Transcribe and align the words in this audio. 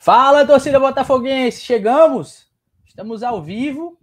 Fala, 0.00 0.46
torcida 0.46 0.78
botafoguense, 0.78 1.60
chegamos. 1.60 2.46
Estamos 2.86 3.24
ao 3.24 3.42
vivo. 3.42 3.98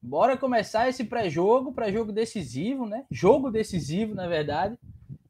Bora 0.00 0.36
começar 0.36 0.88
esse 0.88 1.02
pré-jogo, 1.02 1.72
pré-jogo 1.72 2.12
decisivo, 2.12 2.86
né? 2.86 3.04
Jogo 3.10 3.50
decisivo, 3.50 4.14
na 4.14 4.28
verdade. 4.28 4.78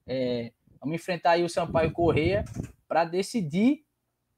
É, 0.06 0.52
vamos 0.78 0.96
enfrentar 0.96 1.32
aí 1.32 1.42
o 1.42 1.48
Sampaio 1.48 1.92
Correia 1.92 2.44
para 2.86 3.06
decidir 3.06 3.86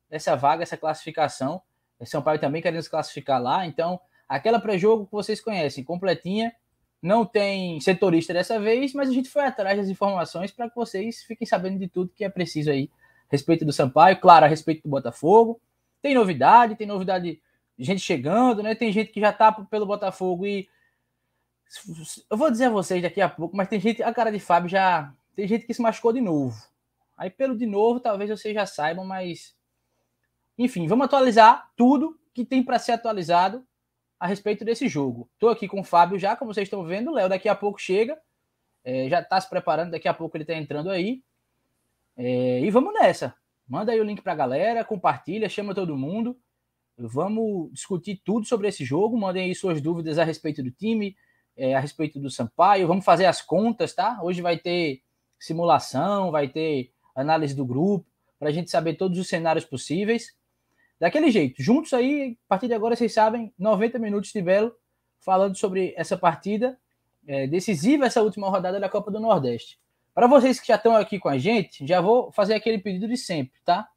essa 0.08 0.36
vaga, 0.36 0.62
essa 0.62 0.76
classificação. 0.76 1.60
O 1.98 2.06
Sampaio 2.06 2.38
também 2.38 2.62
querendo 2.62 2.80
se 2.82 2.88
classificar 2.88 3.42
lá. 3.42 3.66
Então, 3.66 4.00
aquela 4.28 4.60
pré-jogo 4.60 5.06
que 5.06 5.12
vocês 5.12 5.40
conhecem, 5.40 5.82
completinha. 5.82 6.54
Não 7.02 7.26
tem 7.26 7.80
setorista 7.80 8.32
dessa 8.32 8.60
vez, 8.60 8.94
mas 8.94 9.08
a 9.08 9.12
gente 9.12 9.28
foi 9.28 9.42
atrás 9.42 9.76
das 9.76 9.88
informações 9.88 10.52
para 10.52 10.70
que 10.70 10.76
vocês 10.76 11.24
fiquem 11.24 11.46
sabendo 11.46 11.80
de 11.80 11.88
tudo 11.88 12.12
que 12.14 12.24
é 12.24 12.30
preciso 12.30 12.70
aí 12.70 12.88
a 13.28 13.32
respeito 13.32 13.64
do 13.64 13.72
Sampaio, 13.72 14.20
claro, 14.20 14.44
a 14.44 14.48
respeito 14.48 14.82
do 14.82 14.88
Botafogo. 14.88 15.60
Tem 16.02 16.14
novidade, 16.14 16.76
tem 16.76 16.86
novidade 16.86 17.40
de 17.76 17.84
gente 17.84 18.00
chegando, 18.00 18.62
né? 18.62 18.74
Tem 18.74 18.92
gente 18.92 19.10
que 19.10 19.20
já 19.20 19.32
tá 19.32 19.50
pelo 19.52 19.86
Botafogo 19.86 20.46
e 20.46 20.68
eu 22.30 22.36
vou 22.36 22.50
dizer 22.50 22.66
a 22.66 22.70
vocês 22.70 23.02
daqui 23.02 23.20
a 23.20 23.28
pouco, 23.28 23.56
mas 23.56 23.68
tem 23.68 23.80
gente, 23.80 24.02
a 24.02 24.12
cara 24.12 24.30
de 24.30 24.38
Fábio 24.38 24.68
já 24.68 25.12
tem 25.34 25.48
gente 25.48 25.66
que 25.66 25.74
se 25.74 25.82
machucou 25.82 26.12
de 26.12 26.20
novo. 26.20 26.56
Aí 27.16 27.30
pelo 27.30 27.56
de 27.56 27.66
novo, 27.66 28.00
talvez 28.00 28.30
vocês 28.30 28.54
já 28.54 28.66
saibam, 28.66 29.04
mas 29.04 29.56
enfim, 30.56 30.86
vamos 30.86 31.06
atualizar 31.06 31.70
tudo 31.76 32.18
que 32.32 32.44
tem 32.44 32.62
para 32.62 32.78
ser 32.78 32.92
atualizado 32.92 33.66
a 34.18 34.26
respeito 34.26 34.64
desse 34.64 34.88
jogo. 34.88 35.28
Estou 35.34 35.50
aqui 35.50 35.66
com 35.66 35.80
o 35.80 35.84
Fábio 35.84 36.18
já, 36.18 36.36
como 36.36 36.52
vocês 36.52 36.66
estão 36.66 36.84
vendo. 36.84 37.12
Léo 37.12 37.28
daqui 37.28 37.48
a 37.48 37.54
pouco 37.54 37.80
chega, 37.80 38.18
é, 38.84 39.08
já 39.08 39.20
está 39.20 39.40
se 39.40 39.48
preparando, 39.48 39.90
daqui 39.90 40.08
a 40.08 40.14
pouco 40.14 40.36
ele 40.36 40.44
está 40.44 40.54
entrando 40.54 40.90
aí. 40.90 41.22
É, 42.16 42.60
e 42.60 42.70
vamos 42.70 42.92
nessa. 42.94 43.34
Manda 43.66 43.92
aí 43.92 44.00
o 44.00 44.04
link 44.04 44.22
para 44.22 44.32
a 44.32 44.36
galera, 44.36 44.84
compartilha, 44.84 45.48
chama 45.48 45.74
todo 45.74 45.96
mundo. 45.96 46.38
Vamos 46.96 47.72
discutir 47.72 48.20
tudo 48.24 48.46
sobre 48.46 48.68
esse 48.68 48.84
jogo. 48.84 49.18
Mandem 49.18 49.44
aí 49.44 49.54
suas 49.54 49.80
dúvidas 49.80 50.18
a 50.18 50.24
respeito 50.24 50.62
do 50.62 50.70
time, 50.70 51.16
é, 51.56 51.74
a 51.74 51.80
respeito 51.80 52.20
do 52.20 52.30
Sampaio. 52.30 52.86
Vamos 52.86 53.04
fazer 53.04 53.26
as 53.26 53.42
contas, 53.42 53.94
tá? 53.94 54.20
Hoje 54.22 54.40
vai 54.42 54.58
ter 54.58 55.02
simulação, 55.38 56.30
vai 56.30 56.48
ter 56.48 56.92
análise 57.14 57.54
do 57.54 57.64
grupo, 57.64 58.06
para 58.38 58.48
a 58.48 58.52
gente 58.52 58.70
saber 58.70 58.94
todos 58.94 59.18
os 59.18 59.28
cenários 59.28 59.64
possíveis. 59.64 60.36
Daquele 60.98 61.30
jeito, 61.30 61.62
juntos 61.62 61.92
aí, 61.92 62.38
a 62.46 62.48
partir 62.48 62.68
de 62.68 62.74
agora, 62.74 62.96
vocês 62.96 63.12
sabem, 63.12 63.52
90 63.58 63.98
minutos 63.98 64.32
de 64.32 64.40
Belo 64.40 64.74
falando 65.20 65.56
sobre 65.56 65.94
essa 65.96 66.16
partida 66.16 66.78
é, 67.26 67.46
decisiva, 67.46 68.06
essa 68.06 68.22
última 68.22 68.48
rodada 68.48 68.78
da 68.78 68.88
Copa 68.88 69.10
do 69.10 69.20
Nordeste. 69.20 69.78
Para 70.14 70.28
vocês 70.28 70.60
que 70.60 70.68
já 70.68 70.76
estão 70.76 70.94
aqui 70.94 71.18
com 71.18 71.28
a 71.28 71.36
gente, 71.36 71.84
já 71.84 72.00
vou 72.00 72.30
fazer 72.30 72.54
aquele 72.54 72.78
pedido 72.78 73.08
de 73.08 73.16
sempre, 73.16 73.58
tá? 73.64 73.88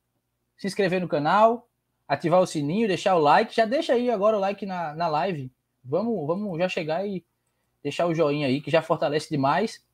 Se 0.57 0.65
inscrever 0.65 0.99
no 0.99 1.07
canal, 1.07 1.69
ativar 2.07 2.41
o 2.41 2.47
sininho, 2.47 2.87
deixar 2.87 3.15
o 3.15 3.19
like. 3.19 3.55
Já 3.55 3.65
deixa 3.65 3.93
aí 3.93 4.09
agora 4.09 4.35
o 4.35 4.39
like 4.39 4.65
na, 4.65 4.95
na 4.95 5.07
live. 5.07 5.51
Vamos, 5.83 6.25
vamos 6.25 6.57
já 6.57 6.67
chegar 6.67 7.07
e 7.07 7.23
deixar 7.83 8.07
o 8.07 8.15
joinha 8.15 8.47
aí, 8.47 8.59
que 8.61 8.71
já 8.71 8.81
fortalece 8.81 9.29
demais. 9.29 9.85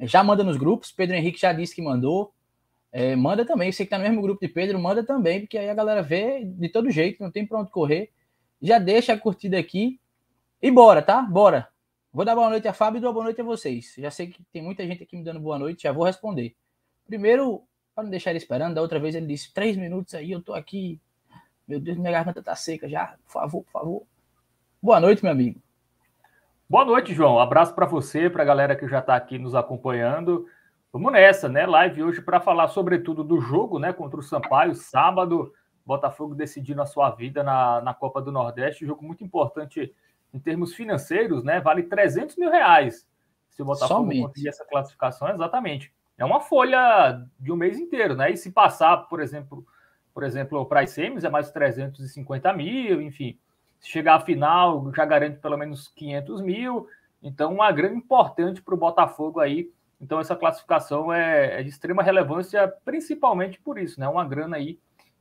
Já 0.00 0.24
manda 0.24 0.42
nos 0.42 0.56
grupos. 0.56 0.90
Pedro 0.90 1.16
Henrique 1.16 1.38
já 1.38 1.52
disse 1.52 1.74
que 1.74 1.82
mandou. 1.82 2.32
É, 2.90 3.14
manda 3.14 3.44
também. 3.44 3.70
Você 3.70 3.84
que 3.84 3.90
tá 3.90 3.98
no 3.98 4.04
mesmo 4.04 4.22
grupo 4.22 4.40
de 4.40 4.48
Pedro, 4.50 4.78
manda 4.78 5.04
também, 5.04 5.40
porque 5.40 5.58
aí 5.58 5.68
a 5.68 5.74
galera 5.74 6.02
vê 6.02 6.44
de 6.44 6.68
todo 6.70 6.90
jeito, 6.90 7.22
não 7.22 7.30
tem 7.30 7.46
pra 7.46 7.60
onde 7.60 7.70
correr. 7.70 8.10
Já 8.60 8.78
deixa 8.78 9.12
a 9.12 9.18
curtida 9.18 9.58
aqui. 9.58 10.00
E 10.62 10.70
bora, 10.70 11.02
tá? 11.02 11.20
Bora. 11.20 11.68
Vou 12.12 12.26
dar 12.26 12.34
boa 12.34 12.50
noite 12.50 12.68
a 12.68 12.74
Fábio 12.74 12.98
e 12.98 13.00
dou 13.00 13.10
boa 13.10 13.24
noite 13.24 13.40
a 13.40 13.44
vocês. 13.44 13.94
Já 13.96 14.10
sei 14.10 14.26
que 14.26 14.42
tem 14.52 14.60
muita 14.60 14.86
gente 14.86 15.02
aqui 15.02 15.16
me 15.16 15.24
dando 15.24 15.40
boa 15.40 15.58
noite, 15.58 15.84
já 15.84 15.92
vou 15.92 16.04
responder. 16.04 16.54
Primeiro, 17.06 17.62
para 17.94 18.04
não 18.04 18.10
deixar 18.10 18.30
ele 18.30 18.38
esperando, 18.38 18.74
da 18.74 18.82
outra 18.82 19.00
vez 19.00 19.14
ele 19.14 19.26
disse: 19.26 19.50
três 19.54 19.78
minutos 19.78 20.14
aí, 20.14 20.30
eu 20.30 20.42
tô 20.42 20.52
aqui. 20.52 21.00
Meu 21.66 21.80
Deus, 21.80 21.96
minha 21.96 22.12
garganta 22.12 22.42
tá 22.42 22.54
seca 22.54 22.86
já. 22.86 23.16
Por 23.24 23.32
favor, 23.32 23.64
por 23.64 23.70
favor. 23.70 24.02
Boa 24.82 25.00
noite, 25.00 25.22
meu 25.22 25.32
amigo. 25.32 25.58
Boa 26.68 26.84
noite, 26.84 27.14
João. 27.14 27.38
Abraço 27.38 27.74
para 27.74 27.86
você, 27.86 28.28
para 28.28 28.42
a 28.42 28.46
galera 28.46 28.76
que 28.76 28.86
já 28.86 28.98
está 28.98 29.16
aqui 29.16 29.38
nos 29.38 29.54
acompanhando. 29.54 30.46
Vamos 30.92 31.12
nessa, 31.12 31.48
né? 31.48 31.64
Live 31.64 32.02
hoje 32.02 32.20
para 32.20 32.40
falar 32.40 32.68
sobretudo 32.68 33.24
do 33.24 33.40
jogo, 33.40 33.78
né? 33.78 33.90
Contra 33.90 34.20
o 34.20 34.22
Sampaio, 34.22 34.74
sábado. 34.74 35.50
Botafogo 35.84 36.34
decidindo 36.34 36.82
a 36.82 36.86
sua 36.86 37.08
vida 37.10 37.42
na, 37.42 37.80
na 37.80 37.94
Copa 37.94 38.20
do 38.20 38.30
Nordeste. 38.30 38.84
jogo 38.84 39.02
muito 39.02 39.24
importante 39.24 39.94
em 40.32 40.38
termos 40.38 40.74
financeiros, 40.74 41.44
né, 41.44 41.60
vale 41.60 41.82
300 41.82 42.36
mil 42.36 42.50
reais. 42.50 43.06
Se 43.50 43.62
o 43.62 43.64
Botafogo 43.64 44.00
Somente. 44.00 44.22
conseguir 44.22 44.48
essa 44.48 44.64
classificação, 44.64 45.28
exatamente. 45.28 45.92
É 46.16 46.24
uma 46.24 46.40
folha 46.40 47.22
de 47.38 47.52
um 47.52 47.56
mês 47.56 47.78
inteiro, 47.78 48.14
né? 48.14 48.30
E 48.30 48.36
se 48.36 48.50
passar, 48.50 48.96
por 49.08 49.20
exemplo, 49.20 49.66
por 50.14 50.22
exemplo, 50.22 50.64
para 50.66 50.80
as 50.80 50.90
semis 50.90 51.24
é 51.24 51.30
mais 51.30 51.50
350 51.50 52.52
mil, 52.52 53.00
enfim. 53.00 53.38
Se 53.80 53.88
chegar 53.88 54.16
à 54.16 54.20
final, 54.20 54.92
já 54.94 55.04
garante 55.04 55.38
pelo 55.38 55.56
menos 55.56 55.88
500 55.88 56.40
mil. 56.40 56.86
Então, 57.22 57.52
uma 57.54 57.70
grana 57.72 57.96
importante 57.96 58.62
para 58.62 58.74
o 58.74 58.78
Botafogo 58.78 59.40
aí. 59.40 59.70
Então, 60.00 60.20
essa 60.20 60.36
classificação 60.36 61.12
é, 61.12 61.60
é, 61.60 61.62
de 61.62 61.68
extrema 61.68 62.02
relevância, 62.02 62.68
principalmente 62.84 63.60
por 63.60 63.78
isso, 63.78 63.98
né? 64.00 64.08
Uma 64.08 64.24
grana 64.24 64.56
aí 64.56 64.78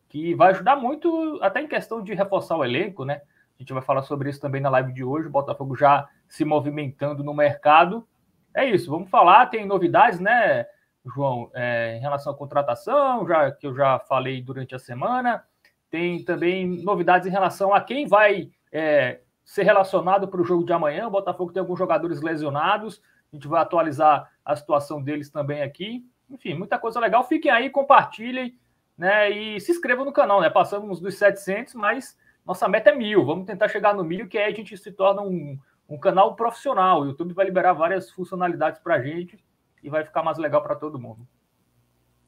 que 0.10 0.36
vai 0.36 0.52
ajudar 0.52 0.76
muito, 0.76 1.40
até 1.42 1.62
em 1.62 1.68
questão 1.68 2.04
de 2.04 2.14
reforçar 2.14 2.58
o 2.58 2.66
elenco, 2.66 3.06
né? 3.06 3.22
A 3.62 3.64
gente 3.64 3.74
vai 3.74 3.84
falar 3.84 4.02
sobre 4.02 4.28
isso 4.28 4.42
também 4.42 4.60
na 4.60 4.72
live 4.72 4.92
de 4.92 5.04
hoje. 5.04 5.28
O 5.28 5.32
Botafogo 5.32 5.76
já 5.76 6.10
se 6.28 6.44
movimentando 6.44 7.24
no 7.24 7.32
mercado. 7.32 8.08
É 8.56 8.66
isso, 8.66 8.90
vamos 8.90 9.08
falar. 9.08 9.46
Tem 9.52 9.68
novidades, 9.68 10.20
né, 10.20 10.66
João, 11.06 11.52
é, 11.54 11.96
em 11.96 12.00
relação 12.00 12.34
à 12.34 12.36
contratação, 12.36 13.28
já 13.28 13.52
que 13.52 13.68
eu 13.68 13.76
já 13.76 14.00
falei 14.00 14.42
durante 14.42 14.74
a 14.74 14.80
semana. 14.80 15.44
Tem 15.92 16.26
também 16.26 16.82
novidades 16.82 17.28
em 17.28 17.30
relação 17.30 17.72
a 17.72 17.80
quem 17.80 18.08
vai 18.08 18.50
é, 18.72 19.22
ser 19.46 19.62
relacionado 19.62 20.28
para 20.28 20.42
o 20.42 20.44
jogo 20.44 20.66
de 20.66 20.74
amanhã. 20.74 21.06
O 21.08 21.12
Botafogo 21.12 21.54
tem 21.54 21.60
alguns 21.62 21.78
jogadores 21.78 22.20
lesionados. 22.20 23.00
A 23.32 23.36
gente 23.36 23.48
vai 23.48 23.62
atualizar 23.62 24.28
a 24.44 24.56
situação 24.56 25.04
deles 25.04 25.30
também 25.30 25.62
aqui. 25.62 26.04
Enfim, 26.32 26.56
muita 26.56 26.80
coisa 26.80 27.00
legal. 27.00 27.24
Fiquem 27.26 27.52
aí, 27.52 27.70
compartilhem, 27.70 28.58
né? 28.98 29.30
E 29.30 29.62
se 29.62 29.72
inscrevam 29.72 30.04
no 30.04 30.12
canal, 30.12 30.42
né? 30.42 30.50
Passamos 30.50 31.00
dos 31.00 31.14
700, 31.14 31.76
mas 31.76 32.18
nossa 32.46 32.68
meta 32.68 32.90
é 32.90 32.96
mil, 32.96 33.26
vamos 33.26 33.46
tentar 33.46 33.68
chegar 33.68 33.94
no 33.94 34.04
mil, 34.04 34.28
que 34.28 34.38
aí 34.38 34.52
a 34.52 34.56
gente 34.56 34.76
se 34.78 34.92
torna 34.92 35.22
um, 35.22 35.58
um 35.88 35.98
canal 35.98 36.36
profissional. 36.36 37.02
O 37.02 37.06
YouTube 37.06 37.34
vai 37.34 37.46
liberar 37.46 37.74
várias 37.74 38.10
funcionalidades 38.10 38.82
para 38.82 38.96
a 38.96 39.02
gente 39.02 39.38
e 39.84 39.90
vai 39.90 40.04
ficar 40.04 40.24
mais 40.24 40.38
legal 40.38 40.62
para 40.62 40.76
todo 40.76 41.00
mundo. 41.00 41.28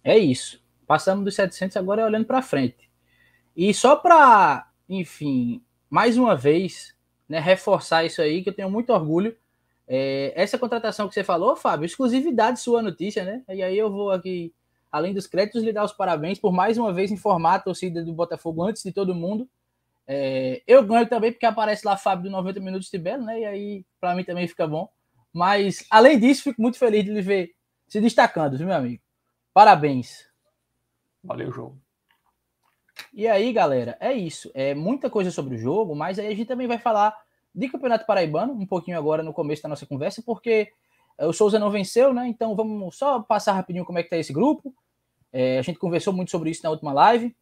É 0.03 0.17
isso. 0.17 0.61
Passamos 0.85 1.23
dos 1.23 1.35
700 1.35 1.77
agora 1.77 2.01
é 2.01 2.05
olhando 2.05 2.25
para 2.25 2.41
frente. 2.41 2.89
E 3.55 3.73
só 3.73 3.95
para, 3.95 4.67
enfim, 4.87 5.63
mais 5.89 6.17
uma 6.17 6.35
vez, 6.35 6.95
né, 7.27 7.39
reforçar 7.39 8.03
isso 8.03 8.21
aí, 8.21 8.43
que 8.43 8.49
eu 8.49 8.53
tenho 8.53 8.69
muito 8.69 8.91
orgulho. 8.91 9.35
É, 9.87 10.33
essa 10.35 10.57
contratação 10.57 11.07
que 11.07 11.13
você 11.13 11.23
falou, 11.23 11.55
Fábio, 11.55 11.85
exclusividade 11.85 12.59
sua 12.59 12.81
notícia, 12.81 13.23
né? 13.23 13.43
E 13.49 13.61
aí 13.61 13.77
eu 13.77 13.91
vou 13.91 14.11
aqui, 14.11 14.53
além 14.91 15.13
dos 15.13 15.27
créditos, 15.27 15.63
lhe 15.63 15.73
dar 15.73 15.83
os 15.83 15.93
parabéns 15.93 16.39
por 16.39 16.51
mais 16.51 16.77
uma 16.77 16.91
vez 16.91 17.11
informar 17.11 17.55
a 17.55 17.59
torcida 17.59 18.03
do 18.03 18.13
Botafogo 18.13 18.63
antes 18.63 18.83
de 18.83 18.91
todo 18.91 19.15
mundo 19.15 19.47
é, 20.07 20.61
eu 20.67 20.83
ganho 20.83 21.07
também 21.07 21.31
porque 21.31 21.45
aparece 21.45 21.85
lá 21.85 21.95
Fábio 21.97 22.25
do 22.25 22.29
90 22.29 22.59
Minutos 22.59 22.89
de 22.89 22.97
Belo, 22.97 23.23
né? 23.23 23.39
E 23.39 23.45
aí, 23.45 23.85
para 23.99 24.15
mim 24.15 24.23
também 24.23 24.47
fica 24.47 24.67
bom. 24.67 24.89
Mas, 25.31 25.85
além 25.89 26.19
disso, 26.19 26.43
fico 26.43 26.61
muito 26.61 26.77
feliz 26.77 27.03
de 27.03 27.11
lhe 27.11 27.21
ver 27.21 27.51
se 27.87 27.99
destacando, 28.01 28.57
viu, 28.57 28.67
meu 28.67 28.75
amigo? 28.75 29.01
Parabéns. 29.53 30.27
Valeu, 31.23 31.51
jogo. 31.51 31.81
E 33.13 33.27
aí, 33.27 33.51
galera, 33.53 33.97
é 33.99 34.13
isso. 34.13 34.51
É 34.53 34.73
muita 34.73 35.09
coisa 35.09 35.31
sobre 35.31 35.55
o 35.55 35.57
jogo, 35.57 35.95
mas 35.95 36.19
aí 36.19 36.27
a 36.27 36.35
gente 36.35 36.47
também 36.47 36.67
vai 36.67 36.77
falar 36.77 37.15
de 37.53 37.69
Campeonato 37.69 38.05
Paraibano, 38.05 38.53
um 38.53 38.65
pouquinho 38.65 38.97
agora 38.97 39.23
no 39.23 39.33
começo 39.33 39.63
da 39.63 39.69
nossa 39.69 39.85
conversa, 39.85 40.21
porque 40.25 40.71
é, 41.17 41.25
o 41.25 41.33
Souza 41.33 41.59
não 41.59 41.71
venceu, 41.71 42.13
né? 42.13 42.27
Então 42.27 42.55
vamos 42.55 42.97
só 42.97 43.21
passar 43.21 43.53
rapidinho 43.53 43.85
como 43.85 43.99
é 43.99 44.03
que 44.03 44.09
tá 44.09 44.17
esse 44.17 44.33
grupo. 44.33 44.73
É, 45.31 45.59
a 45.59 45.61
gente 45.61 45.79
conversou 45.79 46.13
muito 46.13 46.31
sobre 46.31 46.49
isso 46.49 46.63
na 46.63 46.69
última 46.69 46.93
live. 46.93 47.35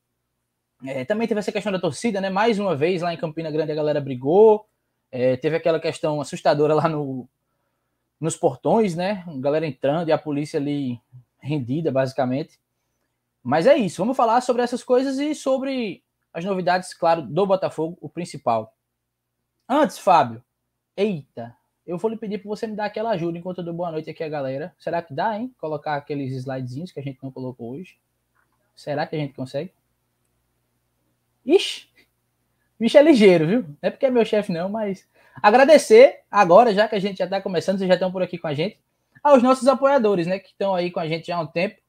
É, 0.85 1.05
também 1.05 1.27
teve 1.27 1.39
essa 1.39 1.51
questão 1.51 1.71
da 1.71 1.79
torcida, 1.79 2.19
né? 2.19 2.29
Mais 2.29 2.59
uma 2.59 2.75
vez 2.75 3.01
lá 3.01 3.13
em 3.13 3.17
Campina 3.17 3.51
Grande 3.51 3.71
a 3.71 3.75
galera 3.75 4.01
brigou. 4.01 4.65
É, 5.11 5.35
teve 5.37 5.57
aquela 5.57 5.79
questão 5.79 6.21
assustadora 6.21 6.73
lá 6.73 6.87
no, 6.87 7.27
nos 8.19 8.35
portões, 8.35 8.95
né? 8.95 9.23
A 9.27 9.37
galera 9.37 9.67
entrando 9.67 10.09
e 10.09 10.11
a 10.11 10.17
polícia 10.17 10.59
ali 10.59 10.99
rendida, 11.39 11.91
basicamente. 11.91 12.59
Mas 13.43 13.65
é 13.65 13.75
isso, 13.75 14.01
vamos 14.01 14.15
falar 14.15 14.39
sobre 14.41 14.61
essas 14.61 14.83
coisas 14.83 15.17
e 15.17 15.33
sobre 15.33 16.03
as 16.31 16.45
novidades, 16.45 16.93
claro, 16.93 17.23
do 17.23 17.45
Botafogo, 17.45 17.97
o 17.99 18.07
principal. 18.07 18.75
Antes, 19.67 19.97
Fábio, 19.97 20.43
eita, 20.95 21.55
eu 21.85 21.97
vou 21.97 22.11
lhe 22.11 22.17
pedir 22.17 22.37
para 22.37 22.47
você 22.47 22.67
me 22.67 22.75
dar 22.75 22.85
aquela 22.85 23.09
ajuda 23.11 23.37
enquanto 23.37 23.57
eu 23.57 23.63
dou 23.63 23.73
boa 23.73 23.91
noite 23.91 24.09
aqui 24.09 24.23
a 24.23 24.29
galera. 24.29 24.75
Será 24.77 25.01
que 25.01 25.13
dá, 25.13 25.37
hein? 25.37 25.53
Colocar 25.59 25.95
aqueles 25.95 26.31
slidezinhos 26.33 26.91
que 26.91 26.99
a 26.99 27.03
gente 27.03 27.21
não 27.21 27.31
colocou 27.31 27.71
hoje. 27.71 27.97
Será 28.75 29.07
que 29.07 29.15
a 29.15 29.19
gente 29.19 29.33
consegue? 29.33 29.73
Ixi, 31.45 31.87
bicho 32.79 32.97
é 32.97 33.01
ligeiro, 33.01 33.47
viu? 33.47 33.61
Não 33.61 33.77
é 33.81 33.89
porque 33.89 34.05
é 34.05 34.11
meu 34.11 34.25
chefe, 34.25 34.51
não, 34.51 34.69
mas 34.69 35.07
agradecer 35.41 36.21
agora, 36.29 36.73
já 36.73 36.87
que 36.87 36.95
a 36.95 36.99
gente 36.99 37.17
já 37.17 37.25
está 37.25 37.41
começando, 37.41 37.77
vocês 37.77 37.87
já 37.87 37.95
estão 37.95 38.11
por 38.11 38.21
aqui 38.21 38.37
com 38.37 38.47
a 38.47 38.53
gente, 38.53 38.79
aos 39.23 39.41
nossos 39.43 39.67
apoiadores, 39.67 40.27
né, 40.27 40.39
que 40.39 40.49
estão 40.49 40.73
aí 40.73 40.91
com 40.91 40.99
a 40.99 41.07
gente 41.07 41.27
já 41.27 41.37
há 41.37 41.41
um 41.41 41.47
tempo 41.47 41.81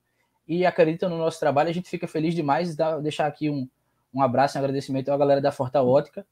e 0.46 0.66
acreditam 0.66 1.08
no 1.08 1.18
nosso 1.18 1.40
trabalho. 1.40 1.70
A 1.70 1.72
gente 1.72 1.88
fica 1.88 2.06
feliz 2.06 2.34
demais 2.34 2.76
de 2.76 3.02
deixar 3.02 3.26
aqui 3.26 3.48
um, 3.48 3.68
Um 4.12 4.22
abraço 4.22 4.56
e 4.56 4.58
um 4.58 4.62
agradecimento 4.62 5.10
à 5.10 5.16
galera 5.16 5.40
da 5.40 5.52
Forta 5.52 5.82
Ótica. 5.82 6.26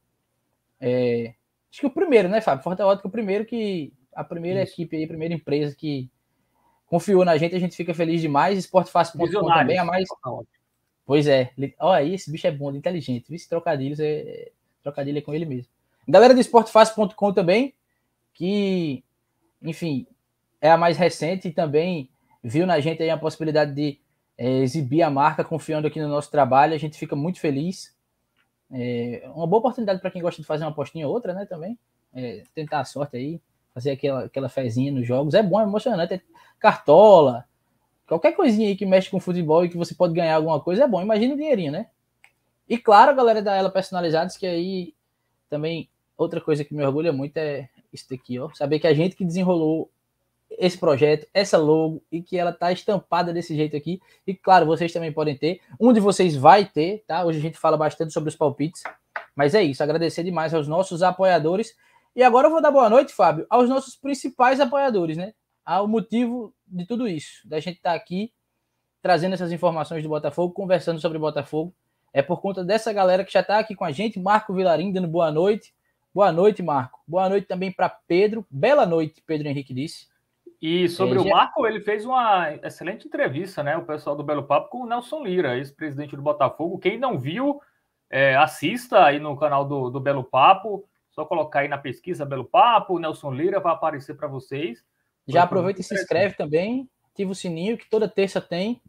É, 0.81 1.35
acho 1.71 1.81
que 1.81 1.87
o 1.87 1.91
primeiro, 1.91 2.29
né, 2.29 2.41
Fábio? 2.41 2.63
Forta 2.63 2.85
Ótica, 2.85 3.09
o 3.09 3.11
primeiro 3.11 3.45
que. 3.45 3.93
A 4.13 4.25
primeira 4.25 4.63
Isso. 4.63 4.73
equipe 4.73 4.97
aí, 4.97 5.05
a 5.05 5.09
primeira 5.09 5.33
empresa 5.33 5.75
que 5.75 6.11
confiou 6.87 7.25
na 7.25 7.37
gente, 7.37 7.55
a 7.55 7.61
gente 7.61 7.77
fica 7.77 7.95
feliz 7.95 8.21
demais. 8.21 8.59
Esportefácil.com 8.59 9.47
também 9.47 9.79
é 9.79 9.85
mais. 9.85 10.09
Pois 11.11 11.27
é. 11.27 11.51
Olha 11.81 11.99
aí, 11.99 12.15
esse 12.15 12.31
bicho 12.31 12.47
é 12.47 12.53
bom, 12.53 12.73
inteligente. 12.73 13.29
Vice 13.29 13.49
trocadilhos 13.49 13.99
é. 13.99 14.53
Trocadilho 14.81 15.19
é 15.19 15.21
com 15.21 15.35
ele 15.35 15.45
mesmo. 15.45 15.69
Galera 16.07 16.33
do 16.33 16.39
esportefácil.com 16.41 17.33
também, 17.33 17.75
que, 18.33 19.03
enfim, 19.61 20.07
é 20.61 20.71
a 20.71 20.77
mais 20.77 20.97
recente 20.97 21.49
e 21.49 21.53
também 21.53 22.09
viu 22.45 22.65
na 22.65 22.79
gente 22.79 23.03
aí 23.03 23.11
a 23.11 23.17
possibilidade 23.17 23.75
de 23.75 23.99
é, 24.39 24.59
exibir 24.59 25.03
a 25.03 25.11
marca 25.11 25.43
confiando 25.43 25.89
aqui 25.89 26.01
no 26.01 26.07
nosso 26.07 26.31
trabalho. 26.31 26.75
A 26.75 26.79
gente 26.79 26.97
fica 26.97 27.17
muito 27.17 27.41
feliz. 27.41 27.93
É 28.71 29.29
uma 29.35 29.49
boa 29.49 29.59
oportunidade 29.59 30.01
para 30.01 30.13
quem 30.13 30.23
gosta 30.23 30.41
de 30.41 30.47
fazer 30.47 30.63
uma 30.63 30.73
postinha 30.73 31.09
ou 31.09 31.13
outra, 31.13 31.35
né? 31.35 31.45
Também. 31.45 31.77
É, 32.15 32.45
tentar 32.55 32.79
a 32.79 32.85
sorte 32.85 33.17
aí, 33.17 33.41
fazer 33.75 33.91
aquela, 33.91 34.27
aquela 34.27 34.49
fezinha 34.49 34.93
nos 34.93 35.09
jogos. 35.09 35.35
É 35.35 35.43
bom, 35.43 35.59
é 35.61 35.65
emocionante. 35.65 36.15
É 36.15 36.21
cartola, 36.61 37.49
qualquer 38.11 38.33
coisinha 38.33 38.69
aí 38.69 38.77
que 38.77 38.85
mexe 38.85 39.09
com 39.09 39.21
futebol 39.21 39.65
e 39.65 39.69
que 39.69 39.77
você 39.77 39.95
pode 39.95 40.13
ganhar 40.13 40.35
alguma 40.35 40.61
coisa 40.61 40.83
é 40.83 40.89
bom. 40.89 41.01
Imagina 41.01 41.35
o 41.35 41.37
dinheirinho, 41.37 41.71
né? 41.71 41.87
E 42.69 42.77
claro, 42.77 43.13
a 43.13 43.15
galera 43.15 43.41
da 43.41 43.55
Ela 43.55 43.71
Personalizados, 43.71 44.37
que 44.37 44.47
aí 44.47 44.95
também 45.49 45.89
outra 46.17 46.41
coisa 46.41 46.65
que 46.65 46.75
me 46.75 46.85
orgulha 46.85 47.13
muito 47.13 47.37
é 47.37 47.69
isso 47.93 48.07
daqui, 48.11 48.39
ó. 48.39 48.51
Saber 48.53 48.81
que 48.81 48.87
a 48.89 48.95
gente 48.95 49.15
que 49.15 49.25
desenrolou 49.25 49.89
esse 50.51 50.77
projeto, 50.77 51.27
essa 51.33 51.57
logo 51.57 52.03
e 52.11 52.21
que 52.21 52.37
ela 52.37 52.53
tá 52.53 52.73
estampada 52.73 53.33
desse 53.33 53.55
jeito 53.55 53.77
aqui. 53.77 54.01
E 54.27 54.35
claro, 54.35 54.67
vocês 54.67 54.93
também 54.93 55.13
podem 55.13 55.37
ter. 55.37 55.61
Um 55.79 55.93
de 55.93 56.01
vocês 56.01 56.35
vai 56.35 56.65
ter, 56.65 57.05
tá? 57.07 57.25
Hoje 57.25 57.39
a 57.39 57.43
gente 57.43 57.59
fala 57.59 57.77
bastante 57.77 58.13
sobre 58.13 58.29
os 58.29 58.37
palpites. 58.37 58.83
Mas 59.37 59.55
é 59.55 59.63
isso, 59.63 59.83
agradecer 59.83 60.25
demais 60.25 60.53
aos 60.53 60.67
nossos 60.67 61.03
apoiadores. 61.03 61.75
E 62.15 62.25
agora 62.25 62.49
eu 62.49 62.51
vou 62.51 62.61
dar 62.61 62.73
boa 62.73 62.91
noite, 62.91 63.13
Fábio, 63.13 63.47
aos 63.49 63.69
nossos 63.69 63.95
principais 63.95 64.59
apoiadores, 64.59 65.17
né? 65.17 65.33
Ao 65.65 65.87
motivo 65.87 66.53
de 66.71 66.87
tudo 66.87 67.09
isso, 67.09 67.47
da 67.47 67.59
gente 67.61 67.77
estar 67.77 67.91
tá 67.91 67.97
aqui 67.97 68.33
trazendo 69.03 69.35
essas 69.35 69.53
informações 69.53 70.03
do 70.03 70.09
Botafogo, 70.09 70.55
conversando 70.55 71.01
sobre 71.01 71.19
Botafogo. 71.19 71.75
É 72.13 72.23
por 72.23 72.41
conta 72.41 72.65
dessa 72.65 72.93
galera 72.93 73.25
que 73.25 73.33
já 73.33 73.41
está 73.41 73.59
aqui 73.59 73.75
com 73.75 73.85
a 73.85 73.93
gente, 73.93 74.19
Marco 74.19 74.53
Vilarim 74.53 74.93
dando 74.93 75.09
boa 75.09 75.31
noite. 75.31 75.73
Boa 76.13 76.33
noite, 76.33 76.61
Marco. 76.61 77.01
Boa 77.07 77.29
noite 77.29 77.47
também 77.47 77.71
para 77.71 77.89
Pedro. 77.89 78.45
Bela 78.51 78.85
noite, 78.85 79.23
Pedro 79.25 79.47
Henrique 79.47 79.73
disse. 79.73 80.09
E 80.61 80.89
sobre 80.89 81.17
é, 81.17 81.21
o 81.21 81.29
Marco, 81.29 81.67
ele 81.67 81.81
fez 81.81 82.05
uma 82.05 82.53
excelente 82.63 83.07
entrevista, 83.07 83.63
né? 83.63 83.77
O 83.77 83.85
pessoal 83.85 84.17
do 84.17 84.25
Belo 84.25 84.43
Papo 84.43 84.69
com 84.69 84.83
o 84.83 84.87
Nelson 84.87 85.25
Lira, 85.25 85.57
ex-presidente 85.57 86.17
do 86.17 86.23
Botafogo. 86.23 86.79
Quem 86.79 86.99
não 86.99 87.19
viu, 87.19 87.61
é, 88.11 88.37
assista 88.37 89.05
aí 89.05 89.21
no 89.21 89.37
canal 89.37 89.65
do, 89.65 89.89
do 89.89 90.01
Belo 90.01 90.25
Papo. 90.25 90.85
Só 91.13 91.25
colocar 91.25 91.61
aí 91.61 91.69
na 91.69 91.79
pesquisa 91.79 92.27
Belo 92.27 92.45
Papo, 92.45 92.99
Nelson 92.99 93.33
Lira 93.33 93.61
vai 93.61 93.73
aparecer 93.73 94.15
para 94.15 94.29
vocês. 94.29 94.85
Já 95.31 95.43
aproveita 95.43 95.81
e 95.81 95.85
se 95.85 95.95
inscreve 95.95 96.37
também. 96.37 96.89
Ativa 97.13 97.31
o 97.31 97.35
sininho, 97.35 97.79
que 97.79 97.89
toda 97.89 98.09
terça 98.09 98.41
tem. 98.41 98.81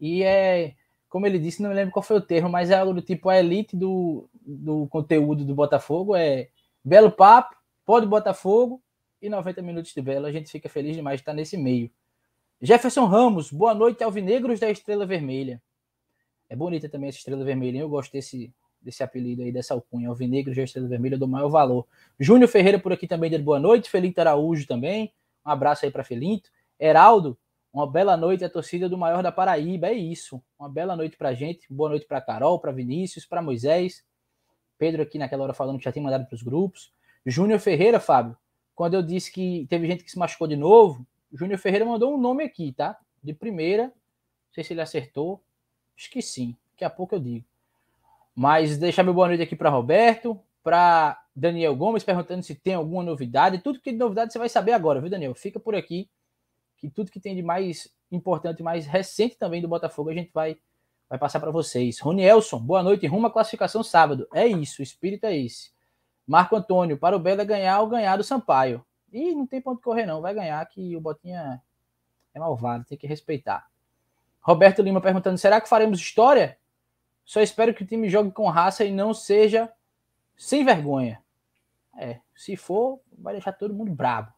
E 0.00 0.22
é, 0.22 0.74
como 1.08 1.26
ele 1.26 1.38
disse, 1.38 1.62
não 1.62 1.70
me 1.70 1.76
lembro 1.76 1.92
qual 1.92 2.02
foi 2.02 2.16
o 2.16 2.20
termo, 2.20 2.48
mas 2.48 2.70
é 2.70 2.74
algo 2.74 2.94
do 2.94 3.02
tipo 3.02 3.28
a 3.28 3.38
elite 3.38 3.76
do, 3.76 4.28
do 4.34 4.86
conteúdo 4.88 5.44
do 5.44 5.54
Botafogo. 5.54 6.16
É 6.16 6.48
Belo 6.84 7.10
Papo, 7.12 7.54
Pode 7.84 8.06
Botafogo 8.06 8.82
e 9.20 9.28
90 9.28 9.60
minutos 9.62 9.92
de 9.92 10.00
Belo. 10.00 10.26
A 10.26 10.32
gente 10.32 10.50
fica 10.50 10.68
feliz 10.68 10.96
demais 10.96 11.18
de 11.18 11.22
estar 11.22 11.34
nesse 11.34 11.56
meio. 11.56 11.90
Jefferson 12.60 13.06
Ramos, 13.06 13.50
boa 13.50 13.74
noite, 13.74 14.02
Alvinegros 14.02 14.60
da 14.60 14.70
Estrela 14.70 15.04
Vermelha. 15.04 15.60
É 16.48 16.56
bonita 16.56 16.88
também 16.88 17.08
essa 17.08 17.18
Estrela 17.18 17.44
Vermelha, 17.44 17.78
eu 17.78 17.88
gosto 17.88 18.12
desse, 18.12 18.52
desse 18.80 19.02
apelido 19.02 19.42
aí, 19.42 19.50
dessa 19.50 19.74
alcunha. 19.74 20.08
Alvinegros 20.08 20.56
da 20.56 20.62
Estrela 20.62 20.86
Vermelha, 20.86 21.18
do 21.18 21.26
maior 21.26 21.48
valor. 21.48 21.86
Júnior 22.18 22.48
Ferreira 22.48 22.78
por 22.78 22.92
aqui 22.92 23.06
também, 23.06 23.30
dando 23.30 23.44
boa 23.44 23.58
noite. 23.58 23.90
Felinto 23.90 24.20
Araújo 24.20 24.66
também, 24.66 25.12
um 25.44 25.50
abraço 25.50 25.84
aí 25.84 25.90
para 25.90 26.04
Felinto. 26.04 26.50
Heraldo, 26.78 27.38
uma 27.72 27.90
bela 27.90 28.16
noite 28.16 28.44
a 28.44 28.50
torcida 28.50 28.88
do 28.88 28.98
maior 28.98 29.22
da 29.22 29.32
Paraíba, 29.32 29.88
é 29.88 29.94
isso. 29.94 30.42
Uma 30.58 30.68
bela 30.68 30.94
noite 30.94 31.16
pra 31.16 31.32
gente. 31.32 31.66
Boa 31.72 31.88
noite 31.88 32.06
para 32.06 32.20
Carol, 32.20 32.58
para 32.58 32.70
Vinícius, 32.70 33.24
para 33.24 33.40
Moisés. 33.40 34.04
Pedro 34.78 35.02
aqui 35.02 35.18
naquela 35.18 35.44
hora 35.44 35.54
falando 35.54 35.78
que 35.78 35.84
já 35.84 35.92
tem 35.92 36.02
mandado 36.02 36.26
para 36.26 36.34
os 36.34 36.42
grupos. 36.42 36.92
Júnior 37.24 37.60
Ferreira, 37.60 38.00
Fábio, 38.00 38.36
quando 38.74 38.94
eu 38.94 39.02
disse 39.02 39.32
que 39.32 39.66
teve 39.70 39.86
gente 39.86 40.04
que 40.04 40.10
se 40.10 40.18
machucou 40.18 40.46
de 40.46 40.56
novo, 40.56 41.06
Júnior 41.32 41.58
Ferreira 41.58 41.84
mandou 41.84 42.14
um 42.14 42.18
nome 42.18 42.44
aqui, 42.44 42.72
tá? 42.72 42.98
De 43.22 43.32
primeira. 43.32 43.84
Não 43.84 44.54
sei 44.54 44.64
se 44.64 44.72
ele 44.72 44.80
acertou. 44.80 45.42
Acho 45.96 46.10
que 46.10 46.20
sim. 46.20 46.56
Daqui 46.72 46.84
a 46.84 46.90
pouco 46.90 47.14
eu 47.14 47.20
digo. 47.20 47.46
Mas 48.34 48.76
deixar 48.76 49.02
meu 49.02 49.14
boa 49.14 49.28
noite 49.28 49.42
aqui 49.42 49.54
para 49.54 49.70
Roberto, 49.70 50.40
para 50.62 51.20
Daniel 51.34 51.74
Gomes, 51.74 52.04
perguntando 52.04 52.42
se 52.42 52.54
tem 52.54 52.74
alguma 52.74 53.02
novidade. 53.02 53.58
Tudo 53.58 53.78
que 53.78 53.84
tem 53.84 53.94
de 53.94 53.98
novidade 53.98 54.32
você 54.32 54.38
vai 54.38 54.48
saber 54.48 54.72
agora, 54.72 55.00
viu, 55.00 55.10
Daniel? 55.10 55.34
Fica 55.34 55.58
por 55.58 55.74
aqui, 55.74 56.08
que 56.76 56.88
tudo 56.88 57.10
que 57.10 57.20
tem 57.20 57.34
de 57.34 57.42
mais 57.42 57.92
importante, 58.10 58.62
mais 58.62 58.86
recente 58.86 59.36
também 59.36 59.62
do 59.62 59.68
Botafogo, 59.68 60.10
a 60.10 60.14
gente 60.14 60.30
vai, 60.32 60.56
vai 61.08 61.18
passar 61.18 61.40
para 61.40 61.50
vocês. 61.50 61.98
Ronielson, 62.00 62.58
boa 62.58 62.82
noite. 62.82 63.06
Rumo 63.06 63.26
à 63.26 63.30
classificação 63.30 63.82
sábado. 63.82 64.28
É 64.32 64.46
isso, 64.46 64.80
o 64.80 64.82
espírito 64.82 65.24
é 65.24 65.36
esse. 65.36 65.70
Marco 66.26 66.54
Antônio, 66.54 66.98
para 66.98 67.16
o 67.16 67.18
Belo 67.18 67.40
é 67.40 67.44
ganhar 67.44 67.80
ou 67.80 67.88
ganhar 67.88 68.16
do 68.16 68.24
Sampaio. 68.24 68.84
E 69.12 69.34
não 69.34 69.46
tem 69.46 69.60
ponto 69.60 69.82
correr, 69.82 70.06
não. 70.06 70.20
Vai 70.20 70.34
ganhar, 70.34 70.64
que 70.66 70.96
o 70.96 71.00
Botinha 71.00 71.60
é 72.34 72.38
malvado, 72.38 72.84
tem 72.84 72.96
que 72.96 73.06
respeitar. 73.06 73.66
Roberto 74.40 74.82
Lima 74.82 75.00
perguntando: 75.00 75.38
será 75.38 75.60
que 75.60 75.68
faremos 75.68 76.00
história? 76.00 76.58
Só 77.24 77.40
espero 77.40 77.72
que 77.72 77.82
o 77.82 77.86
time 77.86 78.08
jogue 78.08 78.32
com 78.32 78.48
raça 78.48 78.84
e 78.84 78.90
não 78.90 79.14
seja 79.14 79.72
sem 80.42 80.64
vergonha. 80.64 81.22
É, 81.96 82.18
se 82.34 82.56
for, 82.56 83.00
vai 83.16 83.34
deixar 83.34 83.52
todo 83.52 83.72
mundo 83.72 83.92
bravo. 83.92 84.32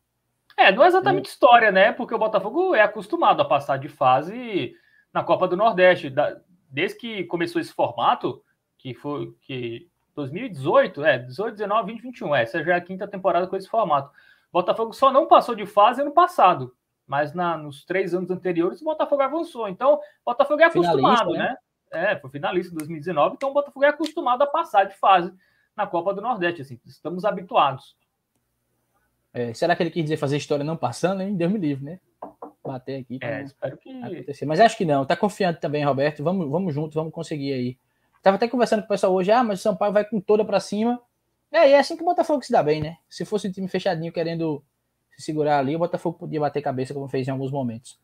É, 0.55 0.71
não 0.71 0.85
é 0.85 0.87
exatamente 0.87 1.31
história, 1.31 1.73
né? 1.73 1.93
Porque 1.93 2.15
o 2.15 2.19
Botafogo 2.19 2.75
é 2.75 2.83
acostumado 2.83 3.41
a 3.41 3.45
passar 3.45 3.79
de 3.79 3.89
fase 3.89 4.77
na 5.13 5.25
Copa 5.25 5.49
do 5.49 5.57
Nordeste. 5.57 6.15
Desde 6.69 6.99
que 6.99 7.25
começou 7.25 7.59
esse 7.59 7.73
formato, 7.73 8.45
que 8.77 8.93
foi 8.93 9.35
que 9.41 9.89
2018, 10.15 11.05
é, 11.05 11.19
18, 11.21 11.57
19, 11.57 11.93
20, 11.93 12.03
21. 12.03 12.35
É, 12.35 12.43
essa 12.43 12.63
já 12.63 12.75
é 12.75 12.77
a 12.77 12.83
quinta 12.83 13.09
temporada 13.09 13.47
com 13.47 13.57
esse 13.57 13.69
formato. 13.69 14.11
O 14.51 14.53
Botafogo 14.53 14.93
só 14.93 15.11
não 15.11 15.27
passou 15.27 15.55
de 15.55 15.65
fase 15.65 16.03
ano 16.03 16.13
passado, 16.13 16.77
mas 17.07 17.33
na, 17.33 17.57
nos 17.57 17.83
três 17.83 18.15
anos 18.15 18.31
anteriores 18.31 18.83
o 18.83 18.85
Botafogo 18.85 19.23
avançou. 19.23 19.71
Então, 19.71 19.95
o 19.95 20.01
Botafogo 20.27 20.61
é 20.61 20.67
acostumado, 20.67 21.31
né? 21.31 21.57
né? 21.91 22.13
É, 22.13 22.17
foi 22.17 22.29
finalista 22.29 22.75
em 22.75 22.77
2019, 22.77 23.37
então 23.37 23.51
o 23.51 23.55
Botafogo 23.55 23.85
é 23.87 23.89
acostumado 23.89 24.43
a 24.43 24.47
passar 24.47 24.85
de 24.85 24.95
fase 24.97 25.33
na 25.77 25.87
Copa 25.87 26.15
do 26.15 26.21
Nordeste, 26.21 26.63
assim, 26.63 26.81
estamos 26.85 27.25
habituados. 27.25 27.97
É, 29.33 29.53
será 29.53 29.75
que 29.75 29.83
ele 29.83 29.91
quis 29.91 30.05
dizer 30.05 30.17
fazer 30.17 30.37
história 30.37 30.65
não 30.65 30.77
passando, 30.77 31.23
hein? 31.23 31.35
Deus 31.35 31.53
me 31.53 31.59
livre, 31.59 31.85
né? 31.85 32.01
Bater 32.65 33.01
aqui. 33.01 33.19
É, 33.21 33.43
espero 33.43 33.77
que. 33.77 33.91
Acontecer. 34.03 34.47
Mas 34.47 34.61
acho 34.61 34.77
que 34.77 34.85
não, 34.85 35.05
tá 35.05 35.17
confiante 35.17 35.61
também, 35.61 35.85
Roberto. 35.85 36.23
Vamos, 36.23 36.49
vamos 36.49 36.73
juntos, 36.73 36.95
vamos 36.95 37.13
conseguir 37.13 37.53
aí 37.53 37.79
Tava 38.25 38.37
até 38.37 38.49
conversando 38.49 38.81
com 38.81 38.87
o 38.87 38.89
pessoal 38.89 39.13
hoje, 39.13 39.31
ah, 39.31 39.45
mas 39.45 39.61
o 39.61 39.63
São 39.63 39.77
Paulo 39.77 39.93
vai 39.93 40.03
com 40.03 40.19
toda 40.19 40.43
para 40.47 40.59
cima. 40.59 40.99
É, 41.53 41.69
e 41.69 41.73
é 41.73 41.79
assim 41.79 41.95
que 41.95 42.01
o 42.01 42.07
Botafogo 42.07 42.43
se 42.43 42.51
dá 42.51 42.63
bem, 42.63 42.81
né? 42.81 42.97
Se 43.07 43.23
fosse 43.23 43.47
um 43.47 43.53
time 43.53 43.69
fechadinho 43.69 44.11
querendo 44.11 44.65
se 45.15 45.21
segurar 45.21 45.59
ali, 45.59 45.77
o 45.77 45.79
Botafogo 45.79 46.17
podia 46.21 46.41
bater 46.41 46.63
cabeça, 46.63 46.95
como 46.95 47.07
fez 47.07 47.29
em 47.29 47.31
alguns 47.31 47.53
momentos. 47.53 48.01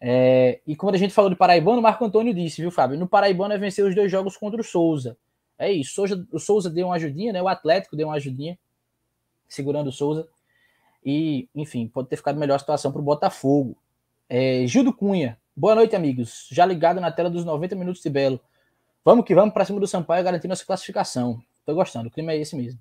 É, 0.00 0.62
e 0.66 0.74
quando 0.74 0.94
a 0.94 0.98
gente 0.98 1.12
falou 1.12 1.28
de 1.30 1.36
Paraibano, 1.36 1.78
o 1.78 1.82
Marco 1.82 2.02
Antônio 2.02 2.32
disse, 2.32 2.62
viu, 2.62 2.70
Fábio? 2.70 2.98
No 2.98 3.06
Paraibano 3.06 3.52
é 3.52 3.58
vencer 3.58 3.84
os 3.84 3.94
dois 3.94 4.10
jogos 4.10 4.34
contra 4.34 4.58
o 4.58 4.64
Souza. 4.64 5.18
É 5.60 5.70
isso, 5.70 5.92
Souza, 5.92 6.26
o 6.32 6.38
Souza 6.38 6.70
deu 6.70 6.86
uma 6.86 6.94
ajudinha, 6.94 7.34
né? 7.34 7.42
O 7.42 7.46
Atlético 7.46 7.94
deu 7.94 8.08
uma 8.08 8.16
ajudinha, 8.16 8.58
segurando 9.46 9.88
o 9.88 9.92
Souza. 9.92 10.26
E, 11.04 11.50
enfim, 11.54 11.86
pode 11.86 12.08
ter 12.08 12.16
ficado 12.16 12.40
melhor 12.40 12.54
a 12.54 12.58
situação 12.58 12.90
para 12.90 13.00
o 13.02 13.04
Botafogo. 13.04 13.76
É, 14.26 14.66
Gildo 14.66 14.90
Cunha, 14.90 15.38
boa 15.54 15.74
noite, 15.74 15.94
amigos. 15.94 16.48
Já 16.50 16.64
ligado 16.64 16.98
na 16.98 17.12
tela 17.12 17.28
dos 17.28 17.44
90 17.44 17.76
minutos 17.76 18.00
de 18.00 18.08
Belo. 18.08 18.40
Vamos 19.04 19.26
que 19.26 19.34
vamos 19.34 19.52
para 19.52 19.66
cima 19.66 19.78
do 19.78 19.86
Sampaio 19.86 20.24
garantir 20.24 20.48
nossa 20.48 20.64
classificação. 20.64 21.42
Tô 21.66 21.74
gostando, 21.74 22.08
o 22.08 22.10
clima 22.10 22.32
é 22.32 22.38
esse 22.38 22.56
mesmo. 22.56 22.80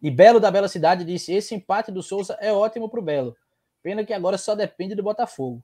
E 0.00 0.08
Belo 0.08 0.38
da 0.38 0.52
Bela 0.52 0.68
Cidade 0.68 1.04
disse: 1.04 1.32
esse 1.32 1.52
empate 1.52 1.90
do 1.90 2.00
Souza 2.00 2.38
é 2.40 2.52
ótimo 2.52 2.88
pro 2.88 3.02
Belo. 3.02 3.36
Pena 3.82 4.04
que 4.04 4.12
agora 4.12 4.38
só 4.38 4.54
depende 4.54 4.94
do 4.94 5.02
Botafogo. 5.02 5.60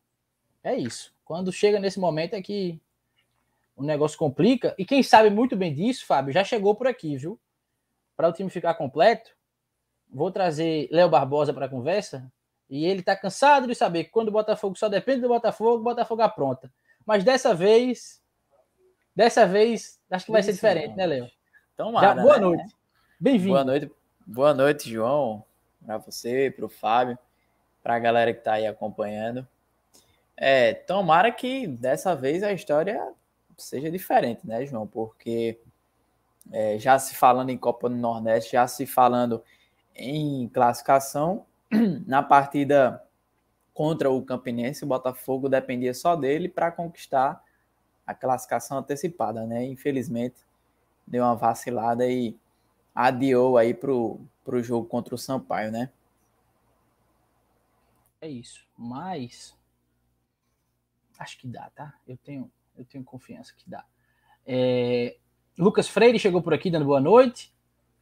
É 0.64 0.74
isso. 0.74 1.14
Quando 1.24 1.52
chega 1.52 1.78
nesse 1.78 2.00
momento 2.00 2.34
é 2.34 2.42
que 2.42 2.80
o 3.78 3.82
negócio 3.84 4.18
complica. 4.18 4.74
E 4.76 4.84
quem 4.84 5.02
sabe 5.02 5.30
muito 5.30 5.56
bem 5.56 5.74
disso, 5.74 6.04
Fábio, 6.04 6.32
já 6.32 6.44
chegou 6.44 6.74
por 6.74 6.86
aqui, 6.86 7.16
viu? 7.16 7.40
Para 8.16 8.28
o 8.28 8.32
time 8.32 8.50
ficar 8.50 8.74
completo, 8.74 9.30
vou 10.10 10.30
trazer 10.30 10.88
Léo 10.90 11.08
Barbosa 11.08 11.54
para 11.54 11.66
a 11.66 11.68
conversa. 11.68 12.30
E 12.68 12.84
ele 12.84 13.00
está 13.00 13.16
cansado 13.16 13.66
de 13.66 13.74
saber 13.74 14.04
que 14.04 14.10
quando 14.10 14.28
o 14.28 14.32
Botafogo 14.32 14.76
só 14.76 14.88
depende 14.88 15.22
do 15.22 15.28
Botafogo, 15.28 15.78
o 15.78 15.84
Botafogo 15.84 16.20
apronta. 16.20 16.70
Mas 17.06 17.24
dessa 17.24 17.54
vez 17.54 18.20
Dessa 19.18 19.44
vez, 19.44 19.98
acho 20.08 20.26
que 20.26 20.30
vai 20.30 20.44
ser 20.44 20.52
diferente, 20.52 20.94
né, 20.94 21.04
Léo? 21.04 21.28
Então, 21.74 21.90
boa 21.90 22.14
né? 22.14 22.38
noite. 22.38 22.72
Bem-vindo. 23.18 23.50
Boa 23.50 23.64
noite. 23.64 23.92
Boa 24.24 24.54
noite, 24.54 24.88
João. 24.88 25.44
Para 25.84 25.98
você, 25.98 26.54
para 26.54 26.64
o 26.64 26.68
Fábio, 26.68 27.18
para 27.82 27.96
a 27.96 27.98
galera 27.98 28.32
que 28.32 28.38
está 28.38 28.52
aí 28.52 28.66
acompanhando. 28.68 29.44
É, 30.36 30.72
tomara 30.72 31.32
que 31.32 31.66
dessa 31.66 32.14
vez 32.14 32.44
a 32.44 32.52
história 32.52 33.12
seja 33.58 33.90
diferente, 33.90 34.46
né, 34.46 34.64
João? 34.64 34.86
Porque 34.86 35.58
é, 36.50 36.78
já 36.78 36.98
se 36.98 37.14
falando 37.14 37.50
em 37.50 37.58
Copa 37.58 37.88
do 37.88 37.96
Nordeste, 37.96 38.52
já 38.52 38.66
se 38.66 38.86
falando 38.86 39.42
em 39.94 40.48
classificação, 40.48 41.44
na 42.06 42.22
partida 42.22 43.04
contra 43.74 44.10
o 44.10 44.24
Campinense, 44.24 44.84
o 44.84 44.88
Botafogo 44.88 45.48
dependia 45.48 45.92
só 45.92 46.16
dele 46.16 46.48
para 46.48 46.72
conquistar 46.72 47.42
a 48.06 48.14
classificação 48.14 48.78
antecipada, 48.78 49.46
né? 49.46 49.64
Infelizmente, 49.66 50.36
deu 51.06 51.24
uma 51.24 51.36
vacilada 51.36 52.06
e 52.10 52.36
adiou 52.94 53.58
aí 53.58 53.74
pro, 53.74 54.20
pro 54.44 54.62
jogo 54.62 54.88
contra 54.88 55.14
o 55.14 55.18
Sampaio, 55.18 55.70
né? 55.70 55.90
É 58.20 58.28
isso. 58.28 58.66
Mas 58.76 59.54
acho 61.18 61.38
que 61.38 61.46
dá, 61.46 61.70
tá? 61.74 61.94
Eu 62.06 62.16
tenho, 62.16 62.50
eu 62.78 62.84
tenho 62.84 63.04
confiança 63.04 63.52
que 63.56 63.68
dá. 63.68 63.84
É, 64.46 65.16
Lucas 65.58 65.88
Freire 65.88 66.18
chegou 66.18 66.40
por 66.40 66.54
aqui 66.54 66.70
dando 66.70 66.86
boa 66.86 67.00
noite. 67.00 67.52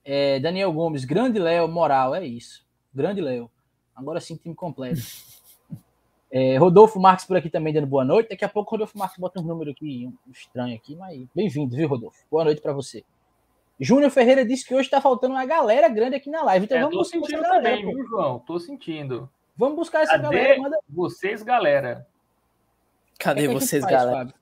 É, 0.05 0.39
Daniel 0.39 0.73
Gomes, 0.73 1.05
grande 1.05 1.39
Léo, 1.39 1.67
moral, 1.67 2.15
é 2.15 2.25
isso. 2.25 2.65
Grande 2.95 3.21
Léo. 3.21 3.51
Agora 3.95 4.21
sim, 4.21 4.37
time 4.37 4.55
completo. 4.55 5.01
É, 6.29 6.57
Rodolfo 6.57 6.99
Marques 6.99 7.25
por 7.25 7.37
aqui 7.37 7.49
também 7.49 7.73
dando 7.73 7.87
boa 7.87 8.05
noite. 8.05 8.31
Daqui 8.31 8.45
a 8.45 8.49
pouco 8.49 8.69
o 8.69 8.73
Rodolfo 8.73 8.99
Marques 8.99 9.17
bota 9.17 9.41
um 9.41 9.45
número 9.45 9.71
aqui 9.71 10.07
um 10.07 10.31
estranho 10.33 10.75
aqui, 10.75 10.97
mas 10.97 11.25
bem-vindo, 11.33 11.75
viu, 11.75 11.89
Rodolfo? 11.89 12.19
Boa 12.29 12.45
noite 12.45 12.61
para 12.61 12.73
você. 12.73 13.05
Júnior 13.79 14.11
Ferreira 14.11 14.45
disse 14.45 14.67
que 14.67 14.75
hoje 14.75 14.87
está 14.87 15.01
faltando 15.01 15.35
uma 15.35 15.47
galera 15.47 15.89
grande 15.89 16.17
aqui 16.17 16.29
na 16.29 16.43
live. 16.43 16.65
Então 16.65 16.79
é, 16.79 16.81
vamos 16.81 16.97
tô 16.97 17.05
sentindo 17.05 17.41
galera, 17.41 17.63
também, 17.63 17.95
viu, 17.95 18.07
João? 18.09 18.41
Tô 18.41 18.59
sentindo. 18.59 19.31
Vamos 19.57 19.77
buscar 19.77 20.03
essa 20.03 20.19
Cadê 20.19 20.37
galera. 20.37 20.61
Manda... 20.61 20.79
Vocês, 20.89 21.43
galera. 21.43 22.07
Cadê 23.19 23.45
é 23.45 23.49
vocês, 23.49 23.83
faz, 23.83 23.95
galera? 23.95 24.19
Fábio? 24.19 24.35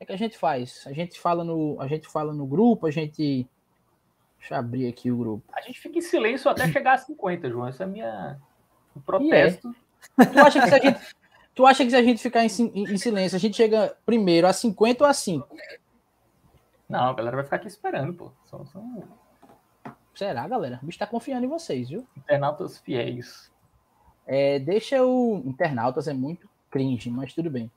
É 0.00 0.04
que 0.04 0.12
a 0.12 0.16
gente 0.16 0.38
faz. 0.38 0.84
A 0.86 0.92
gente 0.92 1.18
fala 1.18 1.42
no, 1.42 1.80
a 1.80 1.88
gente 1.88 2.06
fala 2.08 2.32
no 2.32 2.46
grupo, 2.46 2.86
a 2.86 2.90
gente. 2.90 3.46
Deixa 4.38 4.54
eu 4.54 4.58
abrir 4.58 4.86
aqui 4.86 5.10
o 5.10 5.16
grupo. 5.16 5.44
A 5.52 5.60
gente 5.60 5.80
fica 5.80 5.98
em 5.98 6.02
silêncio 6.02 6.48
até 6.50 6.68
chegar 6.68 6.94
a 6.94 6.98
50, 6.98 7.50
João. 7.50 7.66
Essa 7.66 7.82
é 7.82 7.86
a 7.86 7.88
minha. 7.88 8.38
O 8.94 9.00
protesto. 9.00 9.74
É. 10.18 10.24
Tu 10.24 10.38
acha 10.38 10.60
que 10.60 10.68
se 10.68 10.74
a 10.74 10.78
gente. 10.78 11.00
Tu 11.54 11.66
acha 11.66 11.84
que 11.84 11.90
se 11.90 11.96
a 11.96 12.02
gente 12.02 12.22
ficar 12.22 12.44
em, 12.44 12.46
em, 12.46 12.96
silêncio, 12.96 13.34
a 13.34 13.40
gente 13.40 13.56
chega 13.56 13.96
primeiro 14.06 14.46
a 14.46 14.52
50 14.52 15.02
ou 15.02 15.10
a 15.10 15.12
5? 15.12 15.56
Não, 16.88 17.08
a 17.08 17.12
galera 17.12 17.34
vai 17.34 17.44
ficar 17.44 17.56
aqui 17.56 17.66
esperando, 17.66 18.14
pô. 18.14 18.30
São, 18.46 18.64
são... 18.66 19.02
Será, 20.14 20.46
galera? 20.46 20.78
O 20.80 20.86
bicho 20.86 21.00
tá 21.00 21.06
confiando 21.06 21.44
em 21.44 21.48
vocês, 21.48 21.88
viu? 21.88 22.06
Internautas 22.16 22.78
fiéis. 22.78 23.50
É, 24.24 24.60
deixa 24.60 25.04
o. 25.04 25.42
Internautas 25.44 26.06
é 26.06 26.12
muito 26.12 26.48
cringe, 26.70 27.10
mas 27.10 27.34
tudo 27.34 27.50
bem. 27.50 27.68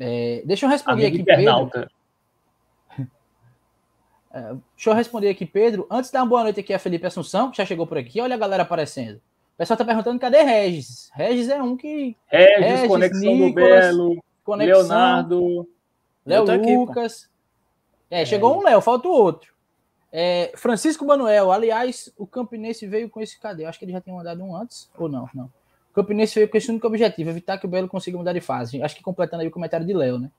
É, 0.00 0.42
deixa 0.44 0.66
eu 0.66 0.70
responder 0.70 1.06
Amigo 1.06 1.14
aqui, 1.14 1.22
internauta. 1.22 1.80
Pedro. 1.80 3.10
É, 4.32 4.54
deixa 4.76 4.90
eu 4.90 4.94
responder 4.94 5.28
aqui, 5.28 5.44
Pedro. 5.44 5.88
Antes 5.90 6.08
de 6.08 6.12
dar 6.12 6.20
uma 6.20 6.28
boa 6.28 6.44
noite 6.44 6.60
aqui 6.60 6.72
a 6.72 6.78
Felipe 6.78 7.04
Assunção, 7.04 7.50
que 7.50 7.56
já 7.56 7.66
chegou 7.66 7.84
por 7.84 7.98
aqui. 7.98 8.20
Olha 8.20 8.36
a 8.36 8.38
galera 8.38 8.62
aparecendo 8.62 9.20
pessoal 9.60 9.76
tá 9.76 9.84
perguntando 9.84 10.18
cadê 10.18 10.42
Regis? 10.42 11.10
Regis 11.12 11.50
é 11.50 11.62
um 11.62 11.76
que. 11.76 12.16
Regis, 12.26 12.58
Regis 12.58 12.88
Conexão 12.88 13.34
Nicolas, 13.34 13.52
do 13.52 13.54
Belo, 13.54 14.24
Conexão, 14.42 14.80
Leonardo, 14.80 15.68
Léo 16.24 16.44
Lucas. 16.78 17.28
é, 18.10 18.24
chegou 18.24 18.58
um 18.58 18.62
Léo, 18.62 18.80
falta 18.80 19.06
o 19.06 19.12
outro. 19.12 19.52
É, 20.10 20.50
Francisco 20.56 21.04
Manuel, 21.04 21.52
aliás, 21.52 22.10
o 22.16 22.26
Campinense 22.26 22.86
veio 22.86 23.10
com 23.10 23.20
esse 23.20 23.38
cadê? 23.38 23.66
Acho 23.66 23.78
que 23.78 23.84
ele 23.84 23.92
já 23.92 24.00
tinha 24.00 24.16
mandado 24.16 24.42
um 24.42 24.56
antes, 24.56 24.90
ou 24.96 25.10
não? 25.10 25.28
Não. 25.34 25.52
O 25.90 25.94
Campinense 25.94 26.34
veio 26.34 26.48
com 26.48 26.56
esse 26.56 26.70
único 26.70 26.86
objetivo, 26.86 27.30
evitar 27.30 27.58
que 27.58 27.66
o 27.66 27.68
Belo 27.68 27.88
consiga 27.88 28.16
mudar 28.16 28.32
de 28.32 28.40
fase. 28.40 28.82
Acho 28.82 28.94
que 28.94 29.02
completando 29.02 29.42
aí 29.42 29.48
o 29.48 29.50
comentário 29.50 29.84
de 29.84 29.92
Léo, 29.92 30.18
né? 30.18 30.30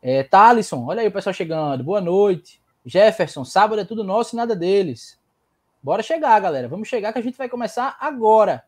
É, 0.00 0.22
Thalisson, 0.22 0.86
olha 0.86 1.00
aí 1.00 1.08
o 1.08 1.12
pessoal 1.12 1.34
chegando. 1.34 1.82
Boa 1.82 2.00
noite. 2.00 2.60
Jefferson, 2.86 3.44
sábado 3.44 3.80
é 3.80 3.84
tudo 3.84 4.04
nosso 4.04 4.34
e 4.34 4.36
nada 4.36 4.54
deles. 4.54 5.18
Bora 5.82 6.02
chegar, 6.02 6.38
galera. 6.40 6.68
Vamos 6.68 6.88
chegar 6.88 7.12
que 7.12 7.18
a 7.18 7.22
gente 7.22 7.36
vai 7.36 7.48
começar 7.48 7.96
agora. 8.00 8.64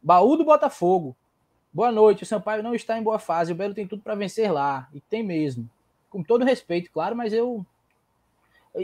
Baú 0.00 0.36
do 0.36 0.44
Botafogo. 0.44 1.16
Boa 1.72 1.90
noite. 1.90 2.22
O 2.22 2.26
Sampaio 2.26 2.62
não 2.62 2.74
está 2.74 2.96
em 2.96 3.02
boa 3.02 3.18
fase. 3.18 3.52
O 3.52 3.54
Belo 3.56 3.74
tem 3.74 3.86
tudo 3.86 4.02
para 4.02 4.14
vencer 4.14 4.52
lá. 4.52 4.88
E 4.94 5.00
tem 5.00 5.22
mesmo. 5.22 5.68
Com 6.08 6.22
todo 6.22 6.44
respeito, 6.44 6.90
claro, 6.92 7.16
mas 7.16 7.32
eu. 7.32 7.66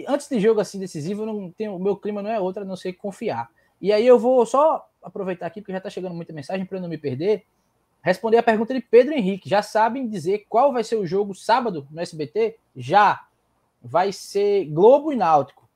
Antes 0.08 0.28
de 0.28 0.40
jogo 0.40 0.61
assim 0.61 0.80
decisivo, 0.80 1.25
não 1.25 1.50
tenho, 1.52 1.76
o 1.76 1.78
meu 1.78 1.96
clima 1.96 2.20
não 2.20 2.30
é 2.30 2.40
outro 2.40 2.62
a 2.62 2.66
não 2.66 2.76
ser 2.76 2.92
confiar. 2.94 3.49
E 3.80 3.92
aí 3.92 4.04
eu 4.04 4.18
vou 4.18 4.44
só 4.44 4.88
aproveitar 5.06 5.46
aqui, 5.46 5.60
porque 5.60 5.72
já 5.72 5.78
está 5.78 5.88
chegando 5.88 6.14
muita 6.14 6.32
mensagem 6.32 6.66
para 6.66 6.78
eu 6.78 6.82
não 6.82 6.88
me 6.88 6.98
perder. 6.98 7.46
Responder 8.02 8.38
a 8.38 8.42
pergunta 8.42 8.75
de 8.75 8.80
Pedro 8.80 9.14
Henrique. 9.14 9.48
Já 9.48 9.62
sabem 9.62 10.08
dizer 10.08 10.46
qual 10.48 10.72
vai 10.72 10.82
ser 10.82 10.96
o 10.96 11.06
jogo 11.06 11.34
sábado 11.34 11.86
no 11.90 12.00
SBT? 12.00 12.58
Já. 12.75 13.26
Vai 13.80 14.12
ser 14.12 14.64
Globo 14.66 15.12
e 15.12 15.16
Náutico. 15.16 15.68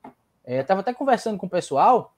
É, 0.43 0.61
tava 0.63 0.81
até 0.81 0.93
conversando 0.93 1.37
com 1.37 1.45
o 1.45 1.49
pessoal, 1.49 2.13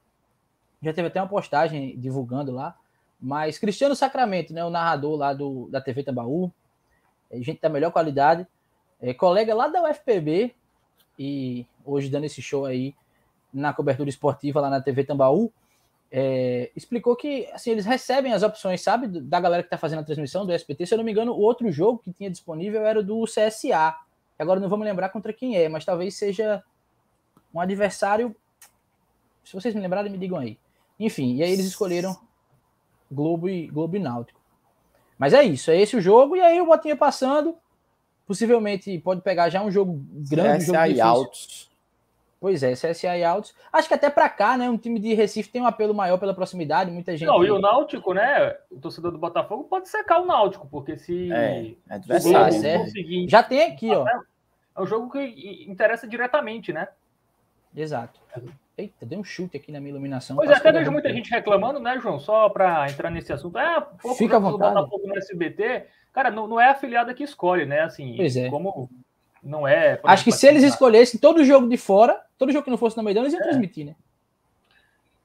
já 0.81 0.93
teve 0.93 1.07
até 1.07 1.21
uma 1.21 1.27
postagem 1.27 1.97
divulgando 1.99 2.51
lá, 2.51 2.75
mas 3.19 3.59
Cristiano 3.59 3.95
Sacramento, 3.95 4.53
né, 4.53 4.63
o 4.65 4.69
narrador 4.69 5.17
lá 5.17 5.33
do, 5.33 5.67
da 5.69 5.79
TV 5.79 6.03
Tambaú, 6.03 6.51
é, 7.29 7.41
gente 7.41 7.61
da 7.61 7.69
melhor 7.69 7.91
qualidade, 7.91 8.47
é, 8.99 9.13
colega 9.13 9.53
lá 9.53 9.67
da 9.67 9.83
UFPB, 9.83 10.55
e 11.19 11.65
hoje 11.85 12.09
dando 12.09 12.25
esse 12.25 12.41
show 12.41 12.65
aí 12.65 12.95
na 13.53 13.73
cobertura 13.73 14.09
esportiva 14.09 14.61
lá 14.61 14.69
na 14.69 14.81
TV 14.81 15.03
Tambaú, 15.03 15.51
é, 16.15 16.69
explicou 16.75 17.15
que 17.15 17.49
assim, 17.51 17.71
eles 17.71 17.87
recebem 17.87 18.33
as 18.33 18.43
opções, 18.43 18.81
sabe, 18.81 19.07
da 19.07 19.39
galera 19.39 19.63
que 19.63 19.67
está 19.67 19.79
fazendo 19.79 20.01
a 20.01 20.03
transmissão 20.03 20.45
do 20.45 20.53
SPT. 20.53 20.85
Se 20.85 20.93
eu 20.93 20.99
não 20.99 21.03
me 21.03 21.11
engano, 21.11 21.33
o 21.33 21.39
outro 21.39 21.71
jogo 21.71 21.97
que 21.97 22.13
tinha 22.13 22.29
disponível 22.29 22.85
era 22.85 22.99
o 22.99 23.03
do 23.03 23.23
CSA. 23.23 23.95
Agora 24.37 24.59
não 24.59 24.69
vamos 24.69 24.85
lembrar 24.85 25.09
contra 25.09 25.33
quem 25.33 25.57
é, 25.57 25.67
mas 25.67 25.83
talvez 25.83 26.15
seja 26.15 26.63
um 27.51 27.59
adversário. 27.59 28.35
Se 29.43 29.53
vocês 29.53 29.73
me 29.73 29.81
lembrarem, 29.81 30.11
me 30.11 30.19
digam 30.19 30.37
aí. 30.37 30.59
Enfim, 30.99 31.37
e 31.37 31.43
aí 31.43 31.51
eles 31.51 31.65
escolheram 31.65 32.15
Globo 33.11 33.49
e, 33.49 33.65
Globo 33.65 33.95
e 33.95 33.99
Náutico. 33.99 34.39
Mas 35.17 35.33
é 35.33 35.43
isso, 35.43 35.71
é 35.71 35.81
esse 35.81 35.95
o 35.95 36.01
jogo, 36.01 36.35
e 36.35 36.41
aí 36.41 36.61
o 36.61 36.67
Botinha 36.67 36.95
passando. 36.95 37.57
Possivelmente 38.27 38.99
pode 38.99 39.21
pegar 39.21 39.49
já 39.49 39.63
um 39.63 39.71
jogo 39.71 39.99
grande, 40.29 40.65
CSA 40.65 40.71
um 40.71 40.75
jogo 40.75 40.91
e 40.91 41.01
Altos. 41.01 41.71
Pois 42.43 42.61
é, 42.61 42.73
CSA 42.73 43.17
e 43.17 43.23
Altos. 43.23 43.55
Acho 43.71 43.87
que 43.87 43.93
até 43.93 44.09
para 44.09 44.27
cá, 44.27 44.57
né? 44.57 44.69
Um 44.69 44.77
time 44.77 44.99
de 44.99 45.13
Recife 45.13 45.47
tem 45.47 45.61
um 45.61 45.65
apelo 45.65 45.93
maior 45.93 46.17
pela 46.17 46.33
proximidade, 46.33 46.91
muita 46.91 47.15
gente. 47.15 47.25
Não, 47.25 47.41
e 47.41 47.49
o 47.49 47.57
Náutico, 47.57 48.13
né? 48.13 48.57
O 48.69 48.81
torcedor 48.81 49.13
do 49.13 49.17
Botafogo 49.17 49.63
pode 49.63 49.87
secar 49.87 50.19
o 50.19 50.25
Náutico, 50.25 50.67
porque 50.69 50.97
se. 50.97 51.31
É, 51.31 51.67
é 51.89 51.95
adversário. 51.95 52.65
É, 52.65 52.85
já 53.29 53.41
tem 53.41 53.71
aqui, 53.71 53.89
ó. 53.91 54.05
É 54.05 54.81
um 54.81 54.85
jogo 54.85 55.09
que 55.09 55.65
interessa 55.69 56.05
diretamente, 56.05 56.73
né? 56.73 56.89
Exato. 57.73 58.19
Eita, 58.77 59.05
deu 59.05 59.19
um 59.19 59.23
chute 59.23 59.55
aqui 59.55 59.71
na 59.71 59.79
minha 59.79 59.91
iluminação. 59.91 60.35
Pois 60.35 60.49
é, 60.49 60.55
até 60.55 60.69
vejo 60.69 60.91
muita 60.91 61.13
gente 61.13 61.31
reclamando, 61.31 61.79
né, 61.79 61.97
João? 61.97 62.19
Só 62.19 62.49
para 62.49 62.91
entrar 62.91 63.09
nesse 63.09 63.31
assunto. 63.31 63.57
É, 63.57 63.79
pouco 63.79 64.17
Fica 64.17 64.35
à 64.35 64.39
vontade. 64.39 64.75
Botafogo 64.75 65.07
no 65.07 65.17
SBT. 65.17 65.85
Cara, 66.11 66.29
não, 66.29 66.45
não 66.45 66.59
é 66.59 66.67
a 66.67 66.71
afiliada 66.71 67.13
que 67.13 67.23
escolhe, 67.23 67.65
né? 67.65 67.83
Assim, 67.83 68.17
pois 68.17 68.35
é. 68.35 68.49
como 68.49 68.89
não 69.43 69.67
é. 69.67 69.99
Acho 70.03 70.23
que 70.23 70.31
se 70.31 70.47
eles 70.47 70.63
escolhessem 70.63 71.19
todo 71.19 71.43
jogo 71.43 71.67
de 71.67 71.77
fora, 71.77 72.21
todo 72.37 72.51
jogo 72.51 72.63
que 72.63 72.71
não 72.71 72.77
fosse 72.77 72.95
na 72.95 73.03
Meidão, 73.03 73.23
eles 73.23 73.33
iam 73.33 73.41
é. 73.41 73.43
transmitir, 73.43 73.85
né? 73.85 73.95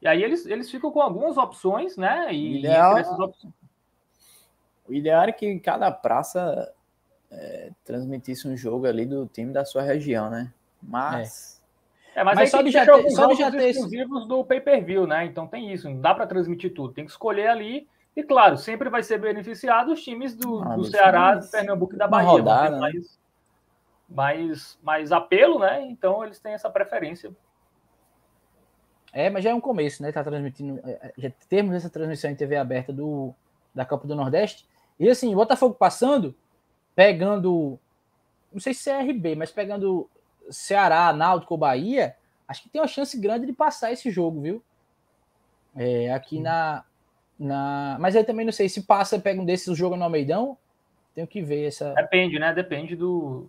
E 0.02 0.08
aí 0.08 0.22
eles, 0.22 0.46
eles 0.46 0.70
ficam 0.70 0.90
com 0.90 1.00
algumas 1.00 1.36
opções, 1.36 1.96
né? 1.96 2.32
E 2.32 2.58
ideal, 2.58 2.96
opções... 2.98 3.52
O 4.88 4.94
ideal 4.94 5.24
é 5.24 5.32
que 5.32 5.58
cada 5.60 5.90
praça 5.90 6.72
é, 7.30 7.70
transmitisse 7.84 8.48
um 8.48 8.56
jogo 8.56 8.86
ali 8.86 9.04
do 9.04 9.26
time 9.26 9.52
da 9.52 9.64
sua 9.64 9.82
região, 9.82 10.30
né? 10.30 10.52
Mas. 10.82 11.56
É. 12.14 12.20
É, 12.20 12.24
mas, 12.24 12.34
mas 12.34 12.50
só 12.50 12.62
de 12.62 12.70
já 12.72 12.84
ter, 12.84 13.10
só 13.10 13.26
de 13.26 13.36
já 13.36 13.50
ter 13.50 13.68
exclusivos 13.68 14.20
esse... 14.20 14.28
do 14.28 14.44
pay-per-view, 14.44 15.06
né? 15.06 15.24
Então 15.26 15.46
tem 15.46 15.72
isso, 15.72 15.88
não 15.88 16.00
dá 16.00 16.12
para 16.12 16.26
transmitir 16.26 16.74
tudo, 16.74 16.92
tem 16.92 17.04
que 17.04 17.12
escolher 17.12 17.46
ali. 17.46 17.86
E 18.16 18.24
claro, 18.24 18.56
sempre 18.56 18.88
vai 18.88 19.04
ser 19.04 19.18
beneficiado 19.18 19.92
os 19.92 20.02
times 20.02 20.34
do, 20.34 20.60
ah, 20.64 20.74
do 20.74 20.84
Ceará, 20.84 21.36
do 21.36 21.48
Pernambuco 21.48 21.94
e 21.94 21.96
da 21.96 22.08
Bahia. 22.08 22.28
Rodada, 22.28 22.80
né? 22.80 22.90
Mais, 24.08 24.78
mais, 24.82 25.12
apelo, 25.12 25.58
né? 25.58 25.82
Então 25.82 26.24
eles 26.24 26.38
têm 26.38 26.52
essa 26.52 26.70
preferência. 26.70 27.30
É, 29.12 29.28
mas 29.30 29.44
já 29.44 29.50
é 29.50 29.54
um 29.54 29.60
começo, 29.60 30.02
né? 30.02 30.12
Tá 30.12 30.24
transmitindo. 30.24 30.80
É, 30.84 30.90
é, 30.90 31.12
já 31.18 31.30
temos 31.48 31.74
essa 31.74 31.90
transmissão 31.90 32.30
em 32.30 32.36
TV 32.36 32.56
aberta 32.56 32.92
do, 32.92 33.34
da 33.74 33.84
Copa 33.84 34.06
do 34.06 34.14
Nordeste. 34.14 34.66
E 34.98 35.08
assim, 35.08 35.32
o 35.32 35.36
Botafogo 35.36 35.74
passando, 35.74 36.34
pegando. 36.94 37.78
Não 38.52 38.60
sei 38.60 38.72
se 38.72 38.90
é 38.90 39.00
RB, 39.00 39.34
mas 39.36 39.50
pegando 39.50 40.08
Ceará, 40.50 41.12
Náutico 41.12 41.54
ou 41.54 41.58
Bahia, 41.58 42.16
acho 42.46 42.62
que 42.62 42.68
tem 42.68 42.80
uma 42.80 42.88
chance 42.88 43.18
grande 43.18 43.46
de 43.46 43.52
passar 43.52 43.92
esse 43.92 44.10
jogo, 44.10 44.40
viu? 44.40 44.62
É, 45.76 46.12
aqui 46.12 46.40
na, 46.40 46.84
na. 47.38 47.96
Mas 48.00 48.16
aí 48.16 48.24
também 48.24 48.44
não 48.44 48.52
sei 48.52 48.68
se 48.68 48.82
passa, 48.82 49.18
pega 49.18 49.40
um 49.40 49.44
desses, 49.44 49.76
jogo 49.76 49.96
no 49.96 50.04
Almeidão. 50.04 50.56
Tenho 51.14 51.26
que 51.26 51.42
ver 51.42 51.66
essa. 51.66 51.92
Depende, 51.94 52.38
né? 52.38 52.52
Depende 52.52 52.96
do, 52.96 53.48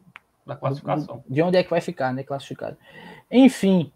da 0.50 0.56
classificação. 0.56 1.24
De 1.28 1.42
onde 1.42 1.58
é 1.58 1.64
que 1.64 1.70
vai 1.70 1.82
ficar, 1.82 2.14
né? 2.14 2.24
Classificado. 2.24 2.78
Enfim. 3.32 3.92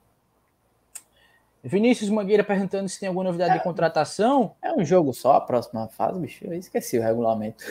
Vinícius 1.63 2.09
Mangueira 2.09 2.43
perguntando 2.43 2.89
se 2.89 2.99
tem 2.99 3.07
alguma 3.07 3.23
novidade 3.23 3.51
é, 3.51 3.57
de 3.57 3.63
contratação. 3.63 4.53
É 4.61 4.73
um 4.73 4.83
jogo 4.83 5.13
só 5.13 5.33
a 5.33 5.41
próxima 5.41 5.87
fase, 5.87 6.19
bicho. 6.19 6.45
Eu 6.45 6.53
esqueci 6.53 6.97
o 6.97 7.01
regulamento. 7.01 7.63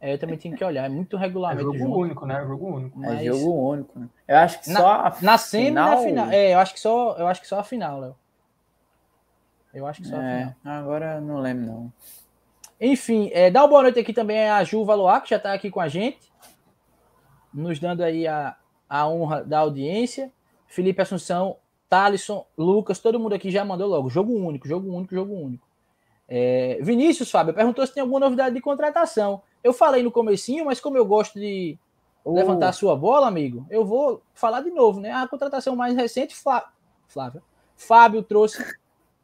É, 0.00 0.14
eu 0.14 0.18
também 0.18 0.38
tenho 0.38 0.56
que 0.56 0.64
olhar, 0.64 0.86
é 0.86 0.88
muito 0.88 1.16
regulamento. 1.16 1.60
É 1.60 1.64
jogo 1.64 1.78
junto, 1.78 1.98
único, 1.98 2.26
né? 2.26 2.42
Jogo 2.46 2.66
único. 2.74 2.98
Mas... 2.98 3.20
É 3.20 3.24
jogo 3.24 3.68
único, 3.68 3.98
né? 3.98 4.08
Eu 4.26 4.36
acho 4.38 4.60
que 4.62 4.70
na, 4.70 4.80
só 4.80 4.88
a 4.92 5.16
na 5.20 5.36
semi 5.36 5.66
final... 5.66 5.90
na 5.90 5.96
final. 5.98 6.30
É, 6.30 6.54
eu 6.54 6.58
acho 6.58 6.72
que 6.72 6.80
só, 6.80 7.16
eu 7.18 7.26
acho 7.26 7.40
que 7.40 7.46
só 7.46 7.60
a 7.60 7.64
final, 7.64 8.00
Léo. 8.00 8.16
Eu 9.74 9.86
acho 9.86 10.00
que 10.00 10.08
só 10.08 10.16
é, 10.16 10.44
a 10.44 10.54
final. 10.54 10.78
Agora 10.78 11.20
não 11.20 11.38
lembro, 11.38 11.66
não. 11.66 11.92
Enfim, 12.80 13.30
é, 13.34 13.50
dá 13.50 13.60
uma 13.60 13.68
boa 13.68 13.82
noite 13.82 13.98
aqui 13.98 14.14
também 14.14 14.48
a 14.48 14.64
Ju 14.64 14.84
Valoar, 14.86 15.20
que 15.20 15.28
já 15.28 15.36
está 15.36 15.52
aqui 15.52 15.70
com 15.70 15.80
a 15.80 15.88
gente, 15.88 16.29
nos 17.52 17.78
dando 17.78 18.02
aí 18.02 18.26
a, 18.26 18.56
a 18.88 19.08
honra 19.08 19.42
da 19.42 19.58
audiência. 19.58 20.32
Felipe 20.66 21.02
Assunção, 21.02 21.56
Thalisson, 21.88 22.46
Lucas, 22.56 22.98
todo 22.98 23.18
mundo 23.18 23.34
aqui 23.34 23.50
já 23.50 23.64
mandou 23.64 23.88
logo. 23.88 24.08
Jogo 24.08 24.32
único, 24.32 24.68
jogo 24.68 24.92
único, 24.92 25.14
jogo 25.14 25.34
único. 25.34 25.66
É, 26.28 26.78
Vinícius, 26.80 27.30
Fábio, 27.30 27.52
perguntou 27.52 27.84
se 27.84 27.92
tem 27.92 28.00
alguma 28.00 28.20
novidade 28.20 28.54
de 28.54 28.60
contratação. 28.60 29.42
Eu 29.64 29.72
falei 29.72 30.02
no 30.02 30.12
comecinho, 30.12 30.66
mas 30.66 30.80
como 30.80 30.96
eu 30.96 31.04
gosto 31.04 31.40
de 31.40 31.76
uh. 32.24 32.32
levantar 32.32 32.68
a 32.68 32.72
sua 32.72 32.94
bola, 32.94 33.26
amigo, 33.26 33.66
eu 33.68 33.84
vou 33.84 34.22
falar 34.32 34.60
de 34.60 34.70
novo, 34.70 35.00
né? 35.00 35.12
A 35.12 35.26
contratação 35.26 35.74
mais 35.74 35.96
recente, 35.96 36.36
Flá... 36.36 36.70
Flávio, 37.08 37.42
Fábio 37.76 38.22
trouxe 38.22 38.64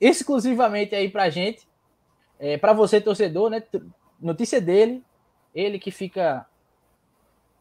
exclusivamente 0.01 0.95
aí 0.95 1.09
pra 1.09 1.31
gente 1.31 1.69
é, 2.39 2.57
para 2.57 2.73
você, 2.73 3.01
torcedor, 3.01 3.51
né? 3.51 3.63
Notícia 4.21 4.61
dele, 4.61 5.05
ele 5.55 5.79
que 5.79 5.91
fica 5.91 6.47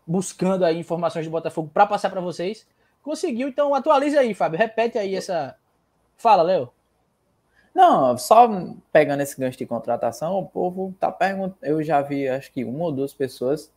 buscando 0.06 0.66
aí 0.66 0.78
informações 0.78 1.26
do 1.26 1.32
Botafogo 1.32 1.70
para 1.74 1.88
passar 1.88 2.10
para 2.10 2.22
vocês. 2.22 2.68
Conseguiu, 3.02 3.48
então 3.48 3.74
atualiza 3.74 4.20
aí, 4.20 4.34
Fábio. 4.34 4.58
Repete 4.58 4.98
aí 4.98 5.16
essa. 5.16 5.56
Fala, 6.18 6.44
Léo. 6.44 6.72
Não, 7.74 8.18
só 8.18 8.50
pegando 8.92 9.22
esse 9.22 9.40
gancho 9.40 9.58
de 9.58 9.66
contratação, 9.66 10.40
o 10.40 10.46
povo 10.46 10.96
tá 11.00 11.12
perguntando. 11.12 11.58
Eu 11.62 11.84
já 11.84 12.02
vi, 12.02 12.28
acho 12.28 12.52
que 12.52 12.64
uma 12.64 12.86
ou 12.86 12.92
duas 12.92 13.14
pessoas 13.14 13.70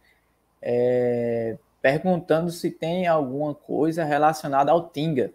é, 0.62 1.58
perguntando 1.82 2.50
se 2.50 2.70
tem 2.70 3.06
alguma 3.06 3.54
coisa 3.54 4.04
relacionada 4.04 4.70
ao 4.70 4.88
Tinga, 4.88 5.32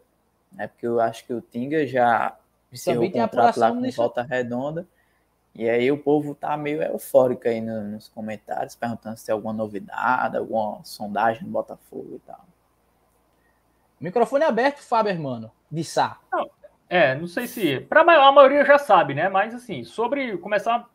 né? 0.51 0.67
Porque 0.67 0.87
eu 0.87 0.99
acho 1.01 1.25
que 1.25 1.33
o 1.33 1.41
Tinga 1.41 1.85
já 1.85 2.37
encerrou 2.71 3.05
o 3.05 3.11
contrato 3.11 3.59
lá 3.59 3.71
com 3.71 3.81
nisso... 3.81 3.97
volta 3.97 4.21
redonda. 4.21 4.87
E 5.55 5.69
aí 5.69 5.91
o 5.91 5.97
povo 5.97 6.33
tá 6.33 6.57
meio 6.57 6.81
eufórico 6.81 7.47
aí 7.47 7.61
no, 7.61 7.83
nos 7.83 8.07
comentários, 8.09 8.75
perguntando 8.75 9.17
se 9.17 9.25
tem 9.25 9.33
alguma 9.33 9.53
novidade, 9.53 10.35
alguma 10.35 10.83
sondagem 10.83 11.43
no 11.43 11.51
Botafogo 11.51 12.15
e 12.15 12.19
tal. 12.19 12.43
Microfone 13.99 14.43
aberto, 14.43 14.79
Fábio, 14.79 15.17
mano, 15.21 15.51
de 15.71 15.83
Sá. 15.83 16.19
Não, 16.31 16.49
é, 16.89 17.15
não 17.15 17.27
sei 17.27 17.47
se. 17.47 17.79
Para 17.81 18.01
a 18.01 18.31
maioria 18.31 18.65
já 18.65 18.77
sabe, 18.77 19.13
né? 19.13 19.29
Mas 19.29 19.53
assim, 19.53 19.83
sobre 19.83 20.37
começar 20.37 20.89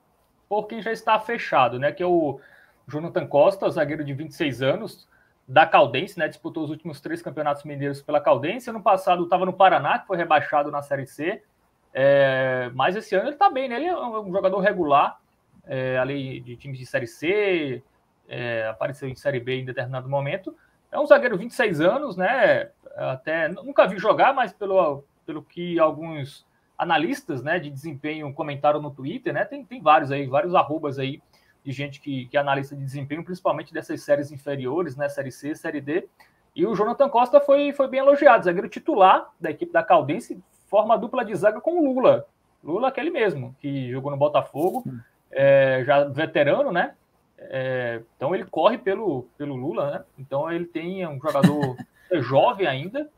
por 0.49 0.67
quem 0.67 0.83
já 0.83 0.93
está 0.93 1.19
fechado, 1.21 1.79
né? 1.79 1.93
Que 1.93 2.03
é 2.03 2.07
o 2.07 2.41
Jonathan 2.87 3.27
Costa, 3.27 3.71
zagueiro 3.71 4.05
de 4.05 4.12
26 4.12 4.62
anos, 4.62 5.09
da 5.47 5.67
Caldense, 5.67 6.19
né? 6.19 6.29
Disputou 6.29 6.65
os 6.65 6.71
últimos 6.71 7.00
três 7.00 7.23
campeonatos 7.23 7.65
mineiros 7.65 8.03
pela 8.03 8.21
Caldense. 8.21 8.71
Ano 8.71 8.83
passado 8.83 9.25
estava 9.25 9.47
no 9.47 9.53
Paraná, 9.53 9.99
que 9.99 10.07
foi 10.07 10.17
rebaixado 10.17 10.71
na 10.71 10.83
Série 10.83 11.07
C. 11.07 11.43
É, 11.92 12.71
mas 12.75 12.97
esse 12.97 13.14
ano 13.14 13.26
ele 13.26 13.35
está 13.35 13.50
bem, 13.50 13.68
né? 13.68 13.76
Ele 13.76 13.87
é 13.87 13.97
um 13.97 14.33
jogador 14.33 14.59
regular, 14.61 15.18
é, 15.66 16.02
de 16.04 16.57
times 16.57 16.78
de 16.78 16.87
Série 16.87 17.07
C, 17.07 17.83
é, 18.28 18.66
apareceu 18.68 19.09
em 19.09 19.14
Série 19.14 19.40
B 19.40 19.61
em 19.61 19.64
determinado 19.64 20.09
momento. 20.09 20.54
É 20.90 20.99
um 20.99 21.07
zagueiro 21.07 21.37
26 21.37 21.80
anos, 21.80 22.16
né? 22.16 22.71
Até 22.97 23.49
nunca 23.49 23.87
vi 23.87 23.99
jogar, 23.99 24.33
mas 24.35 24.52
pelo, 24.52 25.04
pelo 25.26 25.42
que 25.42 25.78
alguns 25.78 26.47
analistas 26.76 27.42
né, 27.42 27.59
de 27.59 27.71
desempenho 27.71 28.33
comentaram 28.33 28.80
no 28.80 28.90
Twitter, 28.90 29.33
né? 29.33 29.45
Tem, 29.45 29.64
tem 29.64 29.83
vários 29.83 30.11
aí, 30.11 30.26
vários 30.26 30.54
arrobas 30.54 30.99
aí 30.99 31.21
de 31.64 31.73
gente 31.73 32.00
que, 32.00 32.26
que 32.26 32.37
analista 32.37 32.75
de 32.75 32.83
desempenho, 32.83 33.25
principalmente 33.25 33.75
dessas 33.75 34.00
séries 34.02 34.30
inferiores, 34.30 34.97
né? 34.97 35.09
Série 35.09 35.33
C, 35.33 35.54
Série 35.54 35.80
D. 35.80 36.09
E 36.54 36.66
o 36.66 36.75
Jonathan 36.75 37.09
Costa 37.09 37.40
foi, 37.40 37.73
foi 37.73 37.88
bem 37.88 38.00
elogiado, 38.00 38.45
zagueiro 38.45 38.68
titular 38.68 39.30
da 39.38 39.50
equipe 39.50 39.73
da 39.73 39.83
Caldense, 39.83 40.42
forma 40.69 40.99
dupla 40.99 41.25
de 41.25 41.35
zaga 41.35 41.61
com 41.61 41.79
o 41.79 41.93
Lula. 41.93 42.27
Lula, 42.63 42.89
aquele 42.89 43.11
mesmo, 43.11 43.54
que 43.61 43.91
jogou 43.91 44.11
no 44.11 44.17
Botafogo, 44.17 44.85
é, 45.31 45.83
já 45.85 46.04
veterano, 46.04 46.73
né? 46.73 46.95
É, 47.39 48.02
então 48.17 48.35
ele 48.35 48.45
corre 48.45 48.76
pelo, 48.76 49.28
pelo 49.37 49.54
Lula, 49.54 49.91
né? 49.91 50.04
Então 50.19 50.50
ele 50.50 50.65
tem 50.65 51.07
um 51.07 51.21
jogador 51.21 51.76
jovem 52.21 52.67
ainda. 52.67 53.11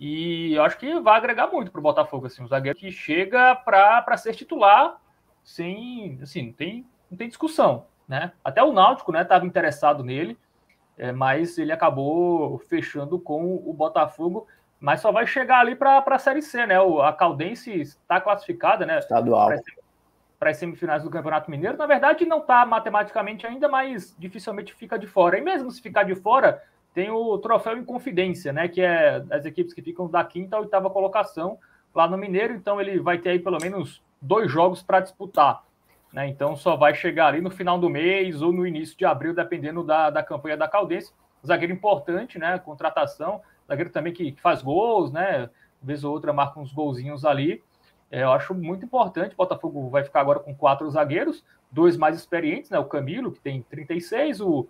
E 0.00 0.54
eu 0.54 0.62
acho 0.62 0.78
que 0.78 1.00
vai 1.00 1.16
agregar 1.16 1.48
muito 1.48 1.72
para 1.72 1.80
o 1.80 1.82
Botafogo, 1.82 2.26
assim, 2.26 2.42
um 2.42 2.46
zagueiro 2.46 2.78
que 2.78 2.90
chega 2.90 3.54
para 3.54 4.16
ser 4.16 4.34
titular 4.34 5.00
sem, 5.42 6.18
assim, 6.22 6.46
não 6.46 6.52
tem, 6.52 6.86
não 7.10 7.18
tem 7.18 7.28
discussão, 7.28 7.86
né? 8.06 8.32
Até 8.44 8.62
o 8.62 8.72
Náutico, 8.72 9.10
né, 9.10 9.22
estava 9.22 9.44
interessado 9.44 10.04
nele, 10.04 10.38
é, 10.96 11.10
mas 11.10 11.58
ele 11.58 11.72
acabou 11.72 12.58
fechando 12.58 13.18
com 13.18 13.56
o 13.56 13.72
Botafogo 13.72 14.46
mas 14.80 15.00
só 15.00 15.10
vai 15.10 15.26
chegar 15.26 15.60
ali 15.60 15.74
para 15.74 16.02
a 16.06 16.18
Série 16.18 16.42
C, 16.42 16.64
né? 16.66 16.80
O, 16.80 17.02
a 17.02 17.12
Caldense 17.12 17.72
está 17.80 18.20
classificada, 18.20 18.86
né? 18.86 18.98
Estadual. 18.98 19.50
Para 20.38 20.50
as 20.50 20.56
semifinais 20.56 21.02
do 21.02 21.10
Campeonato 21.10 21.50
Mineiro. 21.50 21.76
Na 21.76 21.86
verdade, 21.86 22.24
não 22.24 22.38
está 22.38 22.64
matematicamente 22.64 23.44
ainda, 23.46 23.68
mas 23.68 24.14
dificilmente 24.18 24.72
fica 24.72 24.96
de 24.96 25.06
fora. 25.06 25.36
E 25.36 25.40
mesmo 25.40 25.70
se 25.70 25.82
ficar 25.82 26.04
de 26.04 26.14
fora, 26.14 26.62
tem 26.94 27.10
o 27.10 27.36
troféu 27.38 27.76
em 27.76 27.84
confidência, 27.84 28.52
né? 28.52 28.68
Que 28.68 28.80
é 28.80 29.24
as 29.30 29.44
equipes 29.44 29.74
que 29.74 29.82
ficam 29.82 30.08
da 30.08 30.22
quinta 30.22 30.56
a 30.56 30.60
oitava 30.60 30.88
colocação 30.88 31.58
lá 31.92 32.06
no 32.06 32.16
Mineiro. 32.16 32.54
Então 32.54 32.80
ele 32.80 33.00
vai 33.00 33.18
ter 33.18 33.30
aí 33.30 33.38
pelo 33.40 33.58
menos 33.60 34.00
dois 34.22 34.50
jogos 34.50 34.80
para 34.80 35.00
disputar. 35.00 35.64
Né? 36.12 36.28
Então 36.28 36.56
só 36.56 36.76
vai 36.76 36.94
chegar 36.94 37.26
ali 37.26 37.40
no 37.40 37.50
final 37.50 37.78
do 37.78 37.90
mês 37.90 38.40
ou 38.40 38.52
no 38.52 38.66
início 38.66 38.96
de 38.96 39.04
abril, 39.04 39.34
dependendo 39.34 39.82
da, 39.82 40.08
da 40.08 40.22
campanha 40.22 40.56
da 40.56 40.68
Caldense. 40.68 41.12
Zagueiro 41.44 41.72
importante, 41.72 42.38
né? 42.38 42.58
Contratação 42.58 43.40
zagueiro 43.68 43.90
também 43.90 44.12
que, 44.12 44.32
que 44.32 44.40
faz 44.40 44.62
gols, 44.62 45.12
né? 45.12 45.48
Vez 45.80 46.02
ou 46.02 46.12
outra 46.12 46.32
marca 46.32 46.58
uns 46.58 46.72
golzinhos 46.72 47.24
ali. 47.24 47.62
É, 48.10 48.22
eu 48.22 48.32
acho 48.32 48.54
muito 48.54 48.84
importante. 48.84 49.34
O 49.34 49.36
Botafogo 49.36 49.88
vai 49.90 50.02
ficar 50.02 50.20
agora 50.20 50.40
com 50.40 50.54
quatro 50.54 50.90
zagueiros, 50.90 51.44
dois 51.70 51.96
mais 51.96 52.16
experientes, 52.16 52.70
né? 52.70 52.78
O 52.78 52.84
Camilo, 52.84 53.30
que 53.30 53.40
tem 53.40 53.62
36, 53.62 54.40
o, 54.40 54.66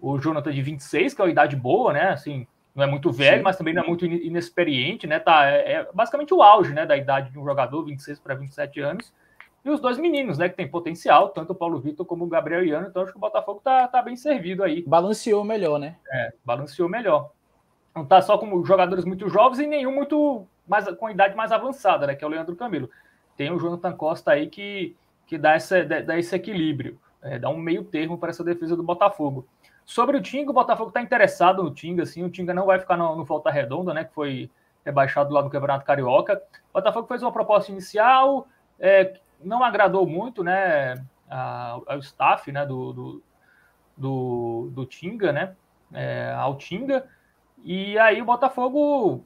o 0.00 0.18
Jonathan 0.18 0.50
de 0.50 0.62
26, 0.62 1.14
que 1.14 1.20
é 1.20 1.24
uma 1.24 1.30
idade 1.30 1.54
boa, 1.54 1.92
né? 1.92 2.08
Assim, 2.08 2.46
não 2.74 2.84
é 2.84 2.86
muito 2.86 3.12
velho, 3.12 3.38
Sim. 3.38 3.42
mas 3.42 3.56
também 3.56 3.74
não 3.74 3.82
é 3.82 3.86
muito 3.86 4.06
inexperiente, 4.06 5.06
né? 5.06 5.18
Tá, 5.18 5.46
é, 5.50 5.72
é, 5.72 5.88
basicamente 5.92 6.32
o 6.32 6.42
auge, 6.42 6.72
né, 6.72 6.86
da 6.86 6.96
idade 6.96 7.30
de 7.30 7.38
um 7.38 7.44
jogador, 7.44 7.84
26 7.84 8.20
para 8.20 8.34
27 8.34 8.80
anos. 8.80 9.12
E 9.64 9.70
os 9.70 9.80
dois 9.80 9.98
meninos, 9.98 10.38
né, 10.38 10.48
que 10.48 10.56
tem 10.56 10.68
potencial, 10.68 11.30
tanto 11.30 11.52
o 11.52 11.56
Paulo 11.56 11.80
Vitor 11.80 12.06
como 12.06 12.24
o 12.24 12.28
Gabriel 12.28 12.64
Iano, 12.64 12.86
então 12.86 13.02
acho 13.02 13.10
que 13.10 13.18
o 13.18 13.20
Botafogo 13.20 13.60
tá, 13.62 13.86
tá 13.88 14.00
bem 14.00 14.16
servido 14.16 14.62
aí. 14.62 14.84
Balanceou 14.86 15.44
melhor, 15.44 15.78
né? 15.78 15.96
É, 16.10 16.32
balanceou 16.44 16.88
melhor 16.88 17.32
não 17.98 18.04
está 18.04 18.22
só 18.22 18.38
com 18.38 18.64
jogadores 18.64 19.04
muito 19.04 19.28
jovens 19.28 19.58
e 19.60 19.66
nenhum 19.66 19.94
muito 19.94 20.46
mais 20.66 20.88
com 20.96 21.10
idade 21.10 21.36
mais 21.36 21.52
avançada, 21.52 22.06
né? 22.06 22.14
Que 22.14 22.24
é 22.24 22.26
o 22.26 22.30
Leandro 22.30 22.56
Camilo. 22.56 22.90
Tem 23.36 23.50
o 23.50 23.58
Jonathan 23.58 23.92
Costa 23.92 24.32
aí 24.32 24.48
que, 24.48 24.96
que 25.26 25.36
dá, 25.36 25.54
essa, 25.54 25.84
dá 25.84 26.18
esse 26.18 26.34
equilíbrio, 26.34 26.98
é, 27.22 27.38
dá 27.38 27.48
um 27.48 27.56
meio 27.56 27.84
termo 27.84 28.18
para 28.18 28.30
essa 28.30 28.44
defesa 28.44 28.76
do 28.76 28.82
Botafogo. 28.82 29.46
Sobre 29.84 30.16
o 30.16 30.22
Tinga, 30.22 30.50
o 30.50 30.54
Botafogo 30.54 30.88
está 30.88 31.00
interessado 31.00 31.62
no 31.62 31.72
Tinga, 31.72 32.02
assim, 32.02 32.22
o 32.22 32.30
Tinga 32.30 32.52
não 32.52 32.66
vai 32.66 32.78
ficar 32.78 32.96
no, 32.96 33.16
no 33.16 33.24
Volta 33.24 33.50
Redonda, 33.50 33.94
né? 33.94 34.04
Que 34.04 34.14
foi 34.14 34.50
rebaixado 34.84 35.32
lá 35.32 35.42
no 35.42 35.50
Campeonato 35.50 35.84
Carioca. 35.84 36.42
O 36.70 36.74
Botafogo 36.74 37.08
fez 37.08 37.22
uma 37.22 37.32
proposta 37.32 37.72
inicial, 37.72 38.46
é, 38.78 39.14
não 39.42 39.64
agradou 39.64 40.06
muito, 40.06 40.44
né? 40.44 40.94
ao 41.30 41.98
staff, 41.98 42.50
né? 42.50 42.64
Do, 42.64 42.92
do, 42.92 43.22
do, 43.96 44.70
do 44.72 44.86
Tinga, 44.86 45.32
né? 45.32 45.54
É, 45.92 46.32
ao 46.36 46.56
Tinga. 46.56 47.06
E 47.64 47.98
aí 47.98 48.20
o 48.22 48.24
Botafogo 48.24 49.24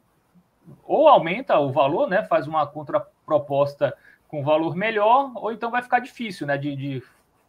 ou 0.85 1.09
aumenta 1.09 1.59
o 1.59 1.73
valor, 1.73 2.09
né? 2.09 2.23
Faz 2.25 2.47
uma 2.47 2.67
contraproposta 2.67 3.97
com 4.29 4.43
valor 4.43 4.75
melhor, 4.75 5.33
ou 5.35 5.53
então 5.53 5.71
vai 5.71 5.83
ficar 5.83 5.99
difícil, 5.99 6.47
né? 6.47 6.57
De, 6.57 6.75
de 6.75 7.03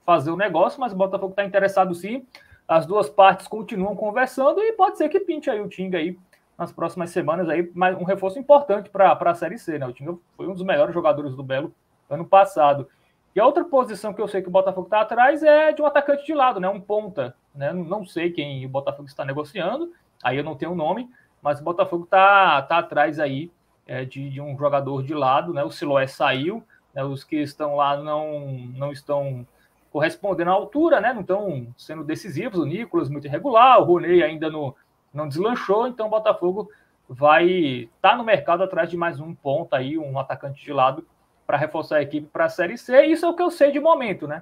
fazer 0.06 0.32
o 0.32 0.38
negócio, 0.38 0.80
mas 0.80 0.91
o 0.91 0.96
Botafogo 0.98 1.32
está 1.32 1.46
interessado 1.46 1.93
sim. 1.96 2.26
As 2.67 2.86
duas 2.86 3.10
partes 3.10 3.48
continuam 3.48 3.96
conversando 3.96 4.62
e 4.62 4.74
pode 4.74 4.98
ser 4.98 5.10
que 5.10 5.19
pinte 5.19 5.50
aí 5.50 5.60
o 5.62 5.67
Tinga 5.67 5.98
aí 5.98 6.17
nas 6.58 6.72
próximas 6.72 7.10
semanas 7.10 7.50
aí, 7.50 7.69
mas 7.74 7.98
um 7.98 8.04
reforço 8.04 8.39
importante 8.39 8.89
para 8.89 9.12
a 9.12 9.36
Série 9.36 9.58
C, 9.58 9.78
né? 9.78 9.86
O 9.86 9.93
Tinga 9.93 10.15
foi 10.36 10.48
um 10.48 10.54
dos 10.54 10.63
melhores 10.63 10.93
jogadores 10.93 11.36
do 11.36 11.43
Belo 11.43 11.74
ano 12.10 12.26
passado. 12.26 12.88
E 13.36 13.39
a 13.39 13.46
outra 13.46 13.63
posição 13.63 14.13
que 14.13 14.22
eu 14.22 14.28
sei 14.28 14.41
que 14.41 14.48
o 14.48 14.52
Botafogo 14.52 14.86
está 14.86 15.02
atrás 15.02 15.41
é 15.41 15.72
de 15.72 15.82
um 15.82 15.86
atacante 15.86 16.26
de 16.26 16.34
lado, 16.34 16.60
né? 16.60 16.69
Um 16.69 16.80
ponta, 16.80 17.36
né? 17.54 17.74
Não 17.74 18.06
sei 18.06 18.32
quem 18.32 18.65
o 18.65 18.69
Botafogo 18.69 19.08
está 19.08 19.26
negociando, 19.26 19.91
aí 20.24 20.38
eu 20.38 20.44
não 20.44 20.56
tenho 20.56 20.72
o 20.72 20.76
nome, 20.76 21.10
mas 21.42 21.60
o 21.60 21.64
Botafogo 21.64 22.06
tá, 22.06 22.62
tá 22.62 22.78
atrás 22.78 23.20
aí 23.20 23.52
é, 23.86 24.06
de, 24.06 24.30
de, 24.30 24.40
um 24.40 24.58
jogador 24.58 25.04
de 25.04 25.14
lado, 25.14 25.54
né? 25.54 25.64
O 25.64 25.72
Siloé 25.72 26.08
saiu, 26.08 26.64
né? 26.94 27.04
os 27.04 27.24
que 27.24 27.36
estão 27.38 27.76
lá 27.76 27.98
não, 27.98 28.50
não 28.76 28.92
estão 28.92 29.46
correspondendo 29.92 30.50
à 30.50 30.54
altura, 30.54 31.02
né? 31.02 31.14
Não 31.14 31.22
estão 31.22 31.68
sendo 31.78 32.04
decisivos. 32.04 32.60
O 32.60 32.66
Nicolas 32.66 33.10
muito 33.10 33.28
irregular, 33.28 33.80
o 33.80 33.84
Roney 33.84 34.24
ainda 34.24 34.50
não, 34.50 34.74
não 35.14 35.28
deslanchou, 35.28 35.86
então 35.86 36.08
o 36.08 36.10
Botafogo 36.10 36.70
vai 37.08 37.46
estar 37.46 38.12
tá 38.12 38.16
no 38.16 38.24
mercado 38.24 38.64
atrás 38.64 38.90
de 38.90 38.98
mais 38.98 39.20
um 39.20 39.36
ponto 39.36 39.76
aí, 39.76 39.98
um 39.98 40.18
atacante 40.18 40.64
de 40.64 40.72
lado 40.72 41.06
para 41.46 41.58
reforçar 41.58 41.98
a 41.98 42.02
equipe 42.02 42.28
para 42.28 42.46
a 42.46 42.50
Série 42.50 42.78
C. 42.78 43.06
Isso 43.06 43.26
é 43.26 43.30
o 43.30 43.36
que 43.36 43.44
eu 43.44 43.52
sei 43.52 43.72
de 43.72 43.80
momento, 43.80 44.28
né? 44.28 44.42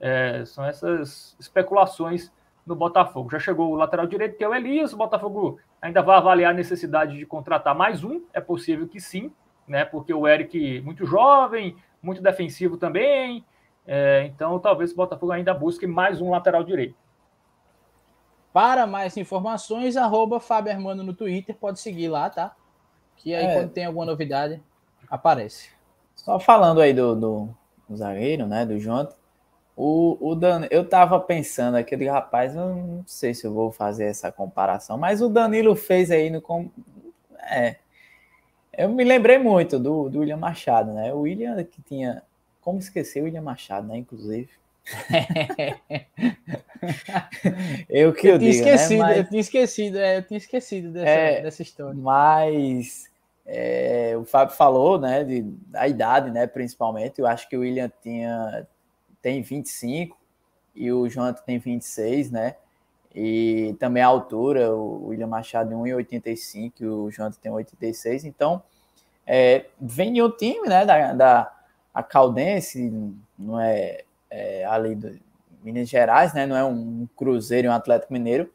É, 0.00 0.44
são 0.44 0.64
essas 0.64 1.36
especulações 1.38 2.32
no 2.66 2.74
Botafogo. 2.74 3.30
Já 3.30 3.38
chegou 3.38 3.70
o 3.70 3.74
lateral 3.74 4.06
direito, 4.06 4.36
que 4.36 4.44
é 4.44 4.48
o 4.48 4.54
Elias. 4.54 4.92
O 4.92 4.96
Botafogo 4.96 5.58
ainda 5.80 6.02
vai 6.02 6.16
avaliar 6.16 6.52
a 6.52 6.54
necessidade 6.54 7.16
de 7.16 7.26
contratar 7.26 7.74
mais 7.74 8.04
um. 8.04 8.22
É 8.32 8.40
possível 8.40 8.86
que 8.88 9.00
sim, 9.00 9.32
né? 9.66 9.84
Porque 9.84 10.14
o 10.14 10.26
Eric, 10.26 10.80
muito 10.82 11.04
jovem, 11.04 11.76
muito 12.02 12.22
defensivo 12.22 12.76
também. 12.76 13.44
É, 13.86 14.24
então, 14.26 14.58
talvez 14.58 14.92
o 14.92 14.96
Botafogo 14.96 15.32
ainda 15.32 15.52
busque 15.52 15.86
mais 15.86 16.20
um 16.20 16.30
lateral 16.30 16.62
direito. 16.62 16.94
Para 18.52 18.86
mais 18.86 19.16
informações, 19.16 19.96
arroba 19.96 20.38
Fábio 20.38 20.72
Armando 20.72 21.02
no 21.02 21.14
Twitter, 21.14 21.56
pode 21.56 21.80
seguir 21.80 22.08
lá, 22.08 22.28
tá? 22.28 22.54
Que 23.16 23.34
aí, 23.34 23.46
é. 23.46 23.54
quando 23.54 23.70
tem 23.70 23.86
alguma 23.86 24.04
novidade, 24.04 24.62
aparece. 25.08 25.70
Só 26.14 26.38
falando 26.38 26.80
aí 26.80 26.92
do, 26.92 27.16
do, 27.16 27.48
do 27.88 27.96
zagueiro, 27.96 28.46
né? 28.46 28.66
Do 28.66 28.78
Jonathan. 28.78 29.16
O, 29.84 30.16
o 30.20 30.36
Dan, 30.36 30.68
eu 30.70 30.88
tava 30.88 31.18
pensando 31.18 31.76
aquele 31.76 32.08
rapaz, 32.08 32.54
eu 32.54 32.68
não 32.68 33.02
sei 33.04 33.34
se 33.34 33.44
eu 33.44 33.52
vou 33.52 33.72
fazer 33.72 34.04
essa 34.04 34.30
comparação, 34.30 34.96
mas 34.96 35.20
o 35.20 35.28
Danilo 35.28 35.74
fez 35.74 36.08
aí 36.12 36.30
no. 36.30 36.40
É. 37.50 37.74
Eu 38.72 38.90
me 38.90 39.02
lembrei 39.02 39.38
muito 39.38 39.80
do, 39.80 40.08
do 40.08 40.20
William 40.20 40.36
Machado, 40.36 40.92
né? 40.92 41.12
O 41.12 41.22
William 41.22 41.64
que 41.64 41.82
tinha. 41.82 42.22
Como 42.60 42.78
esquecer 42.78 43.22
o 43.22 43.24
William 43.24 43.42
Machado, 43.42 43.88
né? 43.88 43.96
Inclusive. 43.96 44.50
eu 47.90 48.12
que 48.12 48.28
eu, 48.28 48.34
eu 48.34 48.38
tinha 48.38 48.52
digo, 48.52 48.64
né? 48.64 48.74
esquecido, 48.74 49.00
né? 49.00 49.04
mas, 49.04 49.16
eu 49.16 49.24
tinha 49.24 49.40
esquecido, 49.40 49.98
é, 49.98 50.18
eu 50.18 50.22
tinha 50.22 50.38
esquecido 50.38 50.92
dessa, 50.92 51.10
é, 51.10 51.42
dessa 51.42 51.60
história. 51.60 52.00
Mas 52.00 53.10
é, 53.44 54.14
o 54.16 54.24
Fábio 54.24 54.54
falou, 54.54 55.00
né, 55.00 55.24
de, 55.24 55.42
da 55.42 55.88
idade, 55.88 56.30
né, 56.30 56.46
principalmente. 56.46 57.20
Eu 57.20 57.26
acho 57.26 57.48
que 57.48 57.56
o 57.56 57.62
William 57.62 57.90
tinha 58.00 58.64
tem 59.22 59.40
25 59.40 60.18
e 60.74 60.92
o 60.92 61.08
Jonathan 61.08 61.42
tem 61.44 61.58
26, 61.58 62.30
né? 62.30 62.56
E 63.14 63.76
também 63.78 64.02
a 64.02 64.06
altura, 64.06 64.74
o 64.74 65.08
William 65.08 65.26
Machado 65.26 65.68
tem 65.68 65.78
1,85 65.78 66.72
e 66.80 66.86
o 66.86 67.10
Jonathan 67.10 67.38
tem 67.40 67.52
1,86. 67.52 68.24
Então, 68.24 68.62
é, 69.26 69.66
vem 69.80 70.12
de 70.12 70.22
um 70.22 70.30
time, 70.30 70.66
né, 70.68 70.84
da, 70.84 71.12
da 71.12 71.52
a 71.94 72.02
Caldense, 72.02 72.90
não 73.38 73.60
é, 73.60 74.02
é 74.30 74.64
ali 74.64 74.94
do 74.94 75.18
Minas 75.62 75.88
Gerais, 75.88 76.32
né? 76.32 76.46
Não 76.46 76.56
é 76.56 76.64
um 76.64 77.06
Cruzeiro 77.16 77.68
e 77.68 77.70
um 77.70 77.72
Atlético 77.72 78.12
Mineiro, 78.12 78.50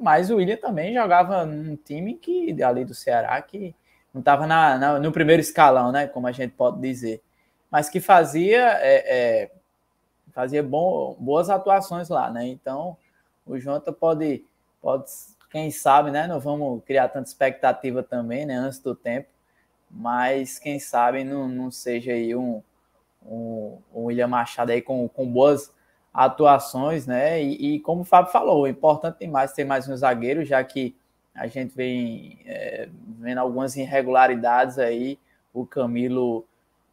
mas 0.00 0.30
o 0.30 0.36
William 0.36 0.56
também 0.56 0.94
jogava 0.94 1.44
num 1.44 1.76
time 1.76 2.14
que 2.14 2.62
ali 2.62 2.84
do 2.84 2.94
Ceará 2.94 3.40
que 3.42 3.74
não 4.14 4.20
estava 4.20 4.46
na, 4.46 4.78
na, 4.78 4.98
no 4.98 5.12
primeiro 5.12 5.40
escalão, 5.40 5.90
né? 5.90 6.06
Como 6.06 6.26
a 6.26 6.32
gente 6.32 6.52
pode 6.52 6.80
dizer, 6.80 7.20
mas 7.70 7.88
que 7.88 8.00
fazia 8.00 8.78
é, 8.80 9.04
é, 9.06 9.50
fazia 10.36 10.62
bom, 10.62 11.16
boas 11.18 11.48
atuações 11.48 12.10
lá, 12.10 12.30
né? 12.30 12.46
Então 12.46 12.94
o 13.46 13.58
Jonathan 13.58 13.94
pode, 13.94 14.44
pode, 14.82 15.06
quem 15.50 15.70
sabe, 15.70 16.10
né? 16.10 16.26
Não 16.26 16.38
vamos 16.38 16.84
criar 16.84 17.08
tanta 17.08 17.26
expectativa 17.26 18.02
também, 18.02 18.44
né? 18.44 18.54
Antes 18.54 18.78
do 18.78 18.94
tempo, 18.94 19.30
mas 19.90 20.58
quem 20.58 20.78
sabe 20.78 21.24
não, 21.24 21.48
não 21.48 21.70
seja 21.70 22.12
aí 22.12 22.36
um 22.36 22.62
o, 23.22 23.80
o 23.94 24.04
William 24.04 24.28
Machado 24.28 24.72
aí 24.72 24.82
com, 24.82 25.08
com 25.08 25.26
boas 25.26 25.74
atuações, 26.12 27.06
né? 27.06 27.42
E, 27.42 27.76
e, 27.76 27.80
como 27.80 28.02
o 28.02 28.04
Fábio 28.04 28.30
falou, 28.30 28.66
é 28.66 28.70
importante 28.70 29.20
demais 29.20 29.54
ter 29.54 29.64
mais 29.64 29.88
um 29.88 29.96
zagueiro, 29.96 30.44
já 30.44 30.62
que 30.62 30.94
a 31.34 31.46
gente 31.46 31.74
vem 31.74 32.38
é, 32.44 32.90
vendo 33.18 33.38
algumas 33.38 33.74
irregularidades 33.74 34.78
aí, 34.78 35.18
o 35.52 35.64
Camilo 35.64 36.46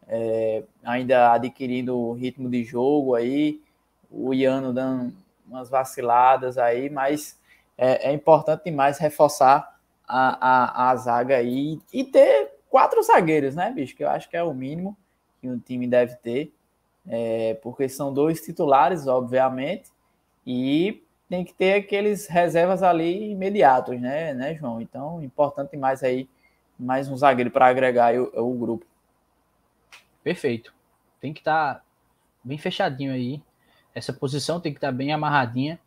é, 0.08 0.63
ainda 0.84 1.34
adquirindo 1.34 1.98
o 1.98 2.13
ritmo 2.13 2.50
de 2.50 2.63
jogo 2.63 3.16
aí, 3.16 3.62
o 4.12 4.34
Iano 4.34 4.74
dando 4.74 5.13
umas 5.48 5.70
vaciladas 5.70 6.58
aí, 6.58 6.89
mas 6.89 7.39
é, 7.78 8.10
é 8.10 8.13
importante 8.13 8.66
demais 8.66 8.98
reforçar 8.98 9.80
a, 10.08 10.88
a, 10.88 10.92
a 10.92 10.96
zaga 10.96 11.38
aí 11.38 11.80
e 11.92 12.04
ter 12.04 12.52
quatro 12.70 13.02
zagueiros, 13.04 13.56
né, 13.56 13.72
bicho? 13.72 13.96
Que 13.96 14.04
eu 14.04 14.10
acho 14.10 14.30
que 14.30 14.38
é 14.38 14.44
o 14.44 14.54
mínimo 14.54 14.98
que 15.42 15.50
um 15.50 15.60
time 15.60 15.88
deve 15.88 16.16
ter, 16.16 16.54
é, 17.08 17.56
porque 17.62 17.89
são 17.89 18.13
dois 18.13 18.42
titulares, 18.42 19.08
obviamente, 19.08 19.92
e 20.46 21.04
tem 21.30 21.44
que 21.44 21.54
ter 21.54 21.74
aqueles 21.74 22.28
reservas 22.28 22.84
ali 22.84 23.32
imediatos, 23.32 24.00
né, 24.00 24.34
né 24.34 24.56
João? 24.56 24.82
Então, 24.82 25.22
importante 25.22 25.76
mais 25.76 26.04
aí, 26.04 26.30
mais 26.80 27.10
um 27.10 27.18
zagueiro 27.18 27.52
para 27.52 27.68
agregar 27.68 28.13
o, 28.16 28.32
o, 28.36 28.54
grupo. 28.54 28.86
Perfeito. 30.24 30.74
Tem 31.20 31.34
que 31.34 31.42
estar 31.42 31.76
tá 31.76 31.84
bem 32.44 32.58
fechadinho 32.58 33.14
aí. 33.14 33.42
Essa 33.94 34.14
posição 34.14 34.60
tem 34.60 34.72
que 34.72 34.78
estar 34.78 34.88
tá 34.88 34.94
bem 34.94 35.12
amarradinha, 35.12 35.80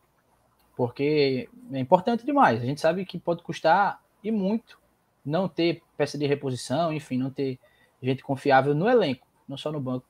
porque 0.76 1.48
é 1.72 1.78
importante 1.78 2.24
demais. 2.24 2.62
A 2.62 2.66
gente 2.66 2.80
sabe 2.80 3.04
que 3.04 3.18
pode 3.18 3.42
custar 3.42 4.00
e 4.22 4.30
muito 4.30 4.78
não 5.24 5.48
ter 5.48 5.82
peça 5.96 6.16
de 6.16 6.26
reposição, 6.26 6.92
enfim, 6.92 7.18
não 7.18 7.30
ter 7.30 7.58
gente 8.00 8.22
confiável 8.22 8.74
no 8.74 8.88
elenco 8.88 9.26
não 9.48 9.56
só 9.56 9.70
no 9.70 9.80
banco, 9.80 10.06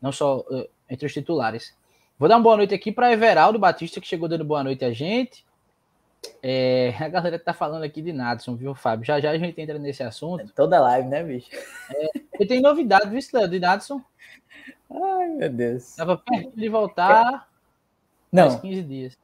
não 0.00 0.12
só 0.12 0.40
uh, 0.40 0.68
entre 0.88 1.06
os 1.06 1.12
titulares. 1.12 1.76
Vou 2.18 2.28
dar 2.28 2.36
uma 2.36 2.42
boa 2.42 2.56
noite 2.56 2.74
aqui 2.74 2.92
para 2.92 3.12
Everaldo 3.12 3.58
Batista, 3.58 4.00
que 4.00 4.06
chegou 4.06 4.28
dando 4.28 4.44
boa 4.44 4.62
noite 4.62 4.84
a 4.84 4.92
gente. 4.92 5.44
É, 6.42 6.94
a 6.98 7.08
galera 7.08 7.38
tá 7.38 7.52
falando 7.52 7.82
aqui 7.82 8.00
de 8.02 8.12
Nadson, 8.12 8.56
viu, 8.56 8.74
Fábio? 8.74 9.04
Já 9.04 9.20
já 9.20 9.30
a 9.30 9.38
gente 9.38 9.60
entra 9.60 9.78
nesse 9.78 10.02
assunto. 10.02 10.44
É 10.44 10.46
toda 10.54 10.80
live, 10.80 11.08
né, 11.08 11.22
bicho? 11.22 11.48
É, 11.94 12.10
e 12.40 12.46
tem 12.46 12.60
novidade, 12.60 13.08
viu, 13.08 13.20
Léo, 13.32 13.48
de 13.48 13.60
Nadson? 13.60 14.02
Ai, 14.90 15.28
meu 15.28 15.50
Deus. 15.50 15.94
Tava 15.96 16.16
perto 16.16 16.56
de 16.56 16.68
voltar 16.68 17.48
não. 18.32 18.48
mais 18.48 18.60
15 18.60 18.82
dias. 18.82 19.18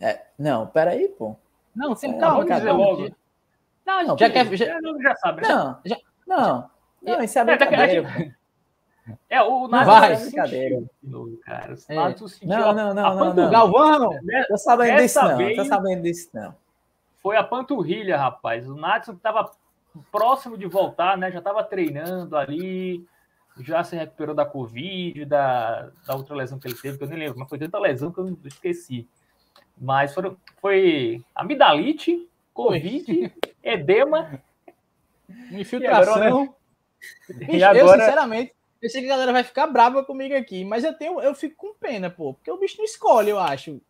É, 0.00 0.22
não, 0.38 0.66
peraí, 0.66 1.08
pô. 1.08 1.36
Não, 1.74 1.94
sem 1.94 2.18
calma, 2.18 2.44
cara. 2.44 2.72
Logo. 2.72 3.10
Não, 3.86 4.06
não, 4.06 4.18
já 4.18 4.30
quer. 4.30 4.44
Já, 4.56 4.78
já 5.00 5.16
sabe. 5.16 5.42
Né? 5.42 5.48
Não, 5.48 5.80
já, 5.84 5.96
não, 6.26 6.70
não, 7.02 7.22
isso 7.22 7.38
é, 7.38 7.42
é 7.42 7.44
brincadeira. 7.44 8.36
É, 9.28 9.42
o 9.42 9.66
Nato 9.66 9.86
vai, 9.86 10.16
brincadeira. 10.16 10.82
cara. 11.44 11.74
É. 11.88 11.94
Não, 12.44 12.74
não, 12.74 12.94
não, 12.94 13.16
não, 13.16 13.34
não. 13.34 13.50
Galvão, 13.50 14.10
tô 14.48 14.56
sabendo 14.56 14.96
disso 14.98 15.20
não, 15.22 15.56
tô 15.56 15.64
sabendo 15.64 16.02
disso 16.02 16.30
não. 16.32 16.54
Foi 17.20 17.36
a 17.36 17.42
panturrilha, 17.42 18.16
rapaz. 18.16 18.68
O 18.68 18.74
Natson 18.74 19.12
estava 19.12 19.50
próximo 20.10 20.56
de 20.56 20.66
voltar, 20.66 21.16
né? 21.18 21.30
Já 21.30 21.38
estava 21.38 21.62
treinando 21.64 22.36
ali, 22.36 23.04
já 23.60 23.82
se 23.84 23.96
recuperou 23.96 24.34
da 24.34 24.44
Covid, 24.44 25.24
da, 25.24 25.90
da 26.06 26.14
outra 26.14 26.34
lesão 26.34 26.58
que 26.58 26.68
ele 26.68 26.76
teve, 26.76 26.98
que 26.98 27.04
eu 27.04 27.08
nem 27.08 27.18
lembro, 27.18 27.38
mas 27.38 27.48
foi 27.48 27.58
tanta 27.58 27.78
lesão 27.78 28.12
que 28.12 28.20
eu 28.20 28.36
esqueci. 28.44 29.08
Mas 29.76 30.14
foi, 30.14 30.36
foi 30.60 31.24
amidalite, 31.34 32.28
Covid, 32.54 33.32
edema. 33.62 34.40
Infiltração. 35.50 36.54
E 37.48 37.64
agora, 37.64 37.78
eu, 37.82 37.88
sinceramente, 37.88 38.54
eu 38.82 38.90
sei 38.90 39.00
que 39.00 39.06
a 39.06 39.10
galera 39.10 39.32
vai 39.32 39.44
ficar 39.44 39.68
brava 39.68 40.04
comigo 40.04 40.34
aqui, 40.34 40.64
mas 40.64 40.82
eu 40.82 40.92
tenho, 40.92 41.20
eu 41.20 41.34
fico 41.34 41.54
com 41.56 41.74
pena, 41.74 42.10
pô, 42.10 42.34
porque 42.34 42.50
o 42.50 42.58
bicho 42.58 42.78
não 42.78 42.84
escolhe, 42.84 43.30
eu 43.30 43.38
acho. 43.38 43.80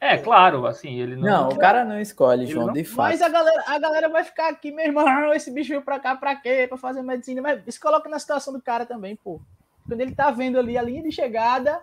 É, 0.00 0.16
claro, 0.16 0.64
assim, 0.66 0.98
ele 0.98 1.14
não. 1.14 1.22
Não, 1.22 1.48
o 1.50 1.58
cara 1.58 1.84
não 1.84 2.00
escolhe, 2.00 2.46
João, 2.46 2.68
não... 2.68 2.72
de 2.72 2.84
fato. 2.84 3.10
Mas 3.10 3.20
a 3.20 3.28
galera, 3.28 3.62
a 3.66 3.78
galera 3.78 4.08
vai 4.08 4.24
ficar 4.24 4.48
aqui, 4.48 4.72
meu 4.72 4.86
irmão, 4.86 5.30
esse 5.34 5.50
bicho 5.50 5.68
veio 5.68 5.82
pra 5.82 6.00
cá 6.00 6.16
pra 6.16 6.34
quê? 6.34 6.64
Pra 6.66 6.78
fazer 6.78 7.02
medicina. 7.02 7.42
Mas 7.42 7.62
se 7.68 7.78
coloca 7.78 8.08
na 8.08 8.18
situação 8.18 8.50
do 8.50 8.62
cara 8.62 8.86
também, 8.86 9.14
pô. 9.14 9.42
Quando 9.86 10.00
ele 10.00 10.14
tá 10.14 10.30
vendo 10.30 10.58
ali 10.58 10.78
a 10.78 10.82
linha 10.82 11.02
de 11.02 11.12
chegada, 11.12 11.82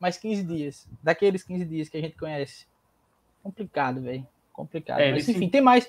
mais 0.00 0.18
15 0.18 0.42
dias. 0.42 0.88
Daqueles 1.00 1.44
15 1.44 1.64
dias 1.64 1.88
que 1.88 1.96
a 1.96 2.00
gente 2.00 2.16
conhece. 2.16 2.66
Complicado, 3.44 4.02
velho. 4.02 4.26
Complicado. 4.52 4.98
É, 4.98 5.12
mas 5.12 5.28
enfim, 5.28 5.44
se... 5.44 5.50
tem 5.50 5.60
mais. 5.60 5.84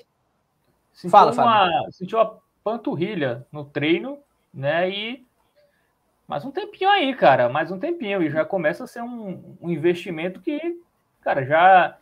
Sentiu 0.92 1.10
Fala, 1.10 1.32
uma... 1.32 1.90
Sentiu 1.90 2.20
a 2.20 2.38
panturrilha 2.62 3.44
no 3.50 3.64
treino, 3.64 4.18
né? 4.54 4.88
E 4.88 5.27
mais 6.28 6.44
um 6.44 6.50
tempinho 6.50 6.90
aí, 6.90 7.14
cara, 7.14 7.48
mais 7.48 7.72
um 7.72 7.78
tempinho. 7.78 8.22
E 8.22 8.30
já 8.30 8.44
começa 8.44 8.84
a 8.84 8.86
ser 8.86 9.02
um, 9.02 9.56
um 9.60 9.70
investimento 9.70 10.40
que, 10.42 10.60
cara, 11.22 11.44
já 11.44 11.96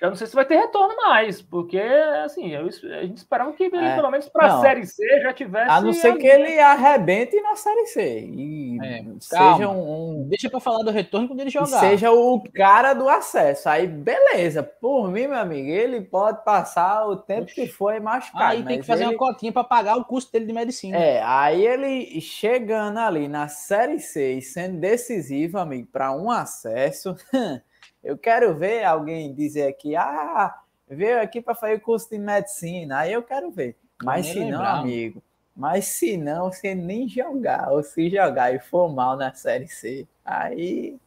já 0.00 0.08
não 0.08 0.16
sei 0.16 0.26
se 0.26 0.34
vai 0.34 0.46
ter 0.46 0.56
retorno 0.56 0.96
mais, 0.96 1.42
porque 1.42 1.78
assim, 2.24 2.48
eu, 2.48 2.66
a 2.66 3.02
gente 3.02 3.18
esperava 3.18 3.52
que 3.52 3.64
é, 3.64 3.96
pelo 3.96 4.10
menos 4.10 4.30
para 4.30 4.46
a 4.46 4.60
Série 4.62 4.86
C 4.86 5.20
já 5.20 5.34
tivesse. 5.34 5.70
A 5.70 5.80
não 5.82 5.92
ser 5.92 6.16
que 6.16 6.26
ele 6.26 6.58
arrebente 6.58 7.38
na 7.42 7.54
Série 7.54 7.84
C. 7.84 8.20
E 8.20 8.78
é, 8.82 9.04
seja 9.20 9.68
um, 9.68 10.22
um, 10.22 10.28
Deixa 10.28 10.48
para 10.48 10.58
falar 10.58 10.82
do 10.84 10.90
retorno 10.90 11.28
quando 11.28 11.40
ele 11.40 11.50
jogar. 11.50 11.80
Seja 11.80 12.10
o 12.10 12.42
cara 12.54 12.94
do 12.94 13.10
acesso. 13.10 13.68
Aí, 13.68 13.86
beleza. 13.86 14.62
Por 14.62 15.10
mim, 15.10 15.26
meu 15.26 15.38
amigo, 15.38 15.68
ele 15.68 16.00
pode 16.00 16.42
passar 16.44 17.06
o 17.06 17.16
tempo 17.16 17.42
Oxi. 17.42 17.54
que 17.54 17.66
for 17.66 17.94
e 17.94 18.00
machucar. 18.00 18.52
Aí 18.52 18.64
tem 18.64 18.80
que 18.80 18.86
fazer 18.86 19.04
ele... 19.04 19.12
uma 19.12 19.18
cotinha 19.18 19.52
para 19.52 19.64
pagar 19.64 19.96
o 19.96 20.04
custo 20.06 20.32
dele 20.32 20.46
de 20.46 20.52
medicina. 20.54 20.96
É, 20.96 21.22
aí 21.22 21.66
ele 21.66 22.18
chegando 22.22 22.98
ali 22.98 23.28
na 23.28 23.48
Série 23.48 23.98
C 23.98 24.38
e 24.38 24.40
sendo 24.40 24.78
decisivo, 24.78 25.58
amigo, 25.58 25.88
para 25.92 26.10
um 26.10 26.30
acesso. 26.30 27.14
Eu 28.02 28.16
quero 28.16 28.54
ver 28.54 28.84
alguém 28.84 29.32
dizer 29.34 29.68
aqui, 29.68 29.94
ah, 29.94 30.54
veio 30.88 31.20
aqui 31.20 31.40
para 31.40 31.54
fazer 31.54 31.80
curso 31.80 32.08
de 32.10 32.18
medicina. 32.18 33.00
Aí 33.00 33.12
eu 33.12 33.22
quero 33.22 33.50
ver. 33.50 33.76
Mas 34.02 34.26
se 34.26 34.44
não, 34.44 34.64
amigo, 34.64 35.22
mas 35.54 35.84
se 35.84 36.16
não, 36.16 36.50
você 36.50 36.74
nem 36.74 37.06
jogar, 37.06 37.70
ou 37.70 37.82
se 37.82 38.08
jogar 38.08 38.54
e 38.54 38.58
for 38.58 38.88
mal 38.90 39.16
na 39.16 39.34
Série 39.34 39.68
C, 39.68 40.08
aí 40.24 40.98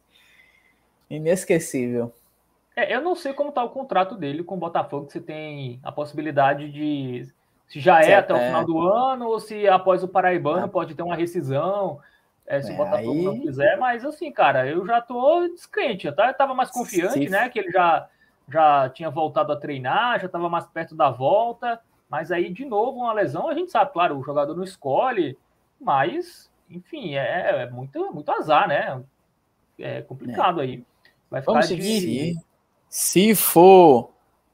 inesquecível. 1.10 2.12
É, 2.76 2.94
eu 2.94 3.00
não 3.00 3.14
sei 3.14 3.32
como 3.32 3.50
está 3.50 3.62
o 3.62 3.70
contrato 3.70 4.16
dele 4.16 4.42
com 4.42 4.54
o 4.54 4.58
Botafogo, 4.58 5.10
se 5.10 5.20
tem 5.20 5.80
a 5.82 5.92
possibilidade 5.92 6.70
de. 6.70 7.26
Se 7.66 7.80
já 7.80 8.00
é 8.00 8.14
até, 8.14 8.32
até 8.32 8.34
o 8.34 8.46
final 8.46 8.64
do 8.64 8.88
ano, 8.88 9.26
ou 9.26 9.40
se 9.40 9.66
após 9.66 10.02
o 10.02 10.08
Paraibano 10.08 10.66
é. 10.66 10.68
pode 10.68 10.94
ter 10.94 11.02
uma 11.02 11.16
rescisão, 11.16 11.98
é, 12.46 12.60
se 12.60 12.70
é, 12.70 12.74
o 12.74 12.76
Botafogo 12.76 13.12
aí... 13.12 13.24
não 13.24 13.40
quiser. 13.40 13.78
Mas 13.78 14.04
assim, 14.04 14.30
cara, 14.30 14.66
eu 14.66 14.86
já 14.86 15.00
tô 15.00 15.46
descrente. 15.48 16.06
Eu 16.06 16.14
tava 16.14 16.54
mais 16.54 16.70
confiante, 16.70 17.28
né? 17.28 17.48
Que 17.48 17.58
ele 17.60 17.70
já, 17.70 18.08
já 18.48 18.88
tinha 18.90 19.10
voltado 19.10 19.52
a 19.52 19.56
treinar, 19.56 20.20
já 20.20 20.26
estava 20.26 20.48
mais 20.48 20.66
perto 20.66 20.94
da 20.94 21.10
volta. 21.10 21.80
Mas 22.08 22.30
aí, 22.30 22.52
de 22.52 22.64
novo, 22.64 23.00
uma 23.00 23.12
lesão, 23.12 23.48
a 23.48 23.54
gente 23.54 23.70
sabe, 23.70 23.92
claro, 23.92 24.18
o 24.18 24.22
jogador 24.22 24.54
não 24.54 24.62
escolhe, 24.62 25.36
mas, 25.80 26.50
enfim, 26.70 27.14
é, 27.14 27.62
é 27.62 27.70
muito, 27.70 28.12
muito 28.12 28.30
azar, 28.30 28.68
né? 28.68 29.02
É 29.78 30.02
complicado 30.02 30.60
é. 30.60 30.64
aí. 30.64 30.84
Vai 31.30 31.40
ficar 31.40 31.52
Vamos 31.52 31.66
seguir. 31.66 32.00
De... 32.00 32.40
Se 32.88 33.34
for 33.34 34.10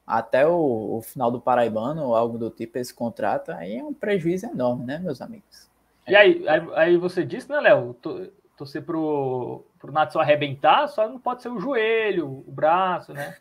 até 0.07 0.47
o, 0.47 0.97
o, 0.97 1.03
final 1.03 1.31
do 1.31 1.41
Paraibano 1.41 2.07
ou 2.07 2.17
algo 2.17 2.39
do 2.39 2.51
tipo, 2.51 2.79
esse 2.79 2.95
contrato, 2.95 3.53
aí 3.53 3.77
é 3.77 3.85
um 3.85 3.93
prejuízo 3.93 4.47
enorme, 4.47 4.85
né, 4.85 4.99
meus 4.99 5.21
amigos? 5.21 5.70
E 6.11 6.17
aí, 6.17 6.49
aí, 6.49 6.69
aí 6.75 6.97
você 6.97 7.25
disse, 7.25 7.49
né, 7.49 7.61
Léo? 7.61 7.95
Torcer 8.57 8.83
pro, 8.83 9.65
pro 9.79 9.93
Natsu 9.93 10.19
arrebentar, 10.19 10.89
só 10.89 11.09
não 11.09 11.19
pode 11.19 11.41
ser 11.41 11.49
o 11.49 11.61
joelho, 11.61 12.45
o 12.47 12.51
braço, 12.51 13.13
né? 13.15 13.37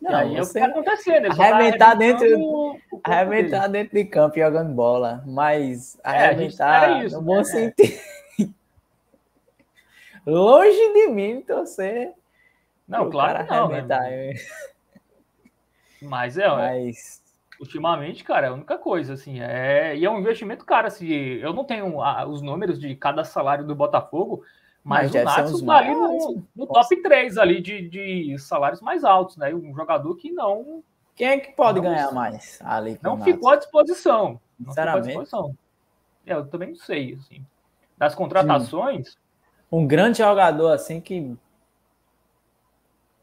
Não, 0.00 0.10
e 0.10 0.14
aí 0.14 0.36
é 0.36 0.42
o 0.42 0.46
que 0.46 0.54
tá 0.54 0.66
acontecendo. 0.66 1.26
Arrebentar, 1.30 1.90
tá 1.90 1.94
dentro, 1.94 2.78
arrebentar 3.04 3.68
dentro 3.68 3.94
de 3.94 4.04
campo 4.04 4.38
jogando 4.38 4.74
bola, 4.74 5.22
mas 5.26 5.98
é, 6.04 6.08
arrebentar 6.08 6.90
é, 6.90 7.04
isso, 7.04 7.16
no 7.16 7.22
bom 7.22 7.36
né? 7.36 7.44
sentido. 7.44 8.00
Longe 10.26 10.92
de 10.92 11.08
mim 11.08 11.40
torcer. 11.42 12.12
Não, 12.88 13.10
claro 13.10 13.44
que 13.44 13.52
não, 13.52 13.68
né? 13.68 14.34
Mas 16.02 16.36
é, 16.36 16.48
mas... 16.48 17.25
ultimamente, 17.60 18.24
cara, 18.24 18.46
é 18.46 18.50
a 18.50 18.54
única 18.54 18.78
coisa, 18.78 19.14
assim, 19.14 19.40
é... 19.40 19.96
e 19.96 20.04
é 20.04 20.10
um 20.10 20.18
investimento, 20.18 20.64
cara, 20.64 20.88
assim, 20.88 21.08
eu 21.08 21.52
não 21.52 21.64
tenho 21.64 21.98
os 22.28 22.42
números 22.42 22.78
de 22.78 22.94
cada 22.96 23.24
salário 23.24 23.66
do 23.66 23.74
Botafogo, 23.74 24.42
mas, 24.86 25.10
mas 25.10 25.20
o 25.20 25.24
Natsu 25.24 25.66
tá 25.66 25.76
ali 25.78 25.92
no, 25.92 26.42
no 26.54 26.66
top 26.68 27.02
3 27.02 27.38
ali 27.38 27.60
de, 27.60 27.88
de 27.88 28.38
salários 28.38 28.80
mais 28.80 29.02
altos, 29.02 29.36
né? 29.36 29.52
Um 29.52 29.74
jogador 29.74 30.14
que 30.14 30.30
não. 30.30 30.80
Quem 31.16 31.26
é 31.26 31.40
que 31.40 31.50
pode 31.56 31.80
não, 31.80 31.90
ganhar 31.90 32.12
mais 32.12 32.60
ali? 32.62 32.96
Não 33.02 33.20
ficou 33.20 33.50
à 33.50 33.56
disposição. 33.56 34.40
Sinceramente. 34.64 35.12
Não 35.12 35.22
disposição. 35.24 35.56
É, 36.24 36.34
eu 36.34 36.46
também 36.46 36.68
não 36.68 36.76
sei, 36.76 37.14
assim. 37.14 37.44
Das 37.98 38.14
contratações. 38.14 39.08
Sim. 39.08 39.16
Um 39.72 39.84
grande 39.88 40.18
jogador 40.18 40.70
assim 40.70 41.00
que. 41.00 41.36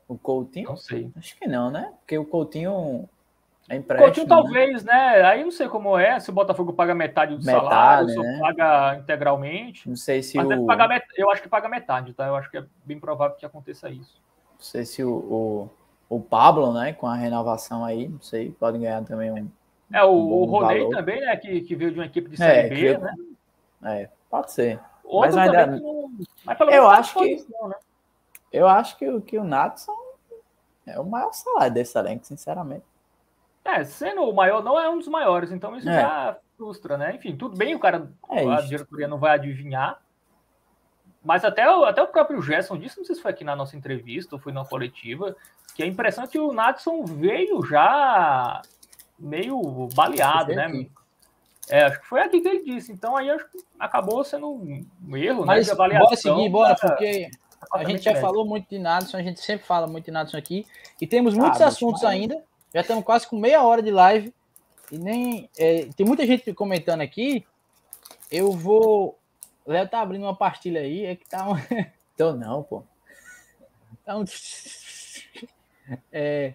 O 0.05 0.17
Coutinho? 0.17 0.67
Não 0.67 0.75
sei. 0.75 1.09
Acho 1.15 1.37
que 1.37 1.47
não, 1.47 1.71
né? 1.71 1.93
Porque 2.01 2.17
o 2.17 2.25
Coutinho 2.25 3.07
é 3.73 3.77
empréstimo, 3.77 4.05
Coutinho 4.05 4.27
né? 4.27 4.35
talvez, 4.35 4.83
né? 4.83 5.21
Aí 5.23 5.43
não 5.43 5.51
sei 5.51 5.67
como 5.67 5.97
é, 5.97 6.19
se 6.19 6.29
o 6.29 6.33
Botafogo 6.33 6.73
paga 6.73 6.93
metade 6.93 7.35
do 7.35 7.45
metade, 7.45 7.65
salário, 7.65 8.09
se 8.09 8.19
né? 8.19 8.39
paga 8.39 8.95
integralmente. 8.97 9.89
Não 9.89 9.95
sei 9.95 10.21
se 10.21 10.39
o... 10.39 10.47
met... 10.87 11.05
eu 11.17 11.29
acho 11.31 11.41
que 11.41 11.49
paga 11.49 11.67
metade, 11.67 12.13
tá? 12.13 12.27
Eu 12.27 12.35
acho 12.35 12.49
que 12.49 12.57
é 12.57 12.65
bem 12.85 12.99
provável 12.99 13.35
que 13.35 13.45
aconteça 13.45 13.89
isso. 13.89 14.21
Não 14.53 14.59
sei 14.59 14.85
se 14.85 15.03
o, 15.03 15.11
o, 15.11 15.69
o 16.15 16.19
Pablo, 16.19 16.71
né, 16.73 16.93
com 16.93 17.07
a 17.07 17.15
renovação 17.15 17.83
aí, 17.83 18.07
não 18.07 18.21
sei, 18.21 18.51
pode 18.51 18.77
ganhar 18.77 19.03
também 19.03 19.31
um 19.31 19.49
É, 19.91 20.03
o, 20.03 20.11
um 20.11 20.33
o 20.33 20.45
Roney 20.45 20.89
também, 20.89 21.19
né, 21.21 21.35
que, 21.35 21.61
que 21.61 21.75
veio 21.75 21.91
de 21.91 21.99
uma 21.99 22.05
equipe 22.05 22.29
de 22.29 22.35
é, 22.35 22.37
Série 22.37 22.87
é, 22.87 22.93
B, 22.93 22.97
né? 22.99 23.13
É, 23.83 24.09
pode 24.29 24.51
ser. 24.51 24.79
Outro 25.03 25.35
mas 25.35 25.37
ainda... 25.37 25.67
Não... 25.67 26.11
Mas 26.45 26.57
eu 26.59 26.87
acho 26.87 27.19
que... 27.19 27.35
né? 27.67 27.75
Eu 28.51 28.67
acho 28.67 28.97
que, 28.97 29.21
que 29.21 29.37
o 29.39 29.43
Natson 29.43 29.97
é 30.85 30.99
o 30.99 31.05
maior 31.05 31.33
salário 31.33 31.73
desse 31.73 31.97
elenco, 31.97 32.25
sinceramente. 32.25 32.85
É, 33.65 33.83
sendo 33.83 34.23
o 34.23 34.33
maior, 34.33 34.63
não 34.63 34.79
é 34.79 34.89
um 34.89 34.97
dos 34.97 35.07
maiores, 35.07 35.51
então 35.51 35.75
isso 35.75 35.89
é. 35.89 36.01
já 36.01 36.37
frustra, 36.57 36.97
né? 36.97 37.15
Enfim, 37.15 37.35
tudo 37.35 37.55
bem, 37.55 37.73
o 37.75 37.79
cara, 37.79 38.11
é 38.29 38.45
a 38.45 38.61
diretoria 38.61 39.07
não 39.07 39.17
vai 39.17 39.35
adivinhar, 39.35 40.01
mas 41.23 41.45
até, 41.45 41.63
até 41.63 42.03
o 42.03 42.07
próprio 42.07 42.41
Gerson 42.41 42.77
disse, 42.77 42.97
não 42.97 43.05
sei 43.05 43.15
se 43.15 43.21
foi 43.21 43.31
aqui 43.31 43.43
na 43.43 43.55
nossa 43.55 43.77
entrevista 43.77 44.35
ou 44.35 44.41
foi 44.41 44.51
na 44.51 44.65
coletiva, 44.65 45.35
que 45.73 45.81
a 45.81 45.87
impressão 45.87 46.25
é 46.25 46.27
que 46.27 46.37
o 46.37 46.51
Natson 46.51 47.05
veio 47.05 47.65
já 47.65 48.61
meio 49.17 49.87
baleado, 49.95 50.53
né? 50.53 50.65
Aqui. 50.65 50.91
É, 51.69 51.83
acho 51.83 52.01
que 52.01 52.07
foi 52.07 52.19
aqui 52.19 52.41
que 52.41 52.47
ele 52.47 52.63
disse. 52.63 52.91
Então 52.91 53.15
aí 53.15 53.29
acho 53.29 53.49
que 53.49 53.57
acabou 53.79 54.21
sendo 54.25 54.51
um 54.51 55.15
erro, 55.15 55.41
né, 55.41 55.47
Mas, 55.47 55.67
né? 55.67 55.73
De 55.73 55.81
avaliação. 55.81 56.05
Bora 56.05 56.17
seguir, 56.17 56.49
bora, 56.49 56.75
porque 56.75 57.31
a 57.71 57.83
gente 57.85 58.03
já 58.03 58.15
falou 58.15 58.45
muito 58.45 58.67
de 58.69 58.77
Nadson, 58.77 59.15
a 59.15 59.23
gente 59.23 59.39
sempre 59.39 59.65
fala 59.65 59.87
muito 59.87 60.05
de 60.05 60.11
Nadson 60.11 60.35
aqui, 60.35 60.67
e 60.99 61.07
temos 61.07 61.33
muitos 61.33 61.61
ah, 61.61 61.67
assuntos 61.67 62.03
ainda. 62.03 62.43
Já 62.73 62.81
estamos 62.81 63.03
quase 63.03 63.27
com 63.27 63.37
meia 63.37 63.63
hora 63.63 63.81
de 63.81 63.91
live 63.91 64.33
e 64.91 64.97
nem. 64.97 65.49
É, 65.57 65.85
tem 65.95 66.05
muita 66.05 66.25
gente 66.25 66.53
comentando 66.53 67.01
aqui. 67.01 67.45
Eu 68.31 68.51
vou. 68.51 69.17
O 69.65 69.71
Léo 69.71 69.87
tá 69.87 70.01
abrindo 70.01 70.23
uma 70.23 70.35
pastilha 70.35 70.81
aí, 70.81 71.05
é 71.05 71.15
que 71.15 71.27
tá 71.27 71.49
um. 71.49 71.55
Tô 72.17 72.33
não, 72.33 72.63
pô. 72.63 72.83
Tá 74.05 74.17
um. 74.17 74.25
É. 76.13 76.53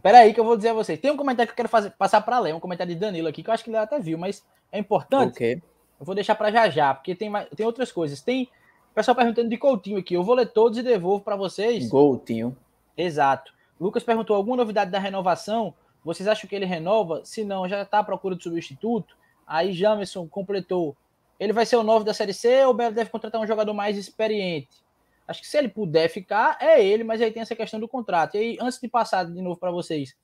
Pera 0.00 0.18
aí 0.18 0.32
que 0.32 0.38
eu 0.38 0.44
vou 0.44 0.56
dizer 0.56 0.68
a 0.68 0.74
vocês. 0.74 1.00
Tem 1.00 1.10
um 1.10 1.16
comentário 1.16 1.48
que 1.48 1.52
eu 1.52 1.56
quero 1.56 1.68
fazer, 1.68 1.90
passar 1.90 2.20
para 2.20 2.38
ler, 2.38 2.54
um 2.54 2.60
comentário 2.60 2.94
de 2.94 3.00
Danilo 3.00 3.26
aqui, 3.26 3.42
que 3.42 3.50
eu 3.50 3.54
acho 3.54 3.64
que 3.64 3.70
ele 3.70 3.76
até 3.76 3.98
viu, 3.98 4.16
mas 4.16 4.46
é 4.70 4.78
importante. 4.78 5.32
Okay. 5.32 5.54
Eu 5.98 6.06
vou 6.06 6.14
deixar 6.14 6.36
para 6.36 6.52
já 6.52 6.68
já, 6.68 6.94
porque 6.94 7.14
tem, 7.14 7.28
mais, 7.28 7.48
tem 7.48 7.66
outras 7.66 7.90
coisas. 7.90 8.20
Tem 8.20 8.48
pessoal 8.94 9.16
perguntando 9.16 9.48
de 9.48 9.56
Coutinho 9.56 9.98
aqui. 9.98 10.14
Eu 10.14 10.22
vou 10.22 10.34
ler 10.36 10.46
todos 10.46 10.78
e 10.78 10.82
devolvo 10.82 11.24
para 11.24 11.34
vocês. 11.34 11.88
Coutinho. 11.88 12.56
Exato. 12.96 13.53
Lucas 13.80 14.02
perguntou 14.02 14.36
alguma 14.36 14.56
novidade 14.56 14.90
da 14.90 14.98
renovação? 14.98 15.74
Vocês 16.04 16.28
acham 16.28 16.48
que 16.48 16.54
ele 16.54 16.66
renova? 16.66 17.24
Se 17.24 17.44
não, 17.44 17.68
já 17.68 17.82
está 17.82 18.00
à 18.00 18.04
procura 18.04 18.36
de 18.36 18.42
substituto? 18.42 19.16
Aí 19.46 19.72
Jamerson 19.72 20.26
completou. 20.28 20.96
Ele 21.38 21.52
vai 21.52 21.66
ser 21.66 21.76
o 21.76 21.82
novo 21.82 22.04
da 22.04 22.14
Série 22.14 22.32
C 22.32 22.64
ou 22.64 22.70
o 22.70 22.74
Belo 22.74 22.94
deve 22.94 23.10
contratar 23.10 23.40
um 23.40 23.46
jogador 23.46 23.72
mais 23.74 23.96
experiente? 23.96 24.84
Acho 25.26 25.40
que 25.40 25.46
se 25.46 25.56
ele 25.56 25.68
puder 25.68 26.08
ficar, 26.08 26.58
é 26.60 26.84
ele, 26.84 27.02
mas 27.02 27.20
aí 27.20 27.30
tem 27.30 27.42
essa 27.42 27.56
questão 27.56 27.80
do 27.80 27.88
contrato. 27.88 28.36
E 28.36 28.38
aí, 28.38 28.58
antes 28.60 28.78
de 28.78 28.86
passar 28.88 29.24
de 29.24 29.40
novo 29.40 29.58
para 29.58 29.70
vocês, 29.70 30.14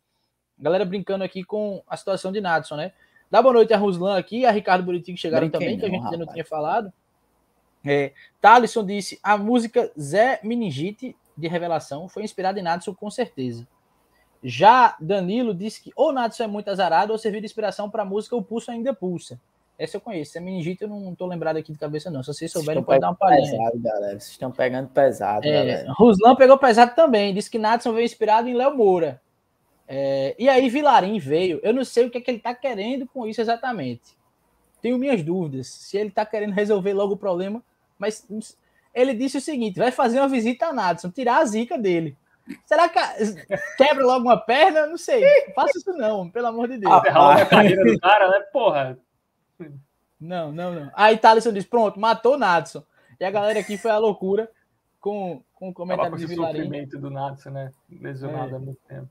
galera 0.58 0.84
brincando 0.84 1.24
aqui 1.24 1.42
com 1.42 1.82
a 1.88 1.96
situação 1.96 2.30
de 2.30 2.40
Nadson, 2.40 2.76
né? 2.76 2.92
Dá 3.30 3.40
boa 3.40 3.54
noite 3.54 3.72
a 3.72 3.78
Ruslan 3.78 4.18
aqui, 4.18 4.44
a 4.44 4.50
Ricardo 4.50 4.84
Bonitinho 4.84 5.16
que 5.16 5.22
chegaram 5.22 5.48
Brinquei 5.48 5.60
também, 5.60 5.76
não, 5.76 5.80
que 5.80 5.86
a 5.86 5.88
gente 5.88 5.98
rapaz. 5.98 6.12
ainda 6.12 6.26
não 6.26 6.32
tinha 6.32 6.44
falado. 6.44 6.92
É, 7.84 8.12
Thalisson 8.40 8.84
disse: 8.84 9.18
a 9.22 9.38
música 9.38 9.90
Zé 9.98 10.40
Meningite 10.42 11.16
de 11.40 11.48
revelação 11.48 12.08
foi 12.08 12.22
inspirado 12.22 12.58
em 12.58 12.62
Nadson 12.62 12.94
com 12.94 13.10
certeza. 13.10 13.66
Já 14.42 14.96
Danilo 15.00 15.54
disse 15.54 15.82
que 15.82 15.92
ou 15.94 16.12
Nadson 16.12 16.44
é 16.44 16.46
muito 16.46 16.70
azarado 16.70 17.12
ou 17.12 17.18
serviu 17.18 17.40
de 17.40 17.46
inspiração 17.46 17.90
para 17.90 18.02
a 18.02 18.06
música 18.06 18.36
O 18.36 18.42
Pulso 18.42 18.70
Ainda 18.70 18.94
Pulsa. 18.94 19.40
Essa 19.78 19.96
eu 19.96 20.00
conheço. 20.00 20.32
Essa 20.32 20.44
meningite 20.44 20.82
eu 20.82 20.88
não 20.88 21.12
estou 21.12 21.26
lembrado 21.26 21.56
aqui 21.56 21.72
de 21.72 21.78
cabeça, 21.78 22.10
não. 22.10 22.22
Se 22.22 22.34
vocês 22.34 22.52
souberem, 22.52 22.82
pode 22.82 23.00
dar 23.00 23.08
uma 23.08 23.14
palhinha. 23.14 23.50
Pesado, 23.50 23.78
galera. 23.78 24.20
Vocês 24.20 24.32
estão 24.32 24.52
pegando 24.52 24.88
pesado, 24.88 25.46
é, 25.46 25.52
galera. 25.52 25.92
Ruslan 25.92 26.36
pegou 26.36 26.58
pesado 26.58 26.94
também. 26.94 27.32
Disse 27.32 27.50
que 27.50 27.58
Nadson 27.58 27.94
veio 27.94 28.04
inspirado 28.04 28.46
em 28.46 28.54
Léo 28.54 28.76
Moura. 28.76 29.22
É, 29.88 30.36
e 30.38 30.50
aí 30.50 30.68
Vilarim 30.68 31.18
veio. 31.18 31.60
Eu 31.62 31.72
não 31.72 31.82
sei 31.82 32.06
o 32.06 32.10
que, 32.10 32.18
é 32.18 32.20
que 32.20 32.30
ele 32.30 32.38
está 32.38 32.54
querendo 32.54 33.06
com 33.06 33.26
isso 33.26 33.40
exatamente. 33.40 34.02
Tenho 34.82 34.98
minhas 34.98 35.22
dúvidas. 35.22 35.68
Se 35.68 35.96
ele 35.96 36.10
está 36.10 36.26
querendo 36.26 36.52
resolver 36.52 36.92
logo 36.92 37.14
o 37.14 37.18
problema, 37.18 37.62
mas 37.98 38.26
ele 38.94 39.14
disse 39.14 39.38
o 39.38 39.40
seguinte: 39.40 39.78
vai 39.78 39.90
fazer 39.90 40.18
uma 40.18 40.28
visita 40.28 40.66
a 40.66 40.72
Nadson, 40.72 41.10
tirar 41.10 41.38
a 41.38 41.44
zica 41.44 41.78
dele. 41.78 42.16
Será 42.64 42.88
que 42.88 42.98
quebra 43.76 44.04
logo 44.04 44.24
uma 44.24 44.36
perna? 44.36 44.86
Não 44.86 44.98
sei. 44.98 45.22
Faça 45.54 45.78
isso 45.78 45.92
não, 45.92 46.28
pelo 46.28 46.48
amor 46.48 46.68
de 46.68 46.78
Deus. 46.78 46.92
Ah, 46.92 47.34
a 47.34 47.46
carreira 47.46 47.84
do 47.84 47.98
cara, 48.00 48.28
né? 48.28 48.40
Porra. 48.52 48.98
Não, 50.20 50.50
não, 50.50 50.74
não. 50.74 50.90
Aí 50.94 51.16
Thaleson 51.16 51.52
diz: 51.52 51.64
pronto, 51.64 52.00
matou 52.00 52.34
o 52.34 52.38
Nadson. 52.38 52.82
E 53.18 53.24
a 53.24 53.30
galera 53.30 53.60
aqui 53.60 53.76
foi 53.76 53.90
a 53.90 53.98
loucura 53.98 54.50
com, 54.98 55.42
com 55.54 55.68
o 55.68 55.74
comentário 55.74 56.16
de 56.16 56.26
Vilarinho. 56.26 56.64
sofrimento 56.64 56.98
do 56.98 57.10
Nadson, 57.10 57.50
né? 57.50 57.70
Lesionado 57.90 58.52
é. 58.52 58.56
há 58.56 58.58
muito 58.58 58.80
tempo. 58.88 59.08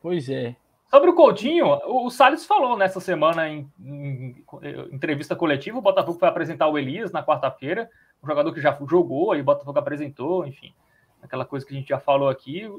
Pois 0.00 0.28
é. 0.28 0.56
Sobre 0.88 1.10
o 1.10 1.14
Coutinho, 1.14 1.66
o 1.86 2.10
Salles 2.10 2.44
falou 2.44 2.76
nessa 2.76 3.00
semana 3.00 3.48
em, 3.48 3.66
em, 3.80 4.44
em 4.62 4.94
entrevista 4.94 5.34
coletiva, 5.34 5.78
o 5.78 5.82
Botafogo 5.82 6.18
foi 6.18 6.28
apresentar 6.28 6.68
o 6.68 6.76
Elias 6.76 7.10
na 7.10 7.24
quarta-feira 7.24 7.88
um 8.22 8.26
jogador 8.26 8.52
que 8.52 8.60
já 8.60 8.76
jogou, 8.88 9.32
aí 9.32 9.40
o 9.40 9.44
Botafogo 9.44 9.78
apresentou, 9.78 10.46
enfim, 10.46 10.72
aquela 11.20 11.44
coisa 11.44 11.66
que 11.66 11.74
a 11.74 11.76
gente 11.76 11.88
já 11.88 11.98
falou 11.98 12.28
aqui. 12.28 12.70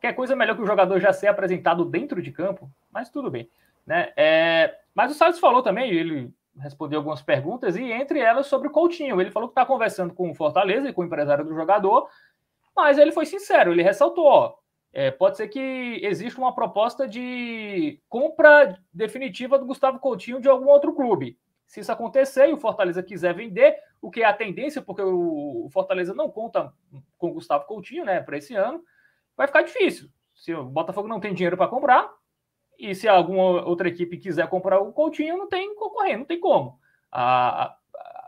Quer 0.00 0.14
coisa 0.14 0.34
melhor 0.34 0.56
que 0.56 0.62
o 0.62 0.66
jogador 0.66 0.98
já 1.00 1.12
ser 1.12 1.26
apresentado 1.26 1.84
dentro 1.84 2.22
de 2.22 2.30
campo, 2.30 2.70
mas 2.90 3.10
tudo 3.10 3.30
bem. 3.30 3.50
Né? 3.86 4.12
É, 4.16 4.78
mas 4.94 5.10
o 5.10 5.14
Salles 5.14 5.38
falou 5.38 5.62
também, 5.62 5.90
ele 5.90 6.32
respondeu 6.56 6.98
algumas 6.98 7.22
perguntas, 7.22 7.76
e 7.76 7.82
entre 7.92 8.18
elas 8.18 8.46
sobre 8.46 8.68
o 8.68 8.70
Coutinho. 8.70 9.20
Ele 9.20 9.30
falou 9.30 9.48
que 9.48 9.52
está 9.52 9.64
conversando 9.64 10.14
com 10.14 10.30
o 10.30 10.34
Fortaleza 10.34 10.88
e 10.88 10.92
com 10.92 11.02
o 11.02 11.04
empresário 11.04 11.44
do 11.44 11.54
jogador, 11.54 12.08
mas 12.74 12.98
ele 12.98 13.12
foi 13.12 13.26
sincero, 13.26 13.72
ele 13.72 13.82
ressaltou, 13.82 14.24
ó, 14.24 14.54
é, 14.92 15.10
pode 15.10 15.36
ser 15.36 15.48
que 15.48 16.00
exista 16.02 16.40
uma 16.40 16.54
proposta 16.54 17.06
de 17.06 18.00
compra 18.08 18.78
definitiva 18.92 19.58
do 19.58 19.66
Gustavo 19.66 19.98
Coutinho 19.98 20.40
de 20.40 20.48
algum 20.48 20.68
outro 20.68 20.94
clube. 20.94 21.38
Se 21.68 21.80
isso 21.80 21.92
acontecer 21.92 22.48
e 22.48 22.52
o 22.54 22.58
Fortaleza 22.58 23.02
quiser 23.02 23.34
vender, 23.34 23.76
o 24.00 24.10
que 24.10 24.22
é 24.22 24.26
a 24.26 24.32
tendência, 24.32 24.80
porque 24.80 25.02
o 25.02 25.68
Fortaleza 25.70 26.14
não 26.14 26.30
conta 26.30 26.72
com 27.18 27.28
o 27.28 27.34
Gustavo 27.34 27.66
Coutinho, 27.66 28.06
né, 28.06 28.22
para 28.22 28.38
esse 28.38 28.54
ano, 28.54 28.82
vai 29.36 29.46
ficar 29.46 29.62
difícil. 29.62 30.08
Se 30.34 30.54
o 30.54 30.64
Botafogo 30.64 31.06
não 31.06 31.20
tem 31.20 31.34
dinheiro 31.34 31.58
para 31.58 31.68
comprar, 31.68 32.10
e 32.78 32.94
se 32.94 33.06
alguma 33.06 33.66
outra 33.66 33.86
equipe 33.86 34.16
quiser 34.16 34.48
comprar 34.48 34.80
o 34.80 34.92
Coutinho, 34.92 35.36
não 35.36 35.46
tem 35.46 35.74
concorrente, 35.74 36.18
não 36.18 36.24
tem 36.24 36.40
como. 36.40 36.80
A, 37.12 37.64
a, 37.64 37.76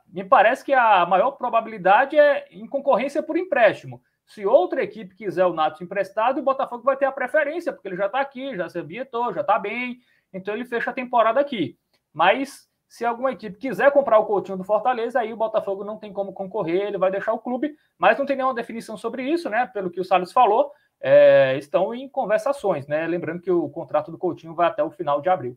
me 0.06 0.22
parece 0.22 0.62
que 0.62 0.74
a 0.74 1.06
maior 1.06 1.30
probabilidade 1.32 2.18
é 2.18 2.46
em 2.50 2.66
concorrência 2.66 3.22
por 3.22 3.38
empréstimo. 3.38 4.02
Se 4.26 4.44
outra 4.44 4.82
equipe 4.82 5.14
quiser 5.14 5.46
o 5.46 5.54
Nato 5.54 5.82
emprestado, 5.82 6.38
o 6.38 6.42
Botafogo 6.42 6.84
vai 6.84 6.96
ter 6.96 7.06
a 7.06 7.12
preferência, 7.12 7.72
porque 7.72 7.88
ele 7.88 7.96
já 7.96 8.06
está 8.06 8.20
aqui, 8.20 8.54
já 8.54 8.68
se 8.68 8.78
ambientou, 8.78 9.32
já 9.32 9.40
está 9.40 9.58
bem, 9.58 9.98
então 10.32 10.54
ele 10.54 10.66
fecha 10.66 10.90
a 10.90 10.94
temporada 10.94 11.40
aqui. 11.40 11.78
Mas 12.12 12.69
se 12.90 13.04
alguma 13.04 13.30
equipe 13.30 13.56
quiser 13.56 13.92
comprar 13.92 14.18
o 14.18 14.26
Coutinho 14.26 14.58
do 14.58 14.64
Fortaleza, 14.64 15.20
aí 15.20 15.32
o 15.32 15.36
Botafogo 15.36 15.84
não 15.84 15.96
tem 15.96 16.12
como 16.12 16.32
concorrer, 16.32 16.88
ele 16.88 16.98
vai 16.98 17.08
deixar 17.08 17.32
o 17.32 17.38
clube, 17.38 17.76
mas 17.96 18.18
não 18.18 18.26
tem 18.26 18.34
nenhuma 18.34 18.52
definição 18.52 18.96
sobre 18.96 19.22
isso, 19.22 19.48
né? 19.48 19.64
Pelo 19.68 19.92
que 19.92 20.00
o 20.00 20.04
Salles 20.04 20.32
falou, 20.32 20.72
é, 21.00 21.56
estão 21.56 21.94
em 21.94 22.08
conversações, 22.08 22.88
né? 22.88 23.06
Lembrando 23.06 23.42
que 23.42 23.50
o 23.50 23.70
contrato 23.70 24.10
do 24.10 24.18
Coutinho 24.18 24.56
vai 24.56 24.66
até 24.66 24.82
o 24.82 24.90
final 24.90 25.20
de 25.20 25.28
abril. 25.28 25.56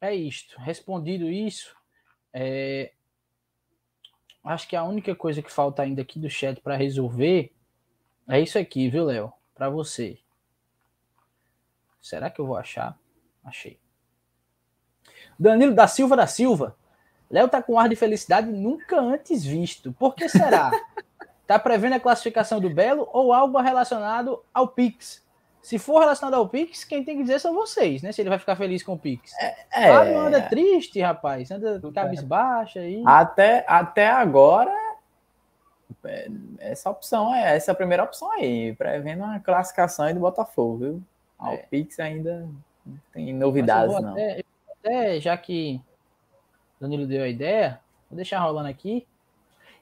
É 0.00 0.14
isto. 0.14 0.56
Respondido 0.60 1.28
isso, 1.28 1.76
é... 2.32 2.92
acho 4.44 4.68
que 4.68 4.76
a 4.76 4.84
única 4.84 5.16
coisa 5.16 5.42
que 5.42 5.50
falta 5.50 5.82
ainda 5.82 6.00
aqui 6.00 6.20
do 6.20 6.30
chat 6.30 6.60
para 6.60 6.76
resolver 6.76 7.52
é 8.28 8.40
isso 8.40 8.56
aqui, 8.56 8.88
viu, 8.88 9.04
Léo? 9.04 9.32
Para 9.52 9.68
você. 9.68 10.16
Será 12.00 12.30
que 12.30 12.40
eu 12.40 12.46
vou 12.46 12.56
achar? 12.56 12.96
Achei. 13.42 13.83
Danilo 15.38 15.74
da 15.74 15.86
Silva 15.86 16.16
da 16.16 16.26
Silva. 16.26 16.74
Léo 17.30 17.48
tá 17.48 17.62
com 17.62 17.78
ar 17.78 17.88
de 17.88 17.96
felicidade 17.96 18.50
nunca 18.50 19.00
antes 19.00 19.44
visto. 19.44 19.92
Por 19.92 20.14
que 20.14 20.28
será? 20.28 20.70
tá 21.46 21.58
prevendo 21.58 21.94
a 21.94 22.00
classificação 22.00 22.60
do 22.60 22.70
Belo 22.70 23.08
ou 23.12 23.32
algo 23.32 23.60
relacionado 23.60 24.42
ao 24.52 24.68
Pix? 24.68 25.24
Se 25.60 25.78
for 25.78 26.00
relacionado 26.00 26.34
ao 26.34 26.46
Pix, 26.48 26.84
quem 26.84 27.02
tem 27.02 27.16
que 27.16 27.22
dizer 27.22 27.40
são 27.40 27.54
vocês, 27.54 28.02
né? 28.02 28.12
Se 28.12 28.20
ele 28.20 28.28
vai 28.28 28.38
ficar 28.38 28.54
feliz 28.54 28.82
com 28.82 28.92
o 28.92 28.98
Pix. 28.98 29.32
É, 29.40 29.56
é... 29.72 29.88
Fábio 29.88 30.18
anda 30.18 30.42
triste, 30.42 31.00
rapaz. 31.00 31.50
Anda 31.50 31.80
cabisbaixa 31.92 32.80
aí. 32.80 33.02
Até, 33.06 33.64
até 33.66 34.08
agora, 34.10 34.70
é, 36.04 36.28
essa 36.58 36.90
opção 36.90 37.34
é 37.34 37.56
essa 37.56 37.70
é 37.70 37.72
a 37.72 37.76
primeira 37.76 38.04
opção 38.04 38.30
aí, 38.32 38.74
prevendo 38.74 39.24
uma 39.24 39.40
classificação 39.40 40.04
aí 40.04 40.12
do 40.12 40.20
Botafogo, 40.20 40.76
viu? 40.76 41.02
Ao 41.38 41.54
é. 41.54 41.56
Pix 41.56 41.98
ainda 41.98 42.46
não 42.84 42.98
tem 43.12 43.32
novidades, 43.32 43.98
não. 44.00 44.12
Até, 44.12 44.44
até, 44.84 45.18
já 45.18 45.36
que 45.36 45.80
Danilo 46.78 47.06
deu 47.06 47.24
a 47.24 47.28
ideia, 47.28 47.80
vou 48.10 48.16
deixar 48.16 48.40
rolando 48.40 48.68
aqui. 48.68 49.06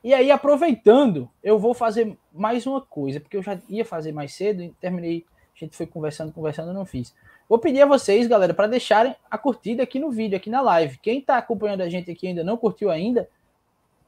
E 0.05 0.15
aí, 0.15 0.31
aproveitando, 0.31 1.29
eu 1.43 1.59
vou 1.59 1.75
fazer 1.75 2.17
mais 2.33 2.67
uma 2.67 2.81
coisa, 2.81 3.21
porque 3.21 3.37
eu 3.37 3.43
já 3.43 3.59
ia 3.69 3.85
fazer 3.85 4.13
mais 4.13 4.33
cedo 4.33 4.63
e 4.63 4.71
terminei 4.81 5.25
a 5.55 5.65
gente 5.65 5.77
foi 5.77 5.87
conversando, 5.87 6.33
conversando, 6.33 6.73
não 6.73 6.87
fiz. 6.87 7.15
Vou 7.49 7.59
pedir 7.59 7.83
a 7.83 7.87
vocês, 7.87 8.27
galera, 8.27 8.55
para 8.55 8.67
deixarem 8.67 9.15
a 9.31 9.37
curtida 9.37 9.83
aqui 9.83 9.99
no 9.99 10.11
vídeo, 10.11 10.37
aqui 10.37 10.49
na 10.49 10.61
live. 10.61 10.99
Quem 10.99 11.19
está 11.19 11.37
acompanhando 11.37 11.83
a 11.83 11.89
gente 11.89 12.11
aqui 12.11 12.27
ainda 12.27 12.43
não 12.43 12.57
curtiu 12.57 12.91
ainda, 12.91 13.29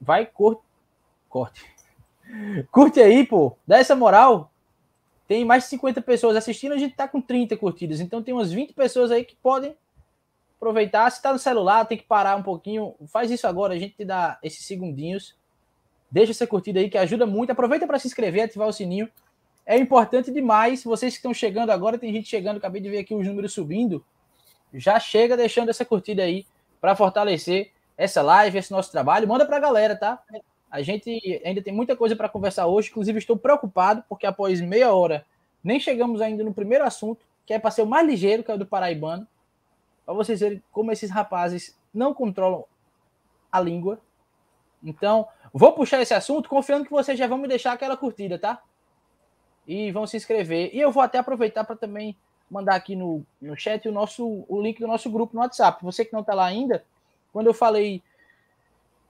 vai 0.00 0.26
cor... 0.26 0.62
corte. 1.28 1.64
Curte 2.72 3.00
aí, 3.00 3.26
pô. 3.26 3.54
Dá 3.66 3.78
essa 3.78 3.94
moral. 3.94 4.50
Tem 5.28 5.44
mais 5.44 5.64
de 5.64 5.70
50 5.70 6.00
pessoas 6.00 6.36
assistindo, 6.36 6.72
a 6.72 6.78
gente 6.78 6.92
está 6.92 7.06
com 7.06 7.20
30 7.20 7.56
curtidas. 7.56 8.00
Então 8.00 8.22
tem 8.22 8.32
umas 8.32 8.50
20 8.50 8.72
pessoas 8.72 9.10
aí 9.10 9.24
que 9.24 9.36
podem 9.36 9.76
aproveitar. 10.64 11.10
Se 11.10 11.18
está 11.18 11.32
no 11.32 11.38
celular, 11.38 11.84
tem 11.84 11.98
que 11.98 12.04
parar 12.04 12.36
um 12.36 12.42
pouquinho. 12.42 12.94
Faz 13.06 13.30
isso 13.30 13.46
agora, 13.46 13.74
a 13.74 13.78
gente 13.78 13.96
te 13.96 14.04
dá 14.04 14.38
esses 14.42 14.64
segundinhos. 14.66 15.36
Deixa 16.10 16.32
essa 16.32 16.46
curtida 16.46 16.80
aí 16.80 16.88
que 16.88 16.98
ajuda 16.98 17.26
muito. 17.26 17.50
Aproveita 17.50 17.86
para 17.86 17.98
se 17.98 18.06
inscrever, 18.06 18.44
ativar 18.44 18.68
o 18.68 18.72
sininho 18.72 19.08
é 19.66 19.78
importante 19.78 20.30
demais. 20.30 20.84
Vocês 20.84 21.14
que 21.14 21.18
estão 21.18 21.32
chegando 21.32 21.70
agora, 21.70 21.98
tem 21.98 22.12
gente 22.12 22.28
chegando, 22.28 22.58
acabei 22.58 22.80
de 22.80 22.90
ver 22.90 22.98
aqui 22.98 23.14
os 23.14 23.26
números 23.26 23.52
subindo. 23.52 24.04
Já 24.72 24.98
chega 25.00 25.36
deixando 25.36 25.70
essa 25.70 25.84
curtida 25.84 26.22
aí 26.22 26.46
para 26.80 26.96
fortalecer 26.96 27.70
essa 27.96 28.20
live, 28.22 28.58
esse 28.58 28.72
nosso 28.72 28.90
trabalho. 28.90 29.28
Manda 29.28 29.46
para 29.46 29.56
a 29.56 29.60
galera, 29.60 29.96
tá? 29.96 30.22
A 30.70 30.82
gente 30.82 31.40
ainda 31.44 31.62
tem 31.62 31.72
muita 31.72 31.96
coisa 31.96 32.16
para 32.16 32.28
conversar 32.28 32.66
hoje. 32.66 32.90
Inclusive, 32.90 33.18
estou 33.18 33.36
preocupado 33.36 34.04
porque 34.08 34.26
após 34.26 34.60
meia 34.60 34.92
hora 34.92 35.24
nem 35.62 35.80
chegamos 35.80 36.20
ainda 36.20 36.44
no 36.44 36.52
primeiro 36.52 36.84
assunto, 36.84 37.24
que 37.46 37.54
é 37.54 37.58
para 37.58 37.70
ser 37.70 37.82
o 37.82 37.86
mais 37.86 38.06
ligeiro, 38.06 38.42
que 38.42 38.50
é 38.50 38.54
o 38.54 38.58
do 38.58 38.66
Paraibano. 38.66 39.26
Para 40.04 40.14
vocês 40.14 40.40
verem 40.40 40.62
como 40.70 40.92
esses 40.92 41.10
rapazes 41.10 41.78
não 41.92 42.12
controlam 42.12 42.64
a 43.50 43.60
língua. 43.60 44.00
Então, 44.82 45.26
vou 45.52 45.72
puxar 45.72 46.00
esse 46.02 46.12
assunto 46.12 46.48
confiando 46.48 46.84
que 46.84 46.90
vocês 46.90 47.18
já 47.18 47.26
vão 47.26 47.38
me 47.38 47.48
deixar 47.48 47.72
aquela 47.72 47.96
curtida, 47.96 48.38
tá? 48.38 48.62
e 49.66 49.90
vão 49.90 50.06
se 50.06 50.16
inscrever. 50.16 50.70
E 50.74 50.80
eu 50.80 50.92
vou 50.92 51.02
até 51.02 51.18
aproveitar 51.18 51.64
para 51.64 51.76
também 51.76 52.16
mandar 52.50 52.74
aqui 52.74 52.94
no, 52.94 53.24
no 53.40 53.56
chat 53.56 53.88
o, 53.88 53.92
nosso, 53.92 54.44
o 54.48 54.60
link 54.60 54.78
do 54.78 54.86
nosso 54.86 55.10
grupo 55.10 55.34
no 55.34 55.40
WhatsApp. 55.40 55.82
Você 55.82 56.04
que 56.04 56.12
não 56.12 56.20
está 56.20 56.34
lá 56.34 56.44
ainda, 56.44 56.84
quando 57.32 57.46
eu 57.46 57.54
falei 57.54 58.02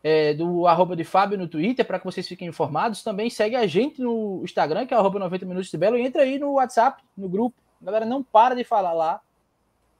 é, 0.02 0.32
do 0.34 0.66
arroba 0.66 0.94
de 0.94 1.04
Fábio 1.04 1.36
no 1.36 1.48
Twitter, 1.48 1.84
para 1.84 1.98
que 1.98 2.04
vocês 2.04 2.26
fiquem 2.26 2.48
informados, 2.48 3.02
também 3.02 3.28
segue 3.28 3.56
a 3.56 3.66
gente 3.66 4.00
no 4.00 4.40
Instagram, 4.44 4.86
que 4.86 4.94
é 4.94 4.96
arroba 4.96 5.18
90 5.18 5.44
minutos 5.46 5.70
de 5.70 5.76
Belo, 5.76 5.98
e 5.98 6.02
entra 6.02 6.22
aí 6.22 6.38
no 6.38 6.52
WhatsApp, 6.52 7.02
no 7.16 7.28
grupo. 7.28 7.56
A 7.82 7.84
galera 7.84 8.06
não 8.06 8.22
para 8.22 8.54
de 8.54 8.64
falar 8.64 8.92
lá. 8.92 9.20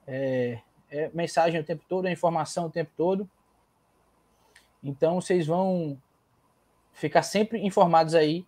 É, 0.07 0.59
é 0.95 1.11
mensagem 1.13 1.59
o 1.59 1.63
tempo 1.63 1.83
todo, 1.89 2.07
é 2.07 2.11
informação 2.11 2.67
o 2.67 2.69
tempo 2.69 2.91
todo. 2.95 3.29
Então 4.81 5.19
vocês 5.19 5.45
vão 5.45 5.97
ficar 6.93 7.21
sempre 7.21 7.59
informados 7.65 8.15
aí 8.15 8.45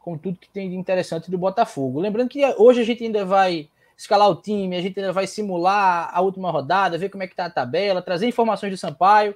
com 0.00 0.18
tudo 0.18 0.38
que 0.38 0.48
tem 0.48 0.68
de 0.68 0.76
interessante 0.76 1.30
do 1.30 1.38
Botafogo. 1.38 2.00
Lembrando 2.00 2.28
que 2.28 2.44
hoje 2.58 2.80
a 2.80 2.84
gente 2.84 3.04
ainda 3.04 3.24
vai 3.24 3.70
escalar 3.96 4.28
o 4.28 4.34
time, 4.34 4.76
a 4.76 4.80
gente 4.80 4.98
ainda 4.98 5.12
vai 5.12 5.26
simular 5.26 6.10
a 6.12 6.20
última 6.20 6.50
rodada, 6.50 6.98
ver 6.98 7.08
como 7.08 7.22
é 7.22 7.28
que 7.28 7.36
tá 7.36 7.46
a 7.46 7.50
tabela, 7.50 8.02
trazer 8.02 8.26
informações 8.26 8.72
do 8.72 8.76
Sampaio. 8.76 9.34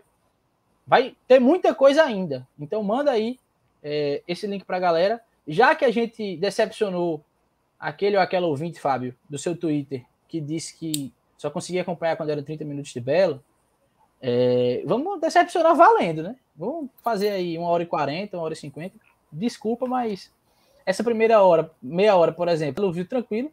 Vai 0.87 1.15
ter 1.29 1.39
muita 1.39 1.75
coisa 1.75 2.03
ainda. 2.03 2.47
Então 2.59 2.83
manda 2.83 3.13
aí 3.13 3.39
é, 3.83 4.23
esse 4.27 4.47
link 4.47 4.65
para 4.65 4.79
a 4.79 4.81
galera. 4.81 5.21
Já 5.47 5.75
que 5.75 5.85
a 5.85 5.93
gente 5.93 6.37
decepcionou 6.37 7.23
aquele 7.79 8.17
ou 8.17 8.23
aquela 8.23 8.47
ouvinte, 8.47 8.81
Fábio, 8.81 9.15
do 9.31 9.39
seu 9.39 9.57
Twitter, 9.57 10.05
que 10.27 10.41
disse 10.41 10.77
que 10.77 11.13
só 11.39 11.49
conseguia 11.49 11.83
acompanhar 11.83 12.17
quando 12.17 12.31
era 12.31 12.43
30 12.43 12.65
minutos 12.65 12.93
de 12.93 13.01
Belo, 13.01 13.43
é, 14.21 14.83
vamos 14.85 15.21
decepcionar 15.21 15.75
valendo, 15.77 16.23
né? 16.23 16.37
Vamos 16.57 16.91
fazer 17.03 17.31
aí 17.31 17.57
uma 17.57 17.69
hora 17.69 17.85
e 17.85 17.87
40, 17.87 18.37
uma 18.37 18.43
hora 18.43 18.55
e 18.55 18.57
50. 18.57 18.97
Desculpa, 19.31 19.87
mas 19.87 20.33
essa 20.85 21.05
primeira 21.05 21.41
hora, 21.41 21.71
meia 21.81 22.17
hora, 22.17 22.33
por 22.33 22.49
exemplo, 22.49 22.81
ele 22.81 22.89
ouviu 22.89 23.07
tranquilo, 23.07 23.53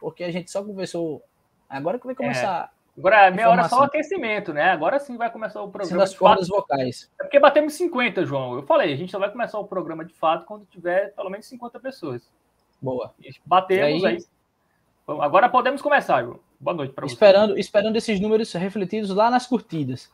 porque 0.00 0.24
a 0.24 0.32
gente 0.32 0.50
só 0.50 0.64
conversou. 0.64 1.22
Agora 1.68 1.98
que 1.98 2.06
vai 2.06 2.14
começar. 2.14 2.70
É. 2.70 2.74
Agora, 2.98 3.30
meia 3.30 3.50
hora 3.50 3.62
é 3.62 3.68
só 3.68 3.80
o 3.80 3.82
aquecimento, 3.82 4.54
né? 4.54 4.70
Agora 4.70 5.00
sim 5.00 5.16
vai 5.16 5.30
começar 5.30 5.60
o 5.60 5.68
programa. 5.68 5.98
das 5.98 6.14
cordas 6.14 6.48
vocais. 6.48 7.10
É 7.20 7.24
porque 7.24 7.40
batemos 7.40 7.74
50, 7.74 8.24
João. 8.24 8.54
Eu 8.54 8.62
falei, 8.62 8.92
a 8.92 8.96
gente 8.96 9.10
só 9.10 9.18
vai 9.18 9.30
começar 9.30 9.58
o 9.58 9.66
programa 9.66 10.04
de 10.04 10.14
fato 10.14 10.46
quando 10.46 10.64
tiver 10.66 11.12
pelo 11.14 11.28
menos 11.28 11.44
50 11.46 11.80
pessoas. 11.80 12.22
Boa. 12.80 13.12
Batemos 13.44 14.04
aí... 14.04 14.16
aí. 14.16 14.24
Agora 15.20 15.48
podemos 15.48 15.82
começar, 15.82 16.22
João. 16.22 16.38
Boa 16.64 16.74
noite 16.74 16.94
para 16.94 17.06
você. 17.06 17.12
Esperando, 17.12 17.58
esperando 17.58 17.96
esses 17.96 18.18
números 18.18 18.50
refletidos 18.54 19.10
lá 19.10 19.30
nas 19.30 19.46
curtidas. 19.46 20.10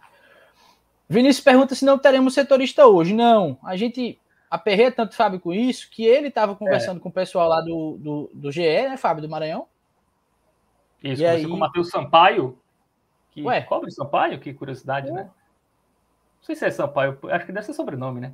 Vinícius 1.09 1.45
pergunta 1.45 1.77
se 1.77 1.85
não 1.85 1.97
teremos 1.97 2.35
setorista 2.35 2.87
hoje. 2.89 3.15
Não, 3.15 3.57
a 3.63 3.77
gente 3.77 4.19
aperrei 4.51 4.91
tanto 4.91 5.15
Fábio 5.15 5.39
com 5.39 5.53
isso 5.53 5.89
que 5.89 6.05
ele 6.05 6.27
estava 6.27 6.57
conversando 6.57 6.97
é. 6.97 7.01
com 7.01 7.09
o 7.09 7.13
pessoal 7.13 7.49
lá 7.49 7.61
do, 7.61 7.97
do, 8.01 8.31
do 8.35 8.51
GE, 8.51 8.63
né, 8.63 8.97
Fábio, 8.97 9.23
do 9.23 9.29
Maranhão? 9.29 9.69
Isso, 11.01 11.23
e 11.23 11.27
aí... 11.27 11.47
com 11.47 11.55
o 11.55 11.59
Matheus 11.59 11.89
Sampaio, 11.89 12.59
que 13.31 13.43
Ué? 13.43 13.61
cobre 13.61 13.93
Sampaio, 13.93 14.41
que 14.41 14.53
curiosidade, 14.53 15.09
né? 15.13 15.23
Não 15.23 16.43
sei 16.43 16.57
se 16.57 16.65
é 16.65 16.71
Sampaio, 16.73 17.17
acho 17.31 17.47
que 17.47 17.53
deve 17.53 17.65
ser 17.65 17.75
sobrenome, 17.75 18.21
né? 18.21 18.33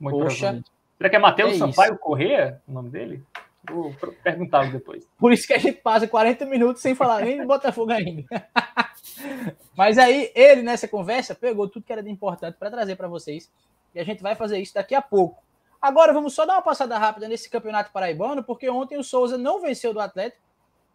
Muito 0.00 0.18
Poxa. 0.18 0.62
Será 0.96 1.10
que 1.10 1.16
é 1.16 1.18
Matheus 1.18 1.52
é 1.52 1.58
Sampaio 1.58 1.98
Corrêa, 1.98 2.62
o 2.66 2.72
nome 2.72 2.88
dele? 2.88 3.22
Vou 3.68 3.94
perguntar 4.22 4.70
depois. 4.72 5.06
Por 5.18 5.32
isso 5.32 5.46
que 5.46 5.52
a 5.52 5.58
gente 5.58 5.80
passa 5.80 6.08
40 6.08 6.46
minutos 6.46 6.80
sem 6.80 6.94
falar 6.94 7.22
nem 7.22 7.40
de 7.40 7.46
Botafogo 7.46 7.92
ainda. 7.92 8.24
Mas 9.76 9.98
aí, 9.98 10.32
ele 10.34 10.62
nessa 10.62 10.88
conversa 10.88 11.34
pegou 11.34 11.68
tudo 11.68 11.84
que 11.84 11.92
era 11.92 12.02
de 12.02 12.10
importante 12.10 12.56
para 12.58 12.70
trazer 12.70 12.96
para 12.96 13.08
vocês. 13.08 13.50
E 13.94 14.00
a 14.00 14.04
gente 14.04 14.22
vai 14.22 14.34
fazer 14.34 14.58
isso 14.58 14.74
daqui 14.74 14.94
a 14.94 15.02
pouco. 15.02 15.42
Agora 15.80 16.12
vamos 16.12 16.34
só 16.34 16.44
dar 16.44 16.54
uma 16.54 16.62
passada 16.62 16.96
rápida 16.98 17.28
nesse 17.28 17.48
campeonato 17.48 17.90
paraibano, 17.90 18.42
porque 18.42 18.68
ontem 18.68 18.98
o 18.98 19.04
Souza 19.04 19.36
não 19.36 19.60
venceu 19.60 19.92
do 19.92 20.00
Atlético. 20.00 20.42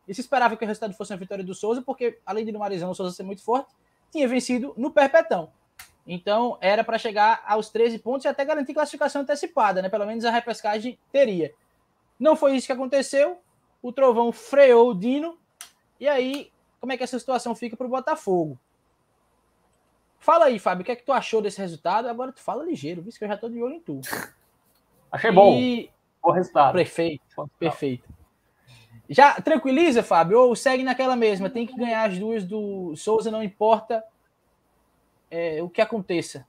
E 0.07 0.13
se 0.13 0.21
esperava 0.21 0.55
que 0.55 0.63
o 0.63 0.67
resultado 0.67 0.93
fosse 0.93 1.11
uma 1.11 1.19
vitória 1.19 1.43
do 1.43 1.55
Souza, 1.55 1.81
porque 1.81 2.19
além 2.25 2.45
de 2.45 2.51
no 2.51 2.59
Marizão 2.59 2.91
o 2.91 2.95
Souza 2.95 3.15
ser 3.15 3.23
muito 3.23 3.43
forte, 3.43 3.73
tinha 4.11 4.27
vencido 4.27 4.73
no 4.77 4.91
Perpetão. 4.91 5.51
Então 6.05 6.57
era 6.61 6.83
para 6.83 6.99
chegar 6.99 7.43
aos 7.47 7.69
13 7.69 7.97
pontos 7.99 8.25
e 8.25 8.27
até 8.27 8.45
garantir 8.45 8.73
classificação 8.73 9.23
antecipada, 9.23 9.81
né? 9.81 9.89
Pelo 9.89 10.05
menos 10.05 10.23
a 10.23 10.29
repescagem 10.29 10.99
teria. 11.11 11.51
Não 12.19 12.35
foi 12.35 12.55
isso 12.55 12.67
que 12.67 12.73
aconteceu. 12.73 13.39
O 13.81 13.91
Trovão 13.91 14.31
freou 14.31 14.91
o 14.91 14.95
Dino. 14.95 15.37
E 15.99 16.07
aí, 16.07 16.51
como 16.79 16.91
é 16.91 16.97
que 16.97 17.03
essa 17.03 17.19
situação 17.19 17.55
fica 17.55 17.75
para 17.75 17.87
o 17.87 17.89
Botafogo? 17.89 18.59
Fala 20.19 20.45
aí, 20.45 20.57
Fábio, 20.57 20.81
o 20.81 20.85
que 20.85 20.91
é 20.91 20.95
que 20.95 21.05
tu 21.05 21.11
achou 21.11 21.41
desse 21.41 21.59
resultado? 21.59 22.07
Agora 22.07 22.31
tu 22.31 22.39
fala 22.39 22.63
ligeiro, 22.63 23.01
visto 23.01 23.19
que 23.19 23.25
eu 23.25 23.29
já 23.29 23.37
tô 23.37 23.47
de 23.47 23.61
olho 23.61 23.75
em 23.75 23.79
tu. 23.79 24.01
Achei 25.11 25.31
bom. 25.31 25.57
E 25.57 25.89
Bom 26.25 26.31
resultado. 26.31 26.73
Perfeito, 26.73 27.23
perfeito. 27.59 28.09
Já 29.07 29.39
tranquiliza, 29.39 30.01
Fábio? 30.01 30.39
Ou 30.39 30.55
segue 30.55 30.83
naquela 30.83 31.15
mesma? 31.15 31.51
Tem 31.51 31.67
que 31.67 31.77
ganhar 31.77 32.09
as 32.09 32.17
duas 32.17 32.43
do 32.43 32.95
Souza, 32.95 33.29
não 33.29 33.43
importa 33.43 34.03
é, 35.29 35.61
o 35.61 35.69
que 35.69 35.81
aconteça. 35.81 36.47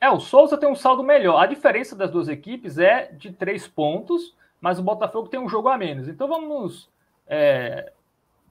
É, 0.00 0.08
o 0.08 0.18
Souza 0.18 0.56
tem 0.56 0.66
um 0.66 0.74
saldo 0.74 1.02
melhor. 1.02 1.38
A 1.38 1.46
diferença 1.46 1.94
das 1.94 2.10
duas 2.10 2.26
equipes 2.26 2.78
é 2.78 3.12
de 3.12 3.30
três 3.30 3.68
pontos, 3.68 4.34
mas 4.62 4.78
o 4.78 4.82
Botafogo 4.82 5.28
tem 5.28 5.40
um 5.40 5.48
jogo 5.48 5.68
a 5.68 5.76
menos. 5.76 6.06
Então 6.06 6.28
vamos, 6.28 6.88
é, 7.26 7.92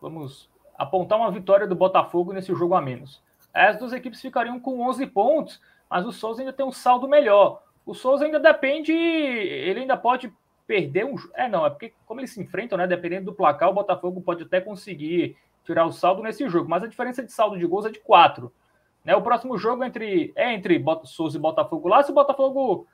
vamos 0.02 0.50
apontar 0.78 1.18
uma 1.18 1.32
vitória 1.32 1.66
do 1.66 1.74
Botafogo 1.74 2.34
nesse 2.34 2.54
jogo 2.54 2.76
a 2.76 2.82
menos. 2.82 3.24
As 3.54 3.80
duas 3.80 3.94
equipes 3.94 4.22
ficariam 4.22 4.60
com 4.60 4.82
11 4.88 5.08
pontos, 5.08 5.62
mas 5.90 6.06
o 6.06 6.12
Souza 6.12 6.42
ainda 6.42 6.52
tem 6.52 6.66
um 6.66 6.72
saldo 6.72 7.08
melhor. 7.08 7.64
O 7.86 7.94
Souza 7.94 8.26
ainda 8.26 8.40
depende, 8.40 8.92
ele 8.92 9.80
ainda 9.80 9.96
pode 9.96 10.32
perder 10.68 11.06
um. 11.06 11.16
É, 11.34 11.48
não, 11.48 11.66
é 11.66 11.70
porque 11.70 11.94
como 12.06 12.20
eles 12.20 12.32
se 12.32 12.42
enfrentam, 12.42 12.78
né? 12.78 12.86
Dependendo 12.86 13.26
do 13.26 13.34
placar, 13.34 13.70
o 13.70 13.74
Botafogo 13.74 14.22
pode 14.22 14.44
até 14.44 14.60
conseguir 14.60 15.38
tirar 15.64 15.86
o 15.86 15.94
saldo 15.94 16.22
nesse 16.22 16.48
jogo, 16.50 16.70
mas 16.70 16.84
a 16.84 16.88
diferença 16.88 17.24
de 17.24 17.32
saldo 17.32 17.58
de 17.58 17.66
gols 17.66 17.86
é 17.86 17.90
de 17.90 18.00
4. 18.00 18.52
Né? 19.06 19.16
O 19.16 19.22
próximo 19.22 19.58
jogo 19.58 19.84
entre, 19.84 20.34
é 20.36 20.54
entre 20.54 20.84
Souza 21.06 21.38
e 21.38 21.42
Botafogo 21.42 21.88
lá. 21.88 22.04
Se 22.04 22.12
o 22.12 22.16
Botafogo 22.16 22.86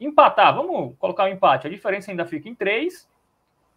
empatar, 0.00 0.54
vamos 0.54 0.96
colocar 0.98 1.24
o 1.24 1.26
um 1.26 1.30
empate, 1.30 1.66
a 1.66 1.70
diferença 1.70 2.10
ainda 2.10 2.26
fica 2.26 2.48
em 2.48 2.54
3. 2.54 3.08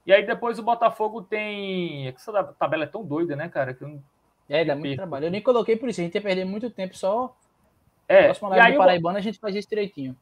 E 0.05 0.13
aí 0.13 0.25
depois 0.25 0.57
o 0.57 0.63
Botafogo 0.63 1.21
tem. 1.21 2.07
Essa 2.07 2.43
tabela 2.43 2.85
é 2.85 2.87
tão 2.87 3.03
doida, 3.03 3.35
né, 3.35 3.49
cara? 3.49 3.73
Que 3.73 3.85
é, 4.49 4.63
dá 4.63 4.75
muito 4.75 4.95
trabalho. 4.95 5.25
Eu 5.25 5.31
nem 5.31 5.41
coloquei 5.41 5.75
por 5.75 5.89
isso, 5.89 5.99
a 5.99 6.03
gente 6.03 6.15
ia 6.15 6.21
perder 6.21 6.45
muito 6.45 6.69
tempo 6.69 6.95
só. 6.95 7.35
É, 8.07 8.25
próxima 8.25 8.49
live 8.49 8.71
do 8.71 8.77
Paraibano 8.77 9.17
a 9.17 9.21
gente 9.21 9.37
faz 9.37 9.53
isso 9.53 9.67
direitinho. 9.67 10.15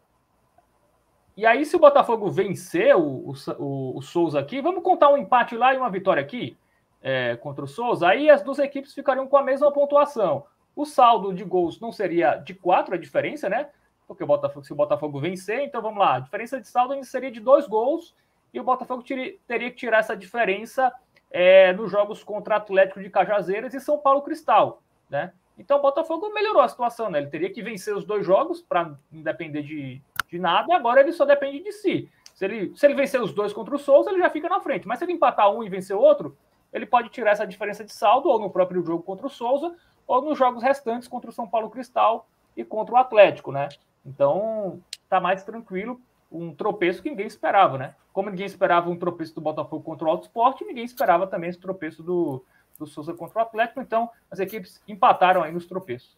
E 1.37 1.45
aí, 1.45 1.65
se 1.65 1.75
o 1.75 1.79
Botafogo 1.79 2.29
vencer 2.29 2.95
o, 2.95 3.33
o, 3.59 3.97
o 3.97 4.01
Souza 4.01 4.39
aqui, 4.39 4.61
vamos 4.61 4.81
contar 4.81 5.09
um 5.09 5.17
empate 5.17 5.55
lá 5.55 5.73
e 5.73 5.77
uma 5.77 5.89
vitória 5.89 6.23
aqui 6.23 6.57
é, 7.01 7.35
contra 7.35 7.63
o 7.63 7.67
Souza. 7.67 8.07
Aí 8.07 8.29
as 8.29 8.41
duas 8.41 8.57
equipes 8.57 8.93
ficariam 8.93 9.27
com 9.27 9.37
a 9.37 9.43
mesma 9.43 9.71
pontuação. 9.71 10.45
O 10.75 10.85
saldo 10.85 11.33
de 11.33 11.43
gols 11.43 11.79
não 11.79 11.91
seria 11.91 12.35
de 12.37 12.53
quatro 12.53 12.95
a 12.95 12.97
diferença, 12.97 13.47
né? 13.49 13.69
Porque 14.07 14.23
o 14.23 14.27
Botafogo, 14.27 14.65
se 14.65 14.73
o 14.73 14.75
Botafogo 14.75 15.19
vencer, 15.19 15.61
então 15.61 15.81
vamos 15.81 15.99
lá, 15.99 16.15
a 16.15 16.19
diferença 16.19 16.59
de 16.59 16.67
saldo 16.67 17.01
seria 17.03 17.31
de 17.31 17.39
dois 17.39 17.67
gols 17.67 18.15
e 18.53 18.59
o 18.59 18.63
Botafogo 18.63 19.03
teria 19.03 19.71
que 19.71 19.75
tirar 19.75 19.99
essa 19.99 20.15
diferença 20.15 20.93
é, 21.31 21.73
nos 21.73 21.91
jogos 21.91 22.23
contra 22.23 22.55
Atlético 22.55 23.01
de 23.01 23.09
Cajazeiras 23.09 23.73
e 23.73 23.79
São 23.79 23.97
Paulo 23.97 24.21
Cristal, 24.21 24.81
né? 25.09 25.33
Então 25.57 25.79
o 25.79 25.81
Botafogo 25.81 26.31
melhorou 26.33 26.61
a 26.61 26.67
situação, 26.67 27.09
né? 27.09 27.19
Ele 27.19 27.29
teria 27.29 27.51
que 27.51 27.61
vencer 27.61 27.95
os 27.95 28.05
dois 28.05 28.25
jogos 28.25 28.61
para 28.61 28.85
não 29.11 29.21
depender 29.21 29.61
de, 29.61 30.01
de 30.29 30.39
nada, 30.39 30.71
e 30.71 30.73
agora 30.73 31.01
ele 31.01 31.11
só 31.11 31.25
depende 31.25 31.61
de 31.61 31.71
si. 31.71 32.09
Se 32.33 32.45
ele, 32.45 32.75
se 32.75 32.85
ele 32.85 32.93
vencer 32.93 33.21
os 33.21 33.33
dois 33.33 33.53
contra 33.53 33.73
o 33.73 33.79
Souza, 33.79 34.09
ele 34.09 34.19
já 34.19 34.29
fica 34.29 34.49
na 34.49 34.59
frente. 34.59 34.87
Mas 34.87 34.99
se 34.99 35.05
ele 35.05 35.13
empatar 35.13 35.49
um 35.49 35.63
e 35.63 35.69
vencer 35.69 35.95
o 35.95 35.99
outro, 35.99 36.37
ele 36.73 36.85
pode 36.85 37.09
tirar 37.09 37.31
essa 37.31 37.47
diferença 37.47 37.83
de 37.83 37.93
saldo, 37.93 38.27
ou 38.27 38.39
no 38.39 38.49
próprio 38.49 38.83
jogo 38.83 39.03
contra 39.03 39.25
o 39.25 39.29
Souza, 39.29 39.73
ou 40.05 40.21
nos 40.21 40.37
jogos 40.37 40.61
restantes 40.61 41.07
contra 41.07 41.29
o 41.29 41.33
São 41.33 41.47
Paulo 41.47 41.69
Cristal 41.69 42.27
e 42.55 42.63
contra 42.63 42.95
o 42.95 42.97
Atlético, 42.97 43.51
né? 43.51 43.69
Então, 44.05 44.79
tá 45.09 45.19
mais 45.19 45.43
tranquilo 45.43 45.99
um 46.31 46.53
tropeço 46.53 47.01
que 47.01 47.09
ninguém 47.09 47.27
esperava, 47.27 47.77
né? 47.77 47.95
Como 48.11 48.29
ninguém 48.29 48.45
esperava 48.45 48.89
um 48.89 48.97
tropeço 48.97 49.33
do 49.35 49.41
Botafogo 49.41 49.83
contra 49.83 50.07
o 50.07 50.09
Alto 50.09 50.23
Esporte, 50.23 50.65
ninguém 50.65 50.83
esperava 50.83 51.27
também 51.27 51.49
esse 51.49 51.59
tropeço 51.59 52.03
do, 52.03 52.43
do 52.77 52.85
Souza 52.85 53.13
contra 53.13 53.39
o 53.39 53.41
Atlético. 53.41 53.81
Então, 53.81 54.09
as 54.29 54.39
equipes 54.39 54.81
empataram 54.87 55.43
aí 55.43 55.51
nos 55.51 55.65
tropeços. 55.65 56.17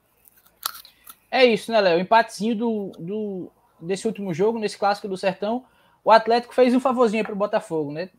É 1.29 1.45
isso, 1.45 1.71
né, 1.71 1.81
Léo? 1.81 1.99
Empatezinho 1.99 2.55
do, 2.55 2.91
do, 2.97 3.51
desse 3.79 4.07
último 4.07 4.33
jogo, 4.33 4.59
nesse 4.59 4.77
clássico 4.77 5.07
do 5.07 5.17
Sertão. 5.17 5.65
O 6.03 6.11
Atlético 6.11 6.55
fez 6.55 6.73
um 6.73 6.79
favorzinho 6.79 7.23
para 7.23 7.33
o 7.33 7.37
Botafogo, 7.37 7.91
né? 7.91 8.09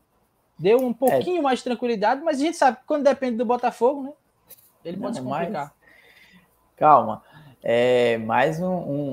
Deu 0.57 0.77
um 0.79 0.93
pouquinho 0.93 1.39
é. 1.39 1.41
mais 1.41 1.59
de 1.59 1.65
tranquilidade, 1.65 2.21
mas 2.21 2.39
a 2.39 2.43
gente 2.43 2.57
sabe 2.57 2.77
que 2.77 2.83
quando 2.85 3.03
depende 3.03 3.37
do 3.37 3.45
Botafogo, 3.45 4.03
né? 4.03 4.13
Ele 4.83 4.97
pode 4.97 5.19
Não, 5.19 5.23
se 5.23 5.29
complicar. 5.29 5.73
Calma. 6.75 7.23
É 7.61 8.17
mais 8.17 8.61
um, 8.61 8.71
um, 8.71 9.11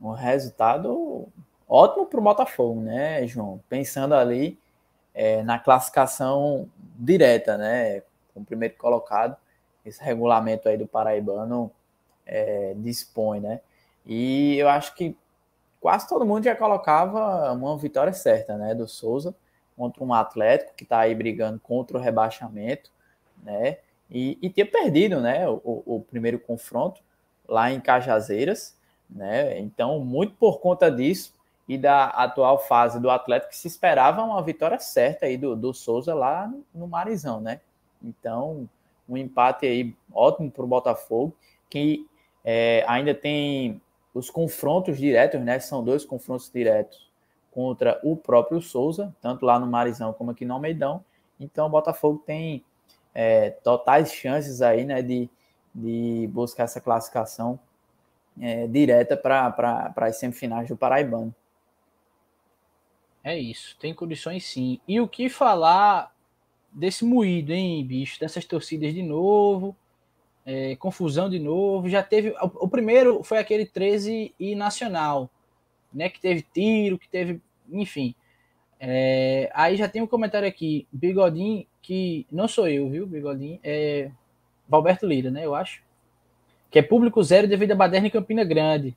um, 0.00 0.08
um 0.08 0.12
resultado 0.12 1.28
ótimo 1.68 2.06
para 2.06 2.18
o 2.18 2.22
Botafogo, 2.22 2.80
né, 2.80 3.26
João? 3.26 3.60
Pensando 3.68 4.14
ali 4.14 4.58
é, 5.12 5.42
na 5.42 5.58
classificação 5.58 6.68
direta, 6.96 7.58
né? 7.58 8.00
Com 8.32 8.40
o 8.40 8.44
primeiro 8.44 8.76
colocado, 8.76 9.36
esse 9.84 10.02
regulamento 10.02 10.68
aí 10.68 10.78
do 10.78 10.86
Paraibano 10.86 11.70
é, 12.24 12.74
dispõe, 12.78 13.40
né? 13.40 13.60
E 14.06 14.56
eu 14.56 14.68
acho 14.68 14.94
que 14.94 15.16
quase 15.80 16.08
todo 16.08 16.24
mundo 16.24 16.44
já 16.44 16.56
colocava 16.56 17.52
uma 17.52 17.76
vitória 17.76 18.12
certa, 18.14 18.56
né? 18.56 18.74
Do 18.74 18.88
Souza 18.88 19.34
contra 19.76 20.02
um 20.02 20.14
Atlético 20.14 20.74
que 20.74 20.84
está 20.84 21.00
aí 21.00 21.14
brigando 21.14 21.60
contra 21.60 21.98
o 21.98 22.00
rebaixamento, 22.00 22.90
né? 23.42 23.78
E, 24.10 24.38
e 24.40 24.48
ter 24.48 24.64
perdido, 24.64 25.20
né? 25.20 25.46
O, 25.46 25.82
o 25.84 26.00
primeiro 26.00 26.38
confronto 26.38 27.02
lá 27.48 27.70
em 27.70 27.80
Cajazeiras, 27.80 28.76
né? 29.08 29.58
Então, 29.58 30.00
muito 30.00 30.34
por 30.34 30.60
conta 30.60 30.90
disso, 30.90 31.34
e 31.68 31.78
da 31.78 32.06
atual 32.06 32.58
fase 32.58 33.00
do 33.00 33.10
Atlético, 33.10 33.50
que 33.50 33.56
se 33.56 33.68
esperava 33.68 34.22
uma 34.22 34.42
vitória 34.42 34.78
certa 34.78 35.26
aí 35.26 35.36
do, 35.36 35.56
do 35.56 35.72
Souza 35.72 36.14
lá 36.14 36.52
no 36.74 36.86
Marizão, 36.86 37.40
né? 37.40 37.60
Então, 38.02 38.68
um 39.08 39.16
empate 39.16 39.66
aí 39.66 39.94
ótimo 40.12 40.50
para 40.50 40.64
o 40.64 40.68
Botafogo, 40.68 41.34
que 41.70 42.06
é, 42.44 42.84
ainda 42.86 43.14
tem 43.14 43.80
os 44.12 44.30
confrontos 44.30 44.98
diretos, 44.98 45.40
né? 45.40 45.58
São 45.58 45.82
dois 45.82 46.04
confrontos 46.04 46.50
diretos 46.52 47.10
contra 47.50 47.98
o 48.02 48.16
próprio 48.16 48.60
Souza, 48.60 49.14
tanto 49.22 49.46
lá 49.46 49.58
no 49.58 49.66
Marizão 49.66 50.12
como 50.12 50.32
aqui 50.32 50.44
no 50.44 50.54
Almeidão. 50.54 51.02
Então, 51.40 51.66
o 51.66 51.70
Botafogo 51.70 52.22
tem 52.26 52.62
é, 53.14 53.50
totais 53.50 54.12
chances 54.12 54.60
aí, 54.60 54.84
né, 54.84 55.00
de, 55.00 55.30
de 55.74 56.28
buscar 56.32 56.64
essa 56.64 56.80
classificação 56.80 57.58
é, 58.40 58.66
direta 58.66 59.16
para 59.16 59.92
as 59.96 60.16
semifinais 60.16 60.68
do 60.68 60.76
Paraibano. 60.76 61.34
É 63.22 63.38
isso, 63.38 63.76
tem 63.78 63.94
condições 63.94 64.44
sim. 64.44 64.78
E 64.86 65.00
o 65.00 65.08
que 65.08 65.28
falar 65.28 66.14
desse 66.70 67.04
moído, 67.04 67.52
hein, 67.52 67.84
bicho? 67.84 68.20
Dessas 68.20 68.44
torcidas 68.44 68.92
de 68.92 69.02
novo, 69.02 69.74
é, 70.44 70.76
confusão 70.76 71.30
de 71.30 71.38
novo. 71.38 71.88
Já 71.88 72.02
teve. 72.02 72.30
O, 72.30 72.66
o, 72.66 72.68
primeiro 72.68 73.22
foi 73.22 73.38
aquele 73.38 73.64
13 73.64 74.34
e 74.38 74.54
Nacional, 74.54 75.30
né? 75.92 76.10
Que 76.10 76.20
teve 76.20 76.42
tiro, 76.42 76.98
que 76.98 77.08
teve. 77.08 77.40
Enfim. 77.70 78.14
É, 78.78 79.50
aí 79.54 79.76
já 79.76 79.88
tem 79.88 80.02
um 80.02 80.06
comentário 80.06 80.46
aqui, 80.46 80.86
Bigodinho, 80.92 81.66
que 81.80 82.26
não 82.30 82.46
sou 82.46 82.68
eu, 82.68 82.90
viu, 82.90 83.06
Bigodinho? 83.06 83.58
É 83.62 84.10
Valberto 84.68 85.06
Lira, 85.06 85.30
né? 85.30 85.44
Eu 85.44 85.54
acho. 85.54 85.82
Que 86.70 86.78
é 86.78 86.82
público 86.82 87.22
zero 87.22 87.46
devido 87.46 87.72
a 87.72 87.76
Baderna 87.76 88.08
e 88.08 88.10
Campina 88.10 88.44
Grande. 88.44 88.96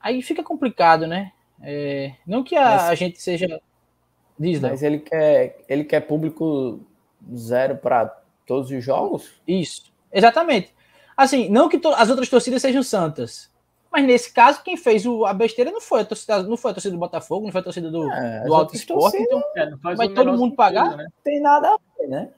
Aí 0.00 0.22
fica 0.22 0.42
complicado, 0.42 1.06
né? 1.06 1.32
É, 1.62 2.12
não 2.26 2.42
que 2.44 2.56
a, 2.56 2.64
mas, 2.64 2.82
a, 2.84 2.94
gente 2.94 3.20
seja. 3.20 3.60
Diz, 4.38 4.60
mas 4.60 4.82
ele 4.82 5.00
quer, 5.00 5.58
ele 5.68 5.84
quer 5.84 6.00
público 6.00 6.80
zero 7.34 7.76
para 7.76 8.06
todos 8.46 8.70
os 8.70 8.84
jogos? 8.84 9.40
Isso, 9.46 9.92
exatamente. 10.12 10.72
Assim, 11.16 11.48
não 11.48 11.68
que 11.68 11.80
as 11.96 12.10
outras 12.10 12.28
torcidas 12.28 12.62
sejam 12.62 12.82
santas. 12.82 13.50
Mas 13.90 14.04
nesse 14.04 14.32
caso, 14.32 14.62
quem 14.62 14.76
fez 14.76 15.04
o, 15.06 15.24
a 15.24 15.32
besteira 15.32 15.70
não 15.72 15.80
foi 15.80 16.02
a 16.02 16.04
torcida, 16.04 16.42
não 16.42 16.56
foi 16.56 16.70
a 16.70 16.74
torcida 16.74 16.92
do 16.92 17.00
Botafogo, 17.00 17.46
não 17.46 17.52
foi 17.52 17.60
a 17.60 17.64
torcida 17.64 17.90
do, 17.90 18.08
é, 18.12 18.44
do 18.44 18.54
Alto 18.54 18.76
Esporte. 18.76 19.16
Então, 19.16 19.42
é, 19.56 19.70
vai 19.96 20.08
todo 20.10 20.36
mundo 20.36 20.54
pagar? 20.54 20.96
Né? 20.96 21.08
Tem 21.24 21.40
nada 21.40 21.68
a 21.70 21.78
ver, 21.98 22.08
né? 22.08 22.30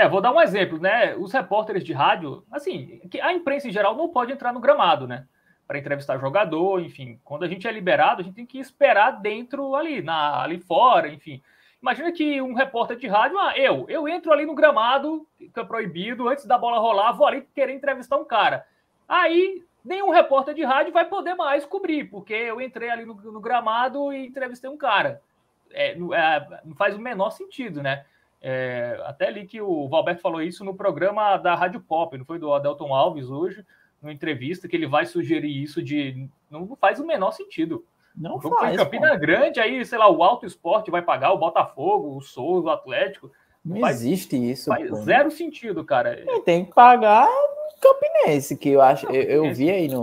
É, 0.00 0.08
vou 0.08 0.20
dar 0.20 0.32
um 0.32 0.40
exemplo, 0.40 0.78
né? 0.78 1.14
Os 1.16 1.32
repórteres 1.32 1.84
de 1.84 1.92
rádio, 1.92 2.42
assim, 2.50 3.00
a 3.20 3.32
imprensa 3.32 3.68
em 3.68 3.72
geral 3.72 3.94
não 3.94 4.08
pode 4.08 4.32
entrar 4.32 4.52
no 4.52 4.60
gramado, 4.60 5.06
né? 5.06 5.26
para 5.70 5.78
entrevistar 5.78 6.18
jogador, 6.18 6.80
enfim. 6.80 7.20
Quando 7.24 7.44
a 7.44 7.46
gente 7.46 7.68
é 7.68 7.70
liberado, 7.70 8.20
a 8.20 8.24
gente 8.24 8.34
tem 8.34 8.44
que 8.44 8.58
esperar 8.58 9.12
dentro 9.20 9.76
ali, 9.76 10.02
na, 10.02 10.42
ali 10.42 10.58
fora, 10.58 11.06
enfim. 11.06 11.40
Imagina 11.80 12.10
que 12.10 12.42
um 12.42 12.54
repórter 12.54 12.96
de 12.96 13.06
rádio, 13.06 13.38
ah, 13.38 13.56
eu, 13.56 13.86
eu 13.88 14.08
entro 14.08 14.32
ali 14.32 14.44
no 14.44 14.52
gramado, 14.52 15.24
que 15.38 15.60
é 15.60 15.62
proibido, 15.62 16.28
antes 16.28 16.44
da 16.44 16.58
bola 16.58 16.80
rolar, 16.80 17.12
vou 17.12 17.24
ali 17.24 17.46
querer 17.54 17.72
entrevistar 17.72 18.16
um 18.16 18.24
cara. 18.24 18.66
Aí 19.06 19.62
nenhum 19.84 20.10
repórter 20.10 20.54
de 20.54 20.64
rádio 20.64 20.92
vai 20.92 21.04
poder 21.04 21.36
mais 21.36 21.64
cobrir, 21.64 22.10
porque 22.10 22.34
eu 22.34 22.60
entrei 22.60 22.90
ali 22.90 23.04
no, 23.04 23.14
no 23.14 23.40
gramado 23.40 24.12
e 24.12 24.26
entrevistei 24.26 24.68
um 24.68 24.76
cara. 24.76 25.22
É, 25.70 25.94
não, 25.94 26.12
é, 26.12 26.62
não 26.64 26.74
faz 26.74 26.96
o 26.96 27.00
menor 27.00 27.30
sentido, 27.30 27.80
né? 27.80 28.04
É, 28.42 28.98
até 29.04 29.28
ali 29.28 29.46
que 29.46 29.60
o 29.60 29.88
Valberto 29.88 30.22
falou 30.22 30.40
isso 30.40 30.64
no 30.64 30.74
programa 30.74 31.36
da 31.36 31.54
Rádio 31.54 31.80
Pop, 31.80 32.16
não 32.16 32.24
foi 32.24 32.38
do 32.38 32.52
Adelton 32.52 32.94
Alves 32.94 33.28
hoje 33.28 33.64
numa 34.00 34.12
entrevista 34.12 34.66
que 34.66 34.74
ele 34.74 34.86
vai 34.86 35.06
sugerir 35.06 35.62
isso 35.62 35.82
de. 35.82 36.26
Não 36.50 36.76
faz 36.76 36.98
o 36.98 37.06
menor 37.06 37.32
sentido. 37.32 37.84
Não 38.16 38.40
faz. 38.40 38.74
Em 38.74 38.76
Campina 38.76 39.12
pô. 39.12 39.18
Grande, 39.18 39.60
aí, 39.60 39.84
sei 39.84 39.98
lá, 39.98 40.10
o 40.10 40.22
Alto 40.22 40.46
Esporte 40.46 40.90
vai 40.90 41.02
pagar, 41.02 41.32
o 41.32 41.38
Botafogo, 41.38 42.16
o 42.16 42.20
Souza, 42.22 42.68
o 42.68 42.70
Atlético. 42.70 43.30
Não 43.64 43.80
faz, 43.80 43.96
existe 43.96 44.36
isso. 44.36 44.70
Faz 44.70 44.88
pô. 44.88 44.96
zero 44.96 45.30
sentido, 45.30 45.84
cara. 45.84 46.16
Quem 46.16 46.42
tem 46.42 46.64
que 46.64 46.74
pagar 46.74 47.28
o 47.28 47.80
Campinense, 47.80 48.56
que 48.56 48.70
eu 48.70 48.80
acho. 48.80 49.06
Eu, 49.06 49.44
eu 49.44 49.54
vi 49.54 49.70
aí 49.70 49.88
no, 49.88 50.00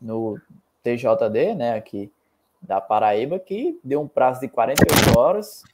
no 0.00 0.38
TJD, 0.82 1.54
né, 1.54 1.74
aqui 1.74 2.10
da 2.60 2.80
Paraíba, 2.80 3.38
que 3.38 3.78
deu 3.82 4.02
um 4.02 4.08
prazo 4.08 4.40
de 4.40 4.48
48 4.48 5.18
horas 5.18 5.64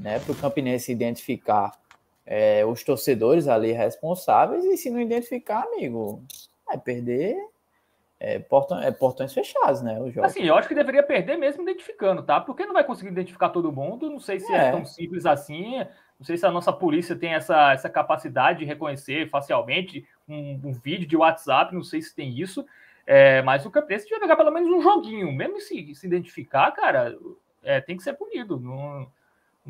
né, 0.00 0.18
para 0.18 0.32
o 0.32 0.34
Campinense 0.34 0.90
identificar 0.90 1.78
é, 2.26 2.64
os 2.64 2.82
torcedores 2.82 3.46
ali 3.46 3.72
responsáveis, 3.72 4.64
e 4.64 4.76
se 4.76 4.88
não 4.88 5.00
identificar, 5.00 5.64
amigo, 5.64 6.24
vai 6.66 6.78
perder 6.78 7.36
é, 8.18 8.38
portão, 8.38 8.80
é, 8.80 8.90
portões 8.90 9.32
fechados, 9.32 9.82
né? 9.82 10.00
O 10.00 10.10
jogo. 10.10 10.26
Assim, 10.26 10.42
eu 10.42 10.54
acho 10.54 10.68
que 10.68 10.74
deveria 10.74 11.02
perder 11.02 11.36
mesmo 11.36 11.62
identificando, 11.62 12.22
tá? 12.22 12.40
Porque 12.40 12.64
não 12.64 12.72
vai 12.72 12.84
conseguir 12.84 13.10
identificar 13.10 13.50
todo 13.50 13.72
mundo, 13.72 14.08
não 14.08 14.20
sei 14.20 14.40
se 14.40 14.52
é, 14.52 14.68
é 14.68 14.70
tão 14.70 14.84
simples 14.84 15.26
assim, 15.26 15.78
não 16.18 16.24
sei 16.24 16.36
se 16.36 16.46
a 16.46 16.50
nossa 16.50 16.72
polícia 16.72 17.16
tem 17.16 17.34
essa, 17.34 17.72
essa 17.72 17.88
capacidade 17.88 18.60
de 18.60 18.64
reconhecer 18.64 19.28
facialmente 19.28 20.06
um, 20.28 20.60
um 20.64 20.72
vídeo 20.72 21.06
de 21.06 21.16
WhatsApp, 21.16 21.74
não 21.74 21.82
sei 21.82 22.00
se 22.00 22.14
tem 22.14 22.38
isso, 22.38 22.64
é, 23.06 23.42
mas 23.42 23.66
o 23.66 23.70
Campinense 23.70 24.04
devia 24.04 24.20
pegar 24.20 24.36
pelo 24.36 24.50
menos 24.50 24.70
um 24.70 24.82
joguinho, 24.82 25.32
mesmo 25.32 25.60
se, 25.60 25.94
se 25.94 26.06
identificar, 26.06 26.70
cara, 26.72 27.16
é, 27.62 27.80
tem 27.80 27.96
que 27.96 28.02
ser 28.02 28.12
punido. 28.12 28.58
No, 28.60 29.10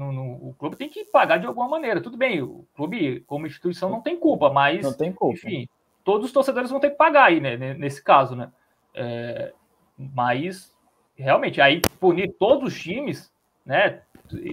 no, 0.01 0.13
no, 0.13 0.49
o 0.49 0.55
clube 0.55 0.77
tem 0.77 0.89
que 0.89 1.05
pagar 1.05 1.37
de 1.37 1.47
alguma 1.47 1.69
maneira. 1.69 2.01
Tudo 2.01 2.17
bem, 2.17 2.41
o 2.41 2.67
clube, 2.75 3.21
como 3.27 3.47
instituição, 3.47 3.91
não 3.91 4.01
tem 4.01 4.19
culpa, 4.19 4.51
mas. 4.51 4.83
Não 4.83 4.97
tem 4.97 5.13
culpa. 5.13 5.35
Enfim, 5.35 5.69
todos 6.03 6.27
os 6.27 6.33
torcedores 6.33 6.71
vão 6.71 6.81
ter 6.81 6.91
que 6.91 6.97
pagar 6.97 7.27
aí, 7.27 7.39
né? 7.39 7.75
Nesse 7.75 8.03
caso, 8.03 8.35
né? 8.35 8.51
É, 8.95 9.53
mas, 9.99 10.75
realmente, 11.15 11.61
aí 11.61 11.83
punir 12.01 12.35
todos 12.39 12.73
os 12.73 12.81
times, 12.81 13.31
né? 13.65 14.03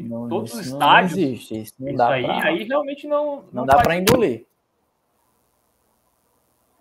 Não, 0.02 0.28
todos 0.28 0.54
os 0.54 0.68
estádios. 0.68 1.16
Não 1.16 1.24
existe, 1.24 1.62
isso 1.62 1.74
não 1.80 1.88
isso 1.88 1.98
dá 1.98 2.10
aí, 2.10 2.26
pra... 2.26 2.46
aí 2.46 2.64
realmente 2.64 3.08
não. 3.08 3.36
Não, 3.36 3.50
não 3.54 3.66
dá 3.66 3.78
para 3.78 3.96
engolir. 3.96 4.46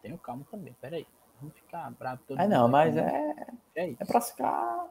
Tenho 0.03 0.19
calma 0.19 0.45
também, 0.51 0.75
peraí. 0.81 1.07
Vamos 1.41 1.55
ficar 1.55 1.89
bravo 1.93 2.23
todo 2.27 2.41
É, 2.41 2.49
não, 2.49 2.67
mas 2.67 2.97
é. 2.97 3.35
É, 3.77 3.91
é 3.91 4.05
para 4.05 4.21
ficar. 4.21 4.87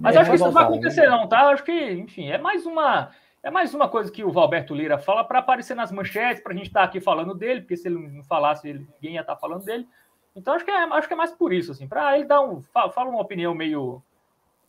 Mas 0.00 0.16
acho 0.16 0.30
que 0.30 0.36
isso 0.36 0.44
não 0.46 0.52
vai 0.52 0.64
acontecer, 0.64 1.08
não, 1.08 1.28
tá? 1.28 1.48
Acho 1.48 1.62
que, 1.62 1.92
enfim, 1.92 2.30
é 2.30 2.38
mais 2.38 2.64
uma. 2.64 3.10
É 3.42 3.50
mais 3.50 3.72
uma 3.72 3.88
coisa 3.88 4.12
que 4.12 4.22
o 4.22 4.30
Valberto 4.30 4.74
Lira 4.74 4.98
fala 4.98 5.24
para 5.24 5.38
aparecer 5.38 5.74
nas 5.74 5.90
manchetes, 5.90 6.42
para 6.42 6.52
a 6.52 6.56
gente 6.56 6.66
estar 6.66 6.80
tá 6.80 6.86
aqui 6.86 7.00
falando 7.00 7.34
dele, 7.34 7.62
porque 7.62 7.76
se 7.76 7.88
ele 7.88 7.96
não 7.96 8.22
falasse, 8.22 8.68
ele, 8.68 8.86
ninguém 8.94 9.14
ia 9.14 9.22
estar 9.22 9.34
tá 9.34 9.40
falando 9.40 9.64
dele. 9.64 9.88
Então 10.36 10.54
acho 10.54 10.64
que 10.64 10.70
é, 10.70 10.76
acho 10.76 11.08
que 11.08 11.14
é 11.14 11.16
mais 11.16 11.32
por 11.32 11.52
isso, 11.52 11.72
assim, 11.72 11.88
para 11.88 12.16
ele 12.16 12.26
dar 12.26 12.42
um. 12.42 12.62
Fala 12.62 13.08
uma 13.08 13.20
opinião 13.20 13.54
meio 13.54 14.02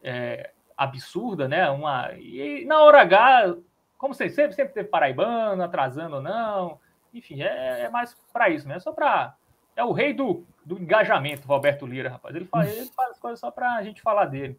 é, 0.01 0.51
absurda, 0.77 1.47
né? 1.47 1.69
Uma, 1.69 2.11
e 2.13 2.65
na 2.65 2.81
hora 2.81 3.01
H, 3.01 3.55
como 3.97 4.13
sempre, 4.13 4.33
sempre, 4.33 4.53
sempre 4.53 4.73
teve 4.73 4.89
paraibano, 4.89 5.63
atrasando 5.63 6.17
ou 6.17 6.21
não. 6.21 6.79
Enfim, 7.13 7.41
é, 7.41 7.81
é 7.81 7.89
mais 7.89 8.13
para 8.31 8.49
isso, 8.49 8.67
né? 8.67 8.79
Só 8.79 8.91
para. 8.91 9.35
É 9.75 9.83
o 9.83 9.91
rei 9.91 10.13
do, 10.13 10.45
do 10.65 10.77
engajamento, 10.77 11.47
Valberto 11.47 11.85
Lira, 11.85 12.09
rapaz. 12.09 12.35
Ele 12.35 12.45
faz, 12.45 12.75
ele 12.75 12.89
faz 12.95 13.11
as 13.11 13.19
coisas 13.19 13.39
só 13.39 13.51
para 13.51 13.75
a 13.75 13.83
gente 13.83 14.01
falar 14.01 14.25
dele. 14.25 14.57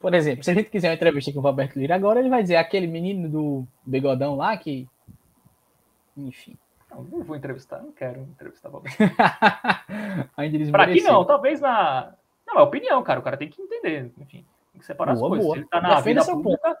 Por 0.00 0.14
exemplo, 0.14 0.44
se 0.44 0.50
a 0.50 0.54
gente 0.54 0.70
quiser 0.70 0.88
uma 0.88 0.94
entrevista 0.94 1.32
com 1.32 1.40
o 1.40 1.42
Roberto 1.42 1.76
Lira 1.76 1.94
agora, 1.94 2.20
ele 2.20 2.28
vai 2.28 2.42
dizer 2.42 2.56
aquele 2.56 2.86
menino 2.86 3.28
do 3.28 3.66
bigodão 3.84 4.36
lá 4.36 4.56
que. 4.56 4.88
Enfim. 6.16 6.56
Não, 6.90 7.02
não 7.02 7.22
vou 7.22 7.36
entrevistar, 7.36 7.82
não 7.82 7.92
quero 7.92 8.20
entrevistar 8.20 8.68
o 8.68 8.72
Roberto. 8.72 8.96
Ainda 10.36 10.70
Para 10.70 10.84
aqui 10.84 11.02
não, 11.02 11.24
talvez 11.24 11.60
na. 11.60 12.14
Não, 12.46 12.60
é 12.60 12.62
opinião, 12.62 13.02
cara. 13.02 13.20
O 13.20 13.22
cara 13.22 13.36
tem 13.36 13.48
que 13.48 13.60
entender. 13.60 14.10
Enfim, 14.18 14.44
tem 14.72 14.80
que 14.80 14.86
separar 14.86 15.14
boa, 15.14 15.36
as 15.36 15.44
coisas. 15.44 15.46
Boa. 15.46 15.56
Se 15.56 15.60
ele 15.60 15.68
tá 15.68 15.80
na 15.80 16.00
vida 16.00 16.24
pública, 16.24 16.78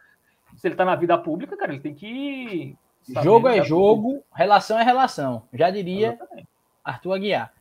se 0.56 0.68
ele 0.68 0.74
tá 0.74 0.84
na 0.84 0.96
vida 0.96 1.18
pública, 1.18 1.56
cara, 1.56 1.72
ele 1.72 1.82
tem 1.82 1.94
que. 1.94 2.76
Jogo 3.22 3.48
é 3.48 3.62
jogo, 3.62 4.02
pública. 4.02 4.26
relação 4.34 4.78
é 4.78 4.84
relação. 4.84 5.42
Já 5.52 5.70
diria 5.70 6.12
Exatamente. 6.14 6.48
Arthur 6.84 7.12
Aguiar. 7.14 7.52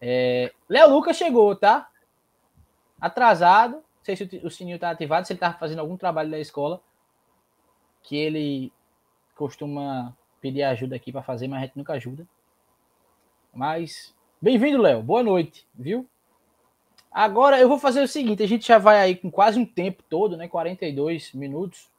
É... 0.00 0.52
Léo 0.68 0.90
Lucas 0.90 1.16
chegou, 1.16 1.54
tá? 1.56 1.88
Atrasado, 3.00 3.82
sei 4.06 4.14
se 4.14 4.40
o 4.44 4.50
sininho 4.50 4.76
está 4.76 4.90
ativado, 4.90 5.26
se 5.26 5.32
ele 5.32 5.38
está 5.38 5.52
fazendo 5.52 5.80
algum 5.80 5.96
trabalho 5.96 6.30
da 6.30 6.38
escola, 6.38 6.80
que 8.04 8.16
ele 8.16 8.72
costuma 9.34 10.16
pedir 10.40 10.62
ajuda 10.62 10.94
aqui 10.94 11.10
para 11.10 11.22
fazer, 11.22 11.48
mas 11.48 11.58
a 11.58 11.66
gente 11.66 11.76
nunca 11.76 11.94
ajuda. 11.94 12.24
Mas, 13.52 14.14
bem-vindo, 14.40 14.80
Léo. 14.80 15.02
Boa 15.02 15.24
noite, 15.24 15.66
viu? 15.74 16.08
Agora 17.10 17.58
eu 17.58 17.68
vou 17.68 17.78
fazer 17.78 18.00
o 18.00 18.06
seguinte: 18.06 18.44
a 18.44 18.46
gente 18.46 18.68
já 18.68 18.78
vai 18.78 19.00
aí 19.00 19.16
com 19.16 19.30
quase 19.30 19.58
um 19.58 19.66
tempo 19.66 20.04
todo, 20.08 20.36
né? 20.36 20.46
42 20.46 21.32
minutos. 21.32 21.90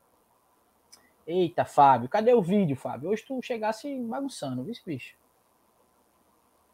Eita, 1.26 1.66
Fábio, 1.66 2.08
cadê 2.08 2.34
o 2.34 2.42
vídeo, 2.42 2.78
Fábio? 2.78 3.10
Hoje 3.10 3.26
tu 3.28 3.42
chegasse 3.42 3.94
bagunçando, 4.04 4.64
viu, 4.64 4.74
bicho? 4.86 5.14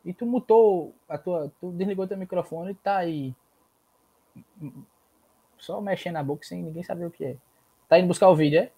E 0.06 0.14
tu 0.14 0.28
mutou 0.28 0.94
a 1.10 1.18
tua. 1.18 1.52
Tu 1.60 1.72
desligou 1.72 2.08
teu 2.08 2.18
microfone 2.18 2.74
e 2.74 2.76
tá 2.76 2.98
aí 2.98 3.34
só 5.64 5.80
mexendo 5.80 6.16
na 6.16 6.24
boca 6.24 6.46
sem 6.46 6.62
ninguém 6.62 6.84
saber 6.84 7.06
o 7.06 7.12
que 7.12 7.24
é. 7.24 7.36
Tá 7.88 7.98
indo 7.98 8.08
buscar 8.08 8.28
o 8.28 8.36
vídeo, 8.36 8.60
é? 8.60 8.72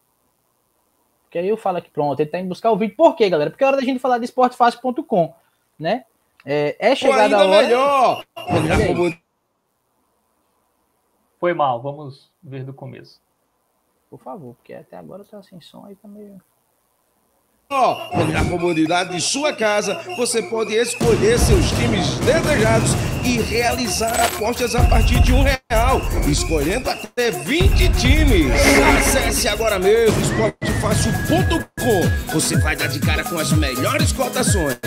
Porque 1.24 1.40
aí 1.40 1.50
eu 1.50 1.58
falo 1.58 1.78
aqui, 1.78 1.90
pronto, 1.90 2.20
ele 2.20 2.30
tá 2.30 2.40
indo 2.40 2.48
buscar 2.48 2.72
o 2.72 2.78
vídeo. 2.78 2.96
Por 2.96 3.16
quê, 3.16 3.30
galera? 3.30 3.50
Porque 3.50 3.64
é 3.64 3.68
hora 3.68 3.78
da 3.78 3.84
gente 3.84 4.00
falar 4.00 4.20
de 4.20 4.26
esportefácil.com, 4.26 5.34
né? 5.80 6.06
É, 6.46 6.76
é 6.80 6.96
chegada 6.96 7.36
a 7.36 7.46
hora... 7.46 7.62
melhor! 7.64 8.24
Foi 11.40 11.54
mal, 11.54 11.82
vamos 11.82 12.32
ver 12.42 12.64
do 12.64 12.74
começo. 12.74 13.20
Por 14.10 14.20
favor, 14.20 14.54
porque 14.56 14.74
até 14.74 14.96
agora 14.96 15.24
tá 15.24 15.42
sem 15.42 15.60
som 15.60 15.86
aí 15.86 15.96
tá 15.96 16.08
meio... 16.08 16.40
Oh, 17.68 17.96
na 18.32 18.48
comodidade 18.48 19.16
de 19.16 19.20
sua 19.20 19.52
casa, 19.52 19.96
você 20.18 20.44
pode 20.44 20.76
escolher 20.76 21.40
seus 21.40 21.72
times 21.72 22.20
desejados 22.20 22.92
e 23.26 23.42
realizar 23.42 24.14
apostas 24.24 24.76
a 24.76 24.88
partir 24.88 25.20
de 25.22 25.34
um 25.34 25.42
real, 25.42 25.55
escolhendo 26.30 26.90
até 26.90 27.32
20 27.32 27.90
times. 27.94 28.52
Acesse 29.00 29.48
agora 29.48 29.80
mesmo 29.80 30.22
esportefácil.com. 30.22 32.34
Você 32.34 32.58
vai 32.58 32.76
dar 32.76 32.88
de 32.88 33.00
cara 33.00 33.24
com 33.24 33.40
as 33.40 33.52
melhores 33.54 34.12
cotações. 34.12 34.78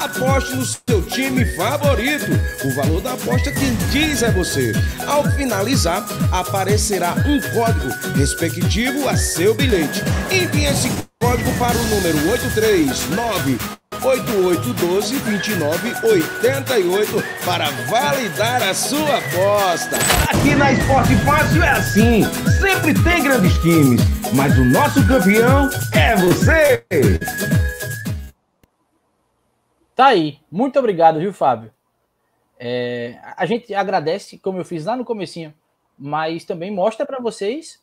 Aposte 0.00 0.54
no 0.54 0.64
seu 0.64 1.02
time 1.02 1.44
favorito. 1.56 2.30
O 2.64 2.70
valor 2.74 3.00
da 3.00 3.14
aposta 3.14 3.50
quem 3.52 3.74
diz 3.90 4.22
é 4.22 4.30
você. 4.30 4.72
Ao 5.06 5.24
finalizar, 5.32 6.06
aparecerá 6.32 7.14
um 7.26 7.40
código 7.52 7.88
respectivo 8.16 9.08
a 9.08 9.16
seu 9.16 9.54
bilhete. 9.54 10.02
Envie 10.30 10.66
esse 10.66 10.88
código 11.20 11.50
para 11.58 11.76
o 11.76 11.84
número 11.84 12.30
839 12.30 13.58
8812 14.02 15.18
2988 15.18 17.12
para 17.44 17.70
validar 17.90 18.62
a 18.62 18.74
sua 18.74 19.18
aposta. 19.18 19.96
Aqui 20.30 20.54
na 20.54 20.72
Esporte 20.72 21.16
Fácil 21.24 21.62
é 21.62 21.70
assim, 21.70 22.22
sempre 22.60 22.94
tem 23.02 23.22
grandes 23.22 23.54
times, 23.58 24.00
mas 24.34 24.56
o 24.58 24.64
nosso 24.64 25.06
campeão 25.06 25.68
é 25.94 26.16
você. 26.16 26.84
Tá 29.94 30.06
aí, 30.06 30.38
muito 30.50 30.78
obrigado, 30.78 31.18
viu, 31.18 31.32
Fábio? 31.32 31.72
É, 32.58 33.18
a 33.36 33.46
gente 33.46 33.74
agradece, 33.74 34.38
como 34.38 34.58
eu 34.58 34.64
fiz 34.64 34.84
lá 34.84 34.96
no 34.96 35.04
comecinho, 35.04 35.52
mas 35.98 36.44
também 36.44 36.70
mostra 36.70 37.04
para 37.04 37.20
vocês 37.20 37.80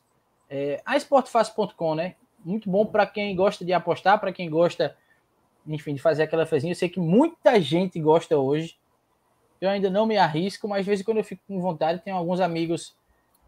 é, 0.49 0.81
a 0.85 0.95
esportefácil.com, 0.95 1.95
né? 1.95 2.15
Muito 2.43 2.69
bom 2.69 2.85
para 2.85 3.05
quem 3.05 3.35
gosta 3.35 3.65
de 3.65 3.73
apostar, 3.73 4.19
para 4.19 4.31
quem 4.31 4.49
gosta 4.49 4.95
enfim, 5.67 5.93
de 5.93 6.01
fazer 6.01 6.23
aquela 6.23 6.45
fezinha. 6.45 6.71
Eu 6.71 6.75
sei 6.75 6.89
que 6.89 6.99
muita 6.99 7.59
gente 7.59 7.99
gosta 7.99 8.37
hoje. 8.37 8.77
Eu 9.59 9.69
ainda 9.69 9.89
não 9.89 10.05
me 10.05 10.17
arrisco, 10.17 10.67
mas 10.67 10.81
às 10.81 10.85
vezes 10.85 11.05
quando 11.05 11.17
eu 11.17 11.23
fico 11.23 11.41
com 11.47 11.61
vontade, 11.61 12.01
tem 12.01 12.13
alguns 12.13 12.39
amigos 12.39 12.95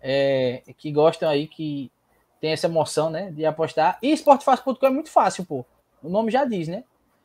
é, 0.01 0.63
que 0.78 0.91
gostam 0.91 1.30
aí, 1.30 1.47
que 1.47 1.91
tem 2.39 2.51
essa 2.51 2.68
emoção, 2.68 3.09
né, 3.09 3.32
de 3.32 3.45
apostar. 3.45 3.97
E 4.01 4.11
esportefácil.com 4.11 4.86
é 4.86 4.89
muito 4.89 5.09
fácil, 5.09 5.45
pô. 5.45 5.65
O 6.01 6.09
nome 6.09 6.32
já 6.32 6.45
diz, 6.45 6.68
né? 6.68 6.84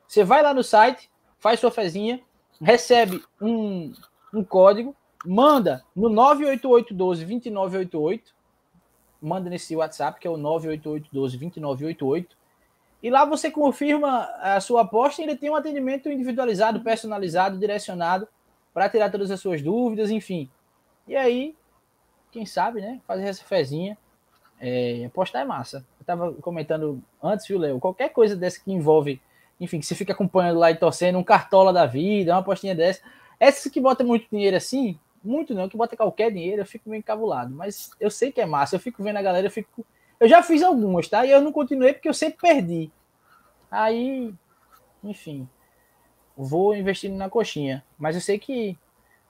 Você 0.09 0.25
vai 0.25 0.43
lá 0.43 0.55
no 0.55 0.65
site, 0.65 1.11
faz 1.39 1.61
sua 1.61 1.71
fezinha, 1.71 2.21
recebe 2.61 3.23
um, 3.41 3.95
um 4.33 4.45
código, 4.45 4.97
manda 5.25 5.85
no 5.95 6.11
98812-2988, 6.11 8.23
manda 9.21 9.49
nesse 9.49 9.77
WhatsApp, 9.77 10.19
que 10.19 10.27
é 10.27 10.31
o 10.31 10.37
98812-2988, 10.37 12.27
e 13.03 13.11
lá 13.11 13.25
você 13.25 13.51
confirma 13.51 14.25
a 14.41 14.61
sua 14.61 14.83
aposta 14.83 15.21
e 15.21 15.25
ele 15.25 15.37
tem 15.37 15.51
um 15.51 15.57
atendimento 15.57 16.09
individualizado, 16.09 16.81
personalizado, 16.83 17.59
direcionado 17.59 18.29
para 18.73 18.89
tirar 18.89 19.11
todas 19.11 19.31
as 19.31 19.41
suas 19.41 19.61
dúvidas, 19.61 20.11
enfim. 20.11 20.49
E 21.09 21.17
aí, 21.17 21.55
quem 22.31 22.47
sabe, 22.47 22.81
né? 22.81 23.01
Fazer 23.07 23.25
essa 23.25 23.45
fezinha. 23.45 23.99
É, 24.61 25.05
apostar 25.07 25.43
é 25.43 25.45
massa. 25.45 25.79
Eu 25.99 26.03
estava 26.03 26.33
comentando 26.35 27.03
antes, 27.21 27.47
viu, 27.49 27.59
Léo? 27.59 27.81
Qualquer 27.81 28.11
coisa 28.11 28.37
dessa 28.37 28.61
que 28.63 28.73
envolve, 28.73 29.21
enfim, 29.61 29.81
que 29.81 29.87
você 29.87 29.97
fica 29.97 30.13
acompanhando 30.13 30.61
lá 30.61 30.71
e 30.71 30.77
torcendo, 30.77 31.19
um 31.19 31.25
cartola 31.25 31.73
da 31.73 31.85
vida, 31.85 32.33
uma 32.33 32.39
apostinha 32.39 32.75
dessa. 32.75 33.03
Essa 33.41 33.69
que 33.69 33.81
bota 33.81 34.05
muito 34.05 34.29
dinheiro 34.31 34.57
assim, 34.57 34.97
muito 35.25 35.53
não, 35.53 35.69
que 35.69 35.77
bota 35.77 35.97
qualquer 35.97 36.31
dinheiro, 36.31 36.63
eu 36.63 36.67
fico 36.67 36.89
meio 36.89 37.01
encabulado. 37.01 37.53
Mas 37.53 37.91
eu 37.99 38.09
sei 38.09 38.31
que 38.31 38.41
é 38.41 38.47
massa, 38.47 38.77
eu 38.77 38.81
fico 38.81 39.03
vendo 39.03 39.17
a 39.17 39.23
galera, 39.23 39.49
eu 39.49 39.51
fico 39.51 39.85
eu 40.23 40.29
já 40.29 40.41
fiz 40.41 40.63
algumas, 40.63 41.09
tá? 41.09 41.27
E 41.27 41.33
eu 41.33 41.41
não 41.41 41.51
continuei 41.51 41.93
porque 41.93 42.09
eu 42.09 42.15
sempre 42.15 42.39
perdi. 42.39 42.93
Aí, 43.69 44.33
enfim, 45.03 45.49
vou 46.37 46.77
investindo 46.77 47.17
na 47.17 47.29
coxinha. 47.29 47.85
Mas 47.99 48.15
eu 48.15 48.21
sei 48.21 48.39
que. 48.39 48.79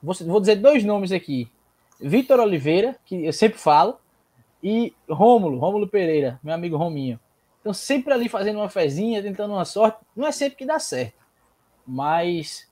Vou, 0.03 0.14
vou 0.26 0.38
dizer 0.38 0.57
dois 0.57 0.84
nomes 0.84 1.11
aqui. 1.11 1.51
Vitor 1.99 2.38
Oliveira, 2.40 2.95
que 3.07 3.24
eu 3.24 3.32
sempre 3.32 3.57
falo, 3.59 3.99
e 4.62 4.95
Rômulo, 5.09 5.59
Rômulo 5.59 5.88
Pereira, 5.88 6.38
meu 6.43 6.55
amigo 6.55 6.76
Rominho. 6.76 7.18
Então, 7.61 7.72
sempre 7.72 8.12
ali 8.12 8.28
fazendo 8.28 8.57
uma 8.57 8.68
fezinha, 8.68 9.22
tentando 9.22 9.55
uma 9.55 9.64
sorte. 9.64 9.99
Não 10.14 10.26
é 10.26 10.32
sempre 10.32 10.59
que 10.59 10.66
dá 10.66 10.78
certo, 10.78 11.24
mas 11.86 12.70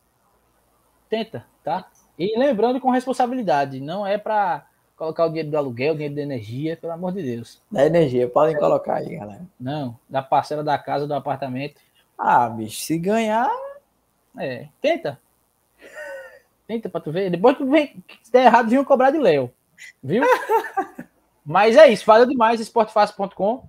tenta, 1.08 1.46
tá? 1.64 1.88
E 2.18 2.38
lembrando 2.38 2.80
com 2.80 2.90
responsabilidade, 2.90 3.80
não 3.80 4.06
é 4.06 4.18
para 4.18 4.66
colocar 5.01 5.24
o 5.24 5.28
dinheiro 5.28 5.51
do 5.51 5.57
aluguel, 5.57 5.94
o 5.94 5.96
dinheiro 5.96 6.14
da 6.14 6.20
energia, 6.20 6.76
pelo 6.76 6.92
amor 6.92 7.12
de 7.12 7.22
Deus. 7.22 7.59
Da 7.72 7.86
energia, 7.86 8.28
podem 8.28 8.55
colocar 8.59 8.96
aí, 8.96 9.16
galera. 9.16 9.40
Não, 9.59 9.98
da 10.07 10.20
parcela 10.20 10.62
da 10.62 10.76
casa, 10.76 11.07
do 11.07 11.14
apartamento. 11.14 11.80
Ah, 12.18 12.46
bicho, 12.51 12.82
se 12.82 12.98
ganhar. 12.98 13.48
É, 14.36 14.68
tenta. 14.78 15.18
Tenta 16.66 16.90
pra 16.90 17.01
tu 17.01 17.11
ver. 17.11 17.30
Depois 17.30 17.57
tu 17.57 17.66
vem, 17.66 18.05
se 18.22 18.30
der 18.30 18.44
errado, 18.44 18.68
vinham 18.68 18.84
cobrar 18.84 19.11
de 19.11 19.16
Léo. 19.16 19.51
Viu? 20.03 20.22
Mas 21.42 21.78
é 21.78 21.88
isso, 21.88 22.05
valeu 22.05 22.26
demais, 22.26 22.61
esportefácil.com. 22.61 23.66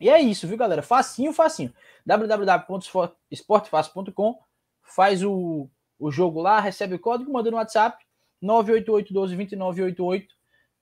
E 0.00 0.08
é 0.08 0.18
isso, 0.18 0.48
viu, 0.48 0.56
galera? 0.56 0.82
Facinho, 0.82 1.34
facinho. 1.34 1.70
www.esportefácil.com 2.06 4.38
faz 4.82 5.22
o, 5.22 5.68
o 5.98 6.10
jogo 6.10 6.40
lá, 6.40 6.60
recebe 6.60 6.94
o 6.94 6.98
código, 6.98 7.30
manda 7.30 7.50
no 7.50 7.58
WhatsApp 7.58 8.02
988 8.40 9.12
12 9.12 9.36
2988 9.36 10.35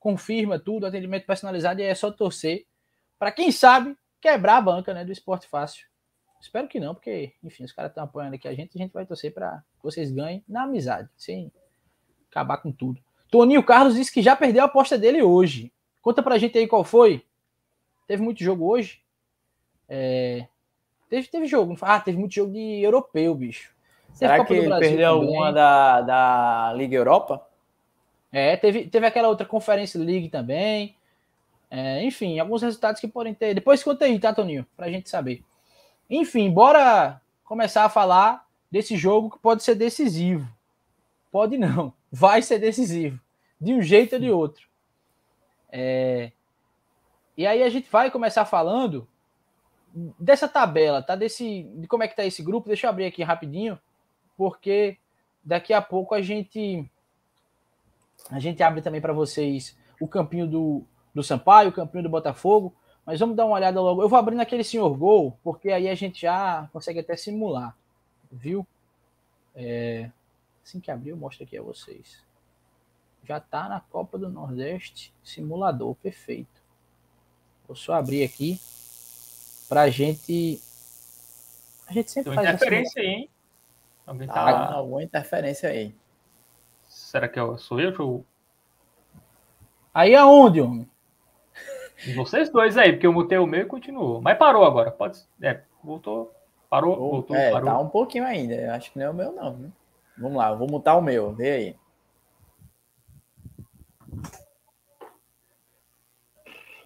confirma 0.04 0.58
tudo, 0.58 0.84
atendimento 0.84 1.24
personalizado 1.24 1.80
e 1.80 1.84
é 1.84 1.94
só 1.94 2.10
torcer 2.10 2.66
para 3.18 3.32
quem 3.32 3.50
sabe 3.50 3.96
quebrar 4.20 4.58
a 4.58 4.60
banca, 4.60 4.92
né, 4.92 5.02
do 5.02 5.10
Esporte 5.10 5.48
Fácil. 5.48 5.86
Espero 6.38 6.68
que 6.68 6.78
não, 6.78 6.94
porque, 6.94 7.32
enfim, 7.42 7.64
os 7.64 7.72
caras 7.72 7.90
estão 7.90 8.04
apoiando 8.04 8.34
aqui 8.34 8.46
a 8.46 8.52
gente, 8.52 8.76
a 8.76 8.82
gente 8.82 8.92
vai 8.92 9.06
torcer 9.06 9.32
para 9.32 9.64
que 9.78 9.82
vocês 9.82 10.12
ganhem 10.12 10.44
na 10.46 10.64
amizade, 10.64 11.08
sem 11.16 11.50
acabar 12.30 12.58
com 12.58 12.70
tudo. 12.70 13.00
Toninho 13.30 13.62
Carlos 13.62 13.94
disse 13.94 14.12
que 14.12 14.20
já 14.20 14.36
perdeu 14.36 14.62
a 14.62 14.66
aposta 14.66 14.98
dele 14.98 15.22
hoje. 15.22 15.72
Conta 16.02 16.22
pra 16.22 16.36
gente 16.36 16.58
aí 16.58 16.66
qual 16.66 16.84
foi. 16.84 17.24
Teve 18.06 18.22
muito 18.22 18.44
jogo 18.44 18.68
hoje? 18.70 19.00
É... 19.88 20.46
Teve, 21.08 21.28
teve 21.28 21.46
jogo. 21.46 21.74
Ah, 21.80 21.98
teve 21.98 22.18
muito 22.18 22.34
jogo 22.34 22.52
de 22.52 22.82
europeu, 22.82 23.34
bicho. 23.34 23.74
Será 24.12 24.44
que 24.44 24.52
ele 24.52 24.68
perdeu 24.68 24.80
também. 24.80 25.04
alguma 25.04 25.50
da, 25.50 26.00
da 26.02 26.74
Liga 26.76 26.94
Europa? 26.94 27.53
É, 28.36 28.56
teve, 28.56 28.88
teve 28.88 29.06
aquela 29.06 29.28
outra 29.28 29.46
Conferência 29.46 30.00
League 30.00 30.28
também. 30.28 30.96
É, 31.70 32.02
enfim, 32.02 32.40
alguns 32.40 32.62
resultados 32.62 33.00
que 33.00 33.06
podem 33.06 33.32
ter. 33.32 33.54
Depois 33.54 33.80
conta 33.80 34.06
aí, 34.06 34.18
tá, 34.18 34.34
Toninho? 34.34 34.66
Pra 34.76 34.90
gente 34.90 35.08
saber. 35.08 35.44
Enfim, 36.10 36.50
bora 36.50 37.20
começar 37.44 37.84
a 37.84 37.88
falar 37.88 38.44
desse 38.68 38.96
jogo 38.96 39.30
que 39.30 39.38
pode 39.38 39.62
ser 39.62 39.76
decisivo. 39.76 40.52
Pode 41.30 41.56
não, 41.56 41.92
vai 42.10 42.42
ser 42.42 42.58
decisivo. 42.58 43.20
De 43.60 43.72
um 43.72 43.80
jeito 43.80 44.14
ou 44.16 44.20
de 44.20 44.30
outro. 44.32 44.66
É... 45.70 46.32
E 47.36 47.46
aí 47.46 47.62
a 47.62 47.68
gente 47.68 47.88
vai 47.88 48.10
começar 48.10 48.44
falando 48.44 49.06
dessa 50.18 50.48
tabela, 50.48 51.00
tá? 51.04 51.14
Desse, 51.14 51.62
de 51.76 51.86
como 51.86 52.02
é 52.02 52.08
que 52.08 52.16
tá 52.16 52.26
esse 52.26 52.42
grupo. 52.42 52.66
Deixa 52.66 52.88
eu 52.88 52.90
abrir 52.90 53.04
aqui 53.04 53.22
rapidinho, 53.22 53.78
porque 54.36 54.96
daqui 55.44 55.72
a 55.72 55.80
pouco 55.80 56.16
a 56.16 56.20
gente 56.20 56.90
a 58.30 58.38
gente 58.38 58.62
abre 58.62 58.80
também 58.80 59.00
para 59.00 59.12
vocês 59.12 59.76
o 60.00 60.08
campinho 60.08 60.46
do, 60.46 60.84
do 61.14 61.22
Sampaio, 61.22 61.68
o 61.68 61.72
campinho 61.72 62.04
do 62.04 62.08
Botafogo, 62.08 62.74
mas 63.04 63.20
vamos 63.20 63.36
dar 63.36 63.44
uma 63.44 63.56
olhada 63.56 63.80
logo. 63.80 64.02
Eu 64.02 64.08
vou 64.08 64.18
abrir 64.18 64.34
naquele 64.34 64.64
senhor 64.64 64.96
gol, 64.96 65.38
porque 65.42 65.70
aí 65.70 65.88
a 65.88 65.94
gente 65.94 66.22
já 66.22 66.68
consegue 66.72 67.00
até 67.00 67.16
simular, 67.16 67.76
viu? 68.30 68.66
É, 69.54 70.10
assim 70.64 70.80
que 70.80 70.90
abrir, 70.90 71.10
eu 71.10 71.16
mostro 71.16 71.44
aqui 71.44 71.56
a 71.56 71.62
vocês. 71.62 72.22
Já 73.22 73.40
tá 73.40 73.68
na 73.68 73.80
Copa 73.80 74.18
do 74.18 74.28
Nordeste, 74.28 75.12
simulador, 75.22 75.94
perfeito. 75.96 76.62
Vou 77.66 77.76
só 77.76 77.94
abrir 77.94 78.24
aqui 78.24 78.60
pra 79.68 79.88
gente. 79.88 80.60
A 81.86 81.92
gente 81.92 82.10
sempre 82.10 82.34
Tem 82.34 82.44
faz 82.44 82.48
interferência 82.54 83.02
aí, 83.02 83.08
hein? 83.08 83.30
Alguém 84.06 84.28
tá 84.28 84.34
ah, 84.34 84.74
alguma 84.74 85.02
interferência 85.02 85.68
aí. 85.68 85.94
Será 87.14 87.28
que 87.28 87.38
eu, 87.38 87.56
sou 87.58 87.78
eu? 87.78 87.94
Ou... 88.00 88.26
Aí 89.94 90.16
aonde, 90.16 90.60
homem? 90.60 90.90
Vocês 92.16 92.50
dois 92.50 92.76
aí, 92.76 92.90
porque 92.90 93.06
eu 93.06 93.12
mutei 93.12 93.38
o 93.38 93.46
meu 93.46 93.60
e 93.60 93.66
continuou. 93.66 94.20
Mas 94.20 94.36
parou 94.36 94.64
agora. 94.64 94.90
Pode. 94.90 95.20
É, 95.40 95.60
voltou. 95.80 96.34
Parou, 96.68 96.92
oh, 96.94 97.10
voltou, 97.12 97.36
é, 97.36 97.52
parou. 97.52 97.70
Tá 97.70 97.78
um 97.78 97.88
pouquinho 97.88 98.26
ainda. 98.26 98.54
Eu 98.54 98.72
acho 98.72 98.90
que 98.90 98.98
não 98.98 99.06
é 99.06 99.10
o 99.10 99.14
meu, 99.14 99.30
não. 99.30 99.54
Viu? 99.54 99.72
Vamos 100.18 100.36
lá, 100.36 100.50
eu 100.50 100.58
vou 100.58 100.68
mutar 100.68 100.96
o 100.96 101.00
meu. 101.00 101.32
Vê 101.32 101.50
aí. 101.52 101.76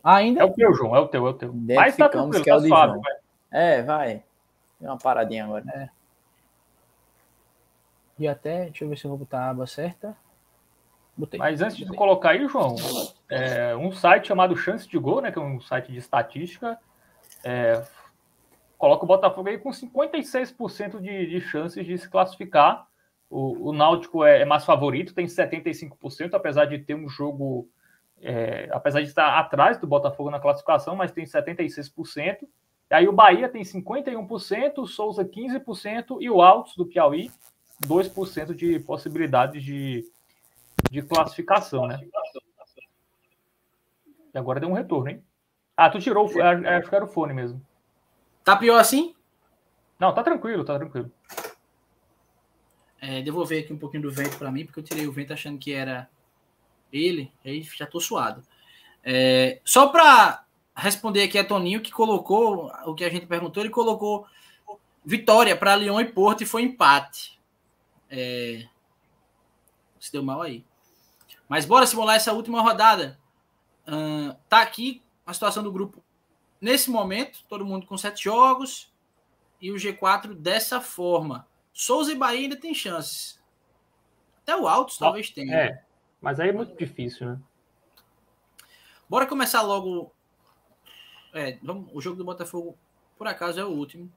Ainda? 0.05 0.43
É 0.43 0.45
o 0.45 0.53
teu, 0.53 0.75
João, 0.75 0.95
é 0.95 1.01
o 1.01 1.09
teu, 1.09 1.27
é 1.27 1.31
o 1.31 1.35
teu. 1.35 1.55
Mas 1.55 1.97
tá 1.97 2.07
tranquilo, 2.07 2.45
que 2.45 2.51
é 2.51 2.55
tá 2.55 2.61
suave, 2.61 3.01
vai. 3.01 3.15
É, 3.51 3.83
vai. 3.83 4.23
Deu 4.79 4.91
uma 4.91 4.99
paradinha 4.99 5.47
agora. 5.47 5.65
É. 5.75 5.98
E 8.19 8.27
até, 8.27 8.65
deixa 8.65 8.85
eu 8.85 8.89
ver 8.89 8.99
se 8.99 9.05
eu 9.05 9.11
vou 9.11 9.19
botar 9.19 9.41
a 9.41 9.51
aba 9.51 9.67
certa. 9.67 10.17
Botei. 11.17 11.39
Mas 11.39 11.61
antes 11.61 11.77
de 11.77 11.87
colocar 11.87 12.31
aí, 12.31 12.47
João, 12.47 12.77
é, 13.29 13.75
um 13.77 13.91
site 13.91 14.29
chamado 14.29 14.57
Chance 14.57 14.89
de 14.89 14.97
Gol, 14.99 15.21
né, 15.21 15.33
que 15.33 15.39
é 15.39 15.43
um 15.43 15.61
site 15.61 15.91
de 15.91 15.99
estatística, 15.99 16.79
é, 17.45 17.83
coloca 18.79 19.05
o 19.05 19.09
Botafogo 19.09 19.49
aí 19.49 19.59
com 19.59 19.71
56% 19.71 21.01
de, 21.01 21.27
de 21.27 21.41
chances 21.41 21.85
de 21.85 21.99
se 21.99 22.09
classificar. 22.09 22.87
O, 23.29 23.71
o 23.71 23.73
Náutico 23.73 24.25
é, 24.25 24.43
é, 24.43 24.45
mais 24.45 24.65
favorito, 24.65 25.13
tem 25.13 25.27
75%, 25.27 26.35
apesar 26.35 26.67
de 26.67 26.79
ter 26.79 26.95
um 26.95 27.09
jogo, 27.09 27.69
é, 28.23 28.69
apesar 28.71 29.01
de 29.01 29.09
estar 29.09 29.39
atrás 29.39 29.77
do 29.77 29.89
Botafogo 29.89 30.31
na 30.31 30.41
classificação, 30.41 30.95
mas 30.95 31.11
tem 31.11 31.25
76%. 31.25 32.49
E 32.91 32.95
aí 32.95 33.09
o 33.09 33.13
Bahia 33.13 33.49
tem 33.49 33.63
51%, 33.63 34.79
o 34.79 34.87
Souza 34.87 35.25
15% 35.25 36.19
e 36.21 36.31
o 36.31 36.41
Altos 36.41 36.77
do 36.77 36.87
Piauí 36.87 37.31
2% 37.87 38.55
de 38.55 38.79
possibilidades 38.81 39.63
de, 39.63 40.11
de 40.91 41.03
classificação, 41.03 41.87
né? 41.87 42.01
E 44.35 44.39
agora 44.39 44.61
deu 44.61 44.69
um 44.69 44.75
retorno, 44.75 45.11
hein? 45.11 45.25
Ah, 45.77 45.89
tu 45.89 46.01
tirou, 46.01 46.27
acho 46.27 46.89
que 46.89 46.95
era 46.95 47.05
o 47.05 47.09
fone 47.09 47.33
mesmo. 47.33 47.65
Tá 48.45 48.57
pior 48.57 48.79
assim? 48.79 49.15
Não, 49.99 50.15
tá 50.15 50.23
tranquilo, 50.23 50.65
tá 50.65 50.77
tranquilo. 50.77 51.11
É, 53.01 53.23
devolver 53.23 53.63
aqui 53.63 53.73
um 53.73 53.79
pouquinho 53.79 54.03
do 54.03 54.11
vento 54.11 54.37
para 54.39 54.51
mim, 54.51 54.65
porque 54.65 54.81
eu 54.81 54.85
tirei 54.85 55.07
o 55.07 55.13
vento 55.13 55.33
achando 55.33 55.59
que 55.59 55.73
era 55.73 56.09
ele, 56.93 57.33
aí 57.45 57.63
já 57.63 57.87
tô 57.87 58.01
suado. 58.01 58.43
É, 59.05 59.61
só 59.65 59.89
para 59.89 60.45
responder 60.75 61.23
aqui 61.23 61.39
a 61.39 61.45
Toninho, 61.45 61.81
que 61.81 61.93
colocou 61.93 62.73
o 62.87 62.95
que 62.95 63.05
a 63.05 63.11
gente 63.11 63.27
perguntou, 63.27 63.63
ele 63.63 63.71
colocou 63.71 64.27
vitória 65.05 65.57
para 65.57 65.77
Lyon 65.77 66.01
e 66.01 66.05
Porto 66.05 66.43
e 66.43 66.47
foi 66.47 66.63
empate. 66.63 67.38
É... 68.11 68.67
Se 69.99 70.13
deu 70.13 70.23
mal 70.23 70.43
aí. 70.43 70.65
Mas 71.49 71.65
bora 71.65 71.87
simular 71.87 72.17
essa 72.17 72.33
última 72.33 72.61
rodada. 72.61 73.19
Uh, 73.87 74.35
tá 74.49 74.61
aqui 74.61 75.03
a 75.27 75.33
situação 75.33 75.63
do 75.63 75.73
grupo 75.73 76.03
nesse 76.61 76.91
momento, 76.91 77.45
todo 77.49 77.65
mundo 77.65 77.87
com 77.87 77.97
sete 77.97 78.25
jogos 78.25 78.93
e 79.61 79.71
o 79.71 79.77
G4 79.77 80.35
dessa 80.35 80.81
forma. 80.81 81.47
Souza 81.73 82.13
e 82.13 82.17
Bahia 82.17 82.41
ainda 82.41 82.57
tem 82.57 82.75
chances. 82.75 83.41
Até 84.43 84.57
o 84.57 84.67
Altos 84.67 84.99
talvez 84.99 85.31
tenha. 85.31 85.55
É, 85.55 85.85
mas 86.21 86.41
aí 86.41 86.49
é 86.49 86.53
muito 86.53 86.77
difícil, 86.77 87.29
né? 87.29 87.41
Bora 89.09 89.27
começar 89.27 89.63
logo. 89.63 90.13
É, 91.33 91.59
vamos, 91.63 91.91
o 91.93 92.01
jogo 92.01 92.17
do 92.17 92.25
Botafogo, 92.25 92.77
por 93.17 93.27
acaso, 93.27 93.61
é 93.61 93.65
o 93.65 93.69
último. 93.69 94.13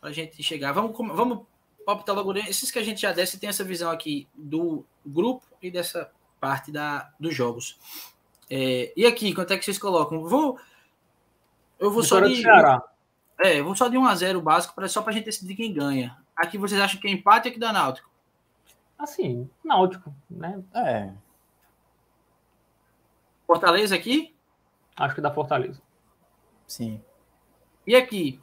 Pra 0.00 0.12
gente 0.12 0.42
chegar. 0.42 0.72
Vamos, 0.72 0.96
vamos 0.96 1.46
palpitar 1.84 2.14
logo 2.14 2.36
esses 2.36 2.70
que 2.70 2.78
a 2.78 2.82
gente 2.82 3.02
já 3.02 3.12
desce 3.12 3.38
tem 3.38 3.48
essa 3.48 3.64
visão 3.64 3.90
aqui 3.90 4.28
do 4.34 4.84
grupo 5.04 5.46
e 5.60 5.70
dessa 5.70 6.10
parte 6.40 6.70
da, 6.72 7.12
dos 7.18 7.34
jogos. 7.34 7.78
É, 8.50 8.92
e 8.96 9.06
aqui, 9.06 9.34
quanto 9.34 9.52
é 9.52 9.58
que 9.58 9.64
vocês 9.64 9.78
colocam? 9.78 10.26
Vou 10.26 10.58
eu 11.82 11.90
vou 11.90 12.04
só 12.04 12.20
de 12.20 12.44
É, 13.40 13.60
vou 13.60 13.74
só 13.74 13.88
de 13.88 13.98
1 13.98 14.06
a 14.06 14.14
0 14.14 14.40
básico 14.40 14.72
para 14.72 14.88
só 14.88 15.02
para 15.02 15.10
a 15.10 15.14
gente 15.14 15.24
decidir 15.24 15.56
quem 15.56 15.72
ganha. 15.72 16.16
Aqui 16.36 16.56
vocês 16.56 16.80
acham 16.80 17.00
que 17.00 17.08
é 17.08 17.10
empate 17.10 17.48
ou 17.48 17.54
que 17.54 17.58
dá 17.58 17.72
Náutico? 17.72 18.08
Assim, 18.96 19.50
Náutico, 19.64 20.14
né? 20.30 20.62
É. 20.72 21.12
Fortaleza 23.44 23.96
aqui? 23.96 24.32
Acho 24.96 25.16
que 25.16 25.20
dá 25.20 25.32
Fortaleza. 25.32 25.82
Sim. 26.68 27.02
E 27.84 27.96
aqui? 27.96 28.40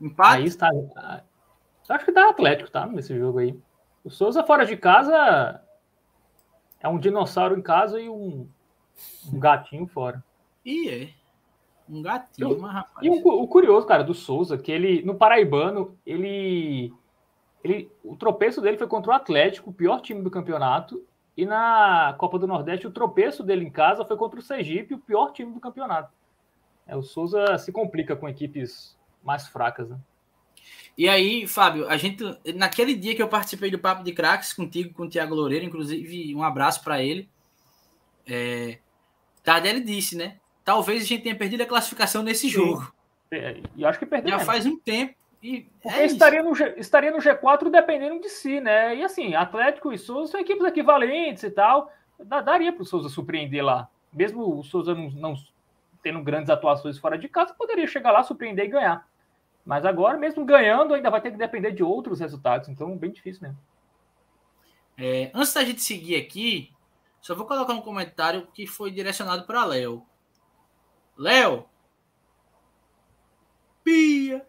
Empate? 0.00 0.38
Aí 0.38 0.44
está, 0.46 0.70
Acho 1.90 2.04
que 2.04 2.12
dá 2.12 2.28
Atlético, 2.28 2.70
tá? 2.70 2.86
Nesse 2.86 3.18
jogo 3.18 3.38
aí. 3.38 3.58
O 4.04 4.10
Souza 4.10 4.42
fora 4.44 4.64
de 4.64 4.76
casa 4.76 5.60
é 6.80 6.88
um 6.88 6.98
dinossauro 6.98 7.58
em 7.58 7.62
casa 7.62 8.00
e 8.00 8.08
um, 8.08 8.48
um 9.32 9.38
gatinho 9.38 9.86
fora. 9.86 10.22
E 10.64 10.88
é. 10.88 11.10
Um 11.88 12.00
gatinho, 12.00 12.52
Eu, 12.52 12.60
rapaz. 12.60 13.04
E 13.04 13.10
o, 13.10 13.14
o, 13.16 13.48
curioso, 13.48 13.86
cara, 13.86 14.04
do 14.04 14.14
Souza, 14.14 14.56
que 14.56 14.70
ele, 14.70 15.02
no 15.02 15.16
Paraibano, 15.16 15.98
ele, 16.06 16.94
ele. 17.64 17.90
O 18.04 18.16
tropeço 18.16 18.60
dele 18.60 18.78
foi 18.78 18.86
contra 18.86 19.10
o 19.10 19.14
Atlético, 19.14 19.70
o 19.70 19.74
pior 19.74 20.00
time 20.00 20.22
do 20.22 20.30
campeonato, 20.30 21.04
E 21.36 21.44
na 21.44 22.14
Copa 22.16 22.38
do 22.38 22.46
Nordeste, 22.46 22.86
o 22.86 22.92
tropeço 22.92 23.42
dele 23.42 23.64
em 23.64 23.70
casa 23.70 24.04
foi 24.04 24.16
contra 24.16 24.38
o 24.38 24.42
Sergipe, 24.42 24.94
o 24.94 25.00
pior 25.00 25.32
time 25.32 25.52
do 25.52 25.60
campeonato. 25.60 26.12
É, 26.86 26.96
o 26.96 27.02
Souza 27.02 27.58
se 27.58 27.72
complica 27.72 28.14
com 28.14 28.28
equipes 28.28 28.96
mais 29.22 29.48
fracas, 29.48 29.90
né? 29.90 29.98
E 30.96 31.08
aí, 31.08 31.46
Fábio, 31.46 31.88
a 31.88 31.96
gente 31.96 32.22
naquele 32.54 32.94
dia 32.94 33.14
que 33.14 33.22
eu 33.22 33.28
participei 33.28 33.70
do 33.70 33.78
Papo 33.78 34.04
de 34.04 34.12
Cracks 34.12 34.52
contigo, 34.52 34.92
com 34.92 35.04
o 35.04 35.08
Thiago 35.08 35.34
Loureiro, 35.34 35.64
inclusive 35.64 36.34
um 36.34 36.42
abraço 36.42 36.84
para 36.84 37.02
ele. 37.02 37.28
É, 38.26 38.78
Tardelli 39.42 39.82
disse, 39.82 40.16
né? 40.16 40.36
Talvez 40.64 41.02
a 41.02 41.06
gente 41.06 41.22
tenha 41.22 41.34
perdido 41.34 41.62
a 41.62 41.66
classificação 41.66 42.22
nesse 42.22 42.48
jogo. 42.48 42.92
É, 43.30 43.60
e 43.76 43.84
acho 43.84 43.98
que 43.98 44.06
perdeu. 44.06 44.30
Já 44.30 44.36
mesmo. 44.36 44.52
faz 44.52 44.66
um 44.66 44.78
tempo. 44.78 45.14
E 45.42 45.66
é 45.84 46.04
estaria, 46.04 46.42
no 46.42 46.54
G, 46.54 46.74
estaria 46.76 47.10
no 47.10 47.16
G4 47.16 47.70
dependendo 47.70 48.20
de 48.20 48.28
si, 48.28 48.60
né? 48.60 48.94
E 48.94 49.02
assim, 49.02 49.34
Atlético 49.34 49.92
e 49.92 49.98
Souza 49.98 50.32
são 50.32 50.40
equipes 50.40 50.66
equivalentes 50.66 51.42
e 51.42 51.50
tal. 51.50 51.90
Daria 52.18 52.72
para 52.72 52.82
o 52.82 52.86
Souza 52.86 53.08
surpreender 53.08 53.64
lá. 53.64 53.88
Mesmo 54.12 54.58
o 54.58 54.62
Souza 54.62 54.94
não, 54.94 55.08
não, 55.10 55.34
tendo 56.02 56.22
grandes 56.22 56.50
atuações 56.50 56.98
fora 56.98 57.16
de 57.16 57.28
casa, 57.28 57.54
poderia 57.54 57.86
chegar 57.86 58.12
lá, 58.12 58.22
surpreender 58.22 58.66
e 58.66 58.68
ganhar. 58.68 59.08
Mas 59.64 59.84
agora, 59.84 60.18
mesmo 60.18 60.44
ganhando, 60.44 60.94
ainda 60.94 61.10
vai 61.10 61.20
ter 61.20 61.30
que 61.30 61.36
depender 61.36 61.72
de 61.72 61.82
outros 61.82 62.20
resultados. 62.20 62.68
Então, 62.68 62.96
bem 62.96 63.10
difícil 63.10 63.42
mesmo. 63.42 63.58
É, 64.96 65.30
antes 65.34 65.54
da 65.54 65.64
gente 65.64 65.82
seguir 65.82 66.16
aqui, 66.16 66.72
só 67.20 67.34
vou 67.34 67.46
colocar 67.46 67.72
um 67.72 67.82
comentário 67.82 68.46
que 68.48 68.66
foi 68.66 68.90
direcionado 68.90 69.44
para 69.44 69.64
Léo. 69.64 70.06
Léo, 71.16 71.66
Pia. 73.84 74.46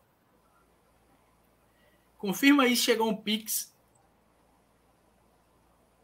Confirma 2.18 2.64
aí 2.64 2.76
se 2.76 2.84
chegou 2.84 3.09
um 3.09 3.16
Pix. 3.16 3.76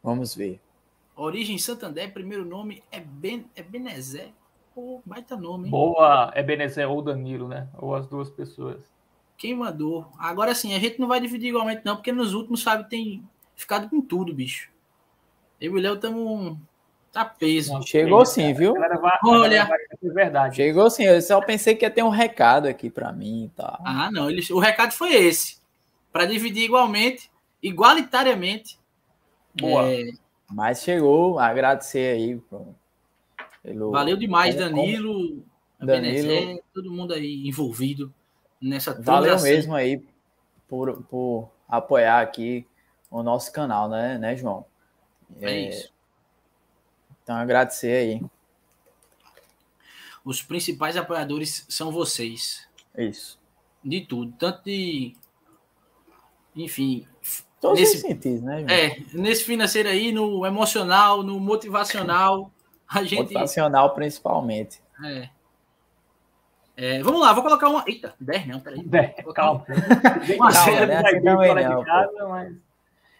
Vamos 0.02 0.34
ver. 0.34 0.62
Origem 1.16 1.58
Santander, 1.58 2.14
primeiro 2.14 2.46
nome 2.46 2.84
é, 2.92 3.00
ben, 3.00 3.50
é 3.56 3.62
Benezé. 3.62 4.32
Pô, 4.74 5.02
baita 5.06 5.36
nome, 5.36 5.66
hein? 5.66 5.72
Boa, 5.72 6.32
é 6.36 6.44
Benezé 6.44 6.86
ou 6.86 7.02
Danilo, 7.02 7.48
né? 7.48 7.68
Ou 7.78 7.96
as 7.96 8.08
duas 8.08 8.30
pessoas. 8.30 8.97
Quem 9.38 9.56
mandou? 9.56 10.12
Agora 10.18 10.56
sim, 10.56 10.74
a 10.74 10.80
gente 10.80 11.00
não 11.00 11.08
vai 11.08 11.22
dividir 11.22 11.50
igualmente, 11.50 11.84
não, 11.86 11.96
porque 11.96 12.12
nos 12.12 12.34
últimos, 12.34 12.64
sabe, 12.64 12.90
tem 12.90 13.24
ficado 13.56 13.88
com 13.88 14.02
tudo, 14.02 14.34
bicho. 14.34 14.70
Eu 15.62 15.74
e 15.74 15.80
o 15.80 15.82
Léo 15.82 15.96
estamos. 15.96 16.58
Tá 17.12 17.24
peso. 17.24 17.82
Chegou 17.84 18.26
sim, 18.26 18.54
viu? 18.54 18.74
Vai, 18.74 19.20
Olha. 19.26 19.66
Vai, 19.66 19.80
verdade. 20.02 20.58
Chegou 20.58 20.90
sim. 20.90 21.04
Eu 21.04 21.22
só 21.22 21.40
pensei 21.42 21.76
que 21.76 21.86
ia 21.86 21.90
ter 21.90 22.04
um 22.04 22.10
recado 22.10 22.68
aqui 22.68 22.90
para 22.90 23.12
mim 23.12 23.46
e 23.46 23.50
tá. 23.50 23.64
tal. 23.64 23.82
Ah, 23.84 24.12
não. 24.12 24.30
Ele, 24.30 24.42
o 24.52 24.60
recado 24.60 24.92
foi 24.92 25.14
esse. 25.14 25.58
Para 26.12 26.26
dividir 26.26 26.66
igualmente, 26.66 27.32
igualitariamente. 27.62 28.78
Boa. 29.60 29.92
É... 29.92 30.04
Mas 30.52 30.84
chegou. 30.84 31.40
Agradecer 31.40 32.16
aí. 32.16 32.40
Pelo... 33.64 33.92
Valeu 33.92 34.18
demais, 34.18 34.56
Danilo, 34.56 35.44
Danilo. 35.80 36.02
Benezé, 36.24 36.62
todo 36.74 36.92
mundo 36.92 37.14
aí 37.14 37.48
envolvido 37.48 38.14
nessa 38.62 38.94
Valeu 39.02 39.40
mesmo 39.42 39.76
aí 39.76 40.04
por, 40.68 41.04
por 41.04 41.52
apoiar 41.68 42.22
aqui 42.22 42.66
o 43.10 43.24
nosso 43.24 43.52
canal, 43.52 43.90
né, 43.90 44.18
né 44.18 44.36
João? 44.36 44.66
É, 45.42 45.52
é 45.52 45.70
isso. 45.70 45.94
Então, 47.24 47.36
agradecer 47.36 47.92
aí. 47.92 48.22
Os 50.24 50.42
principais 50.42 50.96
apoiadores 50.98 51.66
são 51.70 51.92
vocês. 51.92 52.68
Isso. 52.98 53.40
De 53.84 54.02
tudo. 54.02 54.34
Tanto 54.38 54.64
de. 54.64 55.16
Enfim. 56.56 57.08
Todos 57.60 57.80
nesse, 57.80 57.96
os 57.98 58.02
sentidos, 58.02 58.42
né? 58.42 58.60
João? 58.60 58.70
É, 58.70 59.04
nesse 59.14 59.44
financeiro 59.44 59.90
aí, 59.90 60.12
no 60.12 60.46
emocional, 60.46 61.24
no 61.24 61.40
motivacional. 61.40 62.52
A 62.88 63.04
gente... 63.04 63.20
Motivacional, 63.20 63.94
principalmente. 63.94 64.82
É. 65.04 65.30
É, 66.78 67.02
vamos 67.02 67.20
lá, 67.20 67.34
vou 67.34 67.42
colocar 67.42 67.68
uma. 67.70 67.84
Eita, 67.88 68.14
10 68.20 68.48
não, 68.48 68.60
peraí. 68.60 68.84
10, 68.84 69.16
calma. 69.34 69.66
Uma 70.36 70.52
calma, 70.52 70.86
né? 70.86 71.70
Não, 71.70 71.84
casa, 71.84 72.28
mas... 72.30 72.56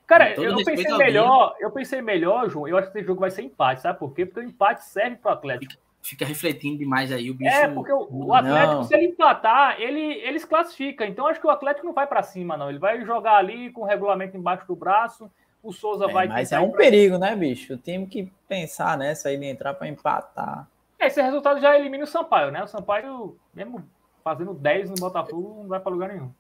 Cara, 0.06 0.34
eu 0.36 0.64
pensei 0.64 0.96
melhor, 0.96 1.56
eu 1.60 1.72
pensei 1.72 2.02
melhor, 2.02 2.50
João. 2.50 2.68
Eu 2.68 2.78
acho 2.78 2.92
que 2.92 3.00
esse 3.00 3.08
jogo 3.08 3.20
vai 3.20 3.32
ser 3.32 3.42
empate, 3.42 3.82
sabe 3.82 3.98
por 3.98 4.14
quê? 4.14 4.26
Porque 4.26 4.40
o 4.40 4.44
empate 4.44 4.86
serve 4.86 5.18
para 5.18 5.32
o 5.32 5.34
Atlético. 5.34 5.74
Fica 6.04 6.24
refletindo 6.24 6.78
demais 6.78 7.12
aí 7.12 7.30
o 7.30 7.34
bicho. 7.34 7.54
É, 7.54 7.68
porque 7.68 7.92
o, 7.92 8.08
o 8.10 8.34
Atlético, 8.34 8.74
não. 8.76 8.84
se 8.84 8.94
ele 8.94 9.08
empatar, 9.08 9.82
ele, 9.82 10.00
ele 10.00 10.40
se 10.40 10.48
classifica. 10.48 11.06
Então 11.06 11.28
acho 11.28 11.42
que 11.42 11.48
o 11.48 11.50
Atlético 11.50 11.86
não 11.86 11.94
vai 11.94 12.08
para 12.08 12.24
cima, 12.24 12.56
não. 12.56 12.70
Ele 12.70 12.80
vai 12.80 13.04
jogar 13.04 13.36
ali 13.36 13.72
com 13.72 13.82
o 13.82 13.86
regulamento 13.86 14.38
embaixo 14.38 14.66
do 14.68 14.76
braço. 14.76 15.30
O 15.62 15.74
Souza 15.74 16.06
é, 16.06 16.14
vai. 16.14 16.28
Mas 16.28 16.54
é 16.54 16.60
um 16.60 16.72
perigo, 16.72 17.18
né, 17.18 17.36
bicho? 17.36 17.74
Eu 17.74 17.78
tenho 17.78 18.08
que 18.08 18.32
pensar 18.48 18.98
nessa 18.98 19.28
aí 19.28 19.38
de 19.38 19.46
entrar 19.46 19.74
para 19.74 19.90
empatar. 19.90 20.66
É, 21.00 21.08
esse 21.08 21.22
resultado 21.22 21.60
já 21.60 21.78
elimina 21.78 22.04
o 22.04 22.08
Sampaio, 22.08 22.52
né? 22.52 22.64
O 22.64 22.68
Sampaio, 22.68 23.38
mesmo 23.54 23.88
fazendo 24.24 24.54
10 24.54 24.90
no 24.90 24.96
Botafogo, 24.96 25.62
não 25.62 25.68
vai 25.70 25.80
para 25.80 25.92
lugar 25.92 26.10
nenhum. 26.10 26.32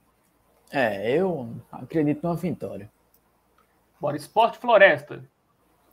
É, 0.71 1.11
eu 1.11 1.49
acredito 1.71 2.23
numa 2.23 2.35
vitória. 2.35 2.91
Bora, 3.99 4.17
Esporte 4.17 4.57
Floresta. 4.57 5.23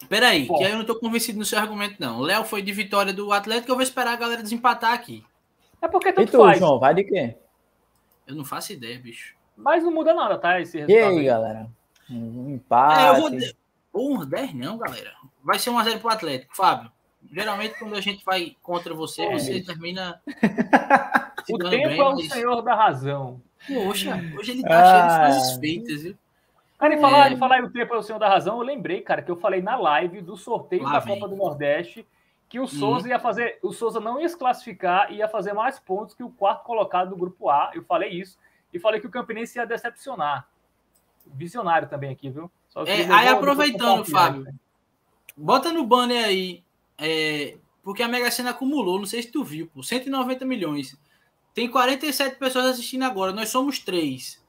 Peraí, 0.09 0.47
que 0.47 0.65
aí 0.65 0.73
eu 0.73 0.79
não 0.79 0.85
tô 0.85 0.99
convencido 0.99 1.39
no 1.39 1.45
seu 1.45 1.59
argumento, 1.59 1.97
não. 1.99 2.19
O 2.19 2.23
Léo 2.23 2.45
foi 2.45 2.62
de 2.62 2.73
vitória 2.73 3.12
do 3.12 3.33
Atlético, 3.33 3.71
eu 3.71 3.77
vou 3.77 3.83
esperar 3.83 4.12
a 4.12 4.17
galera 4.17 4.43
desempatar 4.43 4.93
aqui. 4.93 5.25
É 5.81 5.89
porque 5.89 6.12
tanto 6.12 6.29
e 6.29 6.33
tu, 6.33 6.39
faz. 6.39 6.59
João, 6.59 6.79
vai 6.79 6.95
de 6.95 7.05
quê? 7.05 7.37
Eu 8.27 8.35
não 8.35 8.45
faço 8.45 8.73
ideia, 8.73 8.99
bicho. 8.99 9.35
Mas 9.57 9.85
não 9.85 9.93
muda 9.93 10.12
nada, 10.12 10.37
tá? 10.39 10.61
Esse 10.61 10.79
resultado. 10.79 10.99
E 10.99 11.09
aí, 11.09 11.19
aí. 11.19 11.25
galera? 11.25 11.71
Um 12.11 12.51
empate. 12.51 13.01
É, 13.01 13.09
eu 13.11 13.17
vou... 13.17 13.31
Porra, 13.93 14.27
10 14.27 14.55
não, 14.55 14.77
galera. 14.77 15.12
Vai 15.43 15.59
ser 15.59 15.71
1x0 15.71 16.01
pro 16.01 16.11
Atlético. 16.11 16.57
Fábio, 16.57 16.91
geralmente 17.35 17.78
quando 17.78 17.95
a 17.95 18.01
gente 18.01 18.24
vai 18.24 18.57
contra 18.62 18.95
você, 18.95 19.22
é, 19.22 19.32
você 19.32 19.62
termina... 19.62 20.20
o 21.51 21.59
tempo 21.59 21.68
bem, 21.70 21.99
é 21.99 22.03
o 22.03 22.14
mas... 22.14 22.28
senhor 22.28 22.62
da 22.62 22.74
razão. 22.74 23.41
Poxa, 23.66 24.20
hoje 24.39 24.53
ele 24.53 24.62
tá 24.62 24.80
ah. 24.80 24.91
cheio 24.91 25.09
de 25.09 25.35
coisas 25.35 25.59
feitas, 25.59 26.03
viu? 26.03 26.16
Cara, 26.78 26.95
e 26.95 27.01
falar, 27.01 27.32
é... 27.32 27.37
falar 27.37 27.64
o 27.64 27.70
tempo 27.70 27.95
é 27.95 27.99
o 27.99 28.03
senhor 28.03 28.18
da 28.18 28.28
razão, 28.28 28.59
eu 28.59 28.62
lembrei, 28.62 29.01
cara, 29.01 29.22
que 29.22 29.30
eu 29.30 29.37
falei 29.37 29.61
na 29.61 29.76
live 29.76 30.20
do 30.20 30.37
sorteio 30.37 30.82
Lá 30.82 30.93
da 30.93 30.99
vem. 31.01 31.14
Copa 31.14 31.28
do 31.28 31.37
Nordeste 31.37 32.07
que 32.49 32.61
o 32.61 32.68
Souza 32.68 33.07
hum. 33.07 33.11
ia 33.11 33.18
fazer, 33.18 33.59
o 33.62 33.72
Souza 33.72 33.99
não 33.99 34.20
ia 34.20 34.28
se 34.28 34.37
classificar 34.37 35.11
e 35.11 35.16
ia 35.16 35.28
fazer 35.28 35.53
mais 35.53 35.78
pontos 35.80 36.14
que 36.14 36.22
o 36.22 36.30
quarto 36.30 36.62
colocado 36.62 37.11
do 37.11 37.16
grupo 37.16 37.51
A. 37.51 37.72
Eu 37.74 37.82
falei 37.82 38.11
isso 38.11 38.39
e 38.72 38.78
falei 38.78 39.01
que 39.01 39.07
o 39.07 39.11
Campinense 39.11 39.59
ia 39.59 39.66
decepcionar. 39.66 40.47
Visionário 41.26 41.89
também 41.89 42.12
aqui, 42.12 42.30
viu? 42.30 42.51
É, 42.87 43.12
aí 43.12 43.28
aproveitando, 43.28 44.05
Fábio, 44.05 44.47
bota 45.37 45.72
no 45.72 45.85
banner 45.85 46.24
aí, 46.24 46.62
é, 46.99 47.57
porque 47.83 48.03
a 48.03 48.09
Mega 48.09 48.31
Sena 48.31 48.51
acumulou, 48.51 48.99
não 48.99 49.07
sei 49.07 49.23
se 49.23 49.31
tu 49.31 49.45
viu, 49.45 49.67
pô, 49.67 49.83
190 49.83 50.45
milhões. 50.45 50.97
Tem 51.53 51.71
47 51.71 52.37
pessoas 52.37 52.67
assistindo 52.67 53.05
agora, 53.05 53.33
nós 53.33 53.49
somos 53.49 53.79
três. 53.79 54.43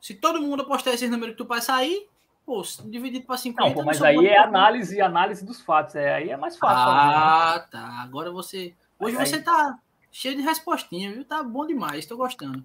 Se 0.00 0.14
todo 0.14 0.40
mundo 0.40 0.62
apostar 0.62 0.94
esses 0.94 1.10
números 1.10 1.34
que 1.34 1.42
tu 1.42 1.46
vai 1.46 1.60
sair, 1.60 2.08
pô, 2.44 2.62
dividido 2.86 3.26
para 3.26 3.36
50. 3.36 3.68
Não, 3.68 3.74
pô, 3.74 3.84
mas 3.84 4.02
aí 4.02 4.26
é 4.26 4.38
análise, 4.38 5.00
análise 5.00 5.44
dos 5.44 5.60
fatos. 5.60 5.94
É, 5.94 6.14
aí 6.14 6.30
é 6.30 6.36
mais 6.36 6.56
fácil. 6.56 6.78
Ah, 6.78 7.50
fazer, 7.52 7.60
né? 7.60 7.68
tá. 7.70 8.02
Agora 8.02 8.30
você. 8.32 8.74
Hoje 8.98 9.16
aí, 9.16 9.26
você 9.26 9.40
tá 9.40 9.78
cheio 10.10 10.36
de 10.36 10.42
respostinha, 10.42 11.12
viu? 11.12 11.24
Tá 11.24 11.42
bom 11.42 11.66
demais, 11.66 12.06
tô 12.06 12.16
gostando. 12.16 12.64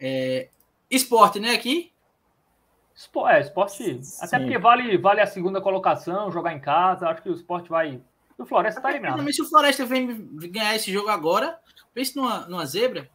É... 0.00 0.48
Esporte, 0.90 1.38
né, 1.38 1.52
aqui? 1.52 1.92
É, 3.28 3.40
esporte. 3.40 3.72
Sim. 3.76 4.00
Até 4.20 4.38
porque 4.38 4.58
vale, 4.58 4.98
vale 4.98 5.20
a 5.20 5.26
segunda 5.26 5.60
colocação, 5.60 6.30
jogar 6.30 6.52
em 6.52 6.60
casa. 6.60 7.08
Acho 7.08 7.22
que 7.22 7.30
o 7.30 7.34
esporte 7.34 7.68
vai. 7.68 8.00
O 8.38 8.46
Floresta 8.46 8.80
tá 8.80 8.90
eliminado. 8.90 9.32
Se 9.32 9.42
o 9.42 9.48
Floresta 9.48 9.84
vem 9.84 10.28
ganhar 10.50 10.74
esse 10.74 10.92
jogo 10.92 11.08
agora, 11.08 11.58
pense 11.94 12.16
numa, 12.16 12.40
numa 12.46 12.66
zebra. 12.66 13.08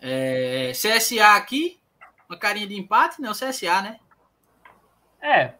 É... 0.00 0.72
CSA 0.72 1.36
aqui, 1.36 1.80
uma 2.28 2.38
carinha 2.38 2.66
de 2.66 2.78
empate, 2.78 3.20
né? 3.20 3.30
O 3.30 3.34
CSA, 3.34 3.82
né? 3.82 4.00
É. 5.20 5.54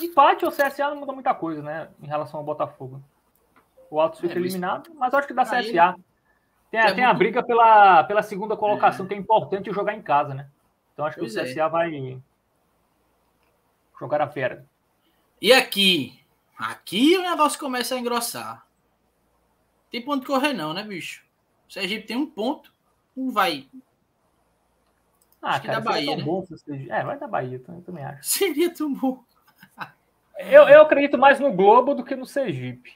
Empate 0.00 0.44
ou 0.44 0.52
CSA 0.52 0.90
não 0.90 0.96
muda 0.96 1.12
muita 1.12 1.34
coisa, 1.34 1.62
né? 1.62 1.88
Em 2.00 2.06
relação 2.06 2.40
ao 2.40 2.46
Botafogo. 2.46 3.02
O 3.90 4.00
Altos 4.00 4.20
fica 4.20 4.34
é, 4.34 4.36
eliminado, 4.36 4.90
mas 4.94 5.12
acho 5.14 5.26
que 5.26 5.34
dá 5.34 5.44
CSA. 5.44 5.58
Ele... 5.58 6.04
Tem, 6.70 6.80
é 6.80 6.86
tem 6.86 6.96
muito... 6.96 7.10
a 7.10 7.14
briga 7.14 7.42
pela, 7.42 8.04
pela 8.04 8.22
segunda 8.22 8.56
colocação, 8.56 9.06
é. 9.06 9.08
que 9.08 9.14
é 9.14 9.18
importante 9.18 9.72
jogar 9.72 9.94
em 9.94 10.02
casa, 10.02 10.34
né? 10.34 10.48
Então 10.92 11.04
acho 11.06 11.18
pois 11.18 11.32
que 11.32 11.40
o 11.40 11.44
CSA 11.44 11.62
é. 11.62 11.68
vai 11.68 12.22
jogar 13.98 14.20
a 14.20 14.28
fera. 14.28 14.64
E 15.40 15.52
aqui? 15.52 16.17
Aqui 16.58 17.16
o 17.16 17.22
negócio 17.22 17.58
começa 17.58 17.94
a 17.94 17.98
engrossar. 17.98 18.66
Tem 19.90 20.04
ponto 20.04 20.20
de 20.20 20.26
correr, 20.26 20.52
não, 20.52 20.74
né, 20.74 20.82
bicho? 20.82 21.24
O 21.68 21.72
Sergipe 21.72 22.06
tem 22.06 22.16
um 22.16 22.26
ponto, 22.26 22.72
não 23.16 23.30
vai 23.30 23.68
ah, 25.40 25.50
acho 25.50 25.66
cara, 25.66 25.80
da 25.80 25.90
Bahia, 25.92 26.16
né? 26.16 26.22
Bom, 26.22 26.44
é, 26.90 27.04
vai 27.04 27.18
da 27.18 27.26
Bahia, 27.26 27.62
eu 27.68 27.82
também 27.82 28.04
acho. 28.04 28.22
Seria 28.28 28.72
tão 28.72 28.92
bom. 28.92 29.22
eu, 30.38 30.68
eu 30.68 30.82
acredito 30.82 31.16
mais 31.16 31.38
no 31.38 31.52
Globo 31.52 31.94
do 31.94 32.04
que 32.04 32.16
no 32.16 32.26
Sergipe. 32.26 32.92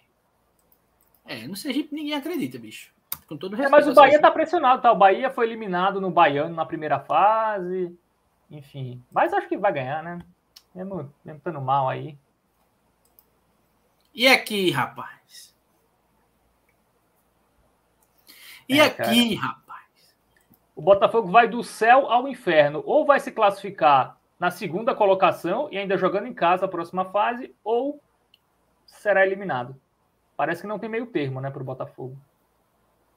É, 1.25 1.47
no 1.47 1.57
Sergipe 1.57 1.95
ninguém 1.95 2.15
acredita, 2.15 2.59
bicho. 2.59 2.93
Com 3.29 3.37
todo 3.37 3.55
respeito. 3.55 3.75
É, 3.75 3.85
mas 3.85 3.89
o 3.89 3.95
Bahia 3.95 4.21
tá 4.21 4.31
pressionado, 4.31 4.83
tá? 4.83 4.93
O 4.93 4.97
Bahia 4.97 5.31
foi 5.31 5.47
eliminado 5.47 6.01
no 6.01 6.11
Baiano 6.11 6.55
na 6.55 6.67
primeira 6.67 6.99
fase. 6.99 7.97
Enfim. 8.51 9.03
Mas 9.13 9.33
acho 9.33 9.49
que 9.49 9.57
vai 9.57 9.73
ganhar, 9.73 10.03
né? 10.03 10.19
Mesmo, 10.75 11.13
mesmo 11.25 11.39
estando 11.39 11.61
mal 11.61 11.89
aí. 11.89 12.19
E 14.15 14.29
aqui, 14.29 14.71
rapaz? 14.71 15.55
E 18.69 18.79
é, 18.79 18.85
aqui, 18.85 19.37
cara. 19.37 19.49
rapaz? 19.49 20.15
O 20.75 20.83
Botafogo 20.83 21.31
vai 21.31 21.49
do 21.49 21.63
céu 21.63 22.11
ao 22.11 22.29
inferno. 22.29 22.83
Ou 22.85 23.05
vai 23.05 23.21
se 23.21 23.31
classificar 23.31 24.19
na 24.39 24.51
segunda 24.51 24.95
colocação 24.95 25.69
e 25.71 25.79
ainda 25.79 25.97
jogando 25.97 26.27
em 26.27 26.35
casa 26.35 26.65
a 26.65 26.69
próxima 26.69 27.05
fase, 27.05 27.55
ou 27.63 28.03
será 28.85 29.25
eliminado. 29.25 29.81
Parece 30.37 30.63
que 30.63 30.67
não 30.67 30.79
tem 30.79 30.89
meio 30.89 31.07
termo, 31.07 31.41
né, 31.41 31.51
para 31.51 31.63
o 31.63 31.65
Botafogo. 31.65 32.19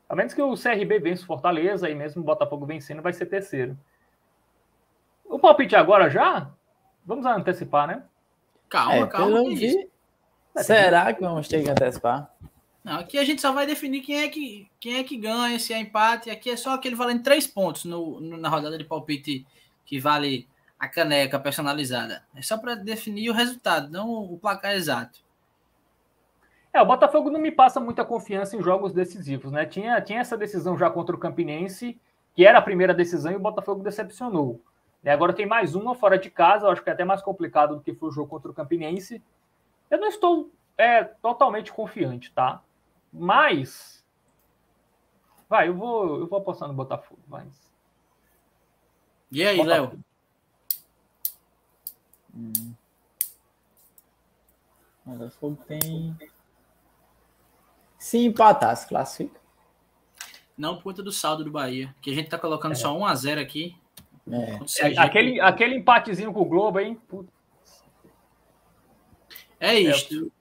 A 0.08 0.16
menos 0.16 0.34
que 0.34 0.42
o 0.42 0.54
CRB 0.54 1.00
vença 1.00 1.24
o 1.24 1.26
Fortaleza 1.26 1.90
e 1.90 1.96
mesmo 1.96 2.22
o 2.22 2.26
Botafogo 2.26 2.66
vencendo 2.66 3.02
vai 3.02 3.12
ser 3.12 3.26
terceiro. 3.26 3.78
O 5.24 5.40
palpite 5.40 5.76
agora 5.76 6.10
já? 6.10 6.52
Vamos 7.04 7.26
antecipar, 7.26 7.88
né? 7.88 8.04
Calma, 8.70 8.94
é, 8.94 9.08
calma. 9.08 9.42
Pelo 9.42 9.56
vi, 9.56 9.90
será 10.58 11.14
que 11.14 11.22
vamos 11.22 11.48
ter 11.48 11.64
que 11.64 11.70
antecipar? 11.70 12.32
Não, 12.84 13.00
aqui 13.00 13.18
a 13.18 13.24
gente 13.24 13.42
só 13.42 13.52
vai 13.52 13.66
definir 13.66 14.02
quem 14.02 14.24
é 14.24 14.30
que, 14.30 14.70
quem 14.80 14.98
é 14.98 15.04
que 15.04 15.18
ganha, 15.18 15.58
se 15.58 15.74
é 15.74 15.80
empate. 15.80 16.30
Aqui 16.30 16.52
é 16.52 16.56
só 16.56 16.76
aquele 16.76 16.96
valendo 16.96 17.24
três 17.24 17.48
pontos 17.48 17.86
no, 17.86 18.20
no, 18.22 18.38
na 18.38 18.48
rodada 18.48 18.78
de 18.78 18.84
palpite 18.84 19.46
que 19.86 20.00
vale 20.00 20.48
a 20.80 20.88
caneca 20.88 21.40
personalizada. 21.40 22.24
É 22.36 22.42
só 22.42 22.58
para 22.58 22.76
definir 22.76 23.30
o 23.30 23.34
resultado, 23.34 23.92
não 23.92 24.10
o 24.10 24.38
placar 24.38 24.74
exato. 24.74 25.26
É, 26.72 26.82
o 26.82 26.86
Botafogo 26.86 27.32
não 27.32 27.40
me 27.40 27.52
passa 27.52 27.80
muita 27.80 28.04
confiança 28.04 28.56
em 28.56 28.62
jogos 28.62 28.94
decisivos, 28.94 29.52
né? 29.52 29.66
Tinha, 29.66 30.02
tinha 30.02 30.20
essa 30.20 30.38
decisão 30.38 30.78
já 30.78 30.90
contra 30.90 31.16
o 31.16 31.20
Campinense, 31.20 32.00
que 32.36 32.46
era 32.46 32.60
a 32.60 32.62
primeira 32.62 32.94
decisão 32.94 33.32
e 33.32 33.36
o 33.36 33.40
Botafogo 33.40 33.82
decepcionou. 33.82 34.62
E 35.04 35.10
agora 35.10 35.34
tem 35.34 35.46
mais 35.46 35.74
uma 35.74 35.96
fora 35.96 36.20
de 36.20 36.30
casa, 36.30 36.66
eu 36.66 36.72
acho 36.72 36.84
que 36.84 36.90
é 36.90 36.94
até 36.94 37.06
mais 37.06 37.22
complicado 37.22 37.76
do 37.76 37.82
que 37.82 37.94
foi 37.94 38.10
o 38.10 38.12
jogo 38.12 38.28
contra 38.28 38.52
o 38.52 38.54
Campinense. 38.54 39.24
Eu 39.90 40.00
não 40.00 40.08
estou 40.08 40.52
é, 40.78 41.04
totalmente 41.04 41.72
confiante, 41.72 42.32
tá? 42.32 42.62
Mas. 43.12 44.04
Vai, 45.48 45.68
eu 45.68 45.76
vou, 45.76 46.20
eu 46.20 46.28
vou 46.28 46.40
apostar 46.40 46.68
no 46.68 46.74
Botafogo, 46.74 47.22
mas. 47.28 47.72
E 49.32 49.46
aí, 49.46 49.62
Léo? 49.62 50.00
Hum. 52.36 52.74
Botafogo 55.06 55.64
tem 55.68 56.18
se 58.06 58.20
empatar, 58.20 58.76
se 58.78 58.88
classifica. 58.88 59.40
Não 60.56 60.76
por 60.76 60.84
conta 60.84 61.02
do 61.02 61.12
saldo 61.12 61.44
do 61.44 61.50
Bahia, 61.50 61.94
que 62.02 62.12
a 62.12 62.14
gente 62.14 62.30
tá 62.30 62.38
colocando 62.38 62.74
é. 62.74 62.76
só 62.76 62.96
1 62.96 63.04
a 63.04 63.16
0 63.16 63.42
aqui. 63.42 63.76
É. 64.32 64.90
é 64.90 65.00
aquele, 65.00 65.42
aquele 65.42 65.76
empatezinho 65.76 66.32
com 66.32 66.42
o 66.42 66.46
Globo, 66.46 66.80
hein? 66.80 67.02
É 69.66 69.80
isto. 69.80 70.32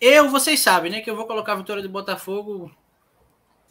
Eu, 0.00 0.28
vocês 0.28 0.60
sabem, 0.60 0.90
né? 0.90 1.00
Que 1.00 1.10
eu 1.10 1.16
vou 1.16 1.26
colocar 1.26 1.52
a 1.52 1.56
vitória 1.56 1.82
do 1.82 1.88
Botafogo. 1.88 2.70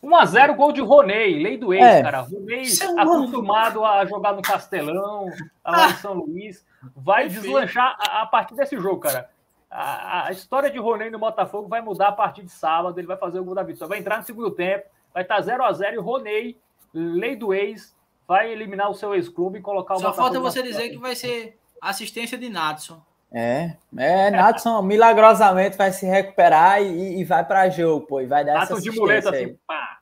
1x0, 0.03 0.55
gol 0.55 0.71
de 0.73 0.81
Ronei, 0.81 1.41
lei 1.41 1.57
do 1.57 1.73
ex, 1.73 1.83
é. 1.83 2.01
cara. 2.01 2.21
Ronei 2.21 2.63
é 2.63 3.01
acostumado 3.01 3.85
a 3.85 4.05
jogar 4.05 4.33
no 4.33 4.41
Castelão, 4.41 5.27
lá 5.65 5.89
em 5.89 5.95
São 5.95 6.13
Luís. 6.13 6.65
Vai 6.95 7.29
deslanchar 7.29 7.95
a, 7.99 8.23
a 8.23 8.25
partir 8.25 8.55
desse 8.55 8.75
jogo, 8.75 8.99
cara 8.99 9.29
a, 9.73 10.27
a, 10.27 10.31
história 10.31 10.69
de 10.69 10.77
Ronei 10.77 11.09
no 11.09 11.17
Botafogo 11.17 11.67
vai 11.67 11.81
mudar 11.81 12.09
a 12.09 12.11
partir 12.11 12.43
de 12.43 12.51
sábado. 12.51 12.97
Ele 12.99 13.07
vai 13.07 13.17
fazer 13.17 13.39
o 13.39 13.43
gol 13.43 13.55
da 13.55 13.63
vitória. 13.63 13.89
Vai 13.89 13.97
entrar 13.97 14.17
no 14.17 14.23
segundo 14.23 14.51
tempo, 14.51 14.85
vai 15.11 15.23
estar 15.23 15.41
0 15.41 15.63
a 15.63 15.73
0 15.73 15.95
e 15.95 15.97
o 15.97 16.01
Ronei, 16.01 16.57
lei 16.93 17.35
do 17.35 17.53
ex, 17.53 17.95
vai 18.27 18.51
eliminar 18.51 18.89
o 18.89 18.93
seu 18.93 19.15
ex-clube 19.15 19.59
e 19.59 19.61
colocar 19.61 19.95
o 19.95 19.97
Só 19.97 20.09
Botafogo. 20.09 20.27
Só 20.27 20.33
falta 20.33 20.51
você 20.51 20.61
dizer 20.61 20.89
que 20.89 20.97
vai 20.97 21.15
ser 21.15 21.57
assistência 21.81 22.37
de 22.37 22.49
Natson. 22.49 23.01
É, 23.35 23.75
é, 23.97 24.29
Natson 24.29 24.83
milagrosamente 24.83 25.75
vai 25.75 25.91
se 25.91 26.05
recuperar 26.05 26.79
e, 26.83 27.19
e 27.19 27.23
vai 27.23 27.43
para 27.43 27.67
jogo, 27.67 28.05
pô, 28.05 28.21
e 28.21 28.27
vai 28.27 28.45
dar 28.45 28.53
Natson 28.53 28.75
essa 28.75 28.83
de 28.83 28.91
muleta 28.91 29.31
assim, 29.31 29.57
pá. 29.65 29.99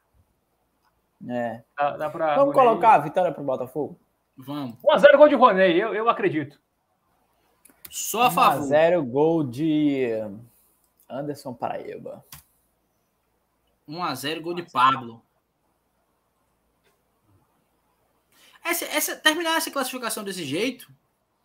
É. 1.29 1.63
Dá, 1.77 1.97
dá 1.97 2.07
Vamos 2.09 2.53
colocar 2.53 2.95
a 2.95 2.97
vitória 2.97 3.31
pro 3.31 3.43
Botafogo? 3.43 3.97
Vamos. 4.35 4.75
1x0 4.83 5.17
gol 5.17 5.29
de 5.29 5.35
Ronei, 5.35 5.81
eu, 5.81 5.93
eu 5.93 6.09
acredito. 6.09 6.59
Só 7.89 8.23
a 8.23 8.31
favor. 8.31 8.63
0 8.63 9.03
gol 9.05 9.43
de 9.43 10.09
Anderson 11.09 11.53
Paraíba. 11.53 12.25
1 13.87 14.03
a 14.03 14.15
0 14.15 14.41
gol 14.41 14.55
de 14.55 14.63
Pablo. 14.63 15.21
Essa, 18.63 18.85
essa, 18.85 19.15
terminar 19.15 19.57
essa 19.57 19.71
classificação 19.71 20.23
desse 20.23 20.43
jeito 20.43 20.91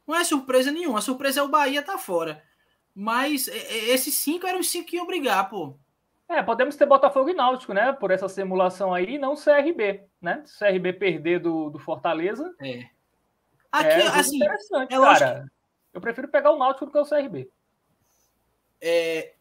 não 0.06 0.14
é 0.14 0.24
surpresa 0.24 0.70
nenhuma. 0.70 0.98
A 0.98 1.02
surpresa 1.02 1.40
é 1.40 1.42
o 1.42 1.48
Bahia 1.48 1.82
tá 1.82 1.98
fora. 1.98 2.42
Mas 2.94 3.48
esses 3.48 4.14
cinco 4.14 4.46
eram 4.46 4.60
os 4.60 4.68
cinco 4.70 4.88
que 4.88 4.96
iam 4.96 5.06
brigar, 5.06 5.50
pô. 5.50 5.76
É, 6.28 6.42
podemos 6.42 6.74
ter 6.74 6.86
Botafogo 6.86 7.30
e 7.30 7.34
Náutico, 7.34 7.72
né? 7.72 7.92
Por 7.92 8.10
essa 8.10 8.28
simulação 8.28 8.92
aí, 8.92 9.16
não 9.18 9.34
CRB, 9.36 10.02
né? 10.20 10.42
CRB 10.58 10.92
perder 10.94 11.40
do, 11.40 11.70
do 11.70 11.78
Fortaleza. 11.78 12.54
É. 12.60 12.88
Aqui, 13.70 13.88
é 13.88 14.06
assim, 14.08 14.36
interessante, 14.36 14.92
é 14.92 14.98
cara. 14.98 15.46
Eu 15.92 16.00
prefiro 16.00 16.28
pegar 16.28 16.50
o 16.50 16.58
Náutico 16.58 16.86
do 16.86 16.92
que 16.92 16.98
o 16.98 17.04
CRB. 17.04 17.48
É, 18.80 19.34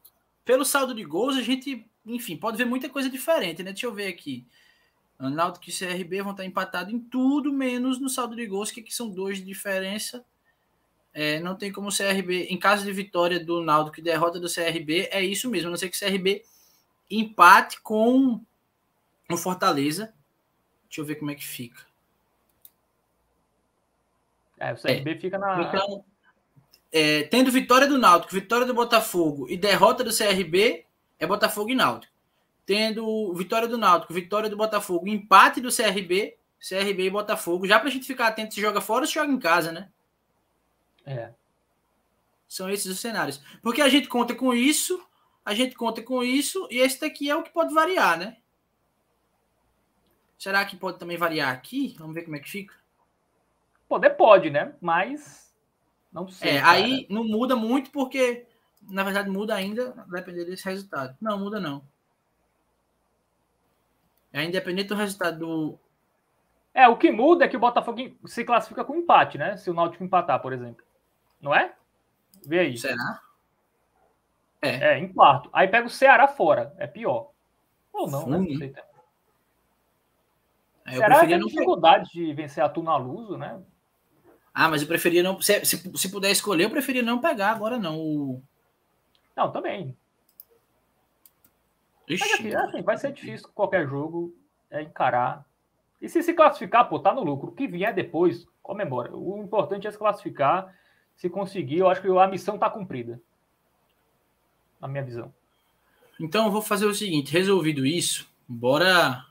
pelo 0.43 0.63
saldo 0.63 0.93
de 0.93 1.03
gols, 1.03 1.37
a 1.37 1.41
gente, 1.41 1.89
enfim, 2.05 2.37
pode 2.37 2.57
ver 2.57 2.65
muita 2.65 2.87
coisa 2.87 3.09
diferente, 3.09 3.63
né? 3.63 3.71
Deixa 3.71 3.87
eu 3.87 3.93
ver 3.93 4.07
aqui. 4.07 4.47
O 5.19 5.29
Náutico 5.29 5.69
e 5.69 5.73
CRB 5.73 6.21
vão 6.21 6.31
estar 6.31 6.45
empatados 6.45 6.93
em 6.93 6.99
tudo, 6.99 7.51
menos 7.51 7.99
no 7.99 8.09
saldo 8.09 8.35
de 8.35 8.45
gols, 8.45 8.69
que 8.69 8.81
aqui 8.81 8.93
são 8.93 9.09
dois 9.09 9.37
de 9.37 9.45
diferença. 9.45 10.23
É, 11.17 11.39
não 11.39 11.55
tem 11.55 11.71
como 11.71 11.87
o 11.87 11.95
CRB, 11.95 12.47
em 12.49 12.59
caso 12.59 12.83
de 12.83 12.91
vitória 12.91 13.39
do 13.39 13.63
Náutico 13.63 14.01
e 14.01 14.03
derrota 14.03 14.37
do 14.37 14.53
CRB, 14.53 15.07
é 15.09 15.23
isso 15.23 15.49
mesmo. 15.49 15.69
A 15.69 15.71
não 15.71 15.77
ser 15.77 15.87
que 15.87 15.95
o 15.95 15.99
CRB 15.99 16.43
empate 17.09 17.79
com 17.79 18.41
o 19.31 19.37
Fortaleza. 19.37 20.13
Deixa 20.89 20.99
eu 20.99 21.05
ver 21.05 21.15
como 21.15 21.31
é 21.31 21.35
que 21.35 21.47
fica. 21.47 21.81
É, 24.59 24.73
o 24.73 24.75
CRB 24.75 25.11
é. 25.11 25.17
fica 25.17 25.37
na. 25.37 25.61
Então, 25.61 26.03
é, 26.91 27.23
tendo 27.23 27.49
vitória 27.49 27.87
do 27.87 27.97
Náutico, 27.97 28.33
vitória 28.33 28.67
do 28.67 28.73
Botafogo 28.73 29.47
e 29.49 29.55
derrota 29.55 30.03
do 30.03 30.15
CRB, 30.15 30.85
é 31.17 31.25
Botafogo 31.25 31.69
e 31.69 31.75
Náutico. 31.75 32.13
Tendo 32.65 33.33
vitória 33.35 33.69
do 33.69 33.77
Náutico, 33.77 34.13
vitória 34.13 34.49
do 34.49 34.57
Botafogo, 34.57 35.07
empate 35.07 35.61
do 35.61 35.73
CRB, 35.73 36.35
CRB 36.59 37.05
e 37.05 37.09
Botafogo. 37.09 37.65
Já 37.65 37.79
para 37.79 37.87
a 37.87 37.91
gente 37.91 38.05
ficar 38.05 38.27
atento 38.27 38.53
se 38.53 38.59
joga 38.59 38.81
fora 38.81 39.03
ou 39.03 39.07
se 39.07 39.13
joga 39.13 39.31
em 39.31 39.39
casa, 39.39 39.71
né? 39.71 39.89
É. 41.05 41.33
São 42.47 42.69
esses 42.69 42.85
os 42.85 42.99
cenários. 42.99 43.41
Porque 43.61 43.81
a 43.81 43.89
gente 43.89 44.07
conta 44.07 44.33
com 44.33 44.53
isso, 44.53 45.03
a 45.43 45.53
gente 45.53 45.75
conta 45.75 46.01
com 46.01 46.23
isso, 46.23 46.67
e 46.71 46.79
esse 46.79 46.99
daqui 46.99 47.29
é 47.29 47.35
o 47.35 47.43
que 47.43 47.51
pode 47.51 47.73
variar, 47.73 48.17
né? 48.17 48.37
Será 50.37 50.65
que 50.65 50.75
pode 50.75 50.99
também 50.99 51.17
variar 51.17 51.51
aqui? 51.51 51.95
Vamos 51.97 52.13
ver 52.13 52.23
como 52.23 52.35
é 52.35 52.39
que 52.39 52.49
fica. 52.49 52.73
Poder 53.87 54.11
pode, 54.11 54.49
né? 54.49 54.75
Mas 54.81 55.53
não 56.11 56.29
sei. 56.29 56.51
É, 56.51 56.61
aí 56.61 57.05
não 57.09 57.23
muda 57.23 57.57
muito 57.57 57.91
porque, 57.91 58.47
na 58.81 59.03
verdade, 59.03 59.29
muda 59.29 59.53
ainda, 59.53 59.91
depender 60.07 60.45
desse 60.45 60.63
resultado. 60.63 61.17
Não, 61.19 61.37
muda 61.37 61.59
não. 61.59 61.85
É 64.31 64.43
independente 64.43 64.89
do 64.89 64.95
resultado 64.95 65.39
do. 65.39 65.79
É, 66.73 66.87
o 66.87 66.97
que 66.97 67.11
muda 67.11 67.45
é 67.45 67.47
que 67.47 67.57
o 67.57 67.59
Botafogo 67.59 67.99
se 68.25 68.45
classifica 68.45 68.85
com 68.85 68.95
empate, 68.95 69.37
né? 69.37 69.57
Se 69.57 69.69
o 69.69 69.73
Náutico 69.73 70.03
empatar, 70.03 70.41
por 70.41 70.53
exemplo. 70.53 70.84
Não 71.41 71.53
é? 71.53 71.73
Vê 72.45 72.59
aí. 72.59 72.77
Será? 72.77 73.21
É. 74.61 74.93
É, 74.93 74.99
em 74.99 75.11
quarto. 75.11 75.49
Aí 75.53 75.67
pega 75.67 75.87
o 75.87 75.89
Ceará 75.89 76.27
fora. 76.27 76.73
É 76.77 76.87
pior. 76.87 77.31
Ou 77.93 78.09
não, 78.09 78.27
né? 78.27 78.37
Não 78.37 78.57
sei. 78.57 78.73
É, 80.85 80.95
Será 80.97 81.21
que 81.21 81.27
tem 81.27 81.39
dificuldade 81.39 82.11
de 82.11 82.33
vencer 82.33 82.63
a 82.63 82.69
Tunaluso, 82.69 83.37
né? 83.37 83.59
Ah, 84.53 84.69
mas 84.69 84.81
eu 84.81 84.87
preferia 84.87 85.23
não. 85.23 85.41
Se, 85.41 85.65
se, 85.65 85.97
se, 85.97 86.11
puder 86.11 86.31
escolher, 86.31 86.65
eu 86.65 86.69
preferia 86.69 87.01
não 87.01 87.19
pegar 87.19 87.51
agora, 87.51 87.77
não. 87.77 87.99
O... 87.99 88.41
Não, 89.35 89.51
também. 89.51 89.97
Ixi, 92.07 92.33
assim, 92.33 92.55
assim, 92.55 92.81
vai 92.83 92.97
ser 92.97 93.11
difícil 93.11 93.49
qualquer 93.53 93.87
jogo 93.87 94.33
é 94.69 94.81
encarar. 94.81 95.45
E 96.01 96.07
se 96.07 96.21
se 96.21 96.33
classificar, 96.33 96.87
pô, 96.87 96.99
tá 96.99 97.13
no 97.13 97.23
lucro. 97.23 97.49
O 97.49 97.51
que 97.51 97.67
vier 97.67 97.93
depois, 97.93 98.47
comemora. 98.61 99.15
O 99.15 99.41
importante 99.41 99.87
é 99.87 99.91
se 99.91 99.97
classificar. 99.97 100.73
Se 101.15 101.29
conseguir, 101.29 101.77
eu 101.77 101.89
acho 101.89 102.01
que 102.01 102.07
a 102.07 102.27
missão 102.27 102.57
tá 102.57 102.69
cumprida. 102.69 103.21
Na 104.79 104.87
minha 104.87 105.03
visão. 105.03 105.33
Então 106.19 106.45
eu 106.45 106.51
vou 106.51 106.61
fazer 106.61 106.85
o 106.85 106.93
seguinte: 106.93 107.31
resolvido 107.31 107.85
isso, 107.85 108.27
bora 108.47 109.25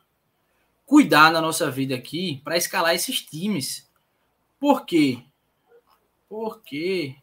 cuidar 0.87 1.33
na 1.33 1.41
nossa 1.41 1.71
vida 1.71 1.95
aqui 1.95 2.41
para 2.45 2.57
escalar 2.57 2.95
esses 2.95 3.21
times. 3.23 3.91
Por 4.59 4.85
quê? 4.85 5.23
Porque 6.29 7.17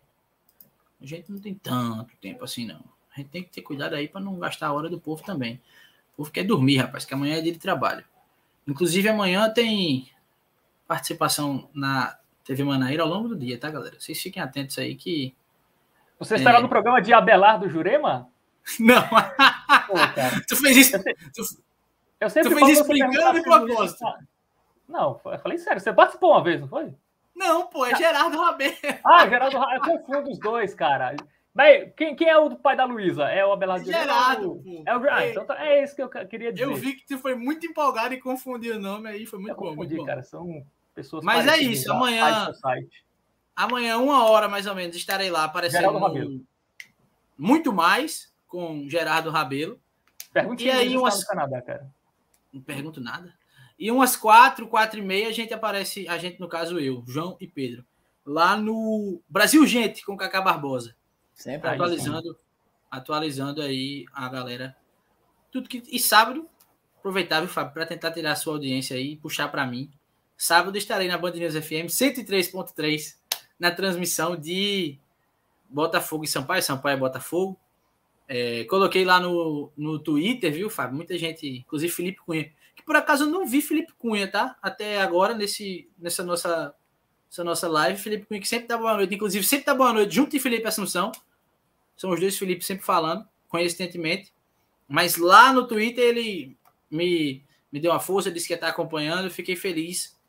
a 1.01 1.05
gente 1.05 1.31
não 1.31 1.39
tem 1.39 1.53
tanto 1.53 2.15
tempo 2.17 2.43
assim, 2.43 2.65
não. 2.65 2.83
A 3.15 3.19
gente 3.19 3.29
tem 3.29 3.43
que 3.43 3.49
ter 3.49 3.61
cuidado 3.61 3.95
aí 3.95 4.07
para 4.07 4.21
não 4.21 4.39
gastar 4.39 4.67
a 4.67 4.73
hora 4.73 4.89
do 4.89 4.99
povo 4.99 5.23
também. 5.23 5.61
O 6.13 6.17
povo 6.17 6.31
quer 6.31 6.43
dormir, 6.43 6.77
rapaz, 6.77 7.03
que 7.03 7.13
amanhã 7.13 7.37
é 7.37 7.41
dia 7.41 7.51
de 7.51 7.59
trabalho. 7.59 8.05
Inclusive, 8.67 9.09
amanhã 9.09 9.49
tem 9.49 10.09
participação 10.87 11.69
na 11.73 12.17
TV 12.43 12.63
Manaíra 12.63 13.03
ao 13.03 13.09
longo 13.09 13.29
do 13.29 13.35
dia, 13.35 13.59
tá, 13.59 13.69
galera? 13.69 13.95
Vocês 13.99 14.19
fiquem 14.19 14.41
atentos 14.41 14.77
aí 14.77 14.95
que. 14.95 15.35
Você 16.19 16.35
estará 16.35 16.59
é... 16.59 16.61
no 16.61 16.69
programa 16.69 17.01
de 17.01 17.13
Abelardo 17.13 17.69
Jurema? 17.69 18.29
Não. 18.79 19.01
Pô. 19.07 19.93
Tu 20.47 20.55
fez 20.55 20.77
isso. 20.77 21.03
Tu, 21.03 21.41
eu 22.19 22.29
sempre 22.29 22.49
tu 22.49 22.55
fez 22.55 22.69
isso 22.77 22.87
brincando 22.87 23.33
de 23.33 23.43
propósito. 23.43 24.05
Não, 24.87 25.19
eu 25.25 25.39
falei 25.39 25.57
sério. 25.57 25.79
Você 25.79 25.91
participou 25.93 26.31
uma 26.31 26.43
vez, 26.43 26.61
não 26.61 26.67
foi? 26.67 26.93
Não, 27.35 27.67
pô, 27.67 27.85
é 27.85 27.95
Gerardo 27.95 28.37
Rabelo. 28.37 28.75
Ah, 29.03 29.27
Gerardo 29.27 29.57
Rabelo. 29.57 29.85
Eu 29.85 29.97
confundo 29.97 30.29
os 30.29 30.39
dois, 30.39 30.73
cara. 30.75 31.15
Mas 31.53 31.91
quem, 31.95 32.15
quem 32.15 32.29
é 32.29 32.37
o 32.37 32.55
pai 32.55 32.75
da 32.75 32.85
Luísa? 32.85 33.23
É 33.23 33.45
o 33.45 33.51
Abelardo 33.51 33.85
Gerardo. 33.85 34.63
É 34.85 34.95
o 34.95 35.09
ah, 35.09 35.27
então 35.27 35.45
tá, 35.45 35.65
é 35.65 35.83
isso 35.83 35.95
que 35.95 36.01
eu 36.01 36.09
queria 36.09 36.53
dizer. 36.53 36.65
Eu 36.65 36.75
vi 36.75 36.93
que 36.93 37.05
tu 37.05 37.17
foi 37.17 37.35
muito 37.35 37.65
empolgado 37.65 38.13
e 38.13 38.19
confundiu 38.19 38.75
o 38.75 38.79
nome 38.79 39.09
aí, 39.09 39.25
foi 39.25 39.39
muito 39.39 39.51
eu 39.51 39.55
bom. 39.55 39.69
Confundi, 39.69 39.95
muito 39.95 40.07
cara, 40.07 40.23
são 40.23 40.63
pessoas 41.01 41.23
Mas 41.23 41.47
é 41.47 41.57
isso, 41.57 41.91
amanhã. 41.91 42.51
Amanhã, 43.55 43.97
uma 43.97 44.25
hora 44.25 44.47
mais 44.47 44.65
ou 44.65 44.75
menos, 44.75 44.95
estarei 44.95 45.29
lá 45.29 45.43
aparecendo 45.43 45.91
no... 45.91 46.45
muito 47.37 47.73
mais 47.73 48.31
com 48.47 48.87
Gerardo 48.89 49.29
Rabelo. 49.29 49.79
Pergunte 50.31 50.65
e 50.65 50.71
aí 50.71 50.97
umas... 50.97 51.23
Canadá, 51.23 51.61
cara. 51.61 51.91
Não 52.53 52.61
pergunto 52.61 53.01
nada. 53.01 53.33
E 53.77 53.91
umas 53.91 54.15
quatro, 54.15 54.67
quatro 54.67 54.99
e 54.99 55.03
meia, 55.03 55.27
a 55.27 55.31
gente 55.31 55.53
aparece, 55.53 56.07
a 56.07 56.17
gente, 56.17 56.39
no 56.39 56.47
caso 56.47 56.79
eu, 56.79 57.03
João 57.07 57.35
e 57.39 57.47
Pedro, 57.47 57.83
lá 58.25 58.55
no 58.55 59.19
Brasil 59.27 59.65
Gente, 59.65 60.05
com 60.05 60.15
Cacá 60.15 60.39
Barbosa. 60.41 60.95
Sempre 61.33 61.69
atualizando, 61.69 62.37
atualizando 62.89 63.61
aí 63.61 64.05
a 64.13 64.29
galera. 64.29 64.77
Tudo 65.51 65.67
que 65.67 65.81
e 65.89 65.99
sábado, 65.99 66.47
aproveitável, 66.99 67.49
Fábio, 67.49 67.73
para 67.73 67.85
tentar 67.85 68.11
tirar 68.11 68.33
a 68.33 68.35
sua 68.35 68.53
audiência 68.53 68.95
aí, 68.95 69.17
puxar 69.17 69.47
para 69.47 69.65
mim. 69.65 69.91
Sábado 70.41 70.75
estarei 70.75 71.07
na 71.07 71.19
Band 71.19 71.33
News 71.33 71.53
FM 71.53 71.85
103.3 71.85 73.15
na 73.59 73.69
transmissão 73.69 74.35
de 74.35 74.97
Botafogo 75.69 76.23
e 76.23 76.27
Sampaio, 76.27 76.63
Sampaio 76.63 76.97
e 76.97 76.99
Botafogo. 76.99 77.59
É, 78.27 78.63
coloquei 78.63 79.05
lá 79.05 79.19
no, 79.19 79.71
no 79.77 79.99
Twitter, 79.99 80.51
viu, 80.51 80.67
Fábio? 80.67 80.95
Muita 80.95 81.15
gente, 81.15 81.47
inclusive 81.47 81.93
Felipe 81.93 82.21
Cunha, 82.25 82.51
que 82.75 82.81
por 82.81 82.95
acaso 82.95 83.25
eu 83.25 83.27
não 83.27 83.45
vi 83.45 83.61
Felipe 83.61 83.93
Cunha, 83.99 84.27
tá? 84.27 84.57
Até 84.63 84.99
agora, 84.99 85.35
nesse, 85.35 85.87
nessa 85.95 86.23
nossa, 86.23 86.73
essa 87.31 87.43
nossa 87.43 87.67
live. 87.67 88.01
Felipe 88.01 88.25
Cunha 88.25 88.41
que 88.41 88.47
sempre 88.47 88.67
dá 88.67 88.79
boa 88.79 88.95
noite, 88.95 89.13
inclusive 89.13 89.45
sempre 89.45 89.67
dá 89.67 89.75
boa 89.75 89.93
noite 89.93 90.15
junto 90.15 90.31
de 90.31 90.39
Felipe 90.39 90.67
Assunção. 90.67 91.11
São 91.95 92.09
os 92.09 92.19
dois 92.19 92.35
Felipe 92.35 92.65
sempre 92.65 92.83
falando, 92.83 93.23
conhecentemente. 93.47 94.33
Mas 94.87 95.17
lá 95.17 95.53
no 95.53 95.67
Twitter 95.67 96.03
ele 96.03 96.57
me, 96.89 97.45
me 97.71 97.79
deu 97.79 97.91
uma 97.91 97.99
força, 97.99 98.31
disse 98.31 98.47
que 98.47 98.53
ia 98.53 98.57
estar 98.57 98.69
acompanhando, 98.69 99.29
fiquei 99.29 99.55
feliz. 99.55 100.19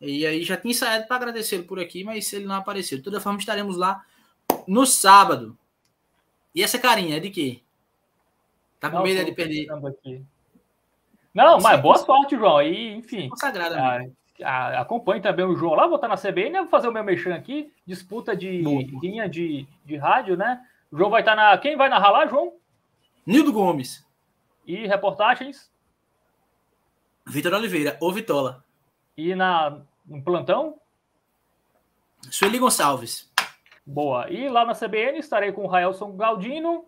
E 0.00 0.24
aí 0.26 0.42
já 0.44 0.56
tinha 0.56 0.70
ensaiado 0.70 1.06
para 1.06 1.16
agradecer 1.16 1.62
por 1.62 1.80
aqui, 1.80 2.04
mas 2.04 2.32
ele 2.32 2.46
não 2.46 2.54
apareceu. 2.54 2.98
De 2.98 3.04
toda 3.04 3.20
forma, 3.20 3.38
estaremos 3.38 3.76
lá 3.76 4.04
no 4.66 4.86
sábado. 4.86 5.58
E 6.54 6.62
essa 6.62 6.78
carinha 6.78 7.16
é 7.16 7.20
de 7.20 7.30
quê? 7.30 7.60
Tá 8.78 8.90
com 8.90 9.02
medo 9.02 9.24
de 9.24 9.32
perder? 9.32 9.66
Aqui. 9.70 10.22
Não, 11.34 11.60
mas 11.60 11.80
boa 11.80 11.98
sorte, 11.98 12.36
João. 12.36 12.62
E, 12.62 12.94
enfim. 12.94 13.28
Consagrada, 13.28 14.08
ah, 14.42 14.80
acompanhe 14.80 15.20
também 15.20 15.44
o 15.44 15.56
João 15.56 15.74
lá, 15.74 15.86
vou 15.86 15.96
estar 15.96 16.08
na 16.08 16.16
CBN, 16.16 16.60
vou 16.60 16.68
fazer 16.68 16.88
o 16.88 16.92
meu 16.92 17.02
mexão 17.02 17.32
aqui. 17.34 17.72
Disputa 17.84 18.36
de 18.36 18.62
linha 19.02 19.28
de, 19.28 19.66
de 19.84 19.96
rádio, 19.96 20.36
né? 20.36 20.64
O 20.90 20.96
João 20.96 21.10
vai 21.10 21.22
estar 21.22 21.34
na. 21.34 21.58
Quem 21.58 21.76
vai 21.76 21.88
narrar 21.88 22.10
lá, 22.10 22.26
João? 22.26 22.54
Nildo 23.26 23.52
Gomes. 23.52 24.06
E 24.66 24.86
reportagens? 24.86 25.70
Vitor 27.26 27.52
Oliveira, 27.52 27.96
ou 28.00 28.12
Vitola. 28.12 28.64
E 29.18 29.34
na, 29.34 29.80
no 30.06 30.22
plantão? 30.22 30.80
Sueli 32.30 32.56
Gonçalves. 32.56 33.28
Boa. 33.84 34.30
E 34.30 34.48
lá 34.48 34.64
na 34.64 34.74
CBN 34.74 35.18
estarei 35.18 35.50
com 35.50 35.64
o 35.64 35.66
Raelson 35.66 36.16
Galdino. 36.16 36.86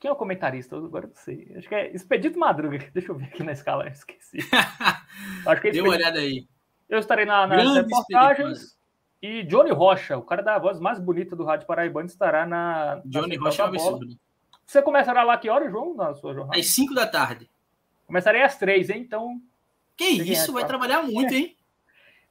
Quem 0.00 0.08
é 0.08 0.12
o 0.12 0.16
comentarista? 0.16 0.76
Agora 0.76 1.06
não 1.06 1.14
sei. 1.14 1.52
Acho 1.56 1.68
que 1.68 1.74
é 1.76 1.94
Expedito 1.94 2.36
Madruga. 2.36 2.76
Deixa 2.92 3.12
eu 3.12 3.14
ver 3.14 3.26
aqui 3.26 3.44
na 3.44 3.52
escala, 3.52 3.86
esqueci. 3.86 4.38
Acho 5.46 5.62
que 5.62 5.68
é 5.68 5.70
Dê 5.70 5.80
uma 5.80 5.92
olhada 5.92 6.18
aí. 6.18 6.44
Eu 6.88 6.98
estarei 6.98 7.24
na, 7.24 7.46
nas 7.46 7.72
reportagens. 7.72 8.76
E 9.22 9.44
Johnny 9.44 9.70
Rocha, 9.70 10.18
o 10.18 10.22
cara 10.22 10.42
da 10.42 10.58
voz 10.58 10.80
mais 10.80 10.98
bonita 10.98 11.36
do 11.36 11.44
Rádio 11.44 11.68
Paraibano, 11.68 12.08
estará 12.08 12.44
na. 12.44 13.00
Johnny 13.04 13.36
na 13.36 13.44
Rocha 13.44 13.62
é 13.62 13.64
um 13.64 13.68
absurdo. 13.68 14.18
Você 14.66 14.82
começará 14.82 15.22
lá 15.22 15.38
que 15.38 15.48
hora, 15.48 15.70
João, 15.70 15.94
na 15.94 16.14
sua 16.14 16.34
jornada? 16.34 16.58
Às 16.58 16.66
5 16.66 16.92
da 16.94 17.06
tarde. 17.06 17.48
Começarei 18.08 18.42
às 18.42 18.58
3, 18.58 18.90
hein? 18.90 19.02
Então. 19.02 19.40
Que 19.96 20.04
isso, 20.04 20.52
vai 20.52 20.66
trabalhar 20.66 21.02
muito, 21.02 21.32
hein? 21.32 21.56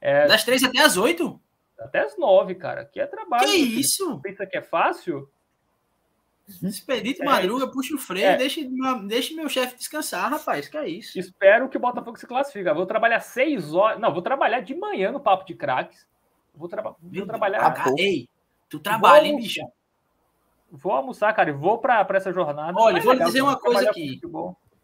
É... 0.00 0.26
Das 0.26 0.44
3 0.44 0.64
até 0.64 0.80
às 0.80 0.96
8? 0.96 1.40
Até 1.78 2.00
às 2.00 2.18
9, 2.18 2.54
cara. 2.54 2.82
Aqui 2.82 3.00
é 3.00 3.06
trabalho. 3.06 3.44
Que 3.44 3.56
isso? 3.56 4.20
Pensa 4.20 4.46
que 4.46 4.56
é 4.56 4.62
fácil? 4.62 5.28
Expedito 6.62 7.22
é. 7.22 7.24
Madruga, 7.24 7.68
puxa 7.68 7.94
o 7.94 7.98
freio, 7.98 8.26
é. 8.26 8.36
deixa, 8.36 8.60
deixa 9.06 9.34
meu 9.34 9.48
chefe 9.48 9.76
descansar, 9.76 10.30
rapaz. 10.30 10.68
Que 10.68 10.76
é 10.76 10.88
isso? 10.88 11.18
Espero 11.18 11.68
que 11.68 11.76
o 11.76 11.80
Botafogo 11.80 12.18
se 12.18 12.26
classifique. 12.26 12.70
Vou 12.72 12.86
trabalhar 12.86 13.20
6 13.20 13.74
horas. 13.74 14.00
Não, 14.00 14.12
vou 14.12 14.22
trabalhar 14.22 14.60
de 14.60 14.74
manhã 14.74 15.12
no 15.12 15.20
Papo 15.20 15.46
de 15.46 15.54
Craques. 15.54 16.06
Vou, 16.54 16.68
tra 16.68 16.82
vou 16.82 17.26
trabalhar. 17.26 17.60
Ah, 17.64 17.94
ei, 17.96 18.28
tu 18.68 18.78
trabalha, 18.78 19.26
hein, 19.26 19.36
bicho? 19.36 19.60
Vou 20.70 20.92
almoçar, 20.92 21.32
cara, 21.34 21.50
e 21.50 21.52
vou 21.52 21.78
para 21.78 22.06
essa 22.14 22.32
jornada. 22.32 22.72
Olha, 22.78 23.00
vou 23.00 23.12
lhe 23.12 23.24
dizer 23.24 23.42
uma 23.42 23.58
coisa 23.58 23.90
aqui. 23.90 24.20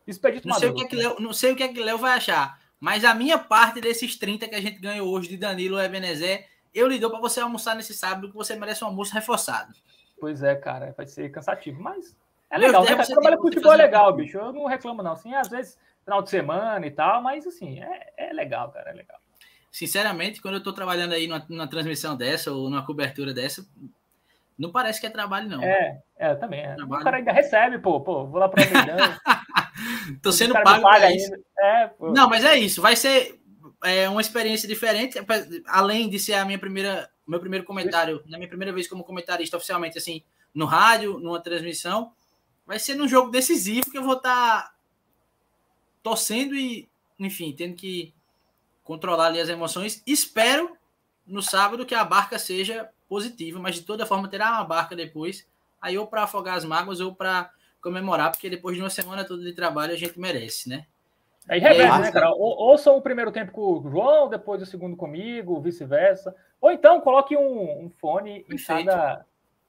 Expedito 0.07 0.49
não 0.49 0.55
sei, 0.55 0.71
o 0.71 0.75
que 0.75 0.85
é 0.85 0.87
que 0.87 0.97
Léo, 0.97 1.17
não 1.21 1.33
sei 1.35 1.53
o 1.53 1.57
que 1.57 1.63
é 1.63 1.69
que 1.69 1.83
Léo 1.83 1.99
vai 1.99 2.17
achar, 2.17 2.59
mas 2.81 3.05
a 3.05 3.15
minha 3.15 3.39
parte 3.39 3.81
desses 3.81 4.17
30 4.17 4.49
que 4.49 4.55
a 4.55 4.61
gente 4.61 4.79
ganhou 4.79 5.09
hoje 5.09 5.29
de 5.29 5.37
Danilo 5.37 5.81
Ebenezer, 5.81 6.47
eu 6.75 6.87
lhe 6.87 6.99
dou 6.99 7.11
para 7.11 7.21
você 7.21 7.41
almoçar 7.41 7.75
nesse 7.75 7.95
sábado, 7.95 8.29
que 8.29 8.35
você 8.35 8.55
merece 8.55 8.85
um 8.85 8.89
almoço 8.89 9.15
reforçado. 9.15 9.73
Pois 10.21 10.43
é, 10.43 10.55
cara, 10.55 10.95
vai 10.97 11.07
ser 11.07 11.31
cansativo, 11.31 11.83
mas 11.83 12.17
é 12.51 12.59
legal. 12.59 12.85
Né? 12.85 13.05
Trabalhar 13.05 13.37
com 13.37 13.43
futebol 13.43 13.73
é 13.73 13.77
legal, 13.77 14.13
bicho. 14.15 14.39
Eu 14.39 14.53
não 14.53 14.67
reclamo, 14.67 15.03
não. 15.03 15.13
Assim, 15.13 15.35
às 15.35 15.49
vezes, 15.49 15.79
final 16.05 16.23
de 16.23 16.31
semana 16.31 16.87
e 16.87 16.91
tal, 16.91 17.23
mas 17.23 17.47
assim, 17.47 17.81
é, 17.81 18.13
é 18.17 18.33
legal, 18.33 18.71
cara, 18.71 18.91
é 18.91 18.95
legal 18.95 19.19
sinceramente, 19.71 20.41
quando 20.41 20.55
eu 20.55 20.59
estou 20.59 20.73
trabalhando 20.73 21.13
aí 21.13 21.27
numa, 21.29 21.45
numa, 21.49 21.69
transmissão 21.69 22.17
dessa 22.17 22.51
ou 22.53 22.69
numa 22.69 22.85
cobertura 22.85 23.33
dessa, 23.33 23.65
não 24.59 24.73
parece 24.73 25.01
que 25.01 25.07
é 25.07 25.11
trabalho, 25.11 25.49
não. 25.49 25.63
É, 25.63 26.03
é 26.17 26.35
também. 26.35 26.61
É. 26.61 26.75
O 26.83 26.89
cara 26.89 27.19
ainda 27.19 27.31
recebe, 27.31 27.79
pô, 27.79 28.01
pô, 28.01 28.27
vou 28.27 28.41
lá 28.41 28.49
para 28.49 28.65
o 28.65 28.67
Tô 30.21 30.33
sendo 30.33 30.53
pago 30.55 30.83
para 30.83 31.15
isso. 31.15 31.33
É, 31.61 31.91
não, 32.01 32.29
mas 32.29 32.45
é 32.45 32.57
isso. 32.59 32.83
Vai 32.83 32.97
ser 32.97 33.41
é, 33.85 34.09
uma 34.09 34.21
experiência 34.21 34.67
diferente, 34.67 35.17
além 35.67 36.09
de 36.09 36.19
ser 36.19 36.35
a 36.35 36.45
minha 36.45 36.59
primeira, 36.59 37.09
meu 37.25 37.39
primeiro 37.39 37.65
comentário, 37.65 38.21
na 38.27 38.37
minha 38.37 38.49
primeira 38.49 38.73
vez 38.73 38.89
como 38.89 39.05
comentarista 39.05 39.57
oficialmente, 39.57 39.97
assim, 39.97 40.25
no 40.53 40.67
rádio, 40.67 41.21
numa 41.21 41.41
transmissão, 41.41 42.13
vai 42.67 42.81
ser 42.81 42.97
num 42.97 43.07
jogo 43.07 43.31
decisivo 43.31 43.89
que 43.89 43.99
eu 43.99 44.03
vou 44.03 44.17
estar 44.17 44.63
tá 44.63 44.75
torcendo 46.03 46.57
e, 46.57 46.89
enfim, 47.17 47.55
tendo 47.57 47.77
que 47.77 48.13
controlar 48.83 49.27
ali 49.27 49.41
as 49.41 49.49
emoções. 49.49 50.03
Espero 50.05 50.77
no 51.25 51.43
sábado 51.43 51.87
que 51.87 51.95
a 51.95 52.03
barca 52.03 52.41
seja 52.41 52.91
positiva, 53.09 53.59
mas 53.59 53.77
de 53.77 53.83
toda 53.83 54.07
forma 54.07 54.29
terá 54.29 54.53
uma 54.53 54.65
barca 54.65 54.95
depois, 54.95 55.49
aí 55.81 55.97
ou 55.97 56.07
para 56.07 56.25
afogar 56.25 56.57
as 56.57 56.65
mágoas 56.65 57.01
ou 57.01 57.15
para 57.15 57.51
comemorar, 57.81 58.31
porque 58.31 58.51
depois 58.51 58.77
de 58.77 58.83
uma 58.83 58.91
semana 58.91 59.25
toda 59.25 59.43
de 59.43 59.53
trabalho 59.53 59.93
a 59.93 59.97
gente 59.97 60.19
merece, 60.19 60.69
né? 60.69 60.87
Aí 61.49 61.61
reverte, 61.61 61.97
é, 61.97 62.01
né, 62.01 62.13
cara? 62.13 62.31
Ou, 62.31 62.57
ouça 62.59 62.93
o 62.93 63.01
primeiro 63.01 63.33
tempo 63.33 63.53
com 63.53 63.79
o 63.79 63.91
João, 63.91 64.29
depois 64.29 64.61
o 64.61 64.67
segundo 64.67 64.97
comigo, 64.97 65.61
vice-versa. 65.61 66.35
Ou 66.61 66.71
então 66.71 67.01
coloque 67.01 67.37
um, 67.37 67.87
um 67.87 67.91
fone 67.99 68.41
Perfeito. 68.41 68.83
em 68.83 68.85
cada 68.85 69.25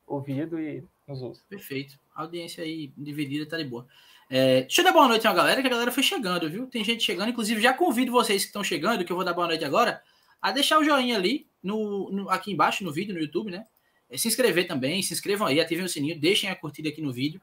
ouvido 0.06 0.60
e 0.60 0.84
nos 1.08 1.22
ouça. 1.22 1.42
Perfeito. 1.48 1.98
A 2.14 2.24
audiência 2.24 2.64
aí 2.64 2.92
dividida 2.98 3.48
tá 3.48 3.58
de 3.58 3.64
boa. 3.64 3.88
É, 4.30 4.62
deixa 4.62 4.82
eu 4.82 4.86
dar 4.86 4.92
boa 4.92 5.08
noite 5.08 5.26
a 5.26 5.32
uma 5.32 5.38
galera, 5.38 5.62
que 5.62 5.68
a 5.68 5.72
galera 5.72 5.92
foi 5.92 6.04
chegando, 6.04 6.50
viu? 6.50 6.68
Tem 6.68 6.84
gente 6.84 7.02
chegando, 7.02 7.30
inclusive 7.30 7.62
já 7.62 7.74
convido 7.74 8.12
vocês 8.12 8.44
que 8.44 8.50
estão 8.50 8.64
chegando, 8.64 9.04
que 9.06 9.12
eu 9.12 9.16
vou 9.16 9.26
dar 9.26 9.34
boa 9.34 9.48
noite 9.48 9.64
agora, 9.64 10.02
a 10.42 10.52
deixar 10.52 10.78
o 10.78 10.84
joinha 10.84 11.16
ali, 11.16 11.48
no, 11.62 12.10
no 12.12 12.30
aqui 12.30 12.52
embaixo 12.52 12.84
no 12.84 12.92
vídeo, 12.92 13.14
no 13.14 13.20
YouTube, 13.20 13.52
né? 13.52 13.66
É, 14.10 14.18
se 14.18 14.28
inscrever 14.28 14.68
também, 14.68 15.02
se 15.02 15.14
inscrevam 15.14 15.48
aí, 15.48 15.60
ativem 15.60 15.86
o 15.86 15.90
sininho, 15.90 16.20
deixem 16.20 16.50
a 16.50 16.56
curtida 16.56 16.90
aqui 16.90 17.02
no 17.02 17.12
vídeo. 17.12 17.42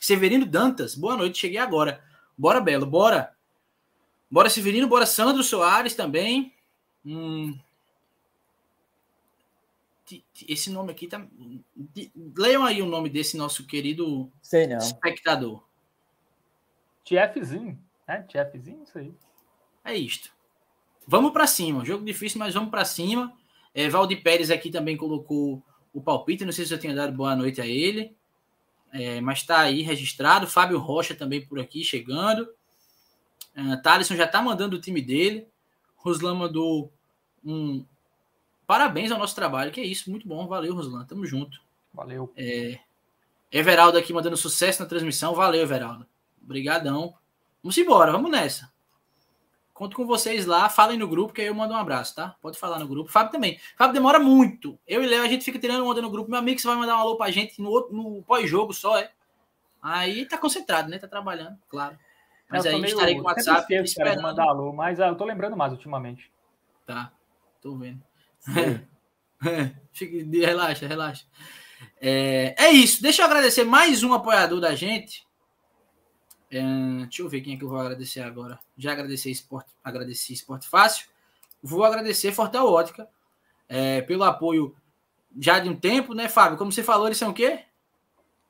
Severino 0.00 0.46
Dantas, 0.46 0.94
boa 0.94 1.16
noite, 1.16 1.38
cheguei 1.38 1.58
agora. 1.58 2.02
Bora, 2.36 2.60
Belo, 2.60 2.86
bora. 2.86 3.34
Bora, 4.30 4.48
Severino, 4.48 4.86
bora, 4.86 5.06
Sandro 5.06 5.42
Soares 5.42 5.94
também. 5.94 6.54
Hum, 7.04 7.58
esse 10.48 10.70
nome 10.70 10.92
aqui 10.92 11.06
tá. 11.06 11.26
Leiam 12.36 12.64
aí 12.64 12.80
o 12.80 12.86
nome 12.86 13.10
desse 13.10 13.36
nosso 13.36 13.66
querido 13.66 14.30
Sei 14.40 14.66
não. 14.66 14.78
espectador. 14.78 15.62
TFzinho, 17.04 17.78
né? 18.06 18.26
TFzinho, 18.28 18.82
isso 18.84 18.98
aí. 18.98 19.12
É 19.84 19.94
isto. 19.94 20.32
Vamos 21.10 21.32
para 21.32 21.46
cima. 21.46 21.86
Jogo 21.86 22.04
difícil, 22.04 22.38
mas 22.38 22.52
vamos 22.52 22.68
para 22.68 22.84
cima. 22.84 23.32
É, 23.74 23.88
Valdir 23.88 24.22
Pérez 24.22 24.50
aqui 24.50 24.70
também 24.70 24.94
colocou 24.94 25.62
o 25.90 26.02
palpite. 26.02 26.44
Não 26.44 26.52
sei 26.52 26.66
se 26.66 26.74
eu 26.74 26.78
tinha 26.78 26.94
dado 26.94 27.16
boa 27.16 27.34
noite 27.34 27.62
a 27.62 27.66
ele. 27.66 28.14
É, 28.92 29.18
mas 29.18 29.38
está 29.38 29.60
aí 29.60 29.80
registrado. 29.80 30.46
Fábio 30.46 30.78
Rocha 30.78 31.14
também 31.14 31.40
por 31.40 31.58
aqui 31.58 31.82
chegando. 31.82 32.42
Uh, 33.56 33.80
Thaleson 33.82 34.16
já 34.16 34.26
está 34.26 34.42
mandando 34.42 34.76
o 34.76 34.80
time 34.80 35.00
dele. 35.00 35.48
Ruslan 35.96 36.34
mandou 36.34 36.92
um 37.42 37.86
parabéns 38.66 39.10
ao 39.10 39.18
nosso 39.18 39.34
trabalho. 39.34 39.72
Que 39.72 39.80
é 39.80 39.86
isso, 39.86 40.10
muito 40.10 40.28
bom. 40.28 40.46
Valeu, 40.46 40.74
Ruslan. 40.74 41.06
Tamo 41.06 41.24
junto. 41.24 41.58
Valeu. 41.94 42.30
É, 42.36 42.80
Everaldo 43.50 43.96
aqui 43.96 44.12
mandando 44.12 44.36
sucesso 44.36 44.82
na 44.82 44.88
transmissão. 44.88 45.34
Valeu, 45.34 45.62
Everaldo. 45.62 46.06
Obrigadão. 46.44 47.14
Vamos 47.62 47.78
embora, 47.78 48.12
vamos 48.12 48.30
nessa. 48.30 48.70
Conto 49.78 49.94
com 49.96 50.04
vocês 50.04 50.44
lá, 50.44 50.68
falem 50.68 50.98
no 50.98 51.06
grupo, 51.06 51.32
que 51.32 51.40
aí 51.40 51.46
eu 51.46 51.54
mando 51.54 51.72
um 51.72 51.76
abraço, 51.76 52.12
tá? 52.16 52.34
Pode 52.42 52.58
falar 52.58 52.80
no 52.80 52.88
grupo. 52.88 53.12
Fábio 53.12 53.30
também. 53.30 53.60
Fábio 53.76 53.94
demora 53.94 54.18
muito. 54.18 54.76
Eu 54.84 55.04
e 55.04 55.06
Léo, 55.06 55.22
a 55.22 55.28
gente 55.28 55.44
fica 55.44 55.56
tirando 55.56 55.86
onda 55.86 56.02
no 56.02 56.10
grupo. 56.10 56.28
Meu 56.28 56.40
amigo, 56.40 56.58
você 56.58 56.66
vai 56.66 56.76
mandar 56.76 56.96
um 56.96 56.98
alô 56.98 57.16
pra 57.16 57.30
gente 57.30 57.62
no, 57.62 57.88
no 57.92 58.22
pós-jogo 58.24 58.74
só, 58.74 58.98
é? 58.98 59.12
Aí 59.80 60.26
tá 60.26 60.36
concentrado, 60.36 60.90
né? 60.90 60.98
Tá 60.98 61.06
trabalhando, 61.06 61.56
claro. 61.68 61.96
Mas 62.50 62.64
Eu 62.64 62.70
aí 62.72 62.76
tô 62.76 62.82
meio- 62.82 62.92
estarei 62.92 63.14
com 63.14 63.20
o 63.20 63.24
WhatsApp 63.24 63.60
esqueço, 63.60 63.68
cara, 63.68 63.82
de 63.84 63.88
esperando. 64.16 64.22
mandar 64.22 64.48
alô, 64.48 64.72
mas 64.72 64.98
ah, 64.98 65.06
eu 65.06 65.14
tô 65.14 65.24
lembrando 65.24 65.56
mais 65.56 65.70
ultimamente. 65.72 66.28
Tá, 66.84 67.12
tô 67.62 67.76
vendo. 67.76 68.02
Fique, 69.92 70.24
relaxa, 70.40 70.88
relaxa. 70.88 71.24
É, 72.00 72.56
é 72.58 72.70
isso. 72.72 73.00
Deixa 73.00 73.22
eu 73.22 73.26
agradecer 73.26 73.62
mais 73.62 74.02
um 74.02 74.12
apoiador 74.12 74.58
da 74.60 74.74
gente. 74.74 75.24
É, 76.50 76.60
deixa 77.02 77.22
eu 77.22 77.28
ver 77.28 77.40
quem 77.42 77.54
é 77.54 77.56
que 77.56 77.64
eu 77.64 77.68
vou 77.68 77.78
agradecer 77.78 78.20
agora. 78.20 78.58
Já 78.76 78.92
agradeci 78.92 79.30
Esporte, 79.30 79.70
agradeci 79.84 80.32
Esporte 80.32 80.68
Fácil. 80.68 81.06
Vou 81.62 81.84
agradecer 81.84 82.32
Fortel 82.32 82.66
Ótica 82.66 83.08
é, 83.68 84.00
pelo 84.02 84.24
apoio 84.24 84.74
já 85.38 85.58
de 85.58 85.68
um 85.68 85.76
tempo, 85.76 86.14
né, 86.14 86.28
Fábio? 86.28 86.56
Como 86.56 86.72
você 86.72 86.82
falou, 86.82 87.06
eles 87.06 87.18
são 87.18 87.30
o 87.30 87.34
quê? 87.34 87.60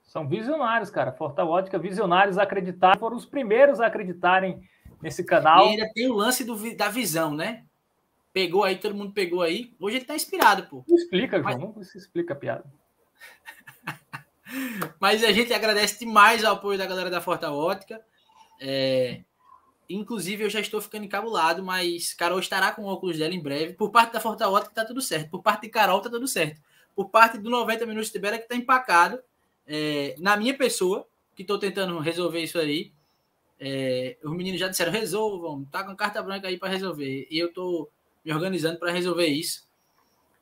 São 0.05 0.27
visionários, 0.29 0.91
cara. 0.91 1.13
Fortal 1.13 1.49
Ótica, 1.49 1.79
visionários 1.79 2.39
acreditaram, 2.39 2.99
foram 2.99 3.17
os 3.17 3.27
primeiros 3.27 3.81
a 3.81 3.87
acreditarem 3.87 4.63
nesse 5.03 5.25
canal. 5.25 5.67
E 5.67 5.71
ainda 5.71 5.91
tem 5.93 6.09
o 6.09 6.15
lance 6.15 6.45
do 6.45 6.75
da 6.77 6.89
visão, 6.89 7.35
né? 7.35 7.65
Pegou 8.33 8.65
aí, 8.65 8.77
todo 8.77 8.95
mundo 8.95 9.13
pegou 9.13 9.43
aí. 9.43 9.75
Hoje 9.81 9.97
ele 9.97 10.05
tá 10.05 10.15
inspirado, 10.15 10.67
pô. 10.69 10.85
Não 10.89 10.97
explica, 10.97 11.39
Mas- 11.41 11.57
João, 11.57 11.73
não 11.77 11.83
se 11.83 11.99
explica 11.99 12.35
a 12.35 12.37
piada. 12.37 12.65
Mas 15.01 15.23
a 15.25 15.33
gente 15.33 15.53
agradece 15.53 15.99
demais 15.99 16.45
ao 16.45 16.55
apoio 16.55 16.79
da 16.79 16.87
galera 16.87 17.11
da 17.11 17.21
Forta 17.21 17.51
Ótica. 17.51 18.01
É, 18.61 19.23
inclusive, 19.89 20.45
eu 20.45 20.51
já 20.51 20.61
estou 20.61 20.81
ficando 20.81 21.05
encabulado, 21.05 21.63
mas 21.63 22.15
Carol 22.15 22.39
estará 22.39 22.73
com 22.73 22.83
o 22.83 22.87
óculos 22.87 23.19
dela 23.19 23.35
em 23.35 23.43
breve. 23.43 23.75
Por 23.75 23.91
parte 23.91 24.13
da 24.13 24.21
Forta 24.21 24.49
Ótica 24.49 24.75
tá 24.75 24.85
tudo 24.85 25.01
certo. 25.01 25.31
Por 25.31 25.43
parte 25.43 25.63
de 25.63 25.69
Carol 25.69 26.01
tá 26.01 26.11
tudo 26.11 26.27
certo. 26.27 26.61
Por 26.95 27.11
parte 27.11 27.39
do 27.39 27.51
90 27.51 27.87
Minutos 27.87 28.09
de 28.09 28.13
Tibéria 28.13 28.39
que 28.39 28.49
tá 28.49 28.57
empacado. 28.57 29.21
é, 29.67 30.15
na 30.19 30.37
minha 30.37 30.57
pessoa, 30.57 31.07
que 31.37 31.43
estou 31.43 31.59
tentando 31.59 31.99
resolver 32.01 32.41
isso 32.41 32.59
aí. 32.59 32.91
É, 33.61 34.17
os 34.25 34.33
meninos 34.33 34.59
já 34.59 34.69
disseram, 34.69 34.91
resolvam, 34.91 35.65
tá 35.67 35.85
com 35.85 35.95
carta 35.95 36.23
branca 36.23 36.49
aí 36.49 36.59
para 36.59 36.69
resolver. 36.69 37.29
E 37.31 37.39
eu 37.39 37.53
tô 37.53 37.89
me 38.25 38.33
organizando 38.33 38.79
para 38.79 38.91
resolver 38.91 39.27
isso. 39.27 39.69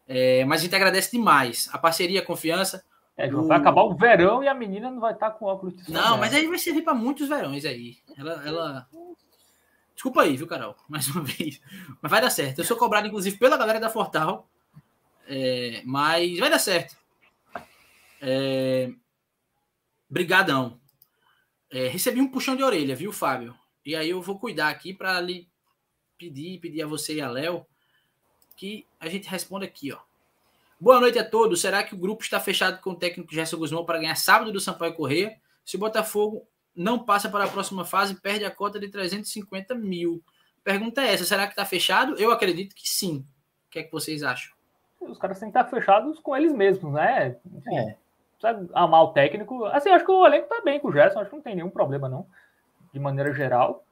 É, 0.08 0.44
mas 0.44 0.60
a 0.60 0.64
gente 0.64 0.76
agradece 0.76 1.10
demais 1.12 1.68
a 1.72 1.76
parceria, 1.76 2.20
a 2.20 2.24
confiança. 2.24 2.84
É, 3.16 3.34
O- 3.34 3.46
vai 3.46 3.58
acabar 3.58 3.82
o 3.82 3.94
verão 3.94 4.44
e 4.44 4.48
a 4.48 4.54
menina 4.54 4.90
não 4.90 5.00
vai 5.00 5.12
estar 5.14 5.30
com 5.30 5.46
óculos 5.46 5.74
de 5.76 5.84
sol. 5.84 5.94
Não, 5.94 6.14
né? 6.14 6.20
mas 6.20 6.34
aí 6.34 6.46
vai 6.46 6.58
servir 6.58 6.82
para 6.82 6.94
muitos 6.94 7.28
verões 7.28 7.64
aí. 7.64 7.96
Ela, 8.16 8.46
ela. 8.46 8.88
Desculpa 9.94 10.22
aí, 10.22 10.36
viu, 10.36 10.46
Carol? 10.46 10.76
Mais 10.88 11.08
uma 11.08 11.22
vez. 11.22 11.60
Mas 12.02 12.10
vai 12.10 12.20
dar 12.20 12.30
certo. 12.30 12.58
Eu 12.58 12.64
sou 12.64 12.76
cobrado, 12.76 13.06
inclusive, 13.06 13.38
pela 13.38 13.56
galera 13.56 13.80
da 13.80 13.88
Fortal. 13.88 14.48
É, 15.26 15.82
mas 15.84 16.38
vai 16.38 16.50
dar 16.50 16.58
certo. 16.58 16.96
É... 18.20 18.92
Brigadão. 20.08 20.78
É, 21.70 21.88
recebi 21.88 22.20
um 22.20 22.28
puxão 22.28 22.54
de 22.54 22.62
orelha, 22.62 22.94
viu, 22.94 23.12
Fábio? 23.12 23.56
E 23.84 23.96
aí 23.96 24.10
eu 24.10 24.22
vou 24.22 24.38
cuidar 24.38 24.68
aqui 24.68 24.92
para 24.94 25.20
lhe 25.20 25.48
pedir, 26.18 26.60
pedir 26.60 26.82
a 26.82 26.86
você 26.86 27.14
e 27.16 27.20
a 27.20 27.28
Léo 27.28 27.66
que 28.56 28.86
a 29.00 29.08
gente 29.08 29.28
responda 29.28 29.64
aqui, 29.66 29.92
ó. 29.92 29.98
Boa 30.78 31.00
noite 31.00 31.18
a 31.18 31.24
todos. 31.28 31.60
Será 31.60 31.82
que 31.82 31.94
o 31.94 31.98
grupo 31.98 32.22
está 32.22 32.38
fechado 32.38 32.80
com 32.82 32.90
o 32.90 32.94
técnico 32.96 33.32
Gerson 33.32 33.56
Guzmão 33.56 33.84
para 33.84 33.98
ganhar 33.98 34.14
sábado 34.14 34.52
do 34.52 34.60
Sampaio 34.60 34.94
Correia? 34.94 35.36
Se 35.64 35.76
o 35.76 35.78
Botafogo 35.78 36.46
não 36.74 36.98
passa 36.98 37.28
para 37.28 37.44
a 37.44 37.48
próxima 37.48 37.84
fase, 37.84 38.20
perde 38.20 38.44
a 38.44 38.50
cota 38.50 38.78
de 38.78 38.88
350 38.88 39.74
mil. 39.74 40.22
Pergunta 40.62 41.00
é 41.00 41.12
essa: 41.14 41.24
será 41.24 41.46
que 41.46 41.52
está 41.52 41.64
fechado? 41.64 42.14
Eu 42.18 42.30
acredito 42.30 42.74
que 42.74 42.88
sim. 42.88 43.24
O 43.66 43.70
que 43.70 43.78
é 43.78 43.82
que 43.82 43.92
vocês 43.92 44.22
acham? 44.22 44.54
Os 45.00 45.18
caras 45.18 45.38
têm 45.38 45.50
que 45.50 45.58
estar 45.58 45.68
fechados 45.70 46.18
com 46.20 46.36
eles 46.36 46.52
mesmos, 46.52 46.92
né? 46.92 47.36
Enfim, 47.54 47.76
É. 47.76 47.96
precisa 48.38 48.68
amar 48.74 49.02
o 49.04 49.12
técnico. 49.12 49.64
Assim, 49.66 49.88
acho 49.90 50.04
que 50.04 50.10
o 50.12 50.26
elenco 50.26 50.48
tá 50.48 50.60
bem 50.62 50.78
com 50.78 50.88
o 50.88 50.92
Gerson, 50.92 51.20
acho 51.20 51.30
que 51.30 51.36
não 51.36 51.42
tem 51.42 51.54
nenhum 51.56 51.70
problema, 51.70 52.08
não, 52.08 52.26
de 52.92 53.00
maneira 53.00 53.32
geral. 53.32 53.84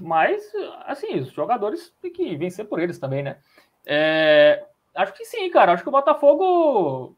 Mas, 0.00 0.52
assim, 0.84 1.20
os 1.20 1.30
jogadores 1.32 1.94
têm 2.02 2.12
que 2.12 2.36
vencer 2.36 2.66
por 2.66 2.80
eles 2.80 2.98
também, 2.98 3.22
né? 3.22 3.38
É, 3.84 4.64
acho 4.96 5.12
que 5.12 5.24
sim, 5.24 5.48
cara. 5.50 5.72
Acho 5.72 5.82
que 5.82 5.88
o 5.88 5.92
Botafogo 5.92 7.16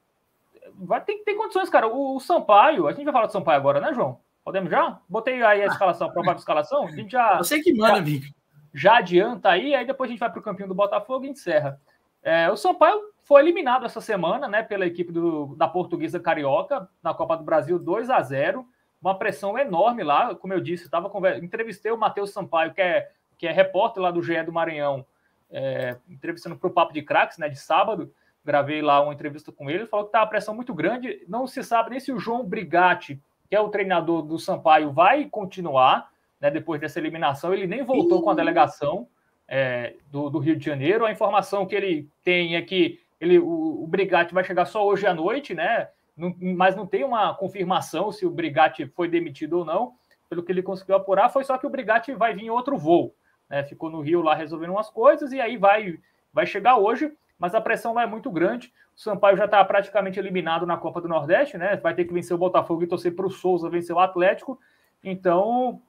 vai 0.74 1.00
ter, 1.00 1.16
tem 1.24 1.36
condições, 1.36 1.70
cara. 1.70 1.88
O, 1.88 2.16
o 2.16 2.20
Sampaio, 2.20 2.86
a 2.86 2.92
gente 2.92 3.04
vai 3.04 3.12
falar 3.12 3.26
do 3.26 3.32
Sampaio 3.32 3.58
agora, 3.58 3.80
né, 3.80 3.92
João? 3.94 4.20
Podemos 4.44 4.70
já? 4.70 4.98
Botei 5.08 5.42
aí 5.42 5.62
a 5.62 5.66
escalação, 5.66 6.08
a 6.08 6.12
provável 6.12 6.38
escalação. 6.38 6.86
A 6.86 6.90
gente 6.90 7.12
já 7.12 7.36
Você 7.36 7.60
que 7.60 7.74
manda, 7.74 7.98
amigo. 7.98 8.26
já 8.72 8.96
adianta 8.96 9.50
aí, 9.50 9.74
aí 9.74 9.86
depois 9.86 10.08
a 10.08 10.12
gente 10.12 10.20
vai 10.20 10.30
para 10.30 10.40
o 10.40 10.42
campinho 10.42 10.68
do 10.68 10.74
Botafogo 10.74 11.24
e 11.24 11.30
encerra. 11.30 11.80
É, 12.22 12.50
o 12.50 12.56
Sampaio 12.56 13.00
foi 13.24 13.42
eliminado 13.42 13.84
essa 13.84 14.00
semana, 14.00 14.48
né, 14.48 14.62
pela 14.62 14.86
equipe 14.86 15.12
do, 15.12 15.54
da 15.56 15.68
Portuguesa 15.68 16.18
Carioca, 16.18 16.88
na 17.02 17.12
Copa 17.12 17.36
do 17.36 17.44
Brasil 17.44 17.78
2 17.78 18.10
a 18.10 18.22
0 18.22 18.66
uma 19.00 19.16
pressão 19.16 19.56
enorme 19.56 20.02
lá, 20.02 20.34
como 20.34 20.52
eu 20.52 20.60
disse, 20.60 20.90
tava 20.90 21.08
conver... 21.08 21.42
entrevistei 21.42 21.92
o 21.92 21.96
Matheus 21.96 22.32
Sampaio, 22.32 22.74
que 22.74 22.80
é, 22.80 23.10
que 23.36 23.46
é 23.46 23.52
repórter 23.52 24.02
lá 24.02 24.10
do 24.10 24.22
GE 24.22 24.42
do 24.42 24.52
Maranhão, 24.52 25.06
é, 25.50 25.96
entrevistando 26.08 26.56
para 26.56 26.68
o 26.68 26.72
Papo 26.72 26.92
de 26.92 27.02
Craques, 27.02 27.38
né, 27.38 27.48
de 27.48 27.58
sábado, 27.58 28.12
gravei 28.44 28.80
lá 28.80 29.00
uma 29.02 29.12
entrevista 29.12 29.52
com 29.52 29.68
ele, 29.68 29.80
ele 29.80 29.88
falou 29.88 30.06
que 30.06 30.12
tá 30.12 30.20
uma 30.20 30.26
pressão 30.26 30.54
muito 30.54 30.72
grande, 30.74 31.24
não 31.28 31.46
se 31.46 31.62
sabe 31.62 31.90
nem 31.90 32.00
se 32.00 32.12
o 32.12 32.18
João 32.18 32.44
Brigatti, 32.44 33.20
que 33.48 33.56
é 33.56 33.60
o 33.60 33.68
treinador 33.68 34.22
do 34.22 34.38
Sampaio, 34.38 34.92
vai 34.92 35.24
continuar, 35.26 36.10
né, 36.40 36.50
depois 36.50 36.80
dessa 36.80 36.98
eliminação, 36.98 37.52
ele 37.52 37.66
nem 37.66 37.82
voltou 37.82 38.22
com 38.22 38.30
a 38.30 38.34
delegação 38.34 39.08
é, 39.48 39.94
do, 40.10 40.28
do 40.28 40.38
Rio 40.38 40.56
de 40.56 40.64
Janeiro. 40.64 41.06
A 41.06 41.10
informação 41.10 41.66
que 41.66 41.74
ele 41.74 42.08
tem 42.22 42.54
é 42.56 42.62
que 42.62 43.00
ele, 43.20 43.38
o, 43.38 43.82
o 43.82 43.86
Brigatti 43.86 44.34
vai 44.34 44.44
chegar 44.44 44.66
só 44.66 44.86
hoje 44.86 45.06
à 45.06 45.14
noite, 45.14 45.54
né? 45.54 45.88
Não- 46.16 46.34
mas 46.38 46.76
não 46.76 46.86
tem 46.86 47.02
uma 47.02 47.34
confirmação 47.34 48.12
se 48.12 48.26
o 48.26 48.30
Brigatti 48.30 48.86
foi 48.86 49.08
demitido 49.08 49.54
ou 49.60 49.64
não. 49.64 49.94
Pelo 50.28 50.42
que 50.42 50.52
ele 50.52 50.62
conseguiu 50.62 50.96
apurar, 50.96 51.30
foi 51.30 51.42
só 51.42 51.56
que 51.56 51.66
o 51.66 51.70
Brigatti 51.70 52.12
vai 52.12 52.34
vir 52.34 52.44
em 52.44 52.50
outro 52.50 52.76
voo. 52.76 53.14
Né? 53.48 53.62
Ficou 53.64 53.90
no 53.90 54.00
Rio 54.00 54.22
lá 54.22 54.34
resolvendo 54.34 54.70
umas 54.70 54.90
coisas 54.90 55.32
e 55.32 55.40
aí 55.40 55.56
vai, 55.56 55.98
vai 56.32 56.46
chegar 56.46 56.76
hoje, 56.76 57.12
mas 57.38 57.54
a 57.54 57.60
pressão 57.60 57.94
lá 57.94 58.02
é 58.02 58.06
muito 58.06 58.30
grande. 58.30 58.72
O 58.96 59.00
Sampaio 59.00 59.36
já 59.36 59.44
está 59.44 59.64
praticamente 59.64 60.18
eliminado 60.18 60.66
na 60.66 60.76
Copa 60.76 61.00
do 61.00 61.08
Nordeste, 61.08 61.56
né? 61.56 61.76
Vai 61.76 61.94
ter 61.94 62.04
que 62.04 62.12
vencer 62.12 62.34
o 62.34 62.38
Botafogo 62.38 62.82
e 62.82 62.86
torcer 62.86 63.14
para 63.14 63.26
o 63.26 63.30
Souza 63.30 63.70
vencer 63.70 63.94
o 63.94 64.00
Atlético. 64.00 64.58
Então, 65.02 65.80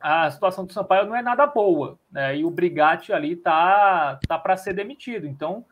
a 0.00 0.30
situação 0.30 0.64
do 0.64 0.72
Sampaio 0.72 1.06
não 1.06 1.16
é 1.16 1.22
nada 1.22 1.46
boa, 1.46 1.98
né? 2.10 2.36
E 2.36 2.44
o 2.44 2.50
Brigatti 2.50 3.12
ali 3.12 3.34
tá, 3.34 4.20
tá 4.26 4.38
para 4.38 4.56
ser 4.56 4.72
demitido. 4.72 5.26
Então, 5.26 5.64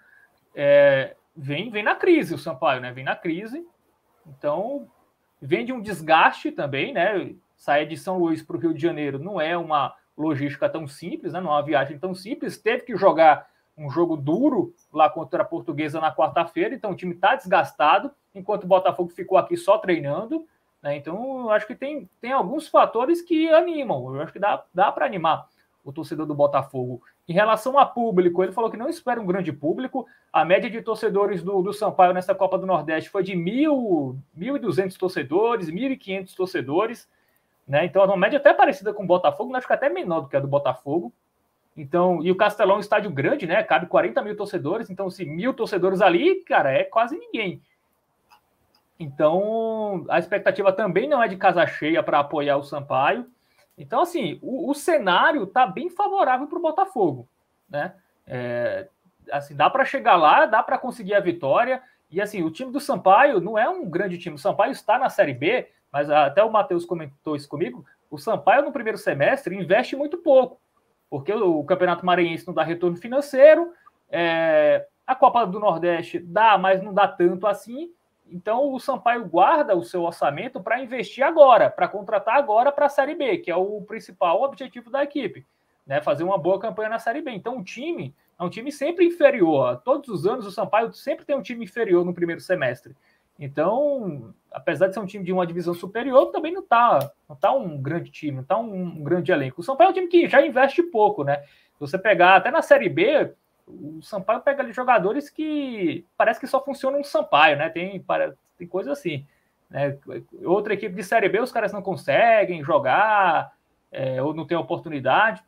é, 0.55 1.15
vem, 1.37 1.71
vem 1.71 1.85
na 1.85 1.95
crise 1.95 2.35
o 2.35 2.39
Sampaio, 2.39 2.81
né? 2.81 2.93
Vem 2.93 3.05
na 3.05 3.15
crise. 3.15 3.65
Então, 4.27 4.89
vem 5.41 5.65
de 5.65 5.73
um 5.73 5.81
desgaste 5.81 6.51
também, 6.51 6.93
né? 6.93 7.35
Sair 7.57 7.87
de 7.87 7.97
São 7.97 8.19
Luís 8.19 8.43
para 8.43 8.57
o 8.57 8.61
Rio 8.61 8.75
de 8.75 8.83
Janeiro 8.83 9.19
não 9.19 9.41
é 9.41 9.57
uma 9.57 9.95
logística 10.17 10.69
tão 10.69 10.87
simples, 10.87 11.33
né? 11.33 11.41
Não 11.41 11.51
é 11.51 11.55
uma 11.55 11.63
viagem 11.63 11.99
tão 11.99 12.15
simples. 12.15 12.59
Teve 12.59 12.85
que 12.85 12.97
jogar 12.97 13.49
um 13.77 13.91
jogo 13.91 14.17
duro 14.17 14.75
lá 14.93 15.11
contra 15.11 15.43
a 15.43 15.47
Portuguesa 15.47 16.01
na 16.01 16.15
quarta-feira, 16.15 16.75
então 16.75 16.93
o 16.93 16.97
time 16.97 17.15
está 17.15 17.35
desgastado, 17.35 18.11
enquanto 18.35 18.65
o 18.65 18.67
Botafogo 18.69 19.11
ficou 19.11 19.37
aqui 19.37 19.57
só 19.57 19.77
treinando. 19.77 20.47
Né? 20.83 20.97
Então, 20.97 21.51
acho 21.51 21.67
que 21.67 21.75
tem, 21.75 22.09
tem 22.21 22.33
alguns 22.33 22.69
fatores 22.69 23.21
que 23.21 23.49
animam. 23.51 24.15
Eu 24.15 24.23
acho 24.23 24.33
que 24.33 24.39
dá, 24.39 24.65
dá 24.73 24.91
para 24.91 25.05
animar 25.05 25.47
o 25.85 25.93
torcedor 25.93 26.27
do 26.27 26.35
Botafogo. 26.35 27.03
Em 27.29 27.33
relação 27.33 27.79
a 27.79 27.85
público, 27.85 28.43
ele 28.43 28.53
falou 28.53 28.71
que 28.71 28.77
não 28.77 28.89
espera 28.89 29.21
um 29.21 29.27
grande 29.27 29.53
público. 29.53 30.07
A 30.33 30.45
média 30.45 30.71
de 30.71 30.83
torcedores 30.83 31.43
do, 31.43 31.63
do 31.63 31.73
Sampaio 31.73 32.13
nessa 32.13 32.35
Copa 32.35 32.59
do 32.59 32.67
Nordeste 32.67 33.11
foi 33.11 33.23
de 33.23 33.37
mil, 33.37 34.19
1.200 34.37 34.97
torcedores, 34.97 35.71
1.500 35.71 36.35
torcedores. 36.35 37.09
Né? 37.67 37.85
Então, 37.85 38.03
é 38.03 38.07
uma 38.07 38.17
média 38.17 38.39
até 38.39 38.55
parecida 38.55 38.93
com 38.95 39.03
o 39.03 39.07
Botafogo, 39.07 39.51
mas 39.51 39.59
acho 39.59 39.67
que 39.67 39.73
até 39.73 39.89
menor 39.89 40.21
do 40.21 40.29
que 40.29 40.37
a 40.37 40.41
do 40.41 40.47
Botafogo. 40.47 41.13
Então, 41.77 42.23
e 42.23 42.31
o 42.31 42.37
Castelão 42.37 42.77
é 42.77 42.79
um 42.79 42.81
estádio 42.81 43.11
grande, 43.11 43.47
né? 43.47 43.63
Cabe 43.63 43.87
40 43.87 44.23
mil 44.23 44.37
torcedores. 44.37 44.89
Então, 44.89 45.11
se 45.11 45.25
mil 45.25 45.53
torcedores 45.53 46.01
ali, 46.01 46.37
cara, 46.37 46.73
é 46.73 46.85
quase 46.85 47.19
ninguém. 47.19 47.61
Então, 48.99 50.07
a 50.09 50.19
expectativa 50.19 50.73
também 50.73 51.09
não 51.09 51.23
é 51.23 51.29
de 51.29 51.37
casa 51.37 51.67
cheia 51.67 52.03
para 52.03 52.21
apoiar 52.21 52.57
o 52.57 52.63
Sampaio. 52.63 53.27
Então, 53.77 54.01
assim, 54.01 54.39
o, 54.41 54.71
o 54.71 54.75
cenário 54.75 55.45
está 55.45 55.67
bem 55.67 55.91
favorável 55.91 56.47
para 56.47 56.59
o 56.59 56.63
Botafogo, 56.63 57.29
né? 57.69 57.95
É, 58.27 58.89
assim, 59.31 59.55
dá 59.55 59.69
para 59.69 59.85
chegar 59.85 60.17
lá, 60.17 60.47
dá 60.47 60.63
para 60.63 60.79
conseguir 60.79 61.15
a 61.15 61.21
vitória. 61.21 61.83
E 62.11 62.21
assim, 62.21 62.43
o 62.43 62.51
time 62.51 62.73
do 62.73 62.81
Sampaio 62.81 63.41
não 63.41 63.59
é 63.59 63.69
um 63.69 63.89
grande 63.89 64.17
time. 64.17 64.37
O 64.37 64.39
Sampaio 64.39 64.73
está 64.73 64.99
na 64.99 65.11
Série 65.11 65.35
B, 65.35 65.69
mas 65.97 66.11
até 66.11 66.45
o 66.45 66.53
Matheus 66.53 66.85
comentou 66.85 67.35
isso 67.35 67.49
comigo. 67.49 67.83
O 68.11 68.19
Sampaio, 68.19 68.63
no 68.63 68.71
primeiro 68.71 68.99
semestre, 68.99 69.57
investe 69.57 69.97
muito 69.97 70.19
pouco, 70.19 70.61
porque 71.09 71.33
o, 71.33 71.61
o 71.61 71.65
Campeonato 71.65 72.05
Maranhense 72.05 72.47
não 72.47 72.53
dá 72.53 72.63
retorno 72.63 72.99
financeiro, 72.99 73.73
é, 74.11 74.87
a 75.07 75.15
Copa 75.15 75.47
do 75.47 75.59
Nordeste 75.59 76.19
dá, 76.19 76.59
mas 76.59 76.83
não 76.83 76.93
dá 76.93 77.09
tanto 77.09 77.47
assim. 77.47 77.91
Então 78.31 78.75
o 78.75 78.79
Sampaio 78.79 79.27
guarda 79.27 79.75
o 79.75 79.83
seu 79.83 80.03
orçamento 80.03 80.61
para 80.63 80.83
investir 80.83 81.25
agora, 81.25 81.71
para 81.71 81.89
contratar 81.89 82.37
agora 82.37 82.71
para 82.71 82.85
a 82.85 82.91
Série 82.91 83.15
B, 83.15 83.39
que 83.39 83.51
é 83.51 83.57
o 83.57 83.81
principal 83.81 84.43
objetivo 84.43 84.91
da 84.91 85.03
equipe, 85.03 85.47
né? 85.87 86.03
Fazer 86.03 86.25
uma 86.25 86.37
boa 86.37 86.61
campanha 86.61 86.91
na 86.91 86.99
Série 86.99 87.23
B. 87.23 87.31
Então 87.31 87.57
o 87.57 87.65
time 87.65 88.15
é 88.39 88.45
um 88.45 88.51
time 88.51 88.71
sempre 88.71 89.07
inferior. 89.07 89.81
Todos 89.83 90.11
os 90.11 90.27
anos 90.27 90.45
o 90.45 90.51
Sampaio 90.51 90.93
sempre 90.93 91.25
tem 91.25 91.35
um 91.35 91.43
time 91.43 91.65
inferior 91.65 92.05
no 92.05 92.13
primeiro 92.13 92.43
semestre. 92.43 92.95
Então, 93.39 94.35
apesar 94.51 94.89
de 94.89 94.95
ser 94.95 95.01
um 95.01 95.07
time 95.07 95.25
de 95.25 95.33
uma 95.33 95.47
divisão 95.47 95.75
superior, 95.75 96.31
também 96.33 96.53
não 96.53 96.63
está 96.63 97.11
não 97.29 97.37
tá 97.37 97.53
um 97.53 97.81
grande 97.81 98.11
time, 98.11 98.37
não 98.37 98.43
está 98.43 98.57
um, 98.57 99.03
grande 99.03 99.31
elenco. 99.31 99.61
O 99.61 99.65
Sampaio 99.65 99.89
é 99.89 99.91
um 99.91 99.95
time 99.95 100.09
que 100.09 100.29
já 100.29 100.45
investe 100.45 100.83
pouco, 100.83 101.23
né? 101.23 101.43
Se 101.43 101.81
você 101.81 101.99
pegar 101.99 102.37
até 102.37 102.51
na 102.51 102.63
Série 102.63 102.89
B, 102.89 103.33
o 103.67 104.01
Sampaio 104.03 104.41
pega 104.41 104.63
ali 104.63 104.73
jogadores 104.73 105.29
que 105.29 106.07
parece 106.17 106.41
que 106.41 106.47
só 106.47 106.65
funcionam 106.65 106.99
no 106.99 107.05
Sampaio, 107.05 107.59
né? 107.59 107.69
Tem, 107.69 108.03
tem 108.57 108.67
coisa 108.67 108.93
assim. 108.93 109.27
Né? 109.69 109.99
Outra 110.45 110.73
equipe 110.73 110.95
de 110.95 111.03
Série 111.03 111.29
B, 111.29 111.41
os 111.41 111.53
caras 111.53 111.73
não 111.73 111.83
conseguem 111.83 112.65
jogar, 112.65 113.53
é, 113.93 114.23
ou 114.23 114.33
não 114.33 114.47
tem 114.47 114.57
oportunidade. 114.57 115.43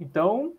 Então, 0.00 0.54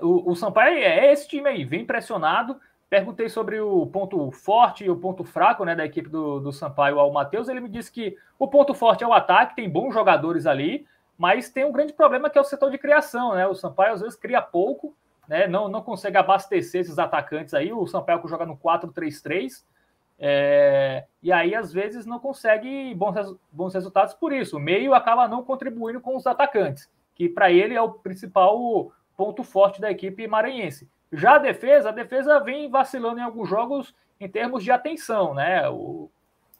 o, 0.00 0.30
o 0.30 0.36
Sampaio 0.36 0.78
é 0.78 1.12
esse 1.12 1.28
time 1.28 1.48
aí, 1.48 1.64
vem 1.64 1.84
pressionado. 1.84 2.58
Perguntei 2.92 3.30
sobre 3.30 3.58
o 3.58 3.86
ponto 3.86 4.30
forte 4.30 4.84
e 4.84 4.90
o 4.90 4.96
ponto 4.96 5.24
fraco 5.24 5.64
né, 5.64 5.74
da 5.74 5.86
equipe 5.86 6.10
do, 6.10 6.40
do 6.40 6.52
Sampaio 6.52 6.98
ao 6.98 7.10
Matheus. 7.10 7.48
Ele 7.48 7.60
me 7.60 7.68
disse 7.70 7.90
que 7.90 8.18
o 8.38 8.46
ponto 8.46 8.74
forte 8.74 9.02
é 9.02 9.06
o 9.06 9.14
ataque, 9.14 9.56
tem 9.56 9.70
bons 9.70 9.94
jogadores 9.94 10.44
ali, 10.44 10.86
mas 11.16 11.48
tem 11.48 11.64
um 11.64 11.72
grande 11.72 11.94
problema 11.94 12.28
que 12.28 12.36
é 12.36 12.40
o 12.40 12.44
setor 12.44 12.70
de 12.70 12.76
criação. 12.76 13.34
Né? 13.34 13.46
O 13.46 13.54
Sampaio 13.54 13.94
às 13.94 14.02
vezes 14.02 14.18
cria 14.18 14.42
pouco 14.42 14.94
né? 15.26 15.46
Não, 15.46 15.66
não 15.68 15.80
consegue 15.80 16.18
abastecer 16.18 16.82
esses 16.82 16.98
atacantes 16.98 17.54
aí. 17.54 17.72
O 17.72 17.86
Sampaio 17.86 18.26
joga 18.28 18.44
no 18.44 18.56
4-3-3. 18.56 19.64
É, 20.18 21.06
e 21.22 21.32
aí, 21.32 21.54
às 21.54 21.72
vezes, 21.72 22.04
não 22.04 22.18
consegue 22.18 22.94
bons, 22.94 23.36
bons 23.50 23.72
resultados 23.72 24.12
por 24.12 24.32
isso. 24.32 24.58
O 24.58 24.60
meio 24.60 24.92
acaba 24.92 25.26
não 25.26 25.42
contribuindo 25.42 26.02
com 26.02 26.16
os 26.16 26.26
atacantes, 26.26 26.90
que 27.14 27.28
para 27.28 27.50
ele 27.50 27.74
é 27.74 27.80
o 27.80 27.92
principal 27.92 28.92
ponto 29.16 29.42
forte 29.42 29.80
da 29.80 29.90
equipe 29.90 30.26
maranhense. 30.28 30.86
Já 31.12 31.34
a 31.34 31.38
defesa, 31.38 31.90
a 31.90 31.92
defesa 31.92 32.40
vem 32.40 32.70
vacilando 32.70 33.20
em 33.20 33.22
alguns 33.22 33.48
jogos 33.48 33.94
em 34.18 34.28
termos 34.28 34.64
de 34.64 34.70
atenção, 34.70 35.34
né? 35.34 35.68
O, 35.68 36.10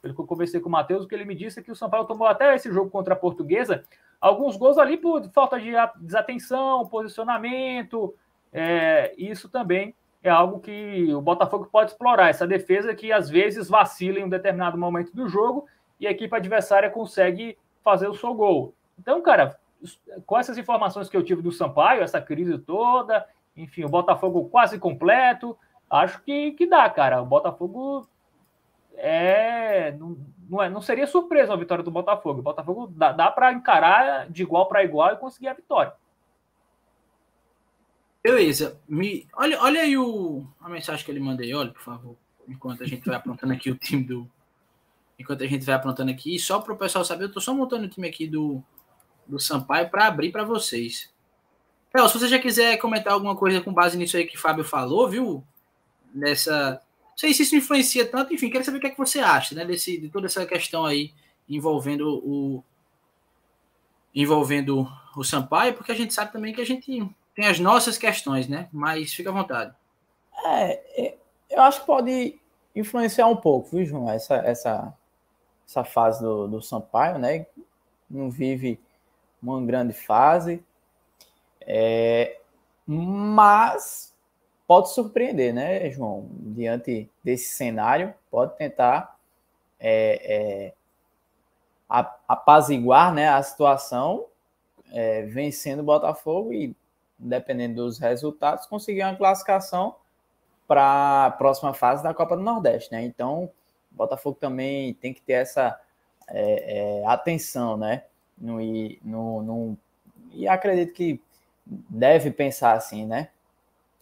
pelo 0.01 0.13
que 0.13 0.21
eu 0.21 0.27
conversei 0.27 0.59
com 0.59 0.69
o 0.69 0.71
Matheus, 0.71 1.05
o 1.05 1.07
que 1.07 1.15
ele 1.15 1.25
me 1.25 1.33
disse 1.33 1.59
é 1.59 1.63
que 1.63 1.71
o 1.71 1.75
São 1.75 1.89
Paulo 1.89 2.05
tomou 2.05 2.27
até 2.27 2.53
esse 2.53 2.71
jogo 2.71 2.89
contra 2.89 3.13
a 3.13 3.17
Portuguesa 3.17 3.83
alguns 4.23 4.55
gols 4.55 4.77
ali 4.77 4.95
por 4.95 5.21
falta 5.31 5.59
de 5.59 5.73
desatenção, 5.99 6.87
posicionamento, 6.87 8.15
é, 8.53 9.13
isso 9.17 9.49
também 9.49 9.93
é 10.23 10.29
algo 10.29 10.61
que 10.61 11.13
o 11.13 11.19
Botafogo 11.19 11.67
pode 11.69 11.91
explorar, 11.91 12.29
essa 12.29 12.47
defesa 12.47 12.95
que 12.95 13.11
às 13.11 13.29
vezes 13.29 13.67
vacila 13.67 14.19
em 14.19 14.23
um 14.23 14.29
determinado 14.29 14.77
momento 14.77 15.13
do 15.13 15.27
jogo 15.27 15.67
e 15.99 16.07
a 16.07 16.11
equipe 16.11 16.33
adversária 16.33 16.89
consegue 16.89 17.57
fazer 17.83 18.07
o 18.07 18.13
seu 18.13 18.33
gol. 18.33 18.73
Então, 18.97 19.21
cara, 19.21 19.59
com 20.25 20.39
essas 20.39 20.57
informações 20.57 21.09
que 21.09 21.17
eu 21.17 21.23
tive 21.23 21.41
do 21.41 21.51
Sampaio, 21.51 22.01
essa 22.01 22.21
crise 22.21 22.57
toda, 22.57 23.25
enfim, 23.55 23.83
o 23.83 23.89
Botafogo 23.89 24.49
quase 24.49 24.79
completo, 24.79 25.57
acho 25.89 26.21
que, 26.23 26.51
que 26.51 26.65
dá, 26.65 26.89
cara. 26.89 27.21
O 27.21 27.25
Botafogo 27.25 28.07
é 28.95 29.91
não, 29.93 30.17
não, 30.49 30.61
é, 30.61 30.69
não 30.69 30.81
seria 30.81 31.07
surpresa 31.07 31.53
a 31.53 31.57
vitória 31.57 31.83
do 31.83 31.91
Botafogo. 31.91 32.39
O 32.39 32.43
Botafogo 32.43 32.87
dá, 32.87 33.11
dá 33.11 33.31
para 33.31 33.53
encarar 33.53 34.29
de 34.29 34.43
igual 34.43 34.67
para 34.67 34.83
igual 34.83 35.13
e 35.13 35.17
conseguir 35.17 35.47
a 35.47 35.53
vitória. 35.53 35.93
Beleza. 38.23 38.79
Me... 38.87 39.27
Olha, 39.35 39.61
olha 39.61 39.81
aí 39.81 39.97
o... 39.97 40.47
a 40.61 40.69
mensagem 40.69 41.03
que 41.03 41.11
ele 41.11 41.19
mandei, 41.19 41.53
olha, 41.53 41.71
por 41.71 41.81
favor. 41.81 42.15
Enquanto 42.47 42.83
a 42.83 42.87
gente 42.87 43.05
vai 43.05 43.15
aprontando 43.15 43.53
aqui 43.53 43.69
o 43.69 43.75
time 43.75 44.03
do. 44.03 44.29
Enquanto 45.17 45.43
a 45.43 45.47
gente 45.47 45.65
vai 45.65 45.75
aprontando 45.75 46.11
aqui, 46.11 46.39
só 46.39 46.59
para 46.59 46.73
o 46.73 46.77
pessoal 46.77 47.05
saber, 47.05 47.25
eu 47.25 47.27
estou 47.27 47.41
só 47.41 47.53
montando 47.53 47.85
o 47.85 47.89
time 47.89 48.07
aqui 48.07 48.27
do, 48.27 48.63
do 49.27 49.39
Sampaio 49.39 49.89
para 49.89 50.07
abrir 50.07 50.31
para 50.31 50.43
vocês. 50.43 51.12
Então, 51.93 52.09
se 52.09 52.17
você 52.17 52.27
já 52.27 52.39
quiser 52.39 52.77
comentar 52.77 53.13
alguma 53.13 53.35
coisa 53.35 53.61
com 53.61 53.71
base 53.71 53.95
nisso 53.95 54.17
aí 54.17 54.25
que 54.25 54.35
o 54.35 54.39
Fábio 54.39 54.63
falou, 54.63 55.07
viu? 55.07 55.43
Nessa. 56.13 56.81
Não 57.11 57.17
sei 57.17 57.31
se 57.35 57.43
isso 57.43 57.55
influencia 57.55 58.03
tanto, 58.09 58.33
enfim, 58.33 58.49
quero 58.49 58.65
saber 58.65 58.79
o 58.79 58.81
que 58.81 58.87
é 58.87 58.89
que 58.89 58.97
você 58.97 59.19
acha, 59.19 59.53
né? 59.53 59.63
Desse, 59.63 59.99
de 59.99 60.09
toda 60.09 60.25
essa 60.25 60.43
questão 60.43 60.85
aí 60.85 61.13
envolvendo 61.47 62.09
o. 62.25 62.63
Envolvendo 64.15 64.87
o 65.15 65.23
Sampaio, 65.23 65.75
porque 65.75 65.91
a 65.91 65.95
gente 65.95 66.15
sabe 66.15 66.31
também 66.31 66.51
que 66.51 66.61
a 66.61 66.65
gente 66.65 67.07
tem 67.35 67.45
as 67.45 67.59
nossas 67.59 67.95
questões, 67.95 68.47
né? 68.47 68.67
Mas 68.71 69.13
fica 69.13 69.29
à 69.29 69.33
vontade. 69.33 69.75
É, 70.45 71.05
é, 71.05 71.17
eu 71.51 71.61
acho 71.61 71.81
que 71.81 71.85
pode 71.85 72.39
influenciar 72.75 73.27
um 73.27 73.35
pouco, 73.35 73.69
viu, 73.69 73.85
João? 73.85 74.09
Essa, 74.09 74.35
essa, 74.37 74.93
essa 75.67 75.83
fase 75.83 76.23
do, 76.23 76.47
do 76.47 76.61
Sampaio, 76.61 77.19
né? 77.19 77.45
Não 78.09 78.31
vive 78.31 78.79
uma 79.41 79.63
grande 79.63 79.93
fase. 79.93 80.63
É, 81.65 82.39
mas 82.85 84.13
pode 84.67 84.93
surpreender, 84.93 85.53
né, 85.53 85.89
João? 85.91 86.27
Diante 86.31 87.09
desse 87.23 87.53
cenário, 87.55 88.13
pode 88.29 88.55
tentar 88.57 89.17
é, 89.79 90.69
é, 90.69 90.73
apaziguar 92.27 93.13
né, 93.13 93.29
a 93.29 93.41
situação, 93.43 94.25
é, 94.91 95.23
vencendo 95.23 95.79
o 95.79 95.83
Botafogo 95.83 96.53
e 96.53 96.75
dependendo 97.17 97.75
dos 97.75 97.99
resultados, 97.99 98.65
conseguir 98.65 99.03
uma 99.03 99.15
classificação 99.15 99.95
para 100.67 101.25
a 101.25 101.31
próxima 101.31 101.73
fase 101.73 102.03
da 102.03 102.13
Copa 102.13 102.35
do 102.35 102.43
Nordeste, 102.43 102.91
né? 102.91 103.03
Então, 103.03 103.45
o 103.91 103.95
Botafogo 103.95 104.37
também 104.39 104.93
tem 104.95 105.13
que 105.13 105.21
ter 105.21 105.33
essa 105.33 105.79
é, 106.27 107.01
é, 107.01 107.07
atenção, 107.07 107.77
né? 107.77 108.03
No, 108.37 108.57
no, 109.03 109.43
no, 109.43 109.77
e 110.31 110.47
acredito 110.47 110.93
que 110.93 111.21
deve 111.65 112.31
pensar 112.31 112.73
assim, 112.73 113.05
né? 113.05 113.29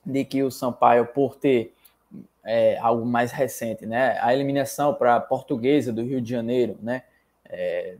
De 0.05 0.25
que 0.25 0.43
o 0.43 0.51
Sampaio, 0.51 1.05
por 1.05 1.35
ter 1.35 1.73
é, 2.43 2.77
algo 2.79 3.05
mais 3.05 3.31
recente, 3.31 3.85
né? 3.85 4.17
A 4.21 4.33
eliminação 4.33 4.93
para 4.93 5.15
a 5.15 5.21
Portuguesa 5.21 5.93
do 5.93 6.03
Rio 6.03 6.21
de 6.21 6.29
Janeiro, 6.29 6.77
né? 6.81 7.03
É, 7.45 7.97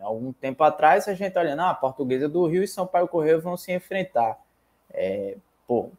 algum 0.00 0.32
tempo 0.32 0.62
atrás, 0.62 1.08
a 1.08 1.14
gente 1.14 1.38
olhando, 1.38 1.60
ah, 1.60 1.70
a 1.70 1.74
Portuguesa 1.74 2.28
do 2.28 2.46
Rio 2.46 2.62
e 2.62 2.68
Sampaio 2.68 3.08
Correio 3.08 3.40
vão 3.40 3.56
se 3.56 3.72
enfrentar. 3.72 4.38
É, 4.92 5.36
pô, 5.66 5.90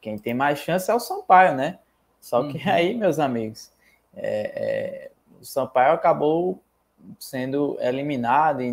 quem 0.00 0.18
tem 0.18 0.34
mais 0.34 0.58
chance 0.58 0.90
é 0.90 0.94
o 0.94 1.00
Sampaio, 1.00 1.54
né? 1.54 1.78
Só 2.20 2.48
que 2.48 2.58
uhum. 2.58 2.72
aí, 2.72 2.94
meus 2.94 3.18
amigos, 3.18 3.70
é, 4.16 4.52
é, 4.54 5.10
o 5.40 5.44
Sampaio 5.44 5.92
acabou 5.92 6.60
sendo 7.18 7.78
eliminado 7.80 8.62
e 8.62 8.72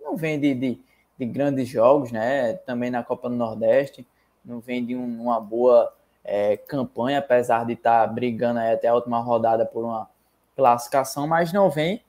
não 0.00 0.16
vem 0.16 0.38
de, 0.38 0.54
de, 0.54 0.80
de, 1.18 1.26
grandes 1.26 1.68
jogos, 1.68 2.12
né? 2.12 2.54
Também 2.54 2.90
na 2.90 3.02
Copa 3.02 3.28
do 3.28 3.34
Nordeste, 3.34 4.06
não 4.44 4.60
vem 4.60 4.84
de 4.84 4.94
um, 4.94 5.22
uma 5.22 5.40
boa 5.40 5.92
é, 6.24 6.56
campanha, 6.56 7.18
apesar 7.18 7.64
de 7.64 7.72
estar 7.72 8.06
tá 8.06 8.12
brigando 8.12 8.60
até 8.60 8.88
a 8.88 8.94
última 8.94 9.18
rodada 9.18 9.66
por 9.66 9.84
uma 9.84 10.08
classificação, 10.56 11.26
mas 11.26 11.52
não 11.52 11.70
vem 11.70 12.02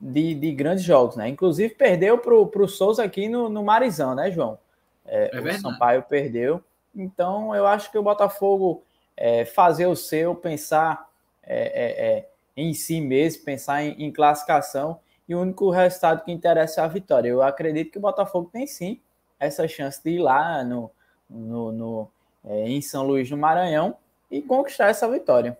de, 0.00 0.34
de 0.34 0.52
grandes 0.52 0.84
jogos, 0.84 1.16
né? 1.16 1.28
Inclusive 1.28 1.74
perdeu 1.74 2.18
para 2.18 2.34
o 2.34 2.68
Souza 2.68 3.02
aqui 3.02 3.28
no, 3.28 3.48
no 3.48 3.64
Marizão, 3.64 4.14
né, 4.14 4.30
João? 4.30 4.58
É, 5.06 5.36
é 5.36 5.40
o 5.40 5.60
Sampaio 5.60 6.02
perdeu. 6.02 6.62
Então, 6.94 7.54
eu 7.54 7.66
acho 7.66 7.90
que 7.90 7.98
o 7.98 8.02
Botafogo 8.02 8.82
é, 9.16 9.44
fazer 9.44 9.86
o 9.86 9.96
seu, 9.96 10.34
pensar 10.34 11.08
é, 11.42 11.56
é, 11.56 12.06
é, 12.06 12.28
em 12.56 12.72
si 12.74 13.00
mesmo, 13.00 13.44
pensar 13.44 13.82
em, 13.82 14.04
em, 14.04 14.12
classificação, 14.12 15.00
e 15.28 15.34
o 15.34 15.40
único 15.40 15.70
resultado 15.70 16.24
que 16.24 16.32
interessa 16.32 16.80
é 16.80 16.84
a 16.84 16.88
vitória. 16.88 17.28
Eu 17.28 17.42
acredito 17.42 17.92
que 17.92 17.98
o 17.98 18.00
Botafogo 18.00 18.48
tem 18.50 18.66
sim 18.66 19.00
essa 19.38 19.68
chance 19.68 20.02
de 20.02 20.10
ir 20.10 20.18
lá 20.20 20.64
no, 20.64 20.90
no, 21.28 21.70
no 21.70 22.10
é, 22.44 22.68
em 22.68 22.80
São 22.80 23.06
Luís 23.06 23.28
do 23.28 23.36
Maranhão 23.36 23.96
e 24.30 24.40
conquistar 24.40 24.88
essa 24.88 25.08
vitória. 25.10 25.58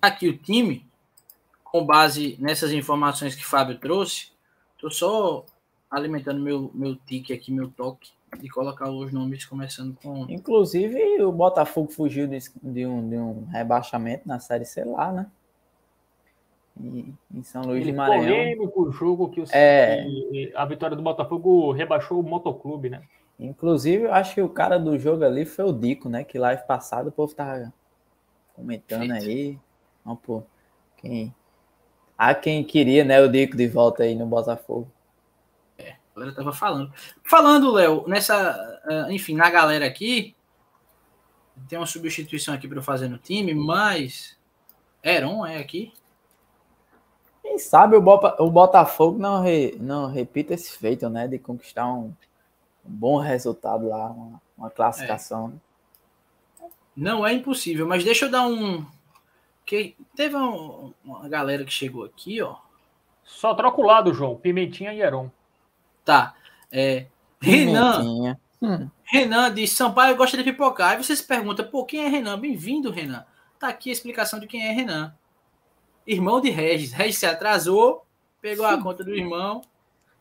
Aqui 0.00 0.28
o 0.28 0.36
time, 0.36 0.86
com 1.64 1.84
base 1.84 2.36
nessas 2.38 2.72
informações 2.72 3.34
que 3.34 3.42
o 3.42 3.48
Fábio 3.48 3.78
trouxe, 3.78 4.30
estou 4.74 4.90
só 4.90 5.46
alimentando 5.90 6.40
meu, 6.40 6.70
meu 6.74 6.94
tique 6.94 7.32
aqui, 7.32 7.50
meu 7.50 7.70
toque, 7.70 8.10
de 8.38 8.48
colocar 8.48 8.90
os 8.90 9.12
nomes 9.12 9.44
começando 9.44 9.96
com. 10.02 10.26
Inclusive, 10.28 11.22
o 11.22 11.32
Botafogo 11.32 11.90
fugiu 11.90 12.26
de, 12.26 12.38
de, 12.62 12.86
um, 12.86 13.08
de 13.08 13.16
um 13.16 13.46
rebaixamento 13.46 14.28
na 14.28 14.38
série 14.38 14.64
C 14.66 14.84
lá, 14.84 15.10
né? 15.10 15.26
Em 16.78 17.42
São 17.42 17.62
Luís 17.62 17.84
de 17.84 17.92
Maranhão. 17.92 18.26
polêmico 18.26 18.92
jogo 18.92 19.30
que, 19.30 19.40
o, 19.40 19.44
é... 19.50 20.06
a 20.54 20.64
vitória 20.66 20.96
do 20.96 21.02
Botafogo 21.02 21.72
rebaixou 21.72 22.20
o 22.20 22.22
motoclube, 22.22 22.90
né? 22.90 23.02
Inclusive, 23.38 24.04
eu 24.04 24.12
acho 24.12 24.34
que 24.34 24.42
o 24.42 24.48
cara 24.48 24.78
do 24.78 24.98
jogo 24.98 25.24
ali 25.24 25.44
foi 25.44 25.64
o 25.64 25.72
Dico, 25.72 26.08
né? 26.08 26.24
Que 26.24 26.38
live 26.38 26.66
passado 26.66 27.08
o 27.08 27.12
povo 27.12 27.34
tava 27.34 27.72
comentando 28.54 29.10
aí. 29.12 29.58
Não, 30.04 30.16
pô, 30.16 30.42
quem... 30.98 31.34
Há 32.18 32.34
quem 32.34 32.64
queria, 32.64 33.04
né, 33.04 33.20
o 33.20 33.28
Dico 33.28 33.56
de 33.56 33.68
volta 33.68 34.02
aí 34.02 34.14
no 34.14 34.24
Botafogo 34.24 34.88
galera 36.16 36.34
tava 36.34 36.52
falando. 36.52 36.92
Falando, 37.22 37.70
Léo, 37.70 38.04
nessa. 38.08 38.80
Uh, 38.86 39.12
enfim, 39.12 39.34
na 39.34 39.50
galera 39.50 39.86
aqui. 39.86 40.34
Tem 41.68 41.78
uma 41.78 41.86
substituição 41.86 42.54
aqui 42.54 42.66
para 42.66 42.78
eu 42.78 42.82
fazer 42.82 43.08
no 43.08 43.18
time, 43.18 43.54
mas. 43.54 44.36
Heron 45.04 45.46
é 45.46 45.58
aqui. 45.58 45.92
Quem 47.46 47.60
sabe 47.60 47.96
o, 47.96 48.02
Bota, 48.02 48.42
o 48.42 48.50
Botafogo 48.50 49.20
não, 49.20 49.40
re, 49.40 49.76
não 49.78 50.10
repita 50.10 50.52
esse 50.52 50.76
feito, 50.76 51.08
né? 51.08 51.28
De 51.28 51.38
conquistar 51.38 51.86
um, 51.86 52.12
um 52.84 52.90
bom 52.90 53.18
resultado 53.18 53.88
lá, 53.88 54.08
uma, 54.10 54.42
uma 54.58 54.68
classificação. 54.68 55.52
É. 56.60 56.66
Não 56.96 57.24
é 57.24 57.32
impossível, 57.32 57.86
mas 57.86 58.02
deixa 58.02 58.24
eu 58.24 58.30
dar 58.32 58.48
um. 58.48 58.84
Que 59.64 59.94
teve 60.16 60.34
um, 60.34 60.92
uma 61.04 61.28
galera 61.28 61.64
que 61.64 61.72
chegou 61.72 62.04
aqui, 62.04 62.42
ó. 62.42 62.56
Só 63.22 63.54
troca 63.54 63.80
o 63.80 63.86
lado, 63.86 64.12
João. 64.12 64.36
Pimentinha 64.36 64.92
e 64.92 65.00
Heron. 65.00 65.30
Tá. 66.04 66.34
É, 66.72 67.06
Renan. 67.40 68.36
Hum. 68.60 68.90
Renan 69.04 69.54
diz: 69.54 69.70
Sampaio 69.70 70.16
gosta 70.16 70.36
de 70.36 70.42
pipocar. 70.42 70.90
Aí 70.90 71.02
você 71.02 71.14
se 71.14 71.22
pergunta, 71.22 71.62
pô, 71.62 71.84
quem 71.84 72.04
é 72.04 72.08
Renan? 72.08 72.40
Bem-vindo, 72.40 72.90
Renan. 72.90 73.24
Tá 73.56 73.68
aqui 73.68 73.88
a 73.88 73.92
explicação 73.92 74.40
de 74.40 74.48
quem 74.48 74.66
é 74.66 74.72
Renan. 74.72 75.14
Irmão 76.06 76.40
de 76.40 76.50
Regis. 76.50 76.92
Regis 76.92 77.18
se 77.18 77.26
atrasou, 77.26 78.04
pegou 78.40 78.66
Sim. 78.66 78.74
a 78.74 78.82
conta 78.82 79.02
do 79.02 79.14
irmão, 79.14 79.62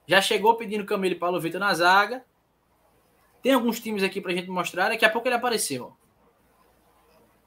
já 0.07 0.21
chegou 0.21 0.55
pedindo 0.55 0.85
Camilo 0.85 1.15
e 1.15 1.19
Paulo 1.19 1.39
Vitor 1.39 1.59
na 1.59 1.73
zaga. 1.73 2.23
Tem 3.41 3.53
alguns 3.53 3.79
times 3.79 4.03
aqui 4.03 4.19
pra 4.19 4.33
gente 4.33 4.49
mostrar. 4.49 4.89
Daqui 4.89 5.05
a 5.05 5.09
pouco 5.09 5.27
ele 5.27 5.35
apareceu. 5.35 5.95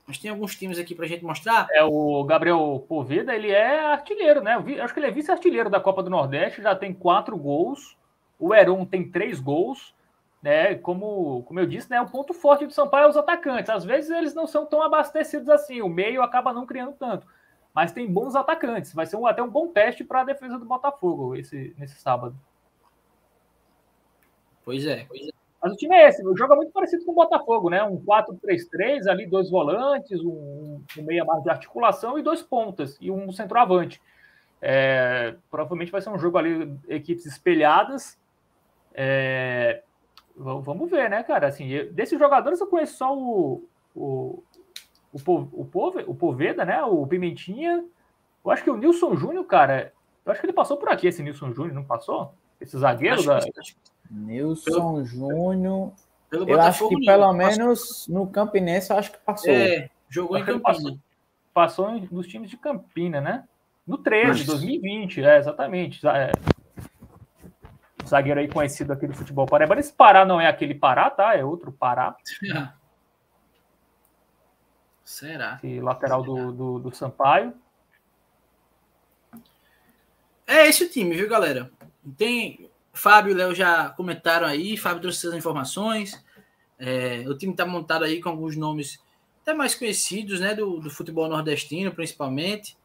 Mas 0.06 0.19
tem 0.19 0.31
alguns 0.31 0.55
times 0.55 0.78
aqui 0.78 0.94
pra 0.94 1.06
gente 1.06 1.24
mostrar. 1.24 1.66
É 1.70 1.82
o 1.85 2.24
Gabriel 2.24 2.85
Poveda, 2.89 3.35
ele 3.35 3.51
é 3.51 3.93
artilheiro, 3.93 4.40
né? 4.40 4.55
Acho 4.81 4.94
que 4.94 5.01
ele 5.01 5.09
é 5.09 5.10
vice-artilheiro 5.10 5.69
da 5.69 5.81
Copa 5.81 6.02
do 6.02 6.09
Nordeste, 6.09 6.62
já 6.62 6.74
tem 6.74 6.94
quatro 6.94 7.36
gols. 7.36 7.97
O 8.39 8.55
Heron 8.55 8.85
tem 8.85 9.10
três 9.10 9.40
gols 9.40 9.93
né? 10.43 10.74
Como, 10.77 11.43
como 11.44 11.60
eu 11.60 11.66
disse, 11.66 11.90
né, 11.90 12.01
o 12.01 12.09
ponto 12.09 12.32
forte 12.32 12.66
do 12.66 12.73
Sampaio 12.73 13.06
é 13.06 13.09
os 13.09 13.16
atacantes. 13.16 13.70
Às 13.70 13.85
vezes 13.85 14.10
eles 14.10 14.35
não 14.35 14.47
são 14.47 14.66
tão 14.66 14.82
abastecidos 14.82 15.48
assim, 15.48 15.82
o 15.82 15.89
meio 15.89 16.23
acaba 16.23 16.52
não 16.52 16.66
criando 16.66 16.93
tanto. 16.93 17.27
Mas 17.78 17.92
tem 17.92 18.12
bons 18.12 18.34
atacantes. 18.34 18.92
Vai 18.92 19.06
ser 19.06 19.14
um, 19.14 19.24
até 19.24 19.40
um 19.40 19.48
bom 19.48 19.68
teste 19.68 20.02
para 20.02 20.22
a 20.22 20.24
defesa 20.24 20.59
do 20.59 20.64
Botafogo 20.64 21.36
esse, 21.36 21.72
nesse 21.78 21.94
sábado. 22.00 22.36
Pois 24.64 24.84
é, 24.84 25.05
pois 25.05 25.28
é. 25.28 25.30
Mas 25.62 25.72
o 25.74 25.76
time 25.76 25.94
é 25.94 26.09
esse, 26.09 26.26
o 26.26 26.36
jogo 26.36 26.55
é 26.55 26.56
muito 26.56 26.72
parecido 26.72 27.05
com 27.05 27.12
o 27.12 27.14
Botafogo, 27.14 27.70
né? 27.70 27.84
Um 27.84 27.96
4-3-3, 28.05 29.06
ali 29.06 29.26
dois 29.26 29.48
volantes, 29.48 30.20
um, 30.20 30.82
um 30.98 31.02
meia 31.05 31.24
barra 31.24 31.38
de 31.38 31.50
articulação 31.50 32.18
e 32.18 32.22
dois 32.22 32.42
pontas, 32.42 32.98
e 33.00 33.12
um 33.12 33.30
centroavante. 33.30 34.02
É, 34.60 35.36
provavelmente 35.48 35.92
vai 35.92 36.00
ser 36.00 36.10
um 36.10 36.18
jogo 36.18 36.36
ali, 36.36 36.76
equipes 36.88 37.26
espelhadas. 37.26 38.18
É, 38.92 39.84
Vamos 40.36 40.90
ver, 40.90 41.09
né, 41.09 41.22
cara? 41.22 41.46
Assim, 41.46 41.68
eu, 41.68 41.92
desses 41.92 42.18
jogadores 42.18 42.60
eu 42.60 42.66
conheço 42.66 42.96
só 42.96 43.16
o, 43.16 43.68
o, 43.94 44.42
o, 45.12 45.18
o, 45.52 45.64
Pove, 45.64 46.05
o 46.06 46.14
Poveda, 46.14 46.64
né? 46.64 46.82
O 46.82 47.06
Pimentinha. 47.06 47.85
Eu 48.44 48.51
acho 48.51 48.62
que 48.62 48.70
o 48.70 48.76
Nilson 48.76 49.16
Júnior, 49.16 49.44
cara. 49.44 49.93
Eu 50.24 50.32
acho 50.32 50.40
que 50.40 50.47
ele 50.47 50.52
passou 50.52 50.76
por 50.76 50.89
aqui, 50.89 51.06
esse 51.06 51.22
Nilson 51.22 51.52
Júnior, 51.52 51.74
não 51.74 51.85
passou? 51.85 52.35
Esse 52.60 52.78
zagueiro 52.78 53.16
acho 53.16 53.26
da. 53.26 53.40
Que... 53.40 53.74
Nilson 54.10 55.05
Júnior. 55.05 55.93
Eu 56.30 56.60
acho 56.60 56.89
que 56.89 57.05
pelo 57.05 57.32
menos 57.32 58.06
no 58.09 58.26
Campinense, 58.26 58.90
eu 58.90 58.98
acho 58.98 59.12
que 59.12 59.18
passou. 59.18 59.51
É, 59.51 59.89
jogou 60.09 60.36
em 60.36 60.44
Campina. 60.44 60.62
Passou, 60.62 60.98
passou, 61.55 62.01
nos 62.10 62.26
times 62.26 62.51
de 62.51 62.56
Campina, 62.56 63.20
né? 63.20 63.44
No 63.86 63.97
13, 63.97 64.44
2020, 64.44 65.24
é, 65.24 65.39
exatamente. 65.39 66.06
É, 66.06 66.32
zagueiro 68.06 68.40
aí 68.40 68.48
conhecido 68.48 68.93
aqui 68.93 69.06
do 69.06 69.14
futebol 69.14 69.47
paraibano. 69.47 69.80
Esse 69.80 69.93
Pará 69.93 70.24
não 70.24 70.40
é 70.40 70.47
aquele 70.47 70.74
Pará, 70.74 71.09
tá? 71.09 71.35
É 71.36 71.44
outro 71.44 71.72
Pará. 71.72 72.16
Será? 75.09 75.59
Esse 75.64 75.80
lateral 75.80 76.22
Será? 76.22 76.35
Do, 76.35 76.52
do, 76.52 76.78
do 76.80 76.94
Sampaio. 76.94 77.55
É 80.47 80.66
esse 80.66 80.85
o 80.85 80.89
time, 80.90 81.16
viu, 81.16 81.26
galera? 81.26 81.70
Tem. 82.18 82.70
Fábio 82.93 83.30
e 83.30 83.35
Léo 83.35 83.55
já 83.55 83.90
comentaram 83.90 84.47
aí, 84.47 84.76
Fábio 84.76 85.01
trouxe 85.01 85.18
essas 85.18 85.39
informações. 85.39 86.22
É, 86.78 87.24
o 87.26 87.36
time 87.36 87.52
está 87.52 87.64
montado 87.64 88.05
aí 88.05 88.20
com 88.20 88.28
alguns 88.28 88.55
nomes 88.55 89.01
até 89.40 89.55
mais 89.55 89.74
conhecidos, 89.74 90.40
né? 90.40 90.55
Do, 90.55 90.78
do 90.78 90.90
futebol 90.90 91.26
nordestino, 91.26 91.90
principalmente. 91.93 92.76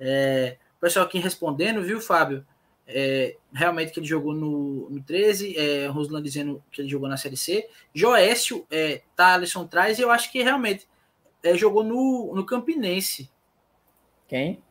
É, 0.00 0.56
o 0.76 0.80
pessoal 0.80 1.06
aqui 1.06 1.18
respondendo, 1.18 1.82
viu, 1.82 2.00
Fábio? 2.00 2.44
é, 2.92 3.36
realmente 3.52 3.92
que 3.92 4.00
ele 4.00 4.06
jogou 4.06 4.34
no, 4.34 4.90
no 4.90 5.02
13, 5.02 5.56
é, 5.56 5.86
Roslan 5.86 6.22
dizendo 6.22 6.62
que 6.70 6.82
ele 6.82 6.88
jogou 6.88 7.08
na 7.08 7.16
Série 7.16 7.36
C. 7.36 7.68
Joécio, 7.94 8.66
é, 8.70 9.02
Thaleson 9.14 9.66
traz, 9.66 9.98
e 9.98 10.02
eu 10.02 10.10
acho 10.10 10.30
que 10.30 10.42
realmente 10.42 10.88
é, 11.42 11.54
jogou 11.56 11.82
no, 11.82 12.32
no 12.34 12.44
Campinense. 12.44 13.30
Quem? 14.26 14.62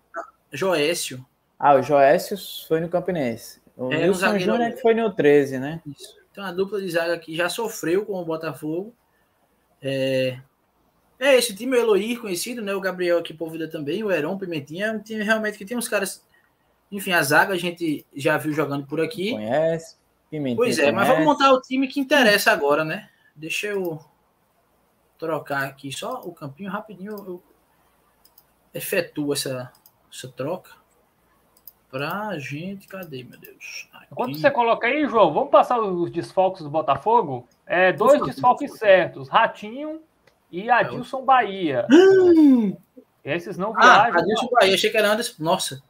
Joécio. 0.52 1.26
Ah, 1.58 1.76
o 1.76 1.82
Joécio 1.82 2.38
foi 2.68 2.80
no 2.80 2.90
Campinense. 2.90 3.62
O 3.76 3.92
é, 3.92 4.08
Wilson 4.08 4.40
Júnior 4.40 4.72
que 4.74 4.82
foi 4.82 4.94
no 4.94 5.14
13, 5.14 5.60
né? 5.60 5.82
Isso. 5.86 6.18
Então 6.32 6.44
a 6.44 6.52
dupla 6.52 6.82
de 6.82 6.90
zaga 6.90 7.18
que 7.18 7.36
já 7.36 7.50
sofreu 7.50 8.06
com 8.06 8.14
o 8.14 8.26
Botafogo. 8.26 8.94
É, 9.82 10.40
é 11.20 11.36
esse 11.36 11.56
time, 11.56 11.78
o 11.78 11.80
Eloy, 11.80 12.16
conhecido, 12.18 12.62
né? 12.62 12.74
O 12.74 12.82
Gabriel 12.82 13.18
aqui 13.18 13.34
por 13.34 13.50
vida 13.50 13.68
também, 13.68 14.04
o 14.04 14.12
Heron, 14.12 14.38
Pimentinha, 14.38 14.88
é 14.88 14.92
um 14.92 15.00
time 15.00 15.24
realmente 15.24 15.58
que 15.58 15.66
tem 15.66 15.78
uns 15.78 15.88
caras 15.88 16.24
enfim, 16.92 17.12
a 17.12 17.22
zaga 17.22 17.54
a 17.54 17.58
gente 17.58 18.06
já 18.16 18.38
viu 18.38 18.52
jogando 18.52 18.86
por 18.88 19.00
aqui. 19.00 19.32
Conhece. 19.32 19.96
Pimentel 20.30 20.58
pois 20.58 20.78
é, 20.78 20.92
conhece. 20.92 20.96
mas 20.96 21.08
vamos 21.08 21.26
montar 21.26 21.52
o 21.52 21.62
time 21.62 21.88
que 21.88 22.00
interessa 22.00 22.52
agora, 22.52 22.84
né? 22.84 23.10
Deixa 23.36 23.68
eu 23.68 24.00
trocar 25.20 25.66
aqui 25.66 25.92
só 25.92 26.22
o 26.22 26.34
campinho 26.34 26.72
rapidinho. 26.72 27.12
Eu 27.12 27.44
efetuo 28.74 29.34
essa, 29.34 29.72
essa 30.12 30.28
troca 30.30 30.72
pra 31.92 32.40
gente. 32.40 32.88
Cadê, 32.88 33.24
meu 33.24 33.38
Deus? 33.38 33.88
Aqui. 33.94 34.08
Enquanto 34.12 34.40
você 34.40 34.50
coloca 34.50 34.88
aí, 34.88 35.06
João, 35.08 35.34
vamos 35.34 35.52
passar 35.52 35.80
os 35.80 36.10
desfalques 36.10 36.64
do 36.64 36.70
Botafogo? 36.70 37.48
É, 37.68 37.92
dois 37.92 38.22
desfalques 38.24 38.78
certos: 38.78 39.28
Ratinho 39.28 40.02
e 40.50 40.70
Adilson 40.70 41.24
Bahia. 41.24 41.86
Hum. 41.92 42.76
Esses 43.24 43.58
não 43.58 43.74
ah, 43.76 43.82
viajam. 43.82 44.16
Ah, 44.16 44.22
Adilson 44.22 44.50
Bahia, 44.52 44.74
achei 44.74 44.90
que 44.90 44.98
era 44.98 45.12
Anderson. 45.12 45.44
Nossa. 45.44 45.84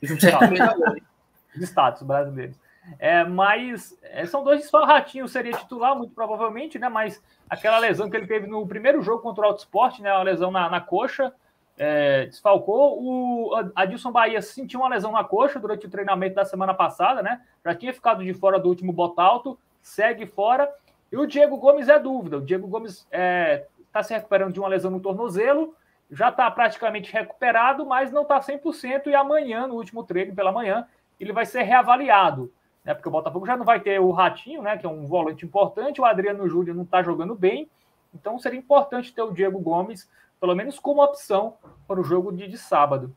Os 0.00 1.62
status 1.68 2.02
brasileiros. 2.02 2.56
É, 2.98 3.24
mas 3.24 3.96
é, 4.02 4.26
são 4.26 4.42
dois 4.42 4.68
ratinhos 4.70 5.30
seria 5.30 5.52
titular, 5.52 5.96
muito 5.96 6.14
provavelmente, 6.14 6.78
né? 6.78 6.88
Mas 6.88 7.22
aquela 7.48 7.78
lesão 7.78 8.10
que 8.10 8.16
ele 8.16 8.26
teve 8.26 8.46
no 8.46 8.66
primeiro 8.66 9.00
jogo 9.02 9.22
contra 9.22 9.44
o 9.44 9.46
Auto 9.46 9.60
Sport, 9.60 10.00
né? 10.00 10.12
Uma 10.12 10.22
lesão 10.22 10.50
na, 10.50 10.68
na 10.68 10.80
coxa, 10.80 11.32
é, 11.78 12.26
desfalcou. 12.26 13.02
O 13.02 13.50
Adilson 13.74 14.10
Bahia 14.10 14.42
sentiu 14.42 14.80
uma 14.80 14.88
lesão 14.88 15.12
na 15.12 15.22
coxa 15.22 15.60
durante 15.60 15.86
o 15.86 15.90
treinamento 15.90 16.34
da 16.34 16.44
semana 16.44 16.74
passada, 16.74 17.22
né? 17.22 17.40
Já 17.64 17.74
tinha 17.74 17.94
ficado 17.94 18.24
de 18.24 18.34
fora 18.34 18.58
do 18.58 18.68
último 18.68 18.92
botalto, 18.92 19.58
segue 19.80 20.26
fora. 20.26 20.68
E 21.10 21.16
o 21.16 21.26
Diego 21.26 21.56
Gomes 21.56 21.88
é 21.88 21.98
dúvida. 21.98 22.38
O 22.38 22.44
Diego 22.44 22.66
Gomes 22.66 23.06
está 23.10 24.00
é, 24.00 24.02
se 24.02 24.14
recuperando 24.14 24.52
de 24.52 24.60
uma 24.60 24.68
lesão 24.68 24.90
no 24.90 25.00
tornozelo 25.00 25.74
já 26.12 26.28
está 26.28 26.50
praticamente 26.50 27.10
recuperado, 27.10 27.86
mas 27.86 28.12
não 28.12 28.22
está 28.22 28.38
100%. 28.38 29.06
E 29.06 29.14
amanhã, 29.14 29.66
no 29.66 29.74
último 29.74 30.04
treino 30.04 30.34
pela 30.34 30.52
manhã, 30.52 30.86
ele 31.18 31.32
vai 31.32 31.46
ser 31.46 31.62
reavaliado. 31.62 32.52
Né? 32.84 32.94
Porque 32.94 33.08
o 33.08 33.12
Botafogo 33.12 33.46
já 33.46 33.56
não 33.56 33.64
vai 33.64 33.80
ter 33.80 34.00
o 34.00 34.10
Ratinho, 34.10 34.62
né? 34.62 34.76
que 34.76 34.86
é 34.86 34.88
um 34.88 35.06
volante 35.06 35.44
importante, 35.44 36.00
o 36.00 36.04
Adriano 36.04 36.48
Júnior 36.48 36.76
não 36.76 36.84
está 36.84 37.02
jogando 37.02 37.34
bem. 37.34 37.68
Então 38.14 38.38
seria 38.38 38.58
importante 38.58 39.12
ter 39.12 39.22
o 39.22 39.32
Diego 39.32 39.58
Gomes, 39.58 40.08
pelo 40.40 40.54
menos 40.54 40.78
como 40.78 41.02
opção 41.02 41.56
para 41.86 42.00
o 42.00 42.04
jogo 42.04 42.32
de, 42.32 42.48
de 42.48 42.58
sábado. 42.58 43.16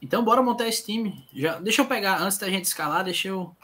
Então 0.00 0.24
bora 0.24 0.42
montar 0.42 0.68
esse 0.68 0.84
time. 0.84 1.26
Já, 1.32 1.58
deixa 1.58 1.82
eu 1.82 1.86
pegar, 1.86 2.20
antes 2.20 2.38
da 2.38 2.50
gente 2.50 2.64
escalar, 2.64 3.04
deixa 3.04 3.28
eu. 3.28 3.54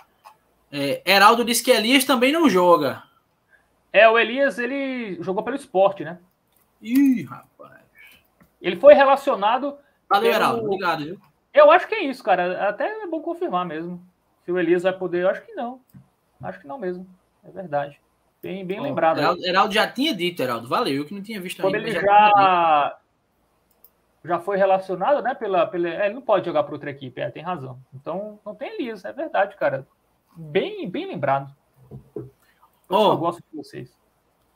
É, 0.70 1.02
Heraldo 1.04 1.44
disse 1.44 1.62
que 1.62 1.70
Elias 1.70 2.04
também 2.04 2.32
não 2.32 2.48
joga. 2.48 3.02
É, 3.92 4.08
o 4.08 4.18
Elias, 4.18 4.58
ele 4.58 5.22
jogou 5.22 5.42
pelo 5.42 5.56
esporte, 5.56 6.02
né? 6.02 6.18
Ih, 6.80 7.24
rapaz. 7.24 7.82
Ele 8.60 8.76
foi 8.76 8.94
relacionado. 8.94 9.76
Valeu, 10.08 10.30
pelo... 10.30 10.34
Heraldo. 10.34 10.64
Obrigado, 10.64 11.04
viu? 11.04 11.20
Eu 11.52 11.70
acho 11.70 11.86
que 11.86 11.94
é 11.94 12.04
isso, 12.04 12.22
cara. 12.22 12.68
Até 12.68 12.86
é 13.02 13.06
bom 13.06 13.20
confirmar 13.20 13.66
mesmo. 13.66 14.02
Se 14.44 14.50
o 14.50 14.58
Elias 14.58 14.82
vai 14.82 14.92
poder, 14.92 15.22
eu 15.22 15.28
acho 15.28 15.42
que 15.44 15.52
não. 15.52 15.80
Acho 16.42 16.60
que 16.60 16.66
não 16.66 16.78
mesmo. 16.78 17.06
É 17.44 17.50
verdade. 17.50 18.00
Bem, 18.42 18.64
bem 18.66 18.80
oh, 18.80 18.82
lembrado. 18.82 19.18
Heraldo, 19.18 19.44
Heraldo, 19.44 19.74
já 19.74 19.86
tinha 19.86 20.14
dito, 20.14 20.42
Heraldo. 20.42 20.68
Valeu, 20.68 20.94
eu 20.94 21.04
que 21.04 21.14
não 21.14 21.22
tinha 21.22 21.40
visto 21.40 21.62
Quando 21.62 21.76
ainda. 21.76 21.88
Ele 21.88 22.00
já, 22.00 22.02
já, 22.02 22.98
já, 24.24 24.40
foi 24.40 24.56
relacionado, 24.56 25.22
né? 25.22 25.34
Pela, 25.34 25.66
pela... 25.66 25.88
É, 25.88 26.06
ele 26.06 26.14
não 26.14 26.22
pode 26.22 26.46
jogar 26.46 26.64
para 26.64 26.74
outra 26.74 26.90
equipe, 26.90 27.20
é, 27.20 27.30
tem 27.30 27.42
razão. 27.42 27.78
Então, 27.94 28.40
não 28.44 28.54
tem 28.54 28.74
Elias, 28.74 29.04
é 29.04 29.12
verdade, 29.12 29.54
cara. 29.56 29.86
Bem, 30.36 30.90
bem 30.90 31.06
lembrado. 31.06 31.54
Oh, 32.88 33.12
eu 33.12 33.16
gosto 33.16 33.38
de 33.38 33.56
vocês. 33.56 33.96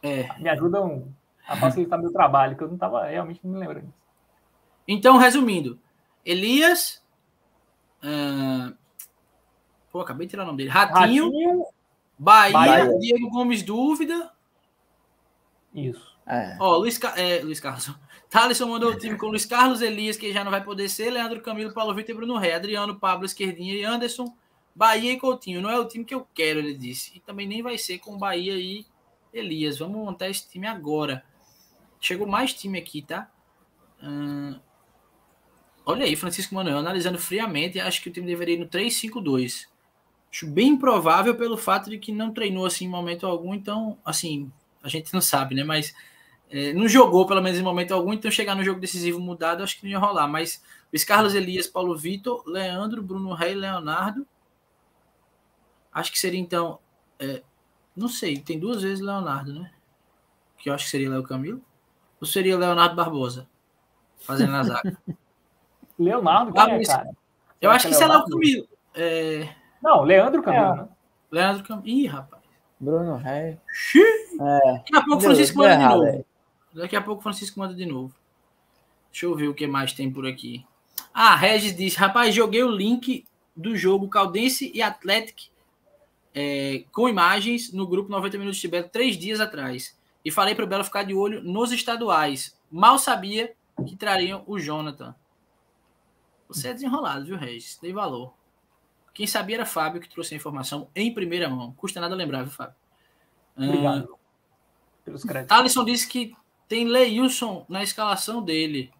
É. 0.02 0.36
Me 0.38 0.48
ajudam 0.48 1.14
a 1.46 1.56
facilitar 1.56 1.98
meu 1.98 2.12
trabalho, 2.12 2.56
que 2.56 2.64
eu 2.64 2.68
não 2.68 2.74
estava 2.74 3.04
realmente 3.04 3.46
me 3.46 3.56
lembrando. 3.56 3.92
Então, 4.88 5.16
resumindo, 5.16 5.78
Elias. 6.26 7.02
Uh... 8.02 8.76
Pô, 9.92 10.00
acabei 10.00 10.26
de 10.26 10.32
tirar 10.32 10.42
o 10.42 10.46
nome 10.46 10.58
dele. 10.58 10.70
Ratinho, 10.70 11.24
Ratinho 11.26 11.66
Bahia, 12.18 12.52
Bahia, 12.52 12.98
Diego 12.98 13.30
Gomes 13.30 13.62
Dúvida. 13.62 14.32
Isso. 15.72 16.16
É. 16.26 16.56
Ó, 16.58 16.76
Luiz, 16.76 17.00
é, 17.16 17.40
Luiz 17.42 17.60
Carlos. 17.60 17.90
Thaleson 18.28 18.66
mandou 18.66 18.90
o 18.90 18.98
time 18.98 19.16
com 19.16 19.28
Luiz 19.28 19.46
Carlos 19.46 19.80
Elias, 19.80 20.16
que 20.16 20.32
já 20.32 20.42
não 20.42 20.50
vai 20.50 20.62
poder 20.62 20.88
ser, 20.88 21.10
Leandro 21.10 21.40
Camilo, 21.40 21.72
Paulo 21.72 21.94
Vitor 21.94 22.10
e 22.10 22.14
Bruno 22.14 22.36
Ré, 22.36 22.54
Adriano, 22.54 22.98
Pablo, 22.98 23.24
Esquerdinha 23.24 23.74
e 23.74 23.84
Anderson, 23.84 24.34
Bahia 24.74 25.12
e 25.12 25.18
Coutinho. 25.18 25.62
Não 25.62 25.70
é 25.70 25.78
o 25.78 25.86
time 25.86 26.04
que 26.04 26.14
eu 26.14 26.26
quero, 26.34 26.58
ele 26.58 26.74
disse. 26.74 27.12
E 27.16 27.20
também 27.20 27.46
nem 27.46 27.62
vai 27.62 27.78
ser 27.78 27.98
com 27.98 28.18
Bahia 28.18 28.54
e 28.54 28.84
Elias. 29.32 29.78
Vamos 29.78 29.96
montar 29.96 30.28
esse 30.28 30.48
time 30.48 30.66
agora. 30.66 31.24
Chegou 32.00 32.26
mais 32.26 32.52
time 32.52 32.78
aqui, 32.78 33.02
tá? 33.02 33.30
Hum... 34.02 34.58
Olha 35.88 36.04
aí, 36.04 36.16
Francisco 36.16 36.52
Manuel, 36.52 36.78
analisando 36.78 37.16
friamente, 37.16 37.78
acho 37.78 38.02
que 38.02 38.08
o 38.08 38.12
time 38.12 38.26
deveria 38.26 38.56
ir 38.56 38.58
no 38.58 38.66
3-5-2. 38.66 39.68
Acho 40.32 40.44
bem 40.48 40.70
improvável 40.70 41.36
pelo 41.36 41.56
fato 41.56 41.88
de 41.88 41.96
que 41.96 42.10
não 42.10 42.34
treinou 42.34 42.66
assim 42.66 42.86
em 42.86 42.88
momento 42.88 43.24
algum, 43.24 43.54
então, 43.54 43.96
assim, 44.04 44.50
a 44.82 44.88
gente 44.88 45.14
não 45.14 45.20
sabe, 45.20 45.54
né? 45.54 45.62
Mas 45.62 45.94
é, 46.50 46.72
não 46.72 46.88
jogou, 46.88 47.24
pelo 47.24 47.40
menos 47.40 47.56
em 47.56 47.62
momento 47.62 47.94
algum, 47.94 48.12
então 48.12 48.28
chegar 48.32 48.56
no 48.56 48.64
jogo 48.64 48.80
decisivo 48.80 49.20
mudado, 49.20 49.62
acho 49.62 49.78
que 49.78 49.84
não 49.84 49.90
ia 49.90 49.98
rolar. 49.98 50.26
Mas 50.26 50.60
Luiz 50.92 51.04
Carlos 51.04 51.36
Elias, 51.36 51.68
Paulo 51.68 51.96
Vitor, 51.96 52.42
Leandro, 52.46 53.00
Bruno 53.00 53.32
Rei, 53.32 53.54
Leonardo. 53.54 54.26
Acho 55.92 56.10
que 56.10 56.18
seria 56.18 56.40
então. 56.40 56.80
É, 57.18 57.44
não 57.96 58.08
sei, 58.08 58.38
tem 58.38 58.58
duas 58.58 58.82
vezes 58.82 59.00
Leonardo, 59.00 59.52
né? 59.52 59.72
Que 60.58 60.68
eu 60.68 60.74
acho 60.74 60.84
que 60.84 60.90
seria 60.90 61.10
Léo 61.10 61.22
Camilo. 61.22 61.62
Ou 62.20 62.26
seria 62.26 62.58
Leonardo 62.58 62.96
Barbosa? 62.96 63.48
Fazendo 64.18 64.50
na 64.50 64.64
zaga. 64.64 64.98
Leonardo, 65.98 66.52
quem 66.52 66.62
é, 66.62 66.84
cara? 66.84 67.10
Eu 67.60 67.70
acho 67.70 67.88
que, 67.88 67.96
que 67.96 68.02
é 68.02 68.06
Léo 68.06 68.24
Camilo. 68.24 68.68
É... 68.94 69.48
Não, 69.82 70.02
Leandro 70.02 70.42
Camilo, 70.42 70.64
é. 70.64 70.76
né? 70.76 70.88
Leandro 71.30 71.64
Camilo. 71.64 71.88
Ih, 71.88 72.06
rapaz. 72.06 72.42
Bruno 72.78 73.16
Rei. 73.16 73.58
É. 74.40 74.72
Daqui 74.78 74.96
a 74.96 75.02
pouco 75.02 75.16
o 75.16 75.20
Francisco 75.20 75.58
manda 75.58 75.76
de 75.76 75.86
novo. 75.86 76.24
Daqui 76.74 76.96
a 76.96 77.02
pouco 77.02 77.20
o 77.20 77.22
Francisco 77.22 77.58
manda 77.58 77.74
de 77.74 77.86
novo. 77.86 78.14
Deixa 79.10 79.26
eu 79.26 79.34
ver 79.34 79.48
o 79.48 79.54
que 79.54 79.66
mais 79.66 79.92
tem 79.92 80.10
por 80.10 80.26
aqui. 80.26 80.64
Ah, 81.12 81.34
Regis 81.34 81.74
disse: 81.74 81.96
rapaz, 81.96 82.34
joguei 82.34 82.62
o 82.62 82.70
link 82.70 83.24
do 83.56 83.74
jogo 83.74 84.08
Caldense 84.08 84.70
e 84.74 84.82
Atlético 84.82 85.50
é, 86.34 86.84
com 86.92 87.08
imagens 87.08 87.72
no 87.72 87.86
grupo 87.86 88.10
90 88.10 88.36
Minutos 88.36 88.60
de 88.60 88.68
Belo 88.68 88.88
três 88.90 89.16
dias 89.16 89.40
atrás. 89.40 89.98
E 90.22 90.30
falei 90.30 90.54
para 90.54 90.64
o 90.64 90.68
Belo 90.68 90.84
ficar 90.84 91.04
de 91.04 91.14
olho 91.14 91.42
nos 91.42 91.72
estaduais. 91.72 92.58
Mal 92.70 92.98
sabia 92.98 93.54
que 93.86 93.96
trariam 93.96 94.44
o 94.46 94.58
Jonathan. 94.58 95.14
Você 96.48 96.68
é 96.68 96.74
desenrolado, 96.74 97.24
viu, 97.24 97.36
Regis? 97.36 97.76
Tem 97.76 97.92
valor. 97.92 98.32
Quem 99.12 99.26
sabia 99.26 99.56
era 99.56 99.66
Fábio 99.66 100.00
que 100.00 100.08
trouxe 100.08 100.34
a 100.34 100.36
informação 100.36 100.88
em 100.94 101.12
primeira 101.12 101.48
mão. 101.48 101.72
Custa 101.72 102.00
nada 102.00 102.14
lembrar, 102.14 102.42
viu, 102.42 102.52
Fábio? 102.52 102.74
Obrigado 103.56 104.04
uh, 104.04 104.18
pelos 105.04 105.24
créditos. 105.24 105.56
Alisson 105.56 105.84
disse 105.84 106.06
que 106.06 106.36
tem 106.68 106.86
Leilson 106.86 107.64
na 107.68 107.82
escalação 107.82 108.42
dele. 108.42 108.92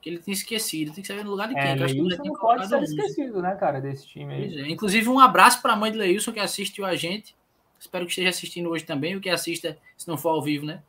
Que 0.00 0.10
ele 0.10 0.18
tinha 0.18 0.34
esquecido. 0.34 0.92
Tem 0.92 1.00
que 1.00 1.08
saber 1.08 1.24
no 1.24 1.30
lugar 1.30 1.48
de 1.48 1.54
quem. 1.54 1.62
É, 1.62 1.74
que 1.74 1.84
Leilson 1.84 2.22
não 2.22 2.34
pode 2.34 2.68
ser 2.68 2.82
esquecido, 2.82 3.40
né, 3.40 3.54
cara, 3.54 3.80
desse 3.80 4.06
time 4.06 4.34
aí. 4.34 4.60
É. 4.60 4.68
Inclusive, 4.68 5.08
um 5.08 5.18
abraço 5.18 5.62
para 5.62 5.72
a 5.72 5.76
mãe 5.76 5.90
de 5.90 5.98
Leilson 5.98 6.32
que 6.32 6.40
assistiu 6.40 6.84
a 6.84 6.94
gente. 6.94 7.34
Espero 7.78 8.04
que 8.04 8.10
esteja 8.10 8.28
assistindo 8.28 8.68
hoje 8.68 8.84
também. 8.84 9.16
O 9.16 9.20
que 9.20 9.30
assista, 9.30 9.78
se 9.96 10.06
não 10.06 10.18
for 10.18 10.30
ao 10.30 10.42
vivo, 10.42 10.66
né? 10.66 10.82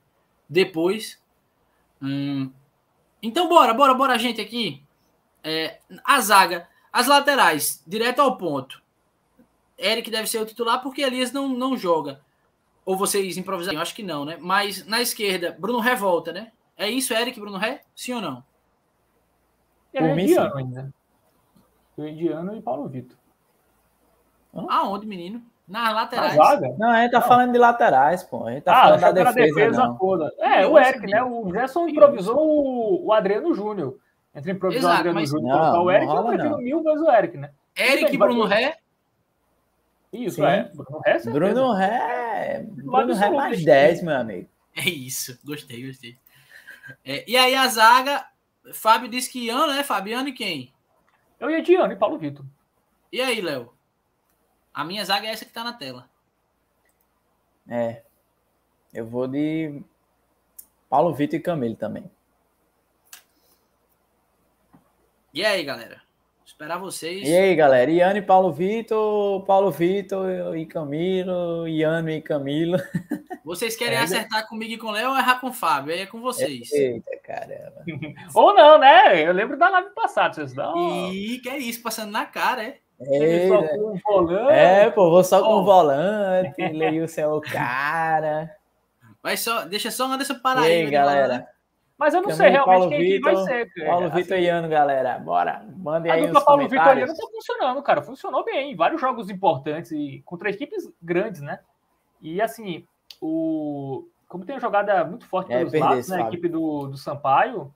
Depois. 0.50 1.22
Hum. 2.02 2.52
Então, 3.22 3.48
bora, 3.48 3.74
bora, 3.74 3.94
bora, 3.94 4.20
gente, 4.20 4.42
aqui. 4.42 4.84
É, 5.44 5.80
a 6.04 6.22
zaga. 6.22 6.68
As 6.92 7.08
laterais, 7.08 7.84
direto 7.86 8.22
ao 8.22 8.38
ponto. 8.38 8.82
Eric 9.78 10.10
deve 10.10 10.28
ser 10.28 10.40
o 10.40 10.46
titular 10.46 10.82
porque 10.82 11.02
Elias 11.02 11.32
não, 11.32 11.50
não 11.50 11.76
joga. 11.76 12.22
Ou 12.86 12.96
vocês 12.96 13.38
improvisaram? 13.38 13.80
Acho 13.80 13.96
que 13.96 14.04
não, 14.04 14.26
né? 14.26 14.38
Mas 14.40 14.86
na 14.86 15.02
esquerda, 15.02 15.56
Bruno 15.58 15.80
Ré 15.80 15.96
volta, 15.96 16.32
né? 16.32 16.52
É 16.78 16.90
isso, 16.90 17.14
Eric, 17.14 17.40
Bruno 17.40 17.58
Ré? 17.58 17.82
Sim 17.96 18.14
ou 18.14 18.22
não? 18.22 18.44
É 19.94 20.04
o 20.04 20.20
indiano 20.20 20.58
ainda. 20.58 20.94
O 21.98 22.06
indiano 22.06 22.56
e 22.56 22.62
Paulo 22.62 22.88
Vitor. 22.88 23.18
Aonde, 24.54 25.06
menino? 25.06 25.42
Nas 25.68 25.94
laterais. 25.94 26.36
Não, 26.78 26.90
a 26.90 27.02
gente 27.02 27.12
tá 27.12 27.20
não. 27.20 27.28
falando 27.28 27.52
de 27.54 27.58
laterais, 27.58 28.24
pô. 28.24 28.46
A 28.46 28.52
gente 28.52 28.64
tá 28.64 28.74
ah, 28.74 28.84
falando 28.84 29.02
da 29.02 29.12
defesa, 29.32 29.56
defesa 29.56 29.98
toda. 30.00 30.34
É, 30.40 30.68
o 30.68 30.78
Eric, 30.78 31.08
né? 31.08 31.24
O 31.24 31.50
Gerson 31.52 31.88
improvisou 31.88 32.38
o, 32.38 33.06
o 33.08 33.14
Adriano 33.14 33.54
Júnior. 33.54 33.98
Entre 34.36 34.52
improvisar 34.52 34.92
Exato, 34.92 34.96
o 34.96 35.10
Adriano 35.10 35.26
Júnior 35.28 35.56
e 35.56 35.60
colocar 35.60 35.82
o 35.82 35.92
Eric, 35.92 36.08
eu 36.08 36.26
prefiro 36.26 36.58
mil 36.58 36.84
vezes 36.84 37.02
o 37.02 37.12
Eric, 37.12 37.38
né? 37.38 37.52
Eric 37.76 38.16
e 38.16 38.18
Bruno 38.18 38.46
Ré. 38.46 38.78
Isso, 40.12 40.36
Sim. 40.38 40.46
é. 40.46 40.64
Bruno 40.74 41.00
Ré, 41.00 41.20
certeza. 41.20 41.32
Bruno 41.32 41.74
Ré. 41.74 42.66
Bruno 42.70 43.14
Ré 43.14 43.30
mais 43.30 43.64
10, 43.64 44.04
meu 44.04 44.16
amigo. 44.16 44.50
É 44.76 44.90
isso. 44.90 45.40
Gostei, 45.46 45.86
gostei. 45.86 46.18
É, 47.06 47.24
e 47.30 47.38
aí 47.38 47.56
a 47.56 47.68
zaga, 47.68 48.26
Fábio 48.74 49.08
disse 49.08 49.32
que 49.32 49.46
Iano, 49.46 49.72
né? 49.74 49.84
Fabiano 49.84 50.30
e 50.30 50.34
quem? 50.34 50.74
Eu 51.40 51.50
ia 51.50 51.62
de 51.62 51.74
Iano 51.74 51.94
e 51.94 51.96
Paulo 51.96 52.18
Vitor. 52.18 52.46
E 53.12 53.22
aí, 53.22 53.40
Léo? 53.40 53.72
A 54.74 54.84
minha 54.84 55.06
zaga 55.06 55.28
é 55.28 55.30
essa 55.30 55.46
que 55.46 55.54
tá 55.54 55.64
na 55.64 55.74
tela. 55.74 56.10
É. 57.70 58.02
Eu 58.92 59.06
vou 59.06 59.28
de 59.28 59.82
Paulo 60.90 61.14
Vitor 61.14 61.40
e 61.40 61.42
Camilo 61.42 61.76
também. 61.76 62.10
E 65.34 65.44
aí, 65.44 65.64
galera? 65.64 66.00
Esperar 66.46 66.78
vocês. 66.78 67.28
E 67.28 67.36
aí, 67.36 67.56
galera? 67.56 67.90
Iano 67.90 68.20
e 68.20 68.22
Paulo 68.22 68.54
Vitor, 68.54 69.44
Paulo 69.46 69.72
Vitor 69.72 70.56
e 70.56 70.64
Camilo, 70.68 71.68
Iano 71.68 72.12
e 72.12 72.22
Camilo. 72.22 72.78
Vocês 73.44 73.76
querem 73.76 73.98
é, 73.98 74.02
acertar 74.02 74.48
comigo 74.48 74.74
e 74.74 74.78
com 74.78 74.88
o 74.88 74.92
Léo 74.92 75.10
ou 75.10 75.18
errar 75.18 75.42
com 75.42 75.48
o 75.48 75.54
Fábio? 75.54 75.92
Aí 75.92 76.02
é 76.02 76.06
com 76.06 76.22
vocês. 76.22 76.72
Eita, 76.72 77.12
caramba. 77.24 77.84
ou 78.34 78.54
não, 78.54 78.78
né? 78.78 79.28
Eu 79.28 79.34
lembro 79.34 79.58
da 79.58 79.70
live 79.70 79.90
passada, 79.90 80.34
vocês 80.36 80.54
dão. 80.54 81.12
Ih, 81.12 81.40
que 81.40 81.50
é 81.50 81.58
isso, 81.58 81.82
passando 81.82 82.12
na 82.12 82.26
cara, 82.26 82.64
é? 82.64 82.78
É, 83.02 83.48
só 83.50 83.64
com 83.64 84.00
volante. 84.06 84.54
É, 84.54 84.90
pô, 84.92 85.10
vou 85.10 85.24
só 85.24 85.42
com 85.42 85.56
o 85.56 85.66
volante, 85.66 86.62
Leilson 86.62 87.22
é 87.22 87.28
o 87.28 87.42
cara. 87.42 88.56
Vai 89.22 89.36
só, 89.36 89.66
deixa 89.66 89.92
só 89.92 90.06
Anderson 90.06 90.40
parar 90.40 90.62
aí. 90.62 90.84
E 90.84 90.86
aí, 90.86 90.92
galera? 90.92 91.53
Mas 91.98 92.14
eu 92.14 92.22
não 92.22 92.32
sei 92.32 92.50
realmente 92.50 92.80
Paulo 92.80 92.90
quem, 92.90 93.00
Vitor, 93.00 93.34
vai 93.34 93.44
ser. 93.46 93.74
Cara. 93.74 93.88
Paulo 93.88 94.06
assim, 94.08 94.16
Vitor 94.16 94.38
e 94.38 94.48
Ano, 94.50 94.68
galera. 94.68 95.20
Bora. 95.20 95.66
Mandem 95.78 96.12
aí. 96.12 96.24
A 96.24 96.26
dupla 96.26 96.42
Paulo 96.42 96.68
Vitor 96.68 96.98
e 96.98 97.02
Ano 97.02 97.14
tá 97.14 97.28
funcionando, 97.32 97.84
cara. 97.84 98.02
Funcionou 98.02 98.44
bem. 98.44 98.76
Vários 98.76 99.00
jogos 99.00 99.30
importantes 99.30 99.92
e 99.92 100.22
contra 100.26 100.50
equipes 100.50 100.92
grandes, 101.02 101.42
né? 101.42 101.60
E 102.22 102.42
assim, 102.42 102.88
o. 103.22 104.08
Como 104.28 104.46
tem 104.46 104.56
uma 104.56 104.62
jogada 104.62 105.06
muito 105.06 105.28
forte 105.28 105.54
é, 105.54 105.60
pelos 105.60 105.74
lados, 105.74 106.10
né? 106.10 106.24
A 106.24 106.28
equipe 106.28 106.50
do, 106.50 106.88
do 106.88 106.98
Sampaio. 106.98 107.74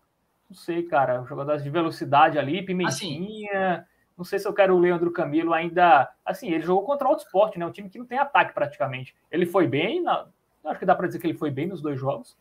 Não 0.50 0.56
sei, 0.56 0.84
cara. 0.84 1.24
Jogadores 1.24 1.64
de 1.64 1.70
velocidade 1.70 2.40
ali, 2.40 2.64
Pimentinha. 2.64 3.76
Assim, 3.76 3.86
não 4.18 4.26
sei 4.26 4.40
se 4.40 4.48
eu 4.48 4.54
quero 4.54 4.76
o 4.76 4.80
Leandro 4.80 5.12
Camilo 5.12 5.54
ainda. 5.54 6.12
Assim, 6.26 6.50
ele 6.50 6.64
jogou 6.64 6.84
contra 6.84 7.08
o 7.08 7.16
Esporte, 7.16 7.60
né? 7.60 7.66
Um 7.66 7.72
time 7.72 7.90
que 7.90 8.00
não 8.00 8.06
tem 8.06 8.18
ataque 8.18 8.54
praticamente. 8.54 9.16
Ele 9.32 9.46
foi 9.46 9.68
bem, 9.68 10.02
na... 10.02 10.26
acho 10.66 10.80
que 10.80 10.86
dá 10.86 10.96
para 10.96 11.06
dizer 11.06 11.20
que 11.20 11.28
ele 11.28 11.38
foi 11.38 11.52
bem 11.52 11.68
nos 11.68 11.82
dois 11.82 12.00
jogos. 12.00 12.36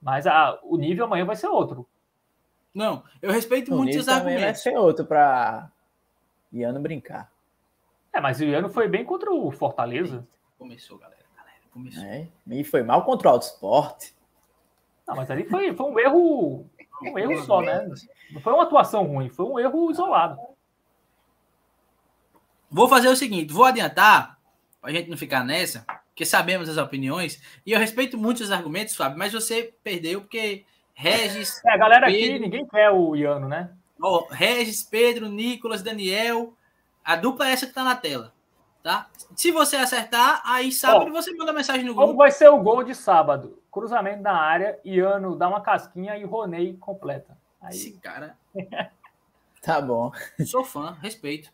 Mas 0.00 0.26
a, 0.26 0.58
o 0.62 0.76
nível 0.76 1.04
amanhã 1.04 1.24
vai 1.24 1.36
ser 1.36 1.48
outro. 1.48 1.86
Não, 2.74 3.02
eu 3.20 3.30
respeito 3.30 3.74
o 3.74 3.76
muito 3.76 3.98
os 3.98 4.08
argumentos. 4.08 4.42
Vai 4.42 4.54
ser 4.54 4.76
outro 4.78 5.04
para 5.04 5.70
Iano 6.52 6.80
brincar. 6.80 7.30
É, 8.12 8.20
mas 8.20 8.40
o 8.40 8.44
Iano 8.44 8.68
foi 8.68 8.88
bem 8.88 9.04
contra 9.04 9.30
o 9.30 9.50
Fortaleza. 9.50 10.26
Começou, 10.58 10.98
galera. 10.98 11.22
galera 11.36 11.60
começou. 11.72 12.04
É, 12.04 12.28
e 12.48 12.64
foi 12.64 12.82
mal 12.82 13.04
contra 13.04 13.28
o 13.28 13.32
Auto 13.32 13.42
Sport. 13.42 14.10
Não, 15.06 15.16
mas 15.16 15.30
ali 15.30 15.44
foi, 15.44 15.74
foi 15.74 15.86
um 15.86 15.98
erro. 15.98 16.66
Um 17.02 17.18
erro 17.18 17.44
só, 17.44 17.60
né? 17.60 17.88
Não 18.30 18.40
foi 18.40 18.52
uma 18.52 18.62
atuação 18.62 19.04
ruim, 19.04 19.28
foi 19.28 19.46
um 19.46 19.58
erro 19.58 19.90
isolado. 19.90 20.38
Vou 22.70 22.88
fazer 22.88 23.08
o 23.08 23.16
seguinte, 23.16 23.52
vou 23.52 23.64
adiantar, 23.64 24.38
para 24.80 24.90
a 24.90 24.92
gente 24.92 25.10
não 25.10 25.16
ficar 25.16 25.42
nessa 25.44 25.84
porque 26.10 26.24
sabemos 26.24 26.68
as 26.68 26.76
opiniões, 26.76 27.40
e 27.64 27.72
eu 27.72 27.78
respeito 27.78 28.18
muito 28.18 28.40
os 28.40 28.50
argumentos, 28.50 28.94
Fábio, 28.94 29.18
mas 29.18 29.32
você 29.32 29.74
perdeu 29.82 30.20
porque 30.20 30.64
Regis. 31.00 31.62
É, 31.64 31.72
a 31.72 31.76
galera 31.78 32.06
Pedro, 32.06 32.34
aqui, 32.34 32.38
ninguém 32.38 32.66
quer 32.66 32.90
o 32.90 33.16
Iano, 33.16 33.48
né? 33.48 33.70
Ó, 34.02 34.26
Regis, 34.30 34.82
Pedro, 34.82 35.28
Nicolas, 35.28 35.82
Daniel, 35.82 36.54
a 37.04 37.16
dupla 37.16 37.48
é 37.48 37.52
essa 37.52 37.66
que 37.66 37.72
tá 37.72 37.82
na 37.82 37.96
tela. 37.96 38.32
Tá? 38.82 39.08
Se 39.36 39.50
você 39.50 39.76
acertar, 39.76 40.40
aí 40.44 40.72
sábado 40.72 41.12
você 41.12 41.34
manda 41.34 41.52
mensagem 41.52 41.84
no 41.84 41.94
grupo. 41.94 42.06
Como 42.06 42.18
vai 42.18 42.30
ser 42.30 42.48
o 42.48 42.58
gol 42.58 42.82
de 42.82 42.94
sábado? 42.94 43.58
Cruzamento 43.70 44.22
na 44.22 44.32
área, 44.32 44.78
Iano 44.84 45.36
dá 45.36 45.48
uma 45.48 45.60
casquinha 45.60 46.16
e 46.16 46.24
Ronei 46.24 46.76
completa. 46.78 47.36
Aí... 47.60 47.76
Esse 47.76 47.92
cara. 47.98 48.36
tá 49.62 49.80
bom. 49.82 50.10
Sou 50.46 50.64
fã, 50.64 50.96
respeito. 51.02 51.50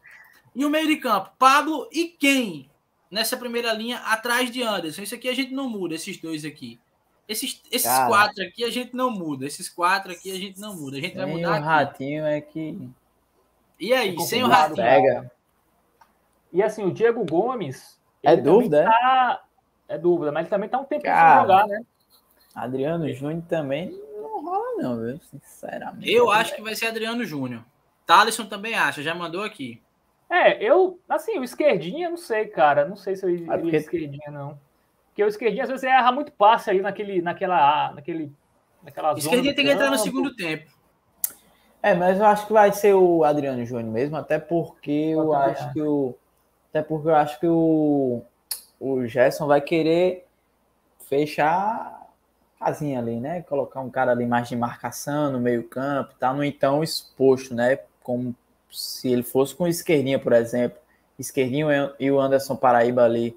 E 0.55 0.65
o 0.65 0.71
meio 0.71 0.87
de 0.87 0.97
campo, 0.97 1.33
Pablo 1.39 1.89
e 1.93 2.09
quem? 2.09 2.71
Nessa 3.11 3.37
primeira 3.37 3.73
linha 3.73 3.99
atrás 3.99 4.51
de 4.51 4.63
Anderson. 4.63 5.03
Isso 5.03 5.15
aqui 5.15 5.29
a 5.29 5.35
gente 5.35 5.53
não 5.53 5.69
muda, 5.69 5.95
esses 5.95 6.17
dois 6.19 6.45
aqui. 6.45 6.79
Esses, 7.29 7.61
esses 7.73 7.91
quatro 8.07 8.45
aqui 8.45 8.63
a 8.63 8.71
gente 8.71 8.95
não 8.95 9.11
muda. 9.11 9.47
Esses 9.47 9.69
quatro 9.69 10.13
aqui 10.13 10.31
a 10.31 10.37
gente 10.37 10.61
não 10.61 10.77
muda. 10.77 10.97
A 10.97 11.01
gente 11.01 11.17
vai 11.17 11.27
mudar. 11.27 11.51
O 11.51 11.55
aqui. 11.55 11.65
ratinho 11.65 12.25
é 12.25 12.41
que. 12.41 12.89
E 13.81 13.93
aí, 13.93 14.15
é 14.15 14.21
sem 14.21 14.45
o 14.45 14.49
ratinho? 14.49 14.77
Pega. 14.77 15.31
E 16.53 16.63
assim, 16.63 16.85
o 16.85 16.93
Diego 16.93 17.25
Gomes. 17.25 18.01
É 18.23 18.37
dúvida? 18.37 18.85
Tá... 18.85 19.43
É 19.89 19.99
dúvida, 19.99 20.33
mas 20.33 20.43
ele 20.43 20.51
também 20.51 20.69
tá 20.69 20.79
um 20.79 20.85
tempo 20.85 21.03
sem 21.03 21.13
jogar, 21.13 21.67
né? 21.69 21.81
Adriano 22.55 23.13
Júnior 23.13 23.43
também 23.49 23.91
não 24.17 24.45
rola, 24.45 24.83
não, 24.83 24.97
viu? 24.99 25.21
Sinceramente. 25.31 26.11
Eu 26.11 26.31
acho 26.31 26.55
que 26.57 26.63
vai 26.63 26.75
ser 26.75 26.87
Adriano 26.87 27.25
Júnior. 27.25 27.63
Thaleson 28.05 28.47
também 28.47 28.75
acha, 28.75 29.03
já 29.03 29.15
mandou 29.15 29.45
aqui. 29.45 29.81
É, 30.29 30.63
eu, 30.63 30.99
assim, 31.09 31.39
o 31.39 31.45
esquerdinha, 31.45 32.11
não 32.11 32.17
sei, 32.17 32.47
cara. 32.47 32.85
Não 32.85 32.97
sei 32.97 33.15
se 33.17 33.25
eu 33.25 33.31
iria 33.31 33.53
Ah, 33.53 33.59
porque- 33.59 33.77
esquerdinha, 33.77 34.31
não. 34.31 34.59
Porque 35.09 35.23
o 35.25 35.29
esquerdinha, 35.29 35.63
às 35.63 35.69
vezes, 35.71 35.85
erra 35.85 36.13
muito 36.13 36.33
passe 36.33 36.69
ali 36.69 36.81
naquele, 36.83 37.23
naquela, 37.23 37.93
naquele, 37.95 38.31
naquela 38.83 39.09
zona. 39.11 39.19
Esquerdinha 39.21 39.55
tem 39.55 39.65
que 39.65 39.71
entrar 39.71 39.91
no 39.91 39.99
segundo 39.99 40.35
tempo. 40.35 40.71
É, 41.83 41.95
mas 41.95 42.19
eu 42.19 42.27
acho 42.27 42.47
que 42.47 42.53
vai 42.53 42.73
ser 42.73 42.95
o 42.95 43.23
Adriano 43.25 43.65
Júnior 43.65 43.93
mesmo, 43.93 44.17
até 44.17 44.39
porque 44.39 44.91
eu, 44.91 45.33
acho 45.33 45.73
que 45.73 45.81
o. 45.81 46.15
Até 46.69 46.83
porque 46.83 47.09
eu 47.09 47.15
acho 47.15 47.39
que 47.39 47.47
o, 47.47 48.23
o 48.81 49.07
Gerson 49.07 49.47
vai 49.47 49.61
querer 49.61 50.27
fechar 51.07 52.11
a 52.61 52.65
casinha 52.65 52.99
ali, 52.99 53.21
né? 53.21 53.43
Colocar 53.43 53.81
um 53.81 53.89
cara 53.89 54.11
ali 54.11 54.27
mais 54.27 54.49
de 54.49 54.57
marcação 54.57 55.31
no 55.31 55.39
meio-campo 55.41 56.13
e 56.13 56.19
tal, 56.19 56.35
no 56.35 56.45
então 56.45 56.83
exposto, 56.83 57.55
né? 57.55 57.79
Como 58.03 58.35
se 58.71 59.09
ele 59.11 59.23
fosse 59.23 59.55
com 59.55 59.65
o 59.65 59.69
esquerdinha, 59.69 60.19
por 60.19 60.33
exemplo. 60.33 60.79
Esquerdinho 61.19 61.69
e 61.99 62.11
o 62.11 62.21
Anderson 62.21 62.57
Paraíba 62.57 63.05
ali 63.05 63.37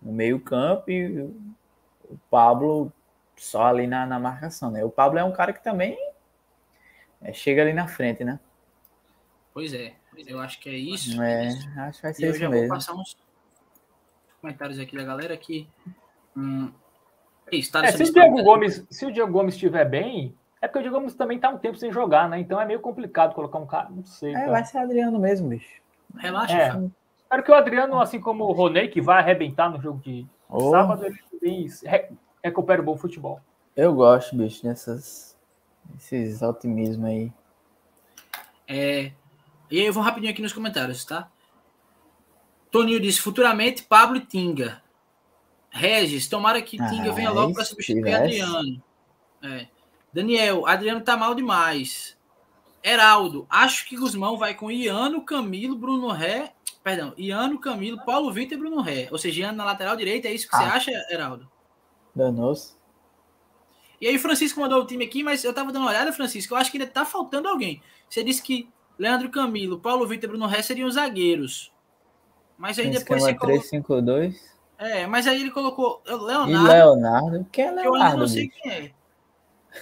no 0.00 0.12
meio-campo 0.12 0.90
e 0.90 1.20
o 1.20 2.18
Pablo 2.30 2.90
só 3.36 3.66
ali 3.66 3.86
na, 3.86 4.06
na 4.06 4.18
marcação, 4.18 4.70
né? 4.70 4.84
O 4.84 4.90
Pablo 4.90 5.18
é 5.18 5.24
um 5.24 5.32
cara 5.32 5.52
que 5.52 5.62
também 5.62 5.96
é, 7.20 7.32
chega 7.32 7.62
ali 7.62 7.72
na 7.72 7.86
frente, 7.86 8.24
né? 8.24 8.40
Pois 9.52 9.74
é, 9.74 9.94
eu 10.26 10.40
acho 10.40 10.58
que 10.58 10.70
é 10.70 10.74
isso. 10.76 11.20
É, 11.22 11.48
acho 11.76 11.98
que 11.98 12.02
vai 12.02 12.12
E 12.12 12.14
ser 12.14 12.26
eu 12.26 12.30
isso 12.30 12.38
já 12.40 12.48
vou 12.48 12.54
mesmo. 12.58 12.74
passar 12.74 12.94
uns 12.94 13.16
comentários 14.40 14.78
aqui 14.78 14.96
da 14.96 15.04
galera 15.04 15.34
aqui. 15.34 15.68
Hum, 16.36 16.72
é 17.50 17.56
isso, 17.56 17.76
É, 17.78 17.92
se 17.92 18.02
o 18.04 18.12
que- 18.12 18.42
Gomes, 18.42 18.86
se 18.90 19.04
o 19.04 19.12
Diego 19.12 19.30
Gomes 19.30 19.54
estiver 19.54 19.84
bem, 19.88 20.34
é 20.62 20.66
porque 20.66 20.78
o 20.78 20.82
Diego 20.82 20.96
Gomes 20.96 21.14
também 21.14 21.38
tá 21.38 21.50
um 21.50 21.58
tempo 21.58 21.76
sem 21.76 21.92
jogar, 21.92 22.26
né? 22.28 22.38
Então 22.40 22.58
é 22.58 22.64
meio 22.64 22.80
complicado 22.80 23.34
colocar 23.34 23.58
um 23.58 23.66
cara, 23.66 23.90
não 23.90 24.02
sei. 24.04 24.30
É, 24.30 24.34
cara. 24.38 24.50
vai 24.52 24.64
ser 24.64 24.78
Adriano 24.78 25.18
mesmo, 25.18 25.48
bicho. 25.50 25.82
Relaxa, 26.16 26.56
É. 26.56 26.90
Espero 27.18 27.42
que 27.42 27.50
o 27.50 27.54
Adriano, 27.54 28.00
assim 28.00 28.20
como 28.20 28.44
o 28.44 28.52
Roney, 28.52 28.88
que 28.88 29.00
vai 29.00 29.18
arrebentar 29.18 29.68
no 29.70 29.80
jogo 29.80 29.98
de 30.00 30.26
Oh, 30.48 30.70
sábado, 30.70 31.04
ele 31.06 31.18
também 31.30 31.66
re- 31.84 32.10
recupera 32.44 32.80
o 32.82 32.84
bom 32.84 32.96
futebol. 32.96 33.40
eu 33.74 33.94
gosto, 33.94 34.36
bicho, 34.36 34.62
dessas, 34.62 35.34
desses 35.94 36.42
otimismos 36.42 37.06
aí. 37.08 37.32
É, 38.68 39.12
e 39.70 39.80
aí 39.80 39.86
eu 39.86 39.92
vou 39.94 40.02
rapidinho 40.02 40.30
aqui 40.32 40.42
nos 40.42 40.52
comentários, 40.52 41.04
tá? 41.06 41.28
Toninho 42.70 43.00
disse, 43.00 43.20
futuramente 43.20 43.82
Pablo 43.82 44.16
e 44.16 44.20
Tinga. 44.20 44.82
Regis, 45.70 46.28
tomara 46.28 46.60
que 46.60 46.80
Ah, 46.80 46.86
Tinga 46.86 47.12
venha 47.12 47.30
logo 47.30 47.54
para 47.54 47.64
substituir 47.64 48.04
tivesse. 48.04 48.42
Adriano. 48.42 48.82
É. 49.42 49.66
Daniel, 50.12 50.66
Adriano 50.66 51.00
tá 51.00 51.16
mal 51.16 51.34
demais. 51.34 52.16
Heraldo, 52.84 53.46
acho 53.48 53.86
que 53.88 53.96
Guzmão 53.96 54.36
vai 54.36 54.54
com 54.54 54.70
Iano, 54.70 55.22
Camilo, 55.24 55.76
Bruno 55.76 56.08
Ré. 56.08 56.52
Perdão, 56.82 57.14
Iano, 57.16 57.60
Camilo, 57.60 58.04
Paulo 58.04 58.32
Vitor 58.32 58.58
e 58.58 58.60
Bruno 58.60 58.80
Ré. 58.82 59.08
Ou 59.12 59.18
seja, 59.18 59.42
Iano 59.42 59.56
na 59.56 59.64
lateral 59.64 59.96
direita, 59.96 60.26
é 60.28 60.34
isso 60.34 60.48
que 60.48 60.56
você 60.56 60.64
Ah. 60.64 60.74
acha, 60.74 60.90
Heraldo? 61.10 61.48
Danou-se. 62.14 62.74
E 64.00 64.08
aí 64.08 64.18
Francisco 64.18 64.60
mandou 64.60 64.82
o 64.82 64.86
time 64.86 65.04
aqui, 65.04 65.22
mas 65.22 65.44
eu 65.44 65.54
tava 65.54 65.70
dando 65.70 65.82
uma 65.82 65.90
olhada, 65.90 66.12
Francisco, 66.12 66.54
eu 66.54 66.58
acho 66.58 66.72
que 66.72 66.76
ainda 66.76 66.90
tá 66.90 67.04
faltando 67.04 67.48
alguém. 67.48 67.80
Você 68.10 68.24
disse 68.24 68.42
que 68.42 68.68
Leandro 68.98 69.30
Camilo, 69.30 69.78
Paulo 69.78 70.06
Vitor 70.06 70.24
e 70.24 70.28
Bruno 70.32 70.46
Ré 70.46 70.60
seriam 70.60 70.88
os 70.88 70.94
zagueiros. 70.94 71.72
Mas 72.58 72.78
aí 72.78 72.86
Tem 72.90 72.98
depois 72.98 73.22
esquema 73.22 73.32
você 73.32 73.34
colocou... 73.38 73.60
352. 73.60 74.52
É, 74.76 75.06
mas 75.06 75.28
aí 75.28 75.40
ele 75.40 75.52
colocou 75.52 76.02
o 76.04 76.10
E 76.10 76.16
Leonardo, 76.16 76.68
Leonardo. 76.68 77.46
Quem 77.52 77.64
é 77.64 77.72
que 77.72 77.78
eu 77.78 77.92
Leonardo, 77.92 78.18
não 78.18 78.26
sei 78.26 78.48
bicho? 78.48 78.60
quem 78.60 78.72
é. 78.72 78.92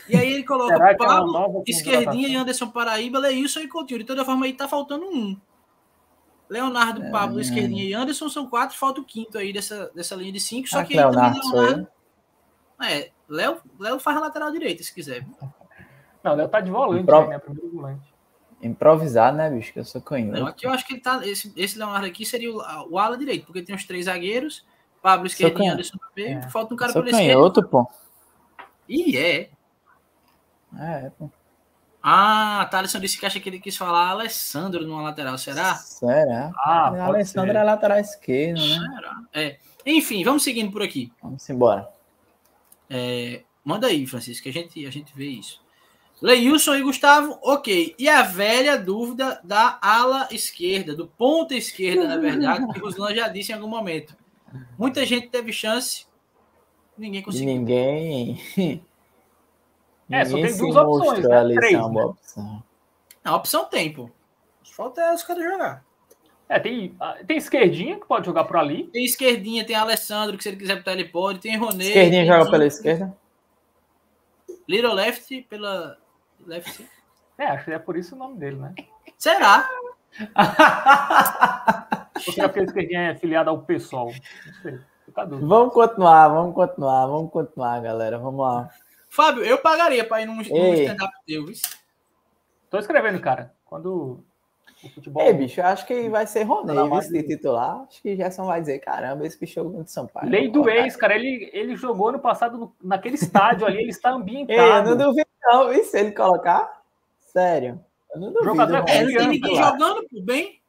E 0.09 0.17
aí 0.17 0.33
ele 0.33 0.45
coloca 0.45 0.75
Será 0.77 0.91
é 0.91 0.95
Pablo, 0.95 1.33
nova 1.33 1.63
Esquerdinha 1.67 2.29
e? 2.29 2.35
Anderson 2.37 2.69
Paraíba, 2.71 3.19
Leilson 3.19 3.61
e 3.61 3.69
Coutinho. 3.69 3.99
De 4.01 4.05
toda 4.07 4.25
forma, 4.25 4.47
aí 4.47 4.53
tá 4.53 4.69
faltando 4.69 5.05
um. 5.07 5.37
Leonardo, 6.49 7.03
É, 7.05 7.11
Pablo, 7.11 7.39
é. 7.39 7.43
Esquerdinha 7.43 7.85
e 7.85 7.95
Anderson 7.95 8.29
são 8.29 8.47
quatro, 8.49 8.77
falta 8.77 9.01
o 9.01 9.05
quinto 9.05 9.39
aí 9.39 9.53
dessa, 9.53 9.91
dessa 9.95 10.15
linha 10.17 10.33
de 10.33 10.41
cinco. 10.41 10.69
Só 10.69 10.77
Será 10.79 10.85
que 10.85 10.99
aí 10.99 11.05
também 11.05 11.19
Leonardo 11.21 11.43
sou 11.45 11.65
eu? 11.65 11.87
É, 12.83 13.11
Léo, 13.29 13.59
Léo 13.79 14.01
faz 14.01 14.17
a 14.17 14.21
lateral 14.21 14.51
direita, 14.51 14.83
se 14.83 14.93
quiser. 14.95 15.27
Não, 16.25 16.33
ele 16.39 16.49
tá 16.49 16.61
de 16.61 16.71
volante, 16.71 17.05
Pro- 17.05 17.29
né? 17.29 17.39
Primeiro 17.39 17.71
volante. 17.73 18.11
Improvisado, 18.63 19.37
né, 19.37 19.49
bicho? 19.51 19.73
Que 19.73 19.79
eu 19.81 19.85
sou 19.85 20.01
canhoto. 20.03 20.39
Não, 20.41 20.47
aqui 20.47 20.67
eu 20.67 20.71
acho 20.71 20.87
que 20.87 20.95
ele 20.95 21.01
tá. 21.01 21.27
Esse, 21.27 21.53
esse 21.57 21.79
Leonardo 21.79 22.07
aqui 22.07 22.27
seria 22.27 22.53
o, 22.53 22.59
o 22.91 22.99
ala 22.99 23.17
direito, 23.17 23.47
porque 23.47 23.63
tem 23.63 23.75
os 23.75 23.85
três 23.85 24.05
zagueiros, 24.07 24.67
Pablo 25.01 25.27
Esquerdinha 25.27 25.55
e 25.55 25.59
canhoto. 25.59 25.73
Anderson 25.75 25.97
no 25.97 26.09
meio, 26.25 26.39
É. 26.39 26.49
falta 26.51 26.75
um 26.75 26.77
cara 26.77 26.93
sou 26.93 27.03
pela 27.03 27.17
esquerda. 27.17 27.35
canhoto, 27.35 27.63
pô. 27.69 27.89
Ih, 28.89 29.17
é. 29.17 29.51
É, 30.79 31.11
pô. 31.11 31.31
Ah, 32.03 32.67
Thaleson 32.71 32.99
disse 32.99 33.19
que 33.19 33.27
acha 33.27 33.39
que 33.39 33.49
ele 33.49 33.61
quis 33.61 33.77
falar 33.77 34.09
Alessandro 34.09 34.87
numa 34.87 35.03
lateral, 35.03 35.37
será? 35.37 35.75
Será? 35.75 36.51
Ah, 36.57 37.05
Alessandro 37.05 37.53
ser. 37.53 37.59
é 37.59 37.63
lateral 37.63 37.99
esquerdo, 37.99 38.61
né? 38.61 38.79
Será? 38.79 39.23
É. 39.35 39.59
Enfim, 39.85 40.25
vamos 40.25 40.43
seguindo 40.43 40.73
por 40.73 40.83
aqui. 40.83 41.13
Vamos 41.23 41.49
embora. 41.51 41.89
É, 42.89 43.43
manda 43.63 43.87
aí, 43.87 44.07
Francisco, 44.07 44.45
que 44.45 44.49
a 44.49 44.53
gente, 44.53 44.87
a 44.87 44.91
gente 44.91 45.15
vê 45.15 45.27
isso. 45.27 45.61
Leilson 46.23 46.75
e 46.75 46.83
Gustavo, 46.83 47.39
ok. 47.43 47.95
E 47.99 48.09
a 48.09 48.23
velha 48.23 48.79
dúvida 48.79 49.41
da 49.43 49.79
ala 49.81 50.29
esquerda, 50.31 50.95
do 50.95 51.07
ponta 51.07 51.55
esquerda, 51.55 52.07
na 52.07 52.17
verdade, 52.17 52.67
que 52.73 52.79
o 52.79 52.85
Ruslan 52.85 53.15
já 53.15 53.29
disse 53.29 53.53
em 53.53 53.55
algum 53.55 53.69
momento. 53.69 54.17
Muita 54.79 55.05
gente 55.07 55.29
teve 55.29 55.53
chance, 55.53 56.07
ninguém 56.97 57.23
conseguiu. 57.23 57.47
ninguém. 57.47 58.85
É, 60.11 60.25
só 60.25 60.37
tem 60.37 60.57
duas 60.57 60.77
opções, 60.77 61.25
né? 61.25 61.37
ali 61.37 61.55
Três, 61.55 61.73
ser 61.73 61.79
uma 61.79 62.01
né? 62.01 62.07
opção. 62.07 62.63
A 63.25 63.37
opção 63.37 63.65
tem, 63.67 63.93
pô. 63.93 64.11
Falta 64.73 65.01
é 65.01 65.15
os 65.15 65.23
caras 65.23 65.45
jogar. 65.45 65.85
É, 66.49 66.59
tem, 66.59 66.97
ah, 66.99 67.17
tem 67.25 67.37
esquerdinha 67.37 68.01
que 68.01 68.07
pode 68.07 68.27
jogar 68.27 68.43
por 68.45 68.57
ali. 68.57 68.89
Tem 68.89 69.05
esquerdinha, 69.05 69.65
tem 69.65 69.77
Alessandro, 69.77 70.37
que 70.37 70.43
se 70.43 70.49
ele 70.49 70.57
quiser 70.57 70.77
botar 70.77 70.93
ele 70.93 71.05
pode, 71.05 71.39
tem 71.39 71.57
Ronei. 71.57 71.89
Esquerdinha 71.89 72.23
tem 72.23 72.27
joga 72.27 72.41
Dinho, 72.41 72.51
pela 72.51 72.67
esquerda? 72.67 73.17
Little 74.69 74.95
Left 74.95 75.43
pela. 75.43 75.97
Left. 76.45 76.89
É, 77.39 77.47
acho 77.47 77.67
que 77.67 77.73
é 77.73 77.79
por 77.79 77.97
isso 77.97 78.17
o 78.17 78.19
nome 78.19 78.37
dele, 78.37 78.57
né? 78.57 78.75
Será? 79.17 79.69
Ou 82.27 82.33
será 82.33 82.49
porque 82.49 82.61
a 82.61 82.65
esquerdinha 82.65 83.01
é 83.11 83.15
filiada 83.15 83.51
ao 83.51 83.63
PSOL? 83.63 84.13
Não 84.47 84.55
sei. 84.63 84.81
Vamos 85.15 85.75
continuar, 85.75 86.29
vamos 86.29 86.55
continuar, 86.55 87.07
vamos 87.07 87.31
continuar, 87.31 87.81
galera. 87.81 88.19
Vamos 88.19 88.41
lá. 88.41 88.71
Fábio, 89.11 89.45
eu 89.45 89.59
pagaria 89.59 90.05
pra 90.07 90.23
ir 90.23 90.27
num, 90.27 90.37
num 90.37 90.43
stand-up 90.75 91.13
teu, 91.27 91.45
viu? 91.45 91.55
Tô 92.71 92.79
escrevendo, 92.79 93.21
cara. 93.21 93.53
Quando 93.65 94.23
o 94.83 94.89
futebol. 94.89 95.23
Ei, 95.23 95.33
bicho, 95.35 95.61
eu 95.61 95.67
acho 95.67 95.85
que 95.85 96.09
vai 96.09 96.27
ser 96.27 96.45
Ronei, 96.45 96.75
Tá 96.77 96.85
viu, 96.85 97.01
de 97.13 97.23
titular. 97.25 97.81
Acho 97.89 98.01
que 98.01 98.17
Gerson 98.17 98.47
vai 98.47 98.61
dizer, 98.61 98.79
caramba, 98.79 99.27
esse 99.27 99.39
bicho 99.39 99.55
jogou 99.55 99.83
de 99.83 99.91
Sampaio. 99.91 100.31
Lei 100.31 100.49
do 100.49 100.69
ex, 100.71 100.95
cara. 100.97 101.17
Ele, 101.17 101.51
ele 101.53 101.75
jogou 101.77 102.13
no 102.13 102.21
passado 102.21 102.57
no- 102.57 102.75
naquele 102.83 103.17
estádio 103.17 103.67
ali. 103.67 103.79
Ele 103.79 103.91
está 103.91 104.11
Ei, 104.11 104.15
eu 104.15 104.19
ambientado. 104.21 104.91
não 104.91 104.97
duvido 105.09 105.29
não, 105.43 105.69
viu, 105.71 105.85
se 105.85 105.99
ele 105.99 106.13
colocar. 106.13 106.81
Sério. 107.19 107.85
Eu 108.15 108.21
não 108.21 108.29
duvido. 108.33 108.45
Jogador 108.45 108.77
É, 108.77 108.81
confiança, 108.81 109.05
ninguém 109.29 109.41
titular. 109.41 109.73
jogando 109.73 110.09
por 110.09 110.23
bem. 110.23 110.61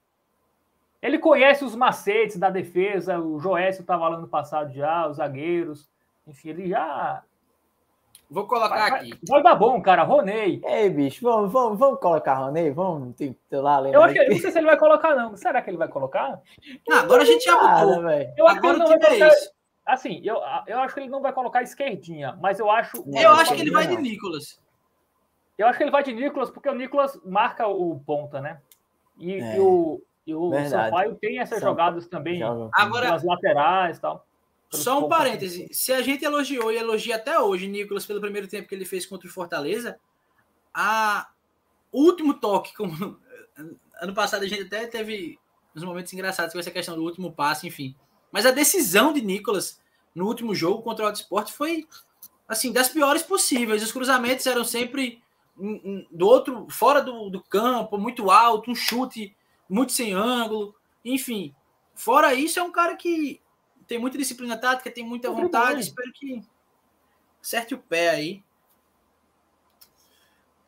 Ele 1.01 1.17
conhece 1.19 1.63
os 1.63 1.75
macetes 1.75 2.37
da 2.37 2.49
defesa. 2.49 3.19
O 3.19 3.39
Joécio 3.39 3.81
estava 3.81 4.07
lá 4.09 4.17
no 4.19 4.27
passado 4.27 4.73
já, 4.73 5.07
os 5.07 5.17
zagueiros. 5.17 5.87
Enfim, 6.27 6.49
ele 6.49 6.67
já. 6.69 7.23
Vou 8.31 8.47
colocar 8.47 8.69
Vai, 8.89 8.91
aqui. 8.91 9.19
vai 9.27 9.43
dar 9.43 9.55
bom, 9.55 9.81
cara. 9.81 10.03
Ronei. 10.03 10.61
Ei, 10.65 10.89
bicho, 10.89 11.21
vamos, 11.21 11.51
vamos, 11.51 11.77
vamos 11.77 11.99
colocar 11.99 12.35
Ronei? 12.35 12.71
Vamos 12.71 13.13
titular 13.17 13.79
ali. 13.79 13.91
Eu 13.93 14.01
acho 14.01 14.13
que 14.13 14.25
não 14.29 14.37
sei 14.39 14.51
se 14.51 14.57
ele 14.57 14.67
vai 14.67 14.77
colocar, 14.77 15.13
não. 15.15 15.35
Será 15.35 15.61
que 15.61 15.69
ele 15.69 15.75
vai 15.77 15.89
colocar? 15.89 16.39
Ah, 16.89 16.99
agora 16.99 17.23
a 17.23 17.25
gente 17.25 17.43
já 17.43 17.57
botou. 17.57 18.03
velho. 18.03 18.33
Eu 18.37 18.47
acho 18.47 18.61
que 18.61 18.67
ele 18.67 18.77
não 18.77 18.87
vai 18.87 18.95
é 18.95 18.99
colocar. 19.01 19.27
esse. 19.27 19.51
Assim, 19.85 20.21
eu, 20.23 20.37
eu 20.67 20.79
acho 20.79 20.93
que 20.93 20.99
ele 21.01 21.09
não 21.09 21.21
vai 21.21 21.33
colocar 21.33 21.61
esquerdinha, 21.61 22.37
mas 22.41 22.57
eu 22.57 22.71
acho. 22.71 23.03
Não, 23.05 23.19
Eu 23.21 23.31
não 23.31 23.39
acho 23.39 23.53
que 23.53 23.61
ele 23.61 23.71
vai 23.71 23.85
de 23.87 23.95
não. 23.95 24.01
Nicolas. 24.01 24.61
Eu 25.57 25.67
acho 25.67 25.77
que 25.77 25.83
ele 25.83 25.91
vai 25.91 26.01
de 26.03 26.13
Nicolas, 26.13 26.49
porque 26.49 26.69
o 26.69 26.73
Nicolas 26.73 27.19
marca 27.25 27.67
o 27.67 27.99
ponta, 27.99 28.39
né? 28.39 28.59
E, 29.19 29.33
É. 29.33 29.57
e 29.57 29.59
o, 29.59 30.01
e 30.25 30.33
o. 30.33 30.51
Sampaio 30.69 31.15
tem 31.15 31.37
essas 31.39 31.59
Sampaio 31.59 31.71
jogadas 31.71 32.07
também, 32.07 32.39
Joga. 32.39 32.69
Agora- 32.73 33.07
pelas 33.07 33.23
laterais 33.25 33.97
e 33.97 34.01
tal. 34.01 34.25
Só 34.73 35.05
um 35.05 35.09
parêntese. 35.09 35.67
Se 35.71 35.91
a 35.91 36.01
gente 36.01 36.23
elogiou 36.23 36.71
e 36.71 36.77
elogia 36.77 37.17
até 37.17 37.39
hoje 37.39 37.67
Nicolas 37.67 38.05
pelo 38.05 38.21
primeiro 38.21 38.47
tempo 38.47 38.67
que 38.67 38.75
ele 38.75 38.85
fez 38.85 39.05
contra 39.05 39.27
o 39.27 39.31
Fortaleza, 39.31 39.99
a 40.73 41.29
último 41.91 42.33
toque, 42.33 42.73
como 42.73 43.19
ano 44.01 44.13
passado 44.13 44.43
a 44.43 44.47
gente 44.47 44.63
até 44.63 44.87
teve 44.87 45.37
uns 45.75 45.83
momentos 45.83 46.11
engraçados 46.13 46.53
com 46.53 46.59
essa 46.59 46.71
questão 46.71 46.95
do 46.95 47.03
último 47.03 47.33
passe, 47.33 47.67
enfim. 47.67 47.95
Mas 48.31 48.45
a 48.45 48.51
decisão 48.51 49.11
de 49.11 49.21
Nicolas 49.21 49.79
no 50.15 50.25
último 50.25 50.55
jogo 50.55 50.81
contra 50.81 51.03
o 51.03 51.07
Auto 51.07 51.19
Sport 51.19 51.51
foi 51.51 51.87
assim, 52.47 52.71
das 52.71 52.89
piores 52.89 53.23
possíveis. 53.23 53.83
Os 53.83 53.91
cruzamentos 53.91 54.45
eram 54.45 54.63
sempre 54.63 55.21
do 56.11 56.27
outro, 56.27 56.67
fora 56.69 57.01
do, 57.01 57.29
do 57.29 57.41
campo, 57.41 57.97
muito 57.97 58.31
alto, 58.31 58.71
um 58.71 58.75
chute 58.75 59.35
muito 59.69 59.91
sem 59.91 60.13
ângulo, 60.13 60.75
enfim. 61.03 61.53
Fora 61.93 62.33
isso, 62.33 62.59
é 62.59 62.63
um 62.63 62.71
cara 62.71 62.95
que 62.95 63.41
tem 63.91 63.99
muita 63.99 64.17
disciplina 64.17 64.55
tática, 64.55 64.89
tem 64.89 65.05
muita 65.05 65.27
Contribui. 65.27 65.51
vontade. 65.51 65.81
Espero 65.81 66.13
que 66.13 66.41
Acerte 67.43 67.73
o 67.73 67.77
pé 67.77 68.09
aí. 68.09 68.43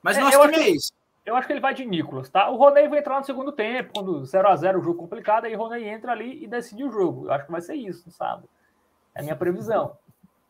Mas 0.02 0.18
É, 0.18 0.20
nosso 0.20 0.42
acho 0.42 0.60
é 0.60 0.70
isso. 0.70 0.92
Eu 1.26 1.34
acho 1.38 1.48
que 1.48 1.54
ele 1.54 1.62
vai 1.62 1.74
de 1.74 1.86
Nicolas, 1.86 2.30
tá? 2.30 2.50
O 2.50 2.58
Roney 2.58 2.90
vai 2.90 3.00
entrar 3.00 3.18
no 3.18 3.26
segundo 3.26 3.54
tempo, 3.54 3.94
quando 3.94 4.24
0x0 4.24 4.78
o 4.78 4.84
jogo 4.84 5.00
complicado, 5.00 5.46
aí 5.46 5.56
o 5.56 5.58
Roney 5.58 5.88
entra 5.88 6.12
ali 6.12 6.44
e 6.44 6.48
decide 6.48 6.84
o 6.84 6.92
jogo. 6.92 7.28
Eu 7.28 7.32
acho 7.32 7.46
que 7.46 7.52
vai 7.54 7.62
ser 7.62 7.76
isso, 7.76 8.12
sabe? 8.12 8.44
É 9.16 9.22
a 9.22 9.24
minha 9.24 9.38
previsão. 9.38 9.98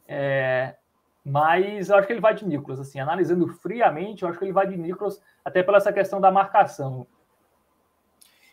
É, 0.08 0.76
mas 1.24 1.90
eu 1.90 1.98
acho 1.98 2.08
que 2.08 2.14
ele 2.14 2.20
vai 2.22 2.34
de 2.34 2.48
Nicolas, 2.48 2.80
assim, 2.80 3.00
analisando 3.00 3.48
friamente, 3.48 4.24
eu 4.24 4.30
acho 4.30 4.40
que 4.40 4.46
ele 4.46 4.52
vai 4.52 4.66
de 4.66 4.76
Nicolas, 4.76 5.22
até 5.46 5.62
pela 5.62 5.78
essa 5.78 5.94
questão 5.94 6.20
da 6.20 6.32
marcação. 6.32 7.06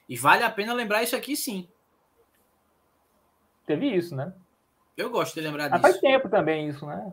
E 0.07 0.15
vale 0.15 0.45
a 0.45 0.51
pena 0.51 0.75
lembrar 0.75 1.03
isso 1.03 1.17
aqui, 1.17 1.35
sim. 1.35 1.67
Teve 3.71 3.87
isso, 3.87 4.17
né? 4.17 4.33
Eu 4.97 5.11
gosto 5.11 5.33
de 5.37 5.43
lembrar 5.43 5.71
Mas 5.71 5.81
disso. 5.81 5.93
faz 5.93 6.01
tempo 6.01 6.29
também 6.29 6.69
isso, 6.69 6.85
né? 6.85 7.09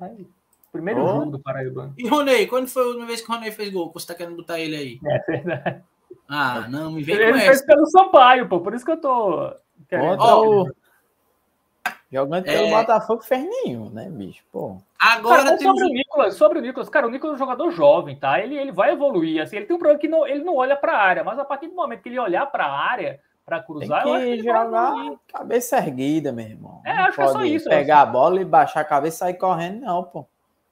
Primeiro 0.72 1.04
Oh. 1.04 1.08
jogo 1.08 1.32
do 1.34 1.40
Paraíba. 1.40 1.94
E 1.96 2.08
Ronei, 2.08 2.48
quando 2.48 2.68
foi 2.68 2.82
a 2.82 2.88
última 2.88 3.06
vez 3.06 3.22
que 3.22 3.30
o 3.30 3.34
Ronei 3.36 3.52
fez 3.52 3.72
gol? 3.72 3.92
Você 3.94 4.08
tá 4.08 4.16
querendo 4.16 4.38
botar 4.38 4.60
ele 4.60 4.76
aí? 4.76 5.00
É 5.06 5.20
verdade. 5.20 5.84
Ah, 6.28 6.68
não, 6.68 6.92
me 6.94 7.04
vem 7.04 7.16
Ele 7.16 7.32
com 7.32 7.38
fez 7.38 7.50
essa. 7.58 7.66
pelo 7.68 7.86
Sampaio, 7.86 8.50
pô, 8.50 8.60
por 8.60 8.74
isso 8.74 8.84
que 8.84 8.90
eu 8.92 8.98
tô 9.00 9.54
querendo. 9.88 10.20
Ó, 10.20 10.64
o... 10.64 10.72
Jogando 12.12 12.48
É. 12.48 12.54
pelo 12.54 12.70
Botafogo 12.70 13.22
fez 13.22 13.44
nenhum, 13.48 13.90
né, 13.92 14.10
bicho? 14.10 14.44
Pô. 14.52 14.78
Agora 15.00 15.44
Cara, 15.44 15.58
temos 15.58 15.80
sobre 15.80 15.92
o 15.92 15.94
Nicolas, 15.94 16.34
sobre 16.36 16.58
o 16.60 16.62
Nicolas, 16.64 16.90
cara, 16.90 17.06
o 17.08 17.12
Nicolas 17.12 17.34
é 17.34 17.36
um 17.36 17.46
jogador 17.46 17.70
jovem, 17.72 18.16
tá? 18.18 18.40
Ele, 18.42 18.58
ele 18.58 18.72
vai 18.72 18.94
evoluir, 18.94 19.42
assim, 19.44 19.58
ele 19.58 19.68
tem 19.68 19.76
um 19.76 19.80
problema 19.80 20.00
que 20.00 20.08
não, 20.08 20.26
ele 20.26 20.44
não 20.44 20.56
olha 20.56 20.76
para 20.76 20.94
a 20.94 21.02
área, 21.04 21.24
mas 21.24 21.38
a 21.38 21.46
partir 21.46 21.68
do 21.68 21.76
momento 21.76 22.02
que 22.02 22.10
ele 22.10 22.18
olhar 22.20 22.46
para 22.48 22.66
a 22.66 22.78
área 22.80 23.20
para 23.48 23.60
Tem 23.60 23.65
cruzar, 23.65 24.06
eu 24.06 24.14
acho 24.14 24.26
que 24.26 24.38
que 24.38 24.44
jogar 24.44 24.94
cabeça 25.32 25.78
erguida, 25.78 26.34
meu 26.34 26.45
irmão. 26.45 26.82
É, 26.86 26.94
Não 26.94 27.03
acho 27.06 27.15
que 27.15 27.22
é 27.22 27.28
só 27.30 27.45
isso, 27.45 27.69
Pegar 27.69 28.02
a 28.02 28.06
bola 28.06 28.41
e 28.41 28.45
baixar 28.45 28.82
a 28.82 28.86
cabeça 28.86 29.15
e 29.15 29.19
sair 29.19 29.34
correndo, 29.36 29.86
não, 29.86 30.03
pô. 30.03 30.28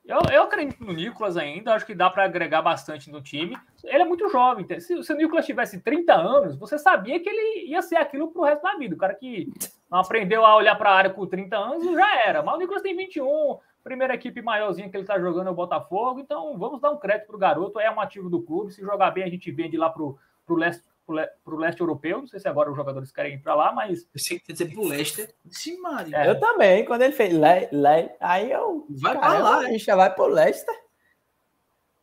Eu, 0.06 0.20
eu 0.32 0.44
acredito 0.44 0.84
no 0.84 0.94
Nicolas 0.94 1.38
ainda, 1.38 1.74
acho 1.74 1.86
que 1.86 1.96
dá 1.96 2.10
para 2.10 2.26
agregar 2.26 2.62
bastante 2.62 3.10
no 3.10 3.22
time. 3.22 3.58
Ele 3.84 4.04
é 4.04 4.06
muito 4.06 4.30
jovem. 4.30 4.68
Se, 4.80 5.02
se 5.02 5.14
o 5.14 5.16
Nicolas 5.16 5.46
tivesse 5.46 5.80
30 5.80 6.14
anos, 6.14 6.56
você 6.58 6.78
sabia 6.78 7.20
que 7.20 7.28
ele 7.28 7.72
ia 7.72 7.82
ser 7.82 7.96
aquilo 7.96 8.28
pro 8.28 8.44
resto 8.44 8.62
da 8.62 8.76
vida. 8.76 8.94
O 8.94 9.00
cara 9.00 9.16
que 9.16 9.52
aprendeu 9.90 10.46
a 10.46 10.56
olhar 10.56 10.76
para 10.76 10.92
a 10.92 10.96
área 10.96 11.10
com 11.10 11.26
30 11.26 11.58
anos 11.58 11.94
já 11.94 12.24
era. 12.24 12.44
Mas 12.44 12.56
o 12.56 12.58
Nicolas 12.60 12.84
tem 12.84 12.96
21, 12.96 13.58
primeira 13.84 14.16
equipe 14.16 14.42
maiorzinha 14.42 14.90
que 14.90 14.98
ele 14.98 15.06
tá 15.06 15.20
jogando 15.20 15.48
é 15.48 15.52
o 15.52 15.56
Botafogo, 15.56 16.20
então 16.20 16.58
vamos 16.58 16.82
dar 16.82 16.92
um 16.92 16.98
crédito 16.98 17.28
pro 17.28 17.38
garoto, 17.38 17.80
é 17.80 17.90
um 17.90 18.02
ativo 18.02 18.30
do 18.30 18.42
clube. 18.42 18.74
Se 18.74 18.82
jogar 18.82 19.12
bem, 19.12 19.24
a 19.24 19.30
gente 19.30 19.50
vende 19.52 19.78
lá 19.78 19.90
pro, 19.90 20.18
pro, 20.46 20.56
leste, 20.56 20.84
pro, 21.06 21.16
le- 21.16 21.30
pro 21.44 21.58
leste 21.58 21.80
europeu. 21.82 22.20
Não 22.20 22.28
sei 22.28 22.40
se 22.40 22.48
agora 22.48 22.70
os 22.70 22.76
jogadores 22.76 23.12
querem 23.12 23.36
ir 23.36 23.40
para 23.40 23.56
lá, 23.56 23.72
mas 23.72 24.08
Eu 24.14 24.20
sei 24.20 24.40
que 24.40 24.46
quer 24.48 24.54
dizer 24.54 24.72
pro 24.74 24.84
Leicester. 24.88 25.34
Sim, 25.50 25.80
Maria. 25.82 26.18
É. 26.18 26.30
Eu 26.30 26.40
também, 26.40 26.84
quando 26.86 27.02
ele 27.04 27.14
fez 27.14 27.34
le, 27.34 27.70
le, 27.72 28.12
aí 28.20 28.52
eu. 28.52 28.86
Vai 28.90 29.14
pra 29.14 29.22
caramba, 29.22 29.50
lá, 29.50 29.58
a 29.60 29.64
gente 29.72 29.86
vai 29.86 30.14
pro 30.14 30.26
Leicester. 30.28 30.76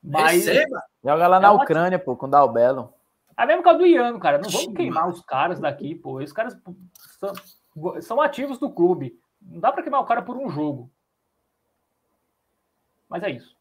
mas 0.03 0.47
Receba. 0.47 0.83
Joga 1.05 1.27
lá 1.27 1.37
É 1.39 1.41
na 1.41 1.53
um 1.53 1.57
Ucrânia, 1.57 1.99
pô, 1.99 2.17
com 2.17 2.27
o 2.27 2.31
Dalbelo. 2.31 2.93
É 3.37 3.47
mesmo 3.47 3.63
que 3.63 3.69
é 3.69 3.73
o 3.73 3.79
do 3.79 3.87
Iano, 3.87 4.21
cara. 4.21 4.39
Não 4.39 4.49
vamos 4.51 4.67
Sim, 4.67 4.75
queimar 4.75 5.05
mano. 5.05 5.15
os 5.15 5.23
caras 5.23 5.59
daqui, 5.59 5.95
pô. 5.95 6.21
Esses 6.21 6.33
caras 6.35 6.57
são, 7.19 7.33
são 8.01 8.21
ativos 8.21 8.59
do 8.59 8.71
clube. 8.71 9.19
Não 9.41 9.59
dá 9.59 9.73
pra 9.73 9.83
queimar 9.83 10.01
o 10.01 10.05
cara 10.07 10.23
por 10.23 10.37
um 10.37 10.49
jogo. 10.51 10.91
Mas 13.09 13.23
é 13.23 13.31
isso. 13.31 13.57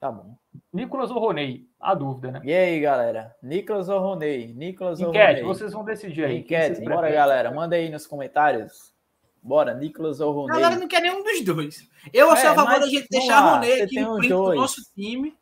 Tá 0.00 0.10
bom. 0.10 0.34
Nicolas 0.72 1.10
ou 1.10 1.18
Roney? 1.18 1.68
A 1.78 1.94
dúvida, 1.94 2.30
né? 2.32 2.40
E 2.42 2.52
aí, 2.54 2.80
galera? 2.80 3.36
Nicolas 3.42 3.88
ou 3.90 4.00
Roney? 4.00 4.54
Nicolas 4.54 4.98
ou 5.00 5.10
Enquete, 5.10 5.42
Roney? 5.42 5.42
vocês 5.44 5.72
vão 5.74 5.84
decidir 5.84 6.24
aí. 6.24 6.38
Enquete, 6.38 6.80
bora, 6.82 7.10
galera. 7.10 7.50
Manda 7.52 7.76
aí 7.76 7.90
nos 7.90 8.06
comentários. 8.06 8.94
Bora, 9.42 9.74
Nicolas 9.74 10.18
ou 10.20 10.30
A 10.30 10.34
Roney? 10.34 10.60
galera 10.62 10.80
não 10.80 10.88
quer 10.88 11.02
nenhum 11.02 11.22
dos 11.22 11.44
dois. 11.44 11.86
Eu 12.14 12.32
É, 12.32 12.36
sou 12.36 12.50
a 12.50 12.54
favor 12.54 12.80
da 12.80 12.86
gente 12.86 13.08
deixar 13.10 13.44
lá, 13.44 13.54
Ronei 13.56 13.76
você 13.76 13.82
aqui 13.82 14.00
no 14.00 14.16
print 14.16 14.28
do 14.32 14.54
nosso 14.54 14.80
time, 14.94 15.36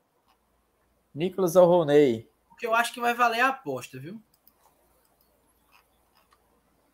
Nicolas 1.14 1.55
ou 1.56 1.66
Roney? 1.66 2.28
porque 2.48 2.66
eu 2.66 2.74
acho 2.74 2.93
que 2.93 3.01
vai 3.01 3.14
valer 3.14 3.39
a 3.40 3.48
aposta, 3.51 4.01
viu? 4.01 4.20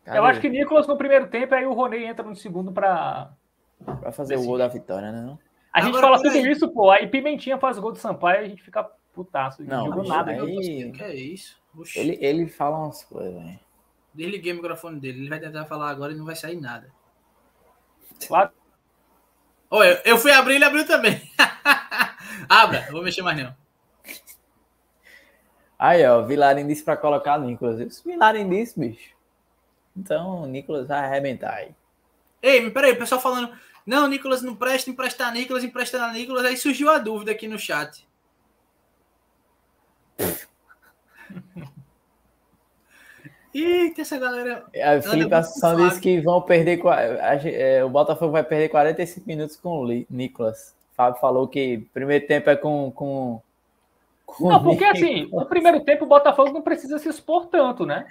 Cadê? 0.03 0.19
Eu 0.19 0.25
acho 0.25 0.39
que 0.39 0.47
Nicolas 0.49 0.85
no 0.85 0.95
primeiro 0.97 1.27
tempo, 1.27 1.55
aí 1.55 1.65
o 1.65 1.73
Roney 1.73 2.05
entra 2.05 2.23
no 2.23 2.35
segundo 2.35 2.71
pra. 2.71 3.31
Vai 3.79 4.11
fazer 4.11 4.37
o 4.37 4.43
gol 4.45 4.59
da 4.59 4.67
vitória, 4.67 5.11
né? 5.11 5.21
Não, 5.21 5.39
A 5.75 5.81
gente 5.81 5.89
Agora, 5.89 6.01
fala 6.07 6.17
tudo 6.21 6.31
peraí. 6.31 6.51
isso, 6.51 6.69
pô. 6.69 6.89
Aí 6.89 7.05
Pimentinha 7.05 7.57
faz 7.57 7.77
gol 7.77 7.91
do 7.91 7.97
Sampaio 7.99 8.43
e 8.43 8.45
a 8.45 8.47
gente 8.47 8.63
fica 8.63 8.81
putaço. 9.13 9.61
Não, 9.61 9.89
Não 9.89 10.03
nada. 10.03 10.31
aí- 10.31 10.85
O 10.85 10.91
que 10.93 11.03
é 11.03 11.13
isso? 11.13 11.57
Oxi. 11.77 11.99
ele, 11.99 12.17
ele 12.21 12.47
fala 12.47 12.77
umas 12.79 13.03
coisas, 13.03 13.33
velho. 13.33 13.59
Desliguei 14.13 14.53
o 14.53 14.55
microfone 14.55 15.01
dele. 15.01 15.19
Ele 15.19 15.29
vai 15.29 15.39
tentar 15.41 15.65
falar 15.65 15.89
agora 15.89 16.13
e 16.13 16.15
não 16.15 16.23
vai 16.23 16.35
sair 16.35 16.55
nada. 16.61 16.89
Claro. 18.25 18.51
Olha, 19.69 20.01
eu 20.05 20.17
fui 20.17 20.31
abrir, 20.31 20.55
ele 20.55 20.63
abriu 20.63 20.87
também. 20.87 21.21
Abra, 22.47 22.85
eu 22.87 22.93
vou 22.93 23.03
mexer 23.03 23.21
mais 23.21 23.37
não. 23.37 23.53
Aí, 25.77 26.05
ó, 26.05 26.21
Vilarin 26.21 26.65
disse 26.67 26.83
pra 26.85 26.95
colocar 26.95 27.37
Nicolas. 27.37 27.81
Isso, 27.81 28.01
Vilarin 28.07 28.47
disse, 28.49 28.79
bicho. 28.79 29.13
Então, 29.97 30.43
o 30.43 30.45
Nicolas 30.47 30.87
vai 30.87 30.99
arrebentar 30.99 31.53
aí. 31.53 31.75
Ei, 32.41 32.61
mas 32.61 32.71
peraí, 32.71 32.93
o 32.93 32.97
pessoal 32.97 33.19
falando. 33.19 33.51
Não, 33.85 34.07
Nicolas 34.07 34.41
não 34.41 34.55
presta, 34.55 34.89
emprestar 34.89 35.31
Nicolas, 35.31 35.63
emprestar 35.63 36.11
Nicolas. 36.11 36.43
Aí 36.45 36.57
surgiu 36.57 36.89
a 36.89 36.97
dúvida 36.97 37.31
aqui 37.31 37.47
no 37.47 37.59
chat. 37.59 38.07
Eita, 43.53 44.01
essa 44.01 44.17
galera. 44.17 44.65
A 44.75 45.01
Felipe 45.01 45.17
muito 45.17 45.33
Assunção 45.33 45.75
disse 45.77 46.01
que 46.01 46.19
vão 46.19 46.41
perder. 46.41 46.85
a 46.85 47.35
é, 47.47 47.83
o 47.85 47.89
Botafogo 47.89 48.33
vai 48.33 48.43
perder 48.43 48.67
45 48.67 49.25
minutos 49.25 49.55
com 49.55 49.85
o 49.85 50.05
Nicolas. 50.09 50.75
Fábio 50.93 51.21
falou 51.21 51.47
que 51.47 51.87
primeiro 51.93 52.27
tempo 52.27 52.49
é 52.49 52.55
com. 52.57 52.91
com, 52.91 53.41
com 54.25 54.49
Não, 54.49 54.61
porque 54.61 54.85
Nicolas. 54.85 55.03
assim, 55.03 55.29
no 55.31 55.45
primeiro 55.45 55.79
tempo 55.85 56.03
o 56.03 56.07
Botafogo 56.07 56.51
não 56.51 56.61
precisa 56.61 56.99
se 56.99 57.07
expor 57.07 57.45
tanto, 57.45 57.85
né? 57.85 58.05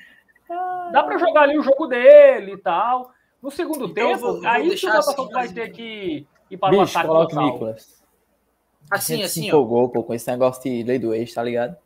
Dá 0.92 1.02
pra 1.02 1.18
jogar 1.18 1.42
ali 1.42 1.59
o 1.59 1.62
jogo 1.62 1.86
dele 1.86 2.52
e 2.52 2.59
tal. 2.59 3.12
No 3.45 3.51
segundo 3.51 3.85
Então, 3.85 3.95
tempo, 4.09 4.19
vou- 4.21 4.41
vou 4.41 4.49
aí 4.49 4.65
o 4.65 4.69
deixar 4.71 4.93
Botafogo 4.97 5.23
assim, 5.23 5.33
vai 5.35 5.49
ter 5.53 5.71
que 5.71 6.27
ir 6.51 6.57
para 6.57 6.75
o 6.75 6.81
Bicho, 6.81 6.93
ataque 6.99 7.07
coloca 7.07 7.27
o 7.27 7.29
total. 7.29 7.53
Nicolas. 7.53 8.05
A 8.91 8.97
Assim, 8.97 9.16
gente 9.16 9.29
se 9.29 9.41
assim, 9.41 9.45
ó. 9.45 9.49
empolgou 9.49 9.89
pô, 9.91 10.03
com 10.03 10.15
esse 10.15 10.31
negócio 10.31 10.62
de 10.62 10.83
lei 10.83 10.99
do 10.99 11.12
ex, 11.15 11.33
tá 11.35 11.43
ligado? 11.43 11.77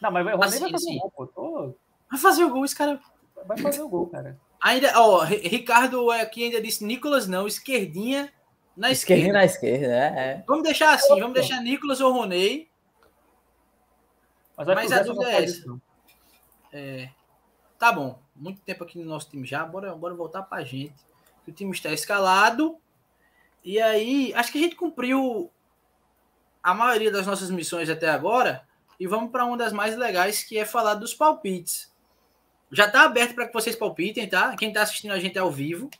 Não, 0.00 0.10
mas 0.10 0.26
o 0.26 0.42
Assim, 0.42 0.60
vai 0.60 0.70
fazer 0.70 0.74
assim. 0.74 0.96
o 0.96 1.00
gol, 1.00 1.10
pô. 1.10 1.26
Tô- 1.26 1.74
Vai 2.10 2.20
fazer 2.20 2.44
o 2.44 2.50
gol, 2.50 2.64
esse 2.64 2.74
cara. 2.76 3.00
Vai 3.46 3.58
fazer 3.58 3.82
o 3.82 3.88
gol, 3.88 4.06
cara. 4.06 4.38
Ainda, 4.62 4.98
ó, 4.98 5.22
Ri- 5.24 5.46
Ricardo 5.46 6.10
aqui 6.10 6.44
ainda 6.44 6.60
disse 6.62 6.84
Nicolas 6.84 7.26
não, 7.28 7.46
esquerdinha 7.46 8.32
na 8.74 8.90
Esquerdinho 8.90 9.36
esquerda. 9.36 9.38
na 9.38 9.44
esquerda, 9.44 9.94
é. 9.94 10.30
é. 10.38 10.44
Vamos 10.46 10.62
deixar 10.64 10.94
assim, 10.94 11.20
vamos 11.20 11.34
deixar 11.34 11.60
Nicolas 11.60 12.00
ou 12.00 12.12
Roney. 12.12 12.66
Mas, 14.56 14.66
vai 14.66 14.74
Mas 14.76 14.84
fazer 14.90 15.00
a 15.00 15.02
dúvida 15.04 15.28
essa 15.30 15.36
é 15.36 15.40
posição. 15.42 15.80
É, 16.72 17.08
tá 17.84 17.92
bom, 17.92 18.18
muito 18.34 18.62
tempo 18.62 18.82
aqui 18.82 18.98
no 18.98 19.04
nosso 19.04 19.28
time 19.28 19.46
já, 19.46 19.62
bora, 19.62 19.94
bora 19.94 20.14
voltar 20.14 20.42
pra 20.42 20.64
gente. 20.64 20.94
O 21.46 21.52
time 21.52 21.70
está 21.70 21.92
escalado. 21.92 22.78
E 23.62 23.78
aí, 23.78 24.32
acho 24.34 24.50
que 24.50 24.56
a 24.56 24.62
gente 24.62 24.74
cumpriu 24.74 25.50
a 26.62 26.72
maioria 26.72 27.12
das 27.12 27.26
nossas 27.26 27.50
missões 27.50 27.90
até 27.90 28.08
agora. 28.08 28.66
E 28.98 29.06
vamos 29.06 29.30
para 29.30 29.44
uma 29.44 29.58
das 29.58 29.70
mais 29.70 29.98
legais, 29.98 30.42
que 30.42 30.56
é 30.56 30.64
falar 30.64 30.94
dos 30.94 31.12
palpites. 31.12 31.92
Já 32.72 32.86
está 32.86 33.02
aberto 33.02 33.34
para 33.34 33.46
que 33.48 33.52
vocês 33.52 33.76
palpitem, 33.76 34.26
tá? 34.26 34.56
Quem 34.56 34.68
está 34.68 34.80
assistindo 34.80 35.10
a 35.10 35.20
gente 35.20 35.38
ao 35.38 35.52
vivo. 35.52 35.90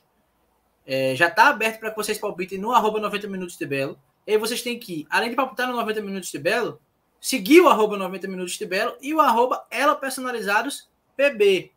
é, 0.87 1.15
já 1.15 1.27
está 1.27 1.49
aberto 1.49 1.79
para 1.79 1.91
que 1.91 1.97
vocês 1.97 2.17
palpitem 2.17 2.57
no 2.57 2.71
arroba 2.71 2.99
90 2.99 3.27
minutos 3.27 3.59
de 3.59 3.65
Belo. 3.67 3.99
E 4.25 4.31
aí 4.31 4.39
vocês 4.39 4.63
têm 4.63 4.79
que, 4.79 5.05
além 5.07 5.29
de 5.29 5.35
palpitar 5.35 5.67
no 5.67 5.75
90 5.75 6.01
minutos 6.01 6.31
de 6.31 6.39
Belo, 6.39 6.81
seguir 7.21 7.61
o 7.61 7.69
arroba 7.69 7.95
90 7.95 8.27
minutos 8.27 8.53
de 8.53 8.65
Belo 8.65 8.97
e 8.99 9.13
o 9.13 9.21
arroba 9.21 9.67
ela 9.69 9.95
personalizados 9.95 10.89
PB 11.15 11.74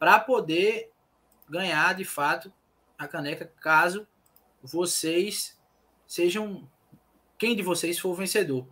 para 0.00 0.18
poder 0.18 0.90
ganhar 1.46 1.94
de 1.94 2.06
fato 2.06 2.50
a 2.98 3.06
caneca 3.06 3.52
caso 3.60 4.08
vocês 4.62 5.60
sejam 6.06 6.66
quem 7.36 7.54
de 7.54 7.62
vocês 7.62 7.98
for 7.98 8.08
o 8.08 8.14
vencedor. 8.14 8.66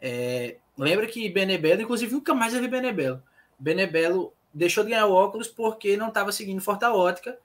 É, 0.00 0.58
lembra 0.76 1.06
que 1.06 1.28
Benebelo, 1.30 1.80
inclusive 1.80 2.12
nunca 2.12 2.34
mais 2.34 2.52
vi 2.52 2.68
Benebelo. 2.68 3.22
Benebelo 3.58 4.34
deixou 4.52 4.84
de 4.84 4.90
ganhar 4.90 5.06
o 5.06 5.14
óculos 5.14 5.48
porque 5.48 5.96
não 5.96 6.08
estava 6.08 6.30
seguindo 6.30 6.60
Forta 6.60 6.92
Ótica 6.92 7.38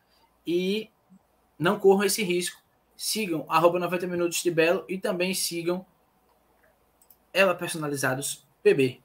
e 0.45 0.89
não 1.57 1.79
corram 1.79 2.03
esse 2.03 2.23
risco. 2.23 2.61
Sigam 2.97 3.45
arroba 3.47 3.79
90 3.79 4.07
minutos 4.07 4.43
de 4.43 4.51
Belo 4.51 4.83
e 4.89 4.97
também 4.97 5.33
sigam 5.33 5.85
ela 7.33 7.55
personalizados 7.55 8.45
PB. 8.61 9.01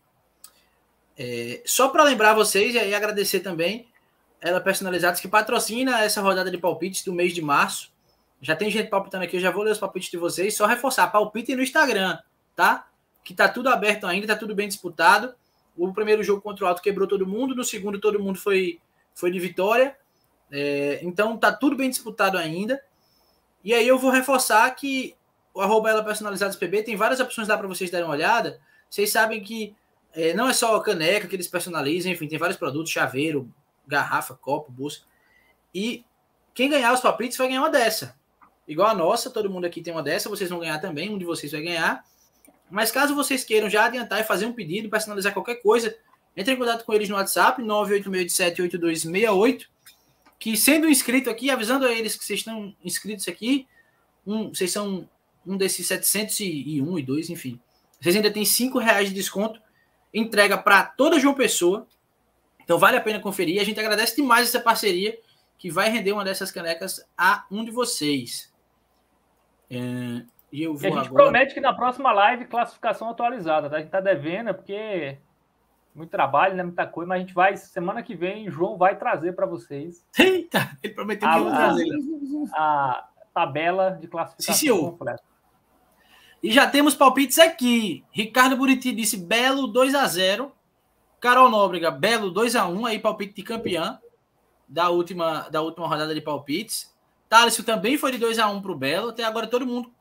É, 1.16 1.62
só 1.64 1.88
para 1.88 2.02
lembrar 2.02 2.34
vocês 2.34 2.74
e 2.74 2.94
agradecer 2.94 3.40
também 3.40 3.88
ela 4.40 4.60
personalizados 4.60 5.20
que 5.20 5.28
patrocina 5.28 6.02
essa 6.02 6.20
rodada 6.20 6.50
de 6.50 6.58
palpites 6.58 7.02
do 7.04 7.12
mês 7.12 7.34
de 7.34 7.42
março. 7.42 7.92
Já 8.40 8.54
tem 8.54 8.70
gente 8.70 8.88
palpitando 8.88 9.24
aqui, 9.24 9.36
eu 9.36 9.40
já 9.40 9.50
vou 9.50 9.62
ler 9.62 9.72
os 9.72 9.78
palpites 9.78 10.10
de 10.10 10.16
vocês. 10.16 10.56
Só 10.56 10.66
reforçar, 10.66 11.06
palpite 11.08 11.54
no 11.54 11.62
Instagram, 11.62 12.18
tá? 12.54 12.86
Que 13.24 13.34
tá 13.34 13.48
tudo 13.48 13.68
aberto 13.68 14.06
ainda, 14.06 14.26
tá 14.26 14.36
tudo 14.36 14.54
bem 14.54 14.68
disputado. 14.68 15.34
O 15.76 15.92
primeiro 15.92 16.22
jogo 16.22 16.40
contra 16.40 16.64
o 16.64 16.68
Alto 16.68 16.82
quebrou 16.82 17.08
todo 17.08 17.26
mundo, 17.26 17.54
no 17.54 17.64
segundo 17.64 17.98
todo 17.98 18.20
mundo 18.20 18.38
foi, 18.38 18.80
foi 19.14 19.30
de 19.30 19.38
vitória. 19.38 19.96
É, 20.50 21.00
então 21.02 21.36
tá 21.36 21.52
tudo 21.52 21.76
bem 21.76 21.90
disputado 21.90 22.38
ainda. 22.38 22.80
E 23.64 23.74
aí 23.74 23.86
eu 23.86 23.98
vou 23.98 24.10
reforçar 24.10 24.70
que 24.74 25.16
o 25.52 25.60
arroba 25.60 25.90
ela 25.90 26.04
personalizados 26.04 26.56
PB, 26.56 26.82
tem 26.82 26.96
várias 26.96 27.18
opções 27.18 27.48
lá 27.48 27.56
para 27.56 27.66
vocês 27.66 27.90
darem 27.90 28.06
uma 28.06 28.12
olhada. 28.12 28.60
Vocês 28.88 29.10
sabem 29.10 29.42
que 29.42 29.74
é, 30.12 30.34
não 30.34 30.48
é 30.48 30.52
só 30.52 30.78
caneca 30.80 31.26
que 31.26 31.34
eles 31.34 31.48
personalizam, 31.48 32.12
enfim, 32.12 32.28
tem 32.28 32.38
vários 32.38 32.58
produtos, 32.58 32.92
chaveiro, 32.92 33.50
garrafa, 33.86 34.34
copo, 34.34 34.72
bolsa. 34.72 35.02
E 35.74 36.04
quem 36.54 36.70
ganhar 36.70 36.92
os 36.92 37.00
palpites 37.00 37.36
vai 37.36 37.48
ganhar 37.48 37.60
uma 37.60 37.70
dessa. 37.70 38.16
Igual 38.66 38.88
a 38.88 38.94
nossa, 38.94 39.30
todo 39.30 39.50
mundo 39.50 39.64
aqui 39.64 39.82
tem 39.82 39.92
uma 39.92 40.02
dessa, 40.02 40.28
vocês 40.28 40.50
vão 40.50 40.58
ganhar 40.58 40.78
também, 40.78 41.10
um 41.10 41.18
de 41.18 41.24
vocês 41.24 41.52
vai 41.52 41.62
ganhar. 41.62 42.04
Mas 42.70 42.90
caso 42.90 43.14
vocês 43.14 43.44
queiram 43.44 43.70
já 43.70 43.84
adiantar 43.84 44.20
e 44.20 44.24
fazer 44.24 44.46
um 44.46 44.52
pedido, 44.52 44.90
personalizar 44.90 45.32
qualquer 45.32 45.56
coisa, 45.56 45.96
entre 46.36 46.54
em 46.54 46.56
contato 46.56 46.84
com 46.84 46.92
eles 46.92 47.08
no 47.08 47.14
WhatsApp, 47.14 47.62
986878268, 47.62 49.66
que 50.38 50.56
sendo 50.56 50.88
inscrito 50.88 51.30
aqui, 51.30 51.50
avisando 51.50 51.86
a 51.86 51.92
eles 51.92 52.16
que 52.16 52.24
vocês 52.24 52.40
estão 52.40 52.74
inscritos 52.84 53.28
aqui, 53.28 53.68
um, 54.26 54.48
vocês 54.48 54.72
são 54.72 55.08
um 55.46 55.56
desses 55.56 55.86
701 55.86 56.98
e 56.98 57.02
2, 57.02 57.30
enfim. 57.30 57.60
Vocês 58.00 58.16
ainda 58.16 58.30
têm 58.30 58.44
5 58.44 58.78
reais 58.78 59.08
de 59.08 59.14
desconto, 59.14 59.60
entrega 60.12 60.58
para 60.58 60.84
toda 60.84 61.20
João 61.20 61.34
Pessoa. 61.34 61.86
Então 62.66 62.80
vale 62.80 62.96
a 62.96 63.00
pena 63.00 63.20
conferir. 63.20 63.60
A 63.60 63.64
gente 63.64 63.78
agradece 63.78 64.16
demais 64.16 64.48
essa 64.48 64.60
parceria 64.60 65.16
que 65.56 65.70
vai 65.70 65.88
render 65.88 66.10
uma 66.10 66.24
dessas 66.24 66.50
canecas 66.50 67.08
a 67.16 67.46
um 67.48 67.64
de 67.64 67.70
vocês. 67.70 68.52
É, 69.70 70.24
e 70.50 70.64
eu 70.64 70.74
vou 70.74 70.82
e 70.82 70.92
a 70.92 70.96
gente 70.96 71.06
agora... 71.06 71.24
promete 71.24 71.54
que 71.54 71.60
na 71.60 71.72
próxima 71.72 72.12
live 72.12 72.44
classificação 72.46 73.08
atualizada, 73.08 73.70
tá? 73.70 73.76
A 73.76 73.78
gente 73.78 73.90
tá 73.90 74.00
devendo, 74.00 74.52
porque 74.52 75.16
muito 75.94 76.10
trabalho, 76.10 76.56
né? 76.56 76.64
Muita 76.64 76.88
coisa, 76.88 77.08
mas 77.08 77.18
a 77.18 77.20
gente 77.20 77.32
vai, 77.32 77.56
semana 77.56 78.02
que 78.02 78.16
vem, 78.16 78.50
João 78.50 78.76
vai 78.76 78.98
trazer 78.98 79.32
para 79.32 79.46
vocês. 79.46 80.04
Eita, 80.18 80.76
ele 80.82 80.92
prometeu 80.92 81.28
que 81.28 81.38
ia 81.38 81.50
trazer. 81.50 81.86
A 82.52 83.08
tabela 83.32 83.90
de 84.00 84.08
classificação 84.08 84.54
Sim, 84.54 84.90
completa. 84.90 85.22
E 86.42 86.50
já 86.50 86.68
temos 86.68 86.96
palpites 86.96 87.38
aqui. 87.38 88.04
Ricardo 88.10 88.56
Buriti 88.56 88.92
disse 88.92 89.16
Belo 89.16 89.68
2 89.68 89.94
a 89.94 90.06
0 90.06 90.52
Carol 91.26 91.50
Nóbrega, 91.50 91.90
Belo 91.90 92.30
2 92.30 92.54
a 92.54 92.68
1 92.68 92.86
aí 92.86 93.00
palpite 93.00 93.34
de 93.34 93.42
campeã 93.42 93.98
da 94.68 94.90
última, 94.90 95.48
da 95.48 95.60
última 95.60 95.88
rodada 95.88 96.14
de 96.14 96.20
palpites. 96.20 96.94
Thaleson 97.28 97.64
também 97.64 97.98
foi 97.98 98.12
de 98.12 98.18
2 98.18 98.38
a 98.38 98.46
1 98.48 98.62
para 98.62 98.70
o 98.70 98.76
Belo. 98.76 99.08
Até 99.08 99.24
agora 99.24 99.48
todo 99.48 99.66
mundo 99.66 99.92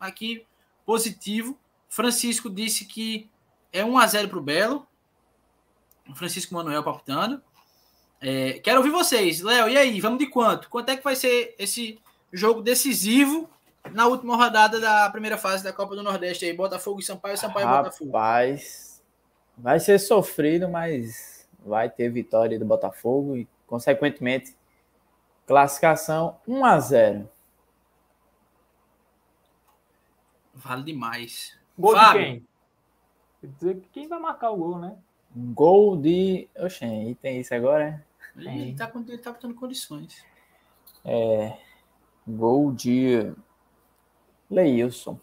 aqui 0.00 0.44
positivo. 0.84 1.56
Francisco 1.88 2.50
disse 2.50 2.86
que 2.86 3.30
é 3.72 3.84
1 3.84 3.98
a 3.98 4.06
0 4.08 4.28
para 4.28 4.38
o 4.38 4.42
Belo. 4.42 4.84
Francisco 6.16 6.52
Manuel 6.52 6.82
palpitando. 6.82 7.40
É, 8.20 8.54
quero 8.54 8.78
ouvir 8.78 8.90
vocês. 8.90 9.40
Léo, 9.40 9.68
e 9.68 9.78
aí? 9.78 10.00
Vamos 10.00 10.18
de 10.18 10.26
quanto? 10.26 10.68
Quanto 10.68 10.88
é 10.88 10.96
que 10.96 11.04
vai 11.04 11.14
ser 11.14 11.54
esse 11.56 12.00
jogo 12.32 12.62
decisivo 12.62 13.48
na 13.92 14.08
última 14.08 14.34
rodada 14.34 14.80
da 14.80 15.08
primeira 15.08 15.38
fase 15.38 15.62
da 15.62 15.72
Copa 15.72 15.94
do 15.94 16.02
Nordeste 16.02 16.46
aí? 16.46 16.52
Botafogo 16.52 16.98
e 16.98 17.04
Sampaio, 17.04 17.38
Sampaio 17.38 17.64
e 17.64 17.70
Botafogo. 17.70 18.10
Rapaz, 18.10 18.87
vai 19.58 19.80
ser 19.80 19.98
sofrido, 19.98 20.68
mas 20.68 21.48
vai 21.64 21.90
ter 21.90 22.08
vitória 22.10 22.58
do 22.58 22.64
Botafogo 22.64 23.36
e, 23.36 23.48
consequentemente, 23.66 24.56
classificação 25.46 26.38
1 26.46 26.64
a 26.64 26.80
0 26.80 27.30
Vale 30.54 30.82
demais. 30.82 31.56
Gol 31.78 31.94
Fábio. 31.94 32.20
de 32.20 32.26
quem? 32.26 32.46
Quer 33.40 33.46
dizer, 33.46 33.88
quem 33.92 34.08
vai 34.08 34.18
marcar 34.18 34.50
o 34.50 34.56
gol, 34.56 34.78
né? 34.78 34.96
Gol 35.34 35.96
de. 35.96 36.48
Oxen, 36.56 37.10
e 37.10 37.14
tem 37.14 37.40
isso 37.40 37.54
agora? 37.54 38.04
Ele 38.36 38.74
tá, 38.74 38.90
ele 39.06 39.18
tá 39.18 39.32
botando 39.32 39.54
condições. 39.54 40.24
É. 41.04 41.56
Gol 42.26 42.72
de. 42.72 43.32
Leilson. 44.50 45.20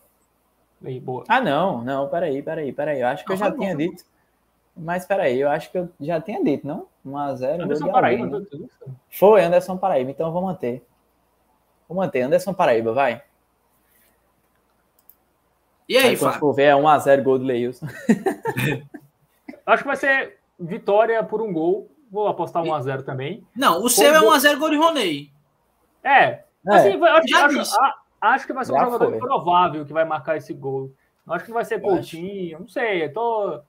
Lei, 0.81 0.99
boa. 0.99 1.25
Ah, 1.27 1.41
não, 1.41 1.83
não, 1.83 2.07
peraí, 2.07 2.41
peraí, 2.41 2.71
peraí. 2.71 3.01
Eu 3.01 3.07
acho 3.07 3.25
que 3.25 3.29
não, 3.29 3.35
eu 3.35 3.39
já 3.39 3.51
tinha 3.51 3.71
bom, 3.71 3.77
dito. 3.77 4.05
Mas 4.75 5.05
peraí, 5.05 5.39
eu 5.39 5.49
acho 5.49 5.71
que 5.71 5.77
eu 5.77 5.89
já 6.01 6.19
tinha 6.19 6.43
dito, 6.43 6.67
não? 6.67 6.87
1x0. 7.05 7.63
Anderson 7.63 7.91
Paraíba, 7.91 8.39
né? 8.39 8.45
Foi, 9.09 9.43
Anderson 9.43 9.77
Paraíba, 9.77 10.11
então 10.11 10.31
vou 10.31 10.41
manter. 10.41 10.85
Vou 11.87 11.97
manter, 11.97 12.21
Anderson 12.21 12.53
Paraíba, 12.53 12.91
vai. 12.91 13.21
E 15.87 15.97
aí, 15.97 16.09
aí 16.09 16.17
quando 16.17 16.39
for 16.39 16.53
ver, 16.53 16.63
é 16.63 16.73
1x0 16.73 17.23
gol 17.23 17.39
do 17.39 17.45
Leilson. 17.45 17.85
Acho 19.65 19.83
que 19.83 19.87
vai 19.87 19.95
ser 19.95 20.39
vitória 20.59 21.23
por 21.23 21.41
um 21.41 21.53
gol. 21.53 21.89
Vou 22.11 22.27
apostar 22.27 22.63
1x0 22.63 23.03
também. 23.03 23.45
Não, 23.55 23.83
o 23.83 23.89
seu 23.89 24.13
é 24.13 24.19
1x0 24.19 24.57
gol 24.57 24.69
de 24.69 24.77
Roney. 24.77 25.31
É. 26.03 26.23
é. 26.23 26.45
Assim, 26.67 27.03
acho, 27.03 27.59
acho, 27.59 27.75
acho, 28.21 28.47
que 28.47 28.53
vai 28.53 28.63
ser 28.63 28.73
um 28.73 28.75
Já 28.75 28.85
jogador 28.85 29.09
foi. 29.09 29.19
provável 29.19 29.85
que 29.85 29.93
vai 29.93 30.05
marcar 30.05 30.37
esse 30.37 30.53
gol. 30.53 30.91
Acho 31.27 31.43
que 31.43 31.49
não 31.49 31.55
vai 31.55 31.65
ser 31.65 31.81
Coutinho, 31.81 32.59
não 32.59 32.67
sei. 32.67 33.09
Tô, 33.09 33.59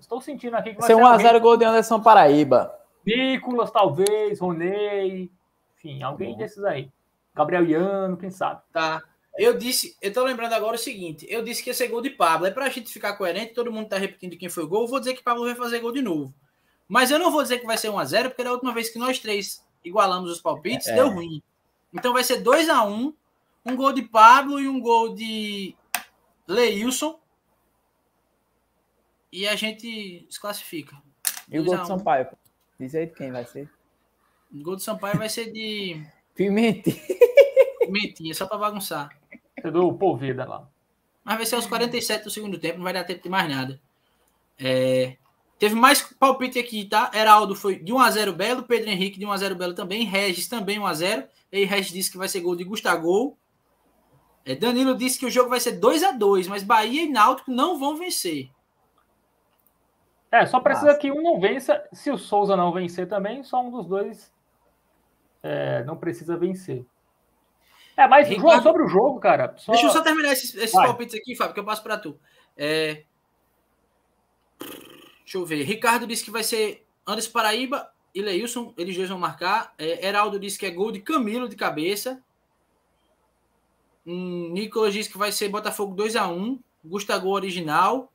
estou 0.00 0.20
sentindo 0.20 0.56
aqui 0.56 0.74
que 0.74 0.80
vai 0.80 0.86
ser 0.86 0.96
1x0 0.96 1.26
alguém... 1.26 1.40
gol 1.40 1.56
de 1.56 1.64
Anderson 1.64 2.00
Paraíba. 2.00 2.74
Nicolas, 3.06 3.70
talvez, 3.70 4.40
Roney, 4.40 5.30
enfim, 5.76 6.02
alguém 6.02 6.32
Bom. 6.32 6.38
desses 6.38 6.62
aí. 6.64 6.90
Gabriel 7.34 7.64
Iano, 7.64 8.16
quem 8.16 8.30
sabe. 8.30 8.60
Tá. 8.72 9.02
Eu 9.38 9.56
disse, 9.56 9.96
eu 10.02 10.12
tô 10.12 10.24
lembrando 10.24 10.52
agora 10.52 10.74
o 10.74 10.78
seguinte: 10.78 11.26
eu 11.28 11.42
disse 11.42 11.62
que 11.62 11.70
ia 11.70 11.74
ser 11.74 11.88
gol 11.88 12.02
de 12.02 12.10
Pablo. 12.10 12.46
É 12.46 12.50
pra 12.50 12.68
gente 12.68 12.92
ficar 12.92 13.16
coerente, 13.16 13.54
todo 13.54 13.72
mundo 13.72 13.88
tá 13.88 13.96
repetindo 13.96 14.36
quem 14.36 14.48
foi 14.48 14.64
o 14.64 14.68
gol. 14.68 14.82
Eu 14.82 14.88
vou 14.88 14.98
dizer 14.98 15.14
que 15.14 15.22
Pablo 15.22 15.44
vai 15.44 15.54
fazer 15.54 15.80
gol 15.80 15.92
de 15.92 16.02
novo. 16.02 16.34
Mas 16.88 17.10
eu 17.10 17.18
não 17.18 17.30
vou 17.30 17.42
dizer 17.42 17.58
que 17.58 17.66
vai 17.66 17.78
ser 17.78 17.88
1x0, 17.88 18.28
porque 18.28 18.44
da 18.44 18.52
última 18.52 18.74
vez 18.74 18.90
que 18.90 18.98
nós 18.98 19.18
três 19.18 19.64
igualamos 19.84 20.30
os 20.30 20.40
palpites, 20.40 20.88
é. 20.88 20.94
deu 20.94 21.08
ruim. 21.08 21.42
Então 21.94 22.12
vai 22.12 22.24
ser 22.24 22.40
2 22.40 22.68
a 22.68 22.84
1 22.84 23.14
um 23.64 23.76
gol 23.76 23.92
de 23.92 24.02
Pablo 24.02 24.58
e 24.58 24.68
um 24.68 24.80
gol 24.80 25.14
de 25.14 25.74
Leilson. 26.46 27.18
E 29.32 29.46
a 29.46 29.54
gente 29.54 30.26
se 30.28 30.40
classifica. 30.40 30.96
E 31.48 31.58
o 31.58 31.64
gol 31.64 31.78
de 31.78 31.86
Sampaio? 31.86 32.28
Diz 32.78 32.94
aí 32.94 33.06
de 33.06 33.12
quem 33.12 33.30
vai 33.30 33.44
ser. 33.44 33.68
O 34.52 34.62
gol 34.62 34.76
de 34.76 34.82
Sampaio 34.82 35.18
vai 35.18 35.28
ser 35.28 35.52
de. 35.52 36.04
Pimentinha. 36.34 36.96
Pimentinha, 37.80 38.34
só 38.34 38.46
pra 38.46 38.58
bagunçar. 38.58 39.10
É 39.56 39.70
do 39.70 39.92
Polvida 39.94 40.44
lá. 40.44 40.68
Mas 41.24 41.36
vai 41.36 41.46
ser 41.46 41.56
aos 41.56 41.66
47 41.66 42.24
do 42.24 42.30
segundo 42.30 42.58
tempo, 42.58 42.78
não 42.78 42.84
vai 42.84 42.92
dar 42.92 43.04
tempo 43.04 43.22
de 43.22 43.28
mais 43.28 43.48
nada. 43.48 43.80
É... 44.58 45.16
Teve 45.58 45.74
mais 45.74 46.00
palpite 46.00 46.58
aqui, 46.58 46.86
tá? 46.86 47.10
Heraldo 47.12 47.54
foi 47.54 47.78
de 47.78 47.92
1x0 47.92 48.32
Belo, 48.32 48.62
Pedro 48.62 48.88
Henrique 48.88 49.18
de 49.18 49.26
1x0 49.26 49.54
Belo 49.54 49.74
também, 49.74 50.04
Regis 50.04 50.48
também 50.48 50.78
1x0. 50.78 51.28
E 51.52 51.64
Regis 51.64 51.92
disse 51.92 52.10
que 52.10 52.16
vai 52.16 52.28
ser 52.28 52.40
gol 52.40 52.56
de 52.56 52.64
Gustavo. 52.64 53.36
É, 54.44 54.54
Danilo 54.54 54.96
disse 54.96 55.18
que 55.18 55.26
o 55.26 55.30
jogo 55.30 55.50
vai 55.50 55.60
ser 55.60 55.72
2 55.72 56.02
a 56.02 56.12
2 56.12 56.48
mas 56.48 56.62
Bahia 56.62 57.02
e 57.02 57.10
Náutico 57.10 57.50
não 57.50 57.78
vão 57.78 57.96
vencer. 57.96 58.50
É, 60.30 60.46
só 60.46 60.60
precisa 60.60 60.88
Nossa. 60.88 60.98
que 60.98 61.10
um 61.10 61.22
não 61.22 61.40
vença. 61.40 61.82
Se 61.92 62.10
o 62.10 62.16
Souza 62.16 62.56
não 62.56 62.72
vencer 62.72 63.08
também, 63.08 63.42
só 63.42 63.60
um 63.60 63.70
dos 63.70 63.86
dois 63.86 64.32
é, 65.42 65.82
não 65.84 65.96
precisa 65.96 66.36
vencer. 66.36 66.84
É, 67.96 68.06
mas 68.06 68.28
Ricardo... 68.28 68.50
João, 68.50 68.62
sobre 68.62 68.82
o 68.84 68.88
jogo, 68.88 69.20
cara. 69.20 69.54
Só... 69.56 69.72
Deixa 69.72 69.86
eu 69.86 69.90
só 69.90 70.02
terminar 70.02 70.32
esses, 70.32 70.54
esses 70.54 70.72
palpites 70.72 71.14
aqui, 71.14 71.34
Fábio, 71.34 71.54
que 71.54 71.60
eu 71.60 71.64
passo 71.64 71.82
para 71.82 71.98
tu. 71.98 72.18
É... 72.56 73.02
Deixa 74.58 75.38
eu 75.38 75.44
ver. 75.44 75.62
Ricardo 75.64 76.06
disse 76.06 76.24
que 76.24 76.30
vai 76.30 76.42
ser 76.42 76.86
Anderson 77.06 77.32
Paraíba 77.32 77.90
e 78.14 78.22
Leilson, 78.22 78.74
eles 78.76 78.96
dois 78.96 79.08
vão 79.08 79.18
marcar. 79.18 79.74
É, 79.78 80.06
Heraldo 80.06 80.38
disse 80.38 80.58
que 80.58 80.66
é 80.66 80.70
gol 80.70 80.92
de 80.92 81.00
Camilo 81.00 81.48
de 81.48 81.56
cabeça. 81.56 82.22
Hum, 84.06 84.50
Nicolas 84.52 84.94
disse 84.94 85.10
que 85.10 85.18
vai 85.18 85.30
ser 85.30 85.48
Botafogo 85.48 85.94
2 85.94 86.16
a 86.16 86.28
1 86.28 86.58
Gustavo 86.84 87.28
original. 87.30 88.10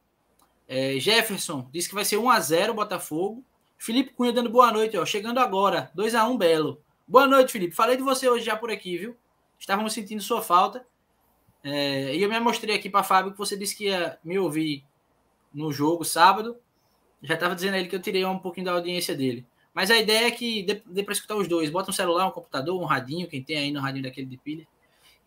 É, 0.67 0.99
Jefferson 0.99 1.69
disse 1.71 1.87
que 1.87 1.95
vai 1.95 2.05
ser 2.05 2.17
1 2.17 2.29
a 2.29 2.39
0 2.39 2.73
Botafogo. 2.73 3.43
Felipe 3.77 4.13
Cunha 4.13 4.31
dando 4.31 4.49
boa 4.49 4.71
noite, 4.71 4.97
ó, 4.97 5.05
chegando 5.05 5.39
agora. 5.39 5.91
2 5.93 6.15
a 6.15 6.27
1 6.27 6.37
Belo. 6.37 6.81
Boa 7.07 7.27
noite, 7.27 7.51
Felipe. 7.51 7.75
Falei 7.75 7.97
de 7.97 8.03
você 8.03 8.27
hoje 8.27 8.45
já 8.45 8.55
por 8.55 8.71
aqui, 8.71 8.97
viu? 8.97 9.15
Estávamos 9.59 9.93
sentindo 9.93 10.21
sua 10.23 10.41
falta. 10.41 10.85
É, 11.63 12.15
e 12.15 12.21
eu 12.21 12.29
me 12.29 12.39
mostrei 12.39 12.75
aqui 12.75 12.89
para 12.89 13.03
Fábio 13.03 13.31
que 13.31 13.37
você 13.37 13.57
disse 13.57 13.75
que 13.75 13.85
ia 13.85 14.17
me 14.23 14.37
ouvir 14.39 14.83
no 15.53 15.71
jogo 15.71 16.03
sábado. 16.03 16.57
Já 17.21 17.35
estava 17.35 17.55
dizendo 17.55 17.75
a 17.75 17.79
ele 17.79 17.87
que 17.87 17.95
eu 17.95 18.01
tirei 18.01 18.25
um 18.25 18.39
pouquinho 18.39 18.65
da 18.65 18.73
audiência 18.73 19.15
dele. 19.15 19.45
Mas 19.73 19.91
a 19.91 19.97
ideia 19.97 20.27
é 20.27 20.31
que 20.31 20.63
dê, 20.63 20.81
dê 20.85 21.03
para 21.03 21.13
escutar 21.13 21.35
os 21.35 21.47
dois. 21.47 21.69
Bota 21.69 21.89
um 21.89 21.93
celular, 21.93 22.27
um 22.27 22.31
computador, 22.31 22.79
um 22.79 22.85
radinho, 22.85 23.27
quem 23.27 23.43
tem 23.43 23.57
aí 23.57 23.71
no 23.71 23.81
radinho 23.81 24.03
daquele 24.03 24.27
de 24.27 24.37
pilha. 24.37 24.67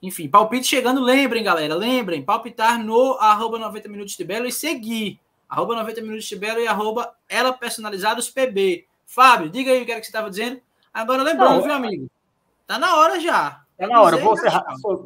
Enfim, 0.03 0.29
palpite 0.29 0.67
chegando. 0.67 1.01
Lembrem, 1.01 1.43
galera, 1.43 1.75
lembrem, 1.75 2.23
palpitar 2.23 2.83
no 2.83 3.15
arroba 3.15 3.59
90 3.59 3.89
minutos 3.89 4.17
de 4.17 4.25
Belo 4.25 4.47
e 4.47 4.53
seguir. 4.53 5.21
Arroba 5.49 5.77
90 5.77 6.03
minutos 6.03 6.27
de 6.27 6.37
Belo 6.37 6.61
e 6.61 6.69
arroba 6.69 7.15
ela 7.29 7.53
personalizados 7.53 8.29
PB. 8.29 8.87
Fábio, 9.07 9.49
diga 9.49 9.71
aí 9.71 9.83
o 9.83 9.87
que 9.87 9.91
era 9.91 10.01
que 10.01 10.07
você 10.07 10.11
estava 10.11 10.29
dizendo. 10.29 10.61
Agora 10.93 11.23
lembrando, 11.23 11.55
Não, 11.55 11.63
viu, 11.63 11.73
amigo? 11.73 12.11
Tá 12.67 12.79
na 12.79 12.97
hora 12.97 13.19
já. 13.19 13.63
É 13.79 13.87
na 13.87 14.03
hora, 14.03 14.17
vou 14.19 14.37
ser, 14.37 14.51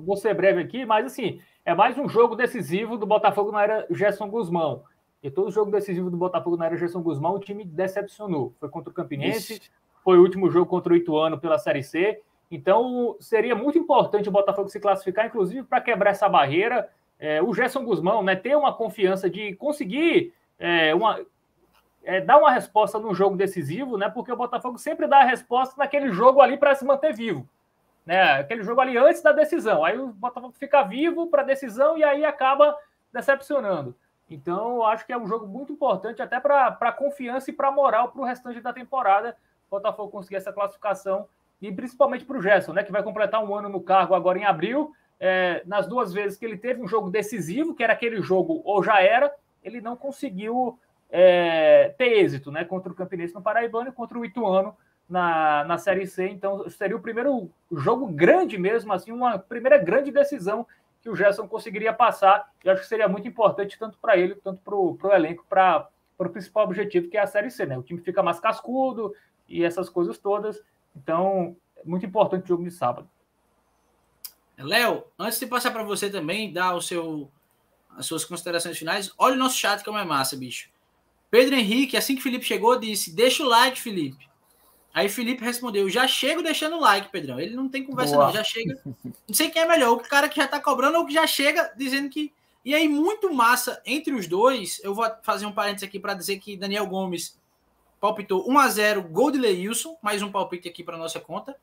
vou 0.00 0.16
ser 0.16 0.34
breve 0.34 0.62
aqui, 0.62 0.84
mas 0.84 1.06
assim, 1.06 1.40
é 1.64 1.74
mais 1.74 1.96
um 1.98 2.08
jogo 2.08 2.34
decisivo 2.34 2.96
do 2.96 3.06
Botafogo 3.06 3.52
na 3.52 3.62
era 3.62 3.86
Gerson 3.90 4.28
Guzmão. 4.28 4.82
E 5.22 5.30
todo 5.30 5.52
jogo 5.52 5.70
decisivo 5.70 6.10
do 6.10 6.16
Botafogo 6.16 6.56
na 6.56 6.66
era 6.66 6.76
Gerson 6.76 7.02
Guzmão, 7.02 7.34
o 7.34 7.38
time 7.38 7.64
decepcionou. 7.64 8.52
Foi 8.58 8.68
contra 8.68 8.90
o 8.90 8.94
Campinense, 8.94 9.54
Ixi. 9.54 9.70
foi 10.02 10.18
o 10.18 10.22
último 10.22 10.50
jogo 10.50 10.66
contra 10.66 10.92
o 10.92 10.96
Ituano 10.96 11.38
pela 11.38 11.58
Série 11.58 11.84
C. 11.84 12.20
Então, 12.50 13.16
seria 13.20 13.54
muito 13.54 13.78
importante 13.78 14.28
o 14.28 14.32
Botafogo 14.32 14.68
se 14.68 14.80
classificar, 14.80 15.26
inclusive 15.26 15.62
para 15.62 15.80
quebrar 15.80 16.10
essa 16.10 16.28
barreira. 16.28 16.90
É, 17.22 17.40
o 17.40 17.54
Gerson 17.54 17.84
Guzmão 17.84 18.20
né, 18.20 18.34
ter 18.34 18.56
uma 18.56 18.74
confiança 18.74 19.30
de 19.30 19.54
conseguir 19.54 20.34
é, 20.58 20.92
uma, 20.92 21.20
é, 22.02 22.20
dar 22.20 22.36
uma 22.36 22.50
resposta 22.50 22.98
num 22.98 23.14
jogo 23.14 23.36
decisivo, 23.36 23.96
né? 23.96 24.08
Porque 24.08 24.32
o 24.32 24.36
Botafogo 24.36 24.76
sempre 24.76 25.06
dá 25.06 25.18
a 25.18 25.24
resposta 25.24 25.76
naquele 25.78 26.10
jogo 26.10 26.40
ali 26.40 26.56
para 26.56 26.74
se 26.74 26.84
manter 26.84 27.14
vivo. 27.14 27.48
Né? 28.04 28.20
Aquele 28.40 28.64
jogo 28.64 28.80
ali 28.80 28.98
antes 28.98 29.22
da 29.22 29.30
decisão. 29.30 29.84
Aí 29.84 29.96
o 29.96 30.08
Botafogo 30.08 30.52
fica 30.58 30.82
vivo 30.82 31.28
para 31.28 31.42
a 31.42 31.44
decisão 31.44 31.96
e 31.96 32.02
aí 32.02 32.24
acaba 32.24 32.76
decepcionando. 33.12 33.94
Então, 34.28 34.78
eu 34.78 34.84
acho 34.84 35.06
que 35.06 35.12
é 35.12 35.16
um 35.16 35.28
jogo 35.28 35.46
muito 35.46 35.72
importante 35.72 36.20
até 36.20 36.40
para 36.40 36.76
a 36.80 36.92
confiança 36.92 37.50
e 37.50 37.52
para 37.52 37.68
a 37.68 37.72
moral 37.72 38.08
para 38.08 38.20
o 38.20 38.24
restante 38.24 38.60
da 38.60 38.72
temporada. 38.72 39.36
O 39.68 39.76
Botafogo 39.76 40.10
conseguir 40.10 40.38
essa 40.38 40.52
classificação 40.52 41.28
e 41.60 41.70
principalmente 41.70 42.24
para 42.24 42.36
o 42.36 42.42
Gerson, 42.42 42.72
né, 42.72 42.82
que 42.82 42.90
vai 42.90 43.04
completar 43.04 43.44
um 43.44 43.54
ano 43.54 43.68
no 43.68 43.80
cargo 43.80 44.12
agora 44.12 44.40
em 44.40 44.44
abril. 44.44 44.92
É, 45.24 45.62
nas 45.66 45.86
duas 45.86 46.12
vezes 46.12 46.36
que 46.36 46.44
ele 46.44 46.56
teve 46.56 46.82
um 46.82 46.88
jogo 46.88 47.08
decisivo, 47.08 47.76
que 47.76 47.84
era 47.84 47.92
aquele 47.92 48.20
jogo 48.20 48.60
ou 48.64 48.82
já 48.82 49.00
era, 49.00 49.32
ele 49.62 49.80
não 49.80 49.94
conseguiu 49.94 50.76
é, 51.08 51.94
ter 51.96 52.18
êxito, 52.24 52.50
né? 52.50 52.64
Contra 52.64 52.90
o 52.90 52.94
Campinense 52.94 53.32
no 53.32 53.40
Paraibano 53.40 53.90
e 53.90 53.92
contra 53.92 54.18
o 54.18 54.24
Ituano 54.24 54.76
na, 55.08 55.62
na 55.62 55.78
Série 55.78 56.08
C. 56.08 56.28
Então, 56.28 56.68
seria 56.68 56.96
o 56.96 57.00
primeiro 57.00 57.48
jogo 57.70 58.08
grande 58.08 58.58
mesmo, 58.58 58.92
assim, 58.92 59.12
uma 59.12 59.38
primeira 59.38 59.78
grande 59.78 60.10
decisão 60.10 60.66
que 61.00 61.08
o 61.08 61.14
Gerson 61.14 61.46
conseguiria 61.46 61.92
passar. 61.92 62.50
E 62.64 62.68
acho 62.68 62.82
que 62.82 62.88
seria 62.88 63.06
muito 63.06 63.28
importante 63.28 63.78
tanto 63.78 63.98
para 63.98 64.16
ele, 64.16 64.34
tanto 64.34 64.60
para 64.60 64.74
o 64.74 65.14
elenco, 65.14 65.46
para 65.48 65.88
o 66.18 66.28
principal 66.30 66.64
objetivo, 66.64 67.08
que 67.08 67.16
é 67.16 67.20
a 67.20 67.28
Série 67.28 67.48
C, 67.52 67.64
né? 67.64 67.78
O 67.78 67.82
time 67.84 68.00
fica 68.00 68.24
mais 68.24 68.40
cascudo 68.40 69.14
e 69.48 69.62
essas 69.62 69.88
coisas 69.88 70.18
todas. 70.18 70.60
Então, 70.96 71.54
muito 71.84 72.04
importante 72.04 72.42
o 72.42 72.48
jogo 72.48 72.64
de 72.64 72.72
sábado. 72.72 73.08
Léo, 74.64 75.04
antes 75.18 75.38
de 75.38 75.46
passar 75.46 75.70
para 75.70 75.82
você 75.82 76.10
também, 76.10 76.52
dar 76.52 76.74
o 76.74 76.80
seu, 76.80 77.30
as 77.96 78.06
suas 78.06 78.24
considerações 78.24 78.78
finais, 78.78 79.12
olha 79.18 79.34
o 79.34 79.38
nosso 79.38 79.58
chat 79.58 79.84
como 79.84 79.98
é 79.98 80.04
massa, 80.04 80.36
bicho. 80.36 80.68
Pedro 81.30 81.54
Henrique, 81.54 81.96
assim 81.96 82.14
que 82.14 82.22
Felipe 82.22 82.44
chegou, 82.44 82.78
disse: 82.78 83.10
Deixa 83.10 83.42
o 83.42 83.48
like, 83.48 83.80
Felipe. 83.80 84.28
Aí 84.92 85.08
Felipe 85.08 85.42
respondeu: 85.42 85.88
Já 85.88 86.06
chego 86.06 86.42
deixando 86.42 86.76
o 86.76 86.80
like, 86.80 87.10
Pedrão. 87.10 87.40
Ele 87.40 87.56
não 87.56 87.68
tem 87.68 87.82
conversa, 87.82 88.14
Boa. 88.14 88.26
não. 88.26 88.34
Já 88.34 88.44
chega. 88.44 88.78
Não 88.84 89.34
sei 89.34 89.50
quem 89.50 89.62
é 89.62 89.66
melhor, 89.66 89.92
o 89.92 90.00
cara 90.00 90.28
que 90.28 90.36
já 90.36 90.46
tá 90.46 90.60
cobrando 90.60 90.98
ou 90.98 91.06
que 91.06 91.14
já 91.14 91.26
chega 91.26 91.72
dizendo 91.76 92.10
que. 92.10 92.32
E 92.64 92.74
aí, 92.74 92.86
muito 92.86 93.32
massa 93.32 93.82
entre 93.84 94.12
os 94.12 94.26
dois. 94.28 94.78
Eu 94.84 94.94
vou 94.94 95.10
fazer 95.22 95.46
um 95.46 95.52
parênteses 95.52 95.88
aqui 95.88 95.98
para 95.98 96.14
dizer 96.14 96.38
que 96.38 96.56
Daniel 96.56 96.86
Gomes 96.86 97.36
palpitou 97.98 98.48
1 98.48 98.58
a 98.58 98.68
0 98.68 99.02
gol 99.04 99.30
de 99.30 99.38
Leilson, 99.38 99.96
mais 100.02 100.22
um 100.22 100.30
palpite 100.30 100.68
aqui 100.68 100.84
para 100.84 100.98
nossa 100.98 101.18
conta. 101.18 101.56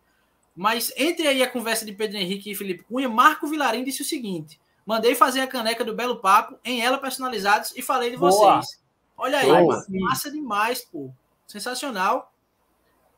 Mas 0.59 0.91
entre 0.97 1.25
aí 1.25 1.41
a 1.41 1.49
conversa 1.49 1.85
de 1.85 1.93
Pedro 1.93 2.17
Henrique 2.17 2.51
e 2.51 2.55
Felipe 2.55 2.83
Cunha, 2.83 3.07
Marco 3.07 3.47
Vilarim 3.47 3.81
disse 3.81 4.01
o 4.01 4.05
seguinte: 4.05 4.59
mandei 4.85 5.15
fazer 5.15 5.39
a 5.39 5.47
caneca 5.47 5.85
do 5.85 5.95
Belo 5.95 6.19
Papo 6.19 6.59
em 6.65 6.81
ela 6.81 6.97
personalizados 6.97 7.71
e 7.77 7.81
falei 7.81 8.11
de 8.11 8.17
Boa. 8.17 8.29
vocês. 8.29 8.83
Olha 9.15 9.37
aí, 9.37 9.47
Boa. 9.47 9.85
massa 9.87 10.29
demais, 10.29 10.83
pô. 10.83 11.13
Sensacional. 11.47 12.33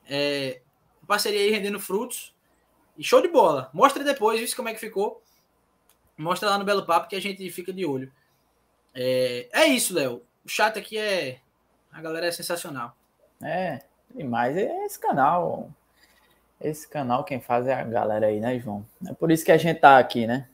É, 0.08 0.62
parceria 1.08 1.40
aí 1.40 1.50
rendendo 1.50 1.80
frutos. 1.80 2.32
E 2.96 3.04
show 3.04 3.20
de 3.20 3.28
bola. 3.28 3.72
Mostra 3.74 4.04
depois, 4.04 4.40
viu 4.40 4.56
como 4.56 4.70
é 4.70 4.76
que 4.76 4.80
ficou. 4.80 5.20
Mostra 6.16 6.48
lá 6.48 6.60
no 6.60 6.64
Belo 6.64 6.86
Papo 6.86 7.10
que 7.10 7.16
a 7.16 7.22
gente 7.22 7.50
fica 7.50 7.74
de 7.74 7.84
olho. 7.84 8.14
É, 8.94 9.50
é 9.52 9.66
isso, 9.66 9.96
Léo. 9.96 10.22
O 10.46 10.48
chat 10.48 10.78
aqui 10.78 10.96
é. 10.96 11.40
A 11.92 12.04
galera 12.04 12.28
é 12.28 12.32
sensacional. 12.32 12.96
É, 13.42 13.80
demais. 14.14 14.56
É 14.56 14.86
esse 14.86 15.00
canal. 15.00 15.72
Esse 16.62 16.88
canal 16.88 17.24
quem 17.24 17.40
faz 17.40 17.68
é 17.68 17.74
a 17.74 17.84
galera 17.84 18.28
aí, 18.28 18.40
né, 18.40 18.60
João? 18.60 18.86
É 19.08 19.14
por 19.14 19.32
isso 19.32 19.44
que 19.44 19.52
a 19.52 19.58
gente 19.58 19.80
tá 19.80 19.98
aqui, 19.98 20.28
né? 20.28 20.48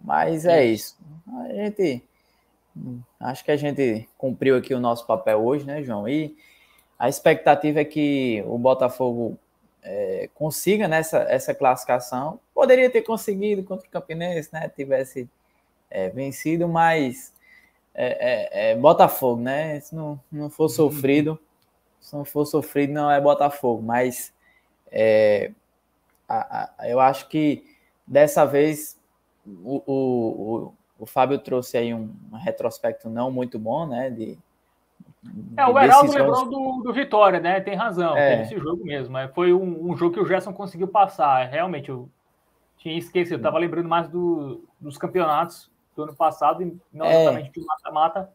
Mas 0.00 0.46
é 0.46 0.64
isso. 0.64 0.96
A 1.38 1.52
gente 1.52 2.02
Acho 3.20 3.44
que 3.44 3.50
a 3.50 3.56
gente 3.56 4.08
cumpriu 4.16 4.56
aqui 4.56 4.74
o 4.74 4.80
nosso 4.80 5.06
papel 5.06 5.44
hoje, 5.44 5.64
né, 5.64 5.82
João? 5.82 6.08
E 6.08 6.36
a 6.98 7.08
expectativa 7.08 7.80
é 7.80 7.84
que 7.84 8.42
o 8.46 8.56
Botafogo 8.58 9.38
é, 9.82 10.28
consiga 10.34 10.88
nessa 10.88 11.18
essa 11.28 11.54
classificação. 11.54 12.40
Poderia 12.54 12.90
ter 12.90 13.02
conseguido 13.02 13.62
contra 13.62 13.86
o 13.86 13.90
Campinense, 13.90 14.48
né? 14.52 14.68
Tivesse 14.74 15.28
é, 15.90 16.08
vencido, 16.08 16.66
mas 16.66 17.32
é, 17.94 18.70
é, 18.70 18.70
é 18.72 18.76
Botafogo, 18.76 19.42
né? 19.42 19.78
Se 19.80 19.94
não, 19.94 20.18
não 20.30 20.48
for 20.48 20.64
uhum. 20.64 20.68
sofrido, 20.70 21.38
se 22.02 22.14
não 22.14 22.24
for 22.24 22.44
sofrido, 22.44 22.92
não 22.92 23.10
é 23.10 23.18
Botafogo. 23.18 23.82
Mas 23.82 24.34
é, 24.90 25.52
a, 26.28 26.68
a, 26.78 26.88
eu 26.90 27.00
acho 27.00 27.26
que 27.28 27.64
dessa 28.06 28.44
vez 28.44 29.00
o, 29.46 29.82
o 29.86 30.72
o 31.02 31.06
Fábio 31.06 31.36
trouxe 31.36 31.76
aí 31.76 31.92
um, 31.92 32.14
um 32.30 32.36
retrospecto 32.36 33.10
não 33.10 33.28
muito 33.28 33.58
bom, 33.58 33.88
né? 33.88 34.08
De, 34.08 34.38
é, 35.56 35.66
o 35.66 35.76
Heraldo 35.76 36.12
lembrou 36.12 36.48
do, 36.48 36.82
do 36.84 36.92
Vitória, 36.92 37.40
né? 37.40 37.60
Tem 37.60 37.74
razão, 37.74 38.16
é. 38.16 38.30
teve 38.30 38.42
esse 38.42 38.58
jogo 38.58 38.84
mesmo. 38.84 39.16
Foi 39.34 39.52
um, 39.52 39.90
um, 39.90 39.96
jogo 39.96 40.14
que 40.14 40.20
o 40.20 40.24
Gerson 40.24 40.52
conseguiu 40.52 40.86
passar. 40.86 41.44
Realmente, 41.48 41.88
eu 41.88 42.08
tinha 42.76 42.96
esquecido, 42.96 43.34
eu 43.34 43.42
tava 43.42 43.58
lembrando 43.58 43.88
mais 43.88 44.08
do, 44.08 44.62
dos 44.80 44.96
campeonatos 44.96 45.68
do 45.96 46.04
ano 46.04 46.14
passado, 46.14 46.62
e 46.62 46.80
não 46.92 47.06
é. 47.06 47.22
exatamente 47.22 47.50
de 47.50 47.66
mata-mata. 47.66 48.30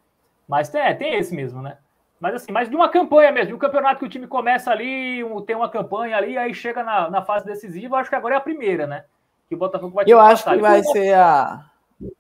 Mas 0.45 0.67
tem, 0.67 0.81
é, 0.81 0.93
tem 0.93 1.15
esse 1.15 1.33
mesmo, 1.33 1.61
né? 1.61 1.77
Mas 2.19 2.35
assim, 2.35 2.51
mais 2.51 2.69
de 2.69 2.75
uma 2.75 2.89
campanha 2.89 3.31
mesmo, 3.31 3.49
de 3.49 3.53
um 3.53 3.59
campeonato 3.59 3.99
que 3.99 4.05
o 4.05 4.09
time 4.09 4.27
começa 4.27 4.71
ali, 4.71 5.21
tem 5.45 5.55
uma 5.55 5.69
campanha 5.69 6.17
ali, 6.17 6.37
aí 6.37 6.53
chega 6.53 6.83
na, 6.83 7.09
na 7.09 7.21
fase 7.21 7.45
decisiva, 7.45 7.97
acho 7.97 8.09
que 8.09 8.15
agora 8.15 8.35
é 8.35 8.37
a 8.37 8.41
primeira, 8.41 8.87
né? 8.87 9.05
Que 9.47 9.55
o 9.55 9.57
Botafogo 9.57 9.93
vai 9.93 10.05
Eu 10.07 10.19
acho 10.19 10.43
que 10.43 10.57
vai 10.57 10.83
ser 10.83 11.13
a, 11.13 11.69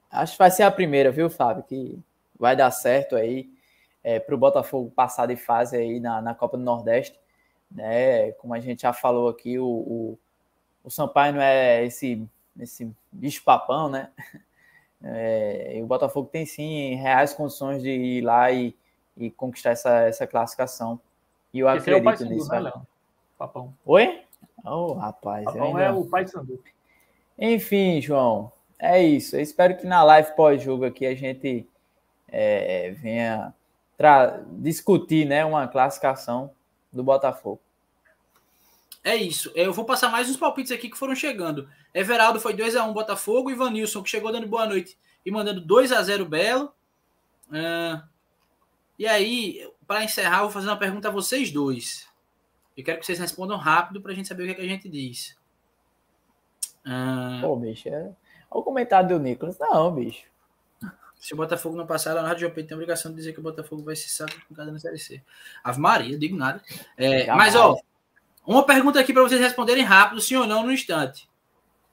Acho 0.09 0.33
que 0.33 0.39
vai 0.39 0.51
ser 0.51 0.63
a 0.63 0.71
primeira, 0.71 1.11
viu, 1.11 1.29
Fábio? 1.29 1.63
Que 1.63 1.99
vai 2.39 2.55
dar 2.55 2.71
certo 2.71 3.15
aí 3.15 3.49
é, 4.03 4.19
para 4.19 4.33
o 4.33 4.37
Botafogo 4.37 4.91
passar 4.95 5.25
de 5.27 5.35
fase 5.35 5.75
aí 5.75 5.99
na, 5.99 6.21
na 6.21 6.33
Copa 6.33 6.57
do 6.57 6.63
Nordeste. 6.63 7.19
Né? 7.69 8.31
Como 8.33 8.53
a 8.53 8.59
gente 8.59 8.83
já 8.83 8.93
falou 8.93 9.29
aqui, 9.29 9.59
o, 9.59 9.65
o, 9.65 10.19
o 10.83 10.89
Sampaio 10.89 11.33
não 11.33 11.41
é 11.41 11.85
esse, 11.85 12.25
esse 12.59 12.91
bicho 13.11 13.43
papão, 13.43 13.89
né? 13.89 14.09
É, 15.03 15.77
e 15.77 15.83
o 15.83 15.85
Botafogo 15.85 16.27
tem 16.27 16.43
sim 16.43 16.95
reais 16.95 17.31
condições 17.31 17.83
de 17.83 17.91
ir 17.91 18.21
lá 18.21 18.51
e, 18.51 18.75
e 19.17 19.31
conquistar 19.31 19.71
essa, 19.71 20.01
essa 20.01 20.27
classificação. 20.27 20.99
E 21.53 21.59
eu 21.59 21.69
Esse 21.69 21.89
acredito 21.89 22.23
é 22.23 22.25
o 22.25 22.29
nisso. 22.29 22.49
Né, 22.49 22.71
Papão. 23.37 23.73
Oi? 23.85 24.21
Oh, 24.65 24.93
rapaz. 24.93 25.45
Papão 25.45 25.67
ainda... 25.67 25.83
é 25.83 25.91
o 25.91 26.05
pai 26.05 26.27
Sandu. 26.27 26.61
Enfim, 27.37 28.01
João 28.01 28.51
é 28.79 29.01
isso. 29.01 29.35
Eu 29.35 29.41
espero 29.41 29.77
que 29.77 29.85
na 29.85 30.03
live 30.03 30.35
pós-jogo 30.35 30.85
aqui 30.85 31.05
a 31.05 31.15
gente 31.15 31.67
é, 32.27 32.91
venha 32.91 33.53
discutir 34.51 35.25
né, 35.25 35.43
uma 35.43 35.67
classificação 35.67 36.51
do 36.91 37.03
Botafogo. 37.03 37.59
É 39.03 39.15
isso. 39.15 39.51
Eu 39.55 39.71
vou 39.71 39.85
passar 39.85 40.09
mais 40.09 40.29
uns 40.29 40.37
palpites 40.37 40.71
aqui 40.71 40.89
que 40.89 40.97
foram 40.97 41.15
chegando. 41.15 41.69
Everaldo 41.93 42.39
foi 42.39 42.53
2x1 42.53 42.93
Botafogo. 42.93 43.49
Ivanilson, 43.49 44.03
que 44.03 44.09
chegou 44.09 44.31
dando 44.31 44.47
boa 44.47 44.65
noite 44.65 44.97
e 45.25 45.31
mandando 45.31 45.61
2 45.61 45.91
a 45.91 46.01
0 46.03 46.25
Belo. 46.25 46.73
Uh, 47.47 48.03
e 48.97 49.07
aí, 49.07 49.69
para 49.85 50.03
encerrar, 50.03 50.41
vou 50.41 50.51
fazer 50.51 50.67
uma 50.67 50.77
pergunta 50.77 51.07
a 51.07 51.11
vocês 51.11 51.51
dois. 51.51 52.07
Eu 52.75 52.83
quero 52.83 52.99
que 52.99 53.05
vocês 53.05 53.19
respondam 53.19 53.57
rápido 53.57 54.01
para 54.01 54.11
a 54.11 54.15
gente 54.15 54.27
saber 54.27 54.43
o 54.43 54.45
que, 54.45 54.51
é 54.51 54.55
que 54.55 54.61
a 54.61 54.67
gente 54.67 54.87
diz. 54.87 55.35
Uh, 56.85 57.41
Pô, 57.41 57.55
bicho, 57.55 57.89
é... 57.89 58.13
Olha 58.49 58.61
o 58.61 58.63
comentário 58.63 59.09
do 59.09 59.19
Nicolas. 59.19 59.57
Não, 59.59 59.93
bicho. 59.93 60.25
Se 61.19 61.33
o 61.33 61.37
Botafogo 61.37 61.75
não 61.75 61.87
passar, 61.87 62.15
a 62.15 62.21
Rádio 62.21 62.47
Jopem 62.47 62.65
tem 62.65 62.75
a 62.75 62.77
obrigação 62.77 63.11
de 63.11 63.17
dizer 63.17 63.33
que 63.33 63.39
o 63.39 63.43
Botafogo 63.43 63.83
vai 63.83 63.95
se 63.95 64.23
cada 64.55 64.71
na 64.71 64.79
Série 64.79 64.99
C. 64.99 65.21
Ave 65.63 65.79
Maria, 65.79 66.13
eu 66.13 66.19
digo 66.19 66.37
nada. 66.37 66.61
É, 66.95 67.25
mas, 67.33 67.55
ó, 67.55 67.75
uma 68.45 68.63
pergunta 68.63 68.99
aqui 68.99 69.11
para 69.11 69.23
vocês 69.23 69.41
responderem 69.41 69.83
rápido, 69.83 70.21
sim 70.21 70.35
ou 70.35 70.45
não, 70.45 70.63
no 70.63 70.71
instante. 70.71 71.27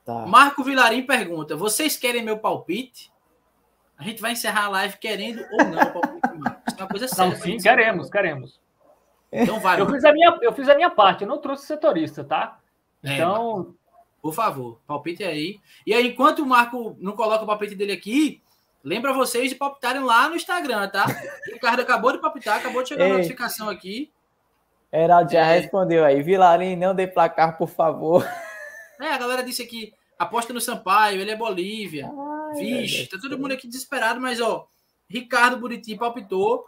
Tá. 0.05 0.27
Marco 0.27 0.63
Vilarim 0.63 1.05
pergunta: 1.05 1.57
vocês 1.57 1.97
querem 1.97 2.23
meu 2.23 2.39
palpite? 2.39 3.11
A 3.97 4.05
gente 4.05 4.21
vai 4.21 4.33
encerrar 4.33 4.67
a 4.67 4.69
live 4.69 4.99
querendo 4.99 5.43
ou 5.53 5.65
não 5.65 5.83
o 5.83 5.93
palpite, 5.93 6.39
uma 6.79 6.89
coisa 6.89 7.09
séria. 7.09 7.31
Não, 7.31 7.41
sim, 7.41 7.57
queremos, 7.59 8.11
queremos. 8.11 8.61
Então 9.33 9.59
vai. 9.61 9.81
Eu 9.81 9.91
fiz, 9.91 10.05
a 10.05 10.13
minha, 10.13 10.39
eu 10.41 10.53
fiz 10.53 10.69
a 10.69 10.75
minha 10.75 10.91
parte, 10.91 11.23
eu 11.23 11.29
não 11.29 11.39
trouxe 11.39 11.67
setorista, 11.67 12.23
tá? 12.23 12.59
É, 13.03 13.15
então, 13.15 13.75
por 14.23 14.33
favor, 14.33 14.81
palpite 14.87 15.25
aí. 15.25 15.59
E 15.87 15.93
aí, 15.93 16.09
enquanto 16.09 16.41
o 16.41 16.47
Marco 16.47 16.97
não 17.01 17.13
coloca 17.13 17.45
o 17.45 17.47
palpite 17.47 17.75
dele 17.75 17.93
aqui, 17.93 18.41
lembra 18.83 19.13
vocês 19.13 19.51
de 19.51 19.57
palpitarem 19.57 20.03
lá 20.03 20.29
no 20.29 20.37
Instagram, 20.37 20.89
tá? 20.89 21.05
O 21.49 21.53
Ricardo 21.53 21.81
acabou 21.81 22.13
de 22.13 22.19
palpitar, 22.19 22.59
acabou 22.59 22.83
de 22.83 22.91
chegar 22.91 23.07
Ei. 23.07 23.11
a 23.11 23.15
notificação 23.17 23.69
aqui. 23.69 24.11
Heraldo 24.93 25.33
já 25.33 25.41
é. 25.41 25.59
respondeu 25.59 26.05
aí. 26.05 26.23
Vilarim, 26.23 26.77
não 26.77 26.95
dê 26.95 27.07
placar, 27.07 27.59
por 27.59 27.69
favor. 27.69 28.25
É, 29.01 29.09
a 29.09 29.19
galera 29.19 29.43
disse 29.43 29.61
aqui, 29.61 29.93
aposta 30.17 30.53
no 30.53 30.61
Sampaio, 30.61 31.21
ele 31.21 31.33
é 31.33 31.37
Bolívia. 31.37 32.09
Ai, 32.09 32.55
Vixe, 32.61 33.09
tá 33.09 33.19
todo 33.21 33.39
mundo 33.39 33.53
aqui 33.53 33.67
desesperado, 33.67 34.21
mas 34.21 34.41
ó, 34.41 34.69
Ricardo 35.09 35.57
Buriti 35.57 35.97
palpitou. 35.97 36.67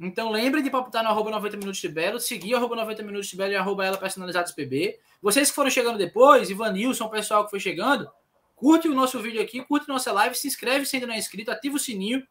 Então 0.00 0.30
lembre 0.30 0.62
de 0.62 0.70
palpitar 0.70 1.02
no 1.04 1.10
arroba 1.10 1.30
90 1.30 1.56
minutos 1.56 1.80
de 1.80 1.88
Belo, 1.88 2.18
seguir 2.18 2.54
arroba 2.54 2.74
90 2.76 3.02
minutos 3.02 3.28
de 3.28 3.36
Belo 3.36 3.52
e 3.52 3.56
arroba 3.56 3.84
ela 3.84 3.96
personalizados 3.96 4.52
PB. 4.52 4.98
Vocês 5.20 5.50
que 5.50 5.54
foram 5.54 5.70
chegando 5.70 5.98
depois, 5.98 6.50
Ivanilson, 6.50 7.04
o 7.04 7.10
pessoal 7.10 7.44
que 7.44 7.50
foi 7.50 7.60
chegando, 7.60 8.10
curte 8.56 8.88
o 8.88 8.94
nosso 8.94 9.20
vídeo 9.20 9.40
aqui, 9.40 9.62
curte 9.64 9.88
nossa 9.88 10.12
live, 10.12 10.34
se 10.34 10.48
inscreve 10.48 10.86
se 10.86 10.96
ainda 10.96 11.06
não 11.06 11.14
é 11.14 11.18
inscrito, 11.18 11.50
ativa 11.50 11.76
o 11.76 11.78
sininho. 11.78 12.26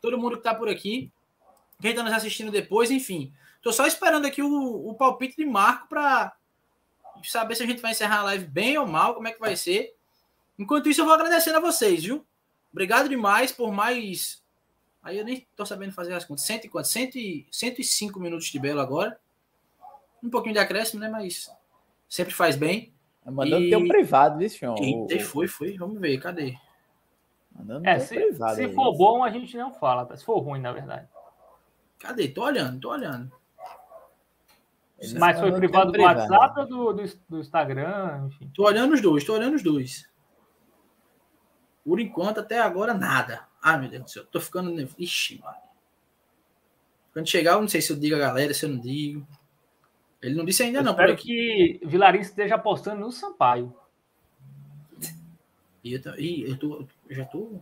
Todo 0.00 0.18
mundo 0.18 0.36
que 0.36 0.42
tá 0.42 0.54
por 0.54 0.68
aqui, 0.68 1.10
quem 1.80 1.90
está 1.90 2.02
nos 2.02 2.12
assistindo 2.12 2.50
depois, 2.50 2.90
enfim. 2.90 3.32
Tô 3.62 3.72
só 3.72 3.86
esperando 3.86 4.26
aqui 4.26 4.42
o, 4.42 4.88
o 4.88 4.94
palpite 4.94 5.36
de 5.36 5.46
Marco 5.46 5.88
para 5.88 6.32
saber 7.22 7.54
se 7.54 7.62
a 7.62 7.66
gente 7.66 7.80
vai 7.80 7.92
encerrar 7.92 8.18
a 8.18 8.24
live 8.24 8.46
bem 8.46 8.76
ou 8.76 8.86
mal, 8.86 9.14
como 9.14 9.28
é 9.28 9.32
que 9.32 9.40
vai 9.40 9.56
ser. 9.56 9.94
Enquanto 10.58 10.88
isso, 10.88 11.00
eu 11.00 11.04
vou 11.04 11.14
agradecendo 11.14 11.56
a 11.58 11.60
vocês, 11.60 12.02
viu? 12.02 12.26
Obrigado 12.72 13.08
demais 13.08 13.52
por 13.52 13.72
mais. 13.72 14.41
Aí 15.02 15.18
eu 15.18 15.24
nem 15.24 15.46
tô 15.56 15.66
sabendo 15.66 15.92
fazer 15.92 16.14
as 16.14 16.24
contas. 16.24 16.44
100, 16.44 16.70
100, 16.82 17.46
105 17.50 18.20
minutos 18.20 18.46
de 18.46 18.58
belo 18.58 18.80
agora. 18.80 19.18
Um 20.22 20.30
pouquinho 20.30 20.54
de 20.54 20.60
acréscimo, 20.60 21.00
né? 21.00 21.08
Mas 21.08 21.50
sempre 22.08 22.32
faz 22.32 22.54
bem. 22.54 22.92
Mandando 23.24 23.64
e... 23.64 23.70
teu 23.70 23.86
privado, 23.86 24.38
viu, 24.38 24.48
João? 24.48 24.76
Eita, 24.78 25.24
foi, 25.24 25.48
foi. 25.48 25.76
Vamos 25.76 26.00
ver, 26.00 26.18
cadê? 26.18 26.56
Mandando 27.54 27.88
é, 27.88 27.98
se, 27.98 28.14
privado. 28.14 28.54
Se 28.54 28.68
for 28.68 28.96
bom, 28.96 29.24
a 29.24 29.30
gente 29.30 29.56
não 29.56 29.72
fala, 29.72 30.06
tá? 30.06 30.16
Se 30.16 30.24
for 30.24 30.38
ruim, 30.38 30.60
na 30.60 30.72
verdade. 30.72 31.08
Cadê? 31.98 32.28
Tô 32.28 32.44
olhando, 32.44 32.80
tô 32.80 32.90
olhando. 32.90 33.30
Mas 35.18 35.38
foi 35.38 35.52
privado 35.52 35.90
do 35.90 36.00
WhatsApp 36.00 36.60
ou 36.60 36.66
do, 36.66 36.92
do, 36.92 37.12
do, 37.28 37.40
Instagram? 37.40 38.28
Enfim. 38.28 38.50
Tô 38.54 38.64
olhando 38.64 38.94
os 38.94 39.00
dois, 39.00 39.24
tô 39.24 39.34
olhando 39.34 39.56
os 39.56 39.62
dois. 39.62 40.08
Por 41.84 41.98
enquanto, 41.98 42.38
até 42.38 42.60
agora, 42.60 42.94
nada. 42.94 43.48
Ai, 43.62 43.78
meu 43.78 43.88
Deus 43.88 44.02
do 44.02 44.10
céu, 44.10 44.26
tô 44.26 44.40
ficando 44.40 44.70
nervoso. 44.70 44.96
Ixi, 44.98 45.40
mano. 45.40 45.56
Quando 47.12 47.28
chegar, 47.28 47.52
eu 47.52 47.60
não 47.60 47.68
sei 47.68 47.80
se 47.80 47.92
eu 47.92 47.96
digo 47.96 48.16
a 48.16 48.18
galera, 48.18 48.52
se 48.52 48.64
eu 48.64 48.70
não 48.70 48.78
digo. 48.78 49.26
Ele 50.20 50.34
não 50.34 50.44
disse 50.44 50.62
ainda, 50.62 50.78
eu 50.78 50.84
não. 50.84 50.92
Espero 50.92 51.16
que 51.16 51.80
Vilarim 51.84 52.20
esteja 52.20 52.54
apostando 52.54 53.00
no 53.00 53.12
Sampaio. 53.12 53.74
E 55.84 55.94
eu, 55.94 56.00
e 56.16 56.50
eu, 56.50 56.56
tô, 56.56 56.86
eu 57.08 57.16
já 57.16 57.24
tô. 57.24 57.60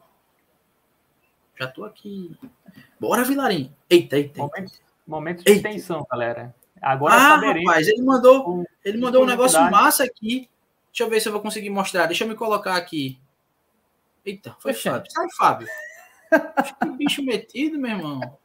Já 1.58 1.66
tô 1.66 1.84
aqui. 1.84 2.36
Bora, 2.98 3.24
Vilarim. 3.24 3.74
Eita, 3.88 4.16
eita. 4.16 4.38
Momento, 4.38 4.72
momento 5.06 5.44
de 5.44 5.50
eita. 5.50 5.68
tensão, 5.68 6.06
galera. 6.10 6.54
Agora 6.80 7.14
ah, 7.14 7.36
rapaz, 7.36 7.88
ele 7.88 8.02
mandou, 8.02 8.64
ele 8.82 8.98
mandou 8.98 9.22
um 9.22 9.26
negócio 9.26 9.60
massa 9.70 10.04
aqui. 10.04 10.48
Deixa 10.90 11.04
eu 11.04 11.10
ver 11.10 11.20
se 11.20 11.28
eu 11.28 11.32
vou 11.32 11.42
conseguir 11.42 11.70
mostrar. 11.70 12.06
Deixa 12.06 12.24
eu 12.24 12.28
me 12.28 12.34
colocar 12.34 12.76
aqui. 12.76 13.18
Eita, 14.24 14.54
foi 14.58 14.72
Fábio. 14.72 15.10
Sai, 15.10 15.26
Fábio. 15.36 15.68
Que 16.82 16.90
bicho 16.96 17.22
metido, 17.22 17.78
meu 17.78 17.90
irmão. 17.90 18.38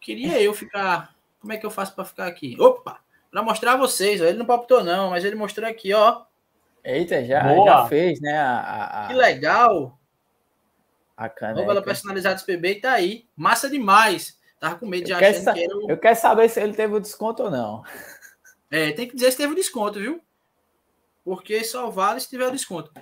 Queria 0.00 0.40
eu 0.40 0.52
ficar. 0.54 1.14
Como 1.40 1.52
é 1.52 1.56
que 1.56 1.66
eu 1.66 1.70
faço 1.70 1.94
para 1.94 2.04
ficar 2.04 2.26
aqui? 2.26 2.56
Opa! 2.60 3.00
Para 3.30 3.42
mostrar 3.42 3.72
a 3.72 3.76
vocês. 3.76 4.20
Ó. 4.20 4.24
Ele 4.24 4.38
não 4.38 4.46
palpitou, 4.46 4.84
não, 4.84 5.10
mas 5.10 5.24
ele 5.24 5.36
mostrou 5.36 5.68
aqui, 5.68 5.92
ó. 5.92 6.22
Eita, 6.84 7.24
já, 7.24 7.54
já 7.64 7.86
fez, 7.86 8.20
né? 8.20 8.36
A, 8.36 9.04
a, 9.04 9.08
Que 9.08 9.14
legal. 9.14 9.98
A 11.16 11.28
caneca. 11.28 11.60
Novela 11.60 11.82
personalizada 11.82 12.42
PB 12.44 12.76
tá 12.76 12.92
aí. 12.92 13.26
Massa 13.36 13.70
demais. 13.70 14.38
Tava 14.58 14.76
com 14.76 14.86
medo 14.86 15.06
de 15.06 15.12
achar 15.12 15.54
que 15.54 15.64
era 15.64 15.76
o... 15.76 15.90
Eu 15.90 15.98
quero 15.98 16.16
saber 16.16 16.48
se 16.48 16.60
ele 16.60 16.72
teve 16.72 16.94
o 16.94 17.00
desconto 17.00 17.44
ou 17.44 17.50
não. 17.50 17.84
É, 18.70 18.92
tem 18.92 19.08
que 19.08 19.14
dizer 19.14 19.30
se 19.30 19.36
teve 19.36 19.52
o 19.52 19.56
desconto, 19.56 19.98
viu? 19.98 20.20
Porque 21.24 21.62
só 21.64 21.90
vale 21.90 22.20
se 22.20 22.28
tiver 22.28 22.46
o 22.46 22.52
desconto. 22.52 22.92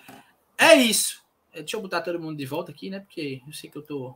É 0.59 0.75
isso. 0.75 1.20
É, 1.53 1.61
deixa 1.61 1.77
eu 1.77 1.81
botar 1.81 2.01
todo 2.01 2.21
mundo 2.21 2.37
de 2.37 2.47
volta 2.47 2.71
aqui, 2.71 2.91
né? 2.91 3.01
Porque 3.01 3.43
eu 3.47 3.53
sei 3.53 3.71
que 3.71 3.77
eu 3.77 3.83
tô, 3.83 4.15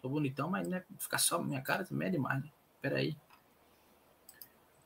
tô 0.00 0.08
bonitão, 0.08 0.50
mas 0.50 0.66
né, 0.68 0.84
ficar 0.98 1.18
só 1.18 1.42
minha 1.42 1.60
cara 1.60 1.84
também 1.84 2.08
é 2.08 2.10
demais, 2.10 2.42
né? 2.42 2.50
Pera 2.80 2.98
aí. 2.98 3.16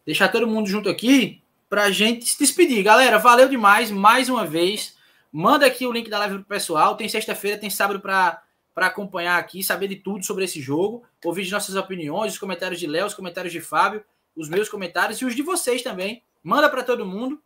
Deixar 0.04 0.28
todo 0.28 0.46
mundo 0.46 0.68
junto 0.68 0.88
aqui 0.88 1.42
pra 1.68 1.90
gente 1.90 2.26
se 2.26 2.38
despedir. 2.38 2.82
Galera, 2.82 3.18
valeu 3.18 3.48
demais 3.48 3.90
mais 3.90 4.28
uma 4.28 4.46
vez. 4.46 4.96
Manda 5.32 5.66
aqui 5.66 5.86
o 5.86 5.92
link 5.92 6.08
da 6.08 6.18
live 6.18 6.36
pro 6.36 6.44
pessoal. 6.44 6.96
Tem 6.96 7.08
sexta-feira, 7.08 7.58
tem 7.58 7.70
sábado 7.70 8.00
para 8.00 8.42
para 8.74 8.86
acompanhar 8.86 9.38
aqui, 9.38 9.62
saber 9.62 9.88
de 9.88 9.96
tudo 9.96 10.24
sobre 10.24 10.44
esse 10.44 10.60
jogo, 10.60 11.04
ouvir 11.24 11.44
de 11.44 11.50
nossas 11.50 11.74
opiniões, 11.74 12.32
os 12.32 12.38
comentários 12.38 12.78
de 12.78 12.86
Léo, 12.86 13.06
os 13.06 13.14
comentários 13.14 13.52
de 13.52 13.60
Fábio, 13.60 14.02
os 14.34 14.48
meus 14.48 14.68
comentários 14.68 15.20
e 15.20 15.24
os 15.24 15.34
de 15.34 15.42
vocês 15.42 15.82
também. 15.82 16.22
Manda 16.42 16.70
para 16.70 16.82
todo 16.82 17.04
mundo. 17.04 17.42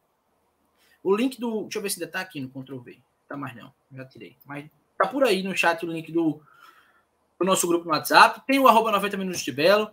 O 1.02 1.14
link 1.14 1.40
do. 1.40 1.62
Deixa 1.62 1.78
eu 1.78 1.82
ver 1.82 1.90
se 1.90 2.00
ainda 2.00 2.12
tá 2.12 2.20
aqui 2.20 2.40
no 2.40 2.48
Ctrl 2.48 2.78
V. 2.78 3.02
Tá 3.34 3.38
mais 3.38 3.56
não, 3.56 3.72
já 3.92 4.04
tirei. 4.04 4.36
Mas 4.44 4.70
tá 4.96 5.08
por 5.08 5.24
aí 5.24 5.42
no 5.42 5.56
chat 5.56 5.84
o 5.84 5.90
link 5.90 6.12
do, 6.12 6.40
do 7.38 7.44
nosso 7.44 7.66
grupo 7.66 7.84
no 7.84 7.90
WhatsApp. 7.90 8.40
Tem 8.46 8.60
o 8.60 8.68
arroba 8.68 8.92
90 8.92 9.16
minutos 9.16 9.42
de 9.42 9.50
Belo. 9.50 9.90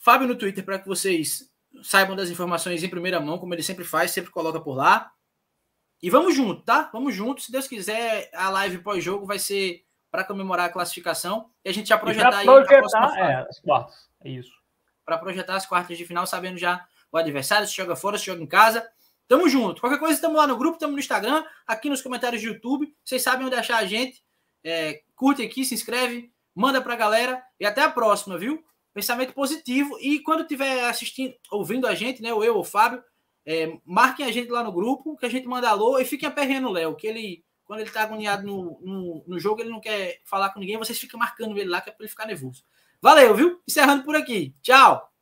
Fábio 0.00 0.26
no 0.26 0.34
Twitter 0.34 0.64
para 0.64 0.80
que 0.80 0.88
vocês 0.88 1.48
saibam 1.84 2.16
das 2.16 2.30
informações 2.30 2.82
em 2.82 2.88
primeira 2.88 3.20
mão, 3.20 3.38
como 3.38 3.54
ele 3.54 3.62
sempre 3.62 3.84
faz, 3.84 4.10
sempre 4.10 4.32
coloca 4.32 4.60
por 4.60 4.74
lá. 4.74 5.12
E 6.02 6.10
vamos 6.10 6.34
junto, 6.34 6.62
tá? 6.62 6.90
Vamos 6.92 7.14
junto. 7.14 7.40
Se 7.40 7.52
Deus 7.52 7.68
quiser, 7.68 8.28
a 8.34 8.50
live 8.50 8.78
pós-jogo 8.78 9.24
vai 9.24 9.38
ser 9.38 9.84
para 10.10 10.24
comemorar 10.24 10.66
a 10.66 10.72
classificação 10.72 11.48
e 11.64 11.68
a 11.68 11.72
gente 11.72 11.88
já 11.88 11.96
projetar 11.96 12.38
aí 12.38 12.44
projetar, 12.44 13.18
é, 13.18 13.46
as 13.48 13.60
quartas. 13.60 14.10
É 14.24 14.30
isso. 14.30 14.52
Para 15.04 15.16
projetar 15.18 15.54
as 15.54 15.64
quartas 15.64 15.96
de 15.96 16.04
final, 16.04 16.26
sabendo 16.26 16.58
já 16.58 16.84
o 17.12 17.16
adversário, 17.16 17.68
se 17.68 17.76
joga 17.76 17.94
fora, 17.94 18.18
se 18.18 18.26
joga 18.26 18.42
em 18.42 18.46
casa. 18.46 18.88
Tamo 19.26 19.48
junto. 19.48 19.80
Qualquer 19.80 19.98
coisa, 19.98 20.14
estamos 20.14 20.36
lá 20.36 20.46
no 20.46 20.56
grupo, 20.56 20.76
estamos 20.76 20.94
no 20.94 21.00
Instagram, 21.00 21.44
aqui 21.66 21.88
nos 21.88 22.02
comentários 22.02 22.42
do 22.42 22.48
YouTube. 22.48 22.94
Vocês 23.04 23.22
sabem 23.22 23.46
onde 23.46 23.56
achar 23.56 23.78
a 23.78 23.86
gente. 23.86 24.22
É, 24.62 25.02
curte 25.14 25.42
aqui, 25.42 25.64
se 25.64 25.74
inscreve, 25.74 26.32
manda 26.54 26.80
pra 26.80 26.96
galera 26.96 27.42
e 27.58 27.66
até 27.66 27.82
a 27.82 27.90
próxima, 27.90 28.38
viu? 28.38 28.62
Pensamento 28.92 29.32
positivo. 29.32 29.98
E 30.00 30.20
quando 30.20 30.42
estiver 30.42 30.84
assistindo, 30.84 31.34
ouvindo 31.50 31.86
a 31.86 31.94
gente, 31.94 32.22
né? 32.22 32.32
Ou 32.32 32.44
eu 32.44 32.54
ou 32.54 32.60
o 32.60 32.64
Fábio, 32.64 33.02
é, 33.46 33.78
marquem 33.84 34.26
a 34.26 34.32
gente 34.32 34.50
lá 34.50 34.62
no 34.62 34.72
grupo, 34.72 35.16
que 35.16 35.26
a 35.26 35.30
gente 35.30 35.46
manda 35.46 35.68
alô 35.68 35.98
e 35.98 36.04
fiquem 36.04 36.28
aperreando 36.28 36.68
o 36.68 36.72
Léo, 36.72 36.96
que 36.96 37.06
ele 37.06 37.44
quando 37.64 37.80
ele 37.80 37.90
tá 37.90 38.02
agoniado 38.02 38.46
no, 38.46 38.78
no, 38.82 39.24
no, 39.26 39.38
jogo, 39.38 39.62
ele 39.62 39.70
não 39.70 39.80
quer 39.80 40.20
falar 40.24 40.50
com 40.50 40.60
ninguém, 40.60 40.76
vocês 40.76 40.98
ficam 40.98 41.18
marcando 41.18 41.56
ele 41.56 41.70
lá, 41.70 41.80
que 41.80 41.88
é 41.88 41.92
para 41.92 42.04
ele 42.04 42.10
ficar 42.10 42.26
nervoso. 42.26 42.62
Valeu, 43.00 43.34
viu? 43.34 43.62
Encerrando 43.66 44.04
por 44.04 44.14
aqui. 44.14 44.54
Tchau! 44.62 45.13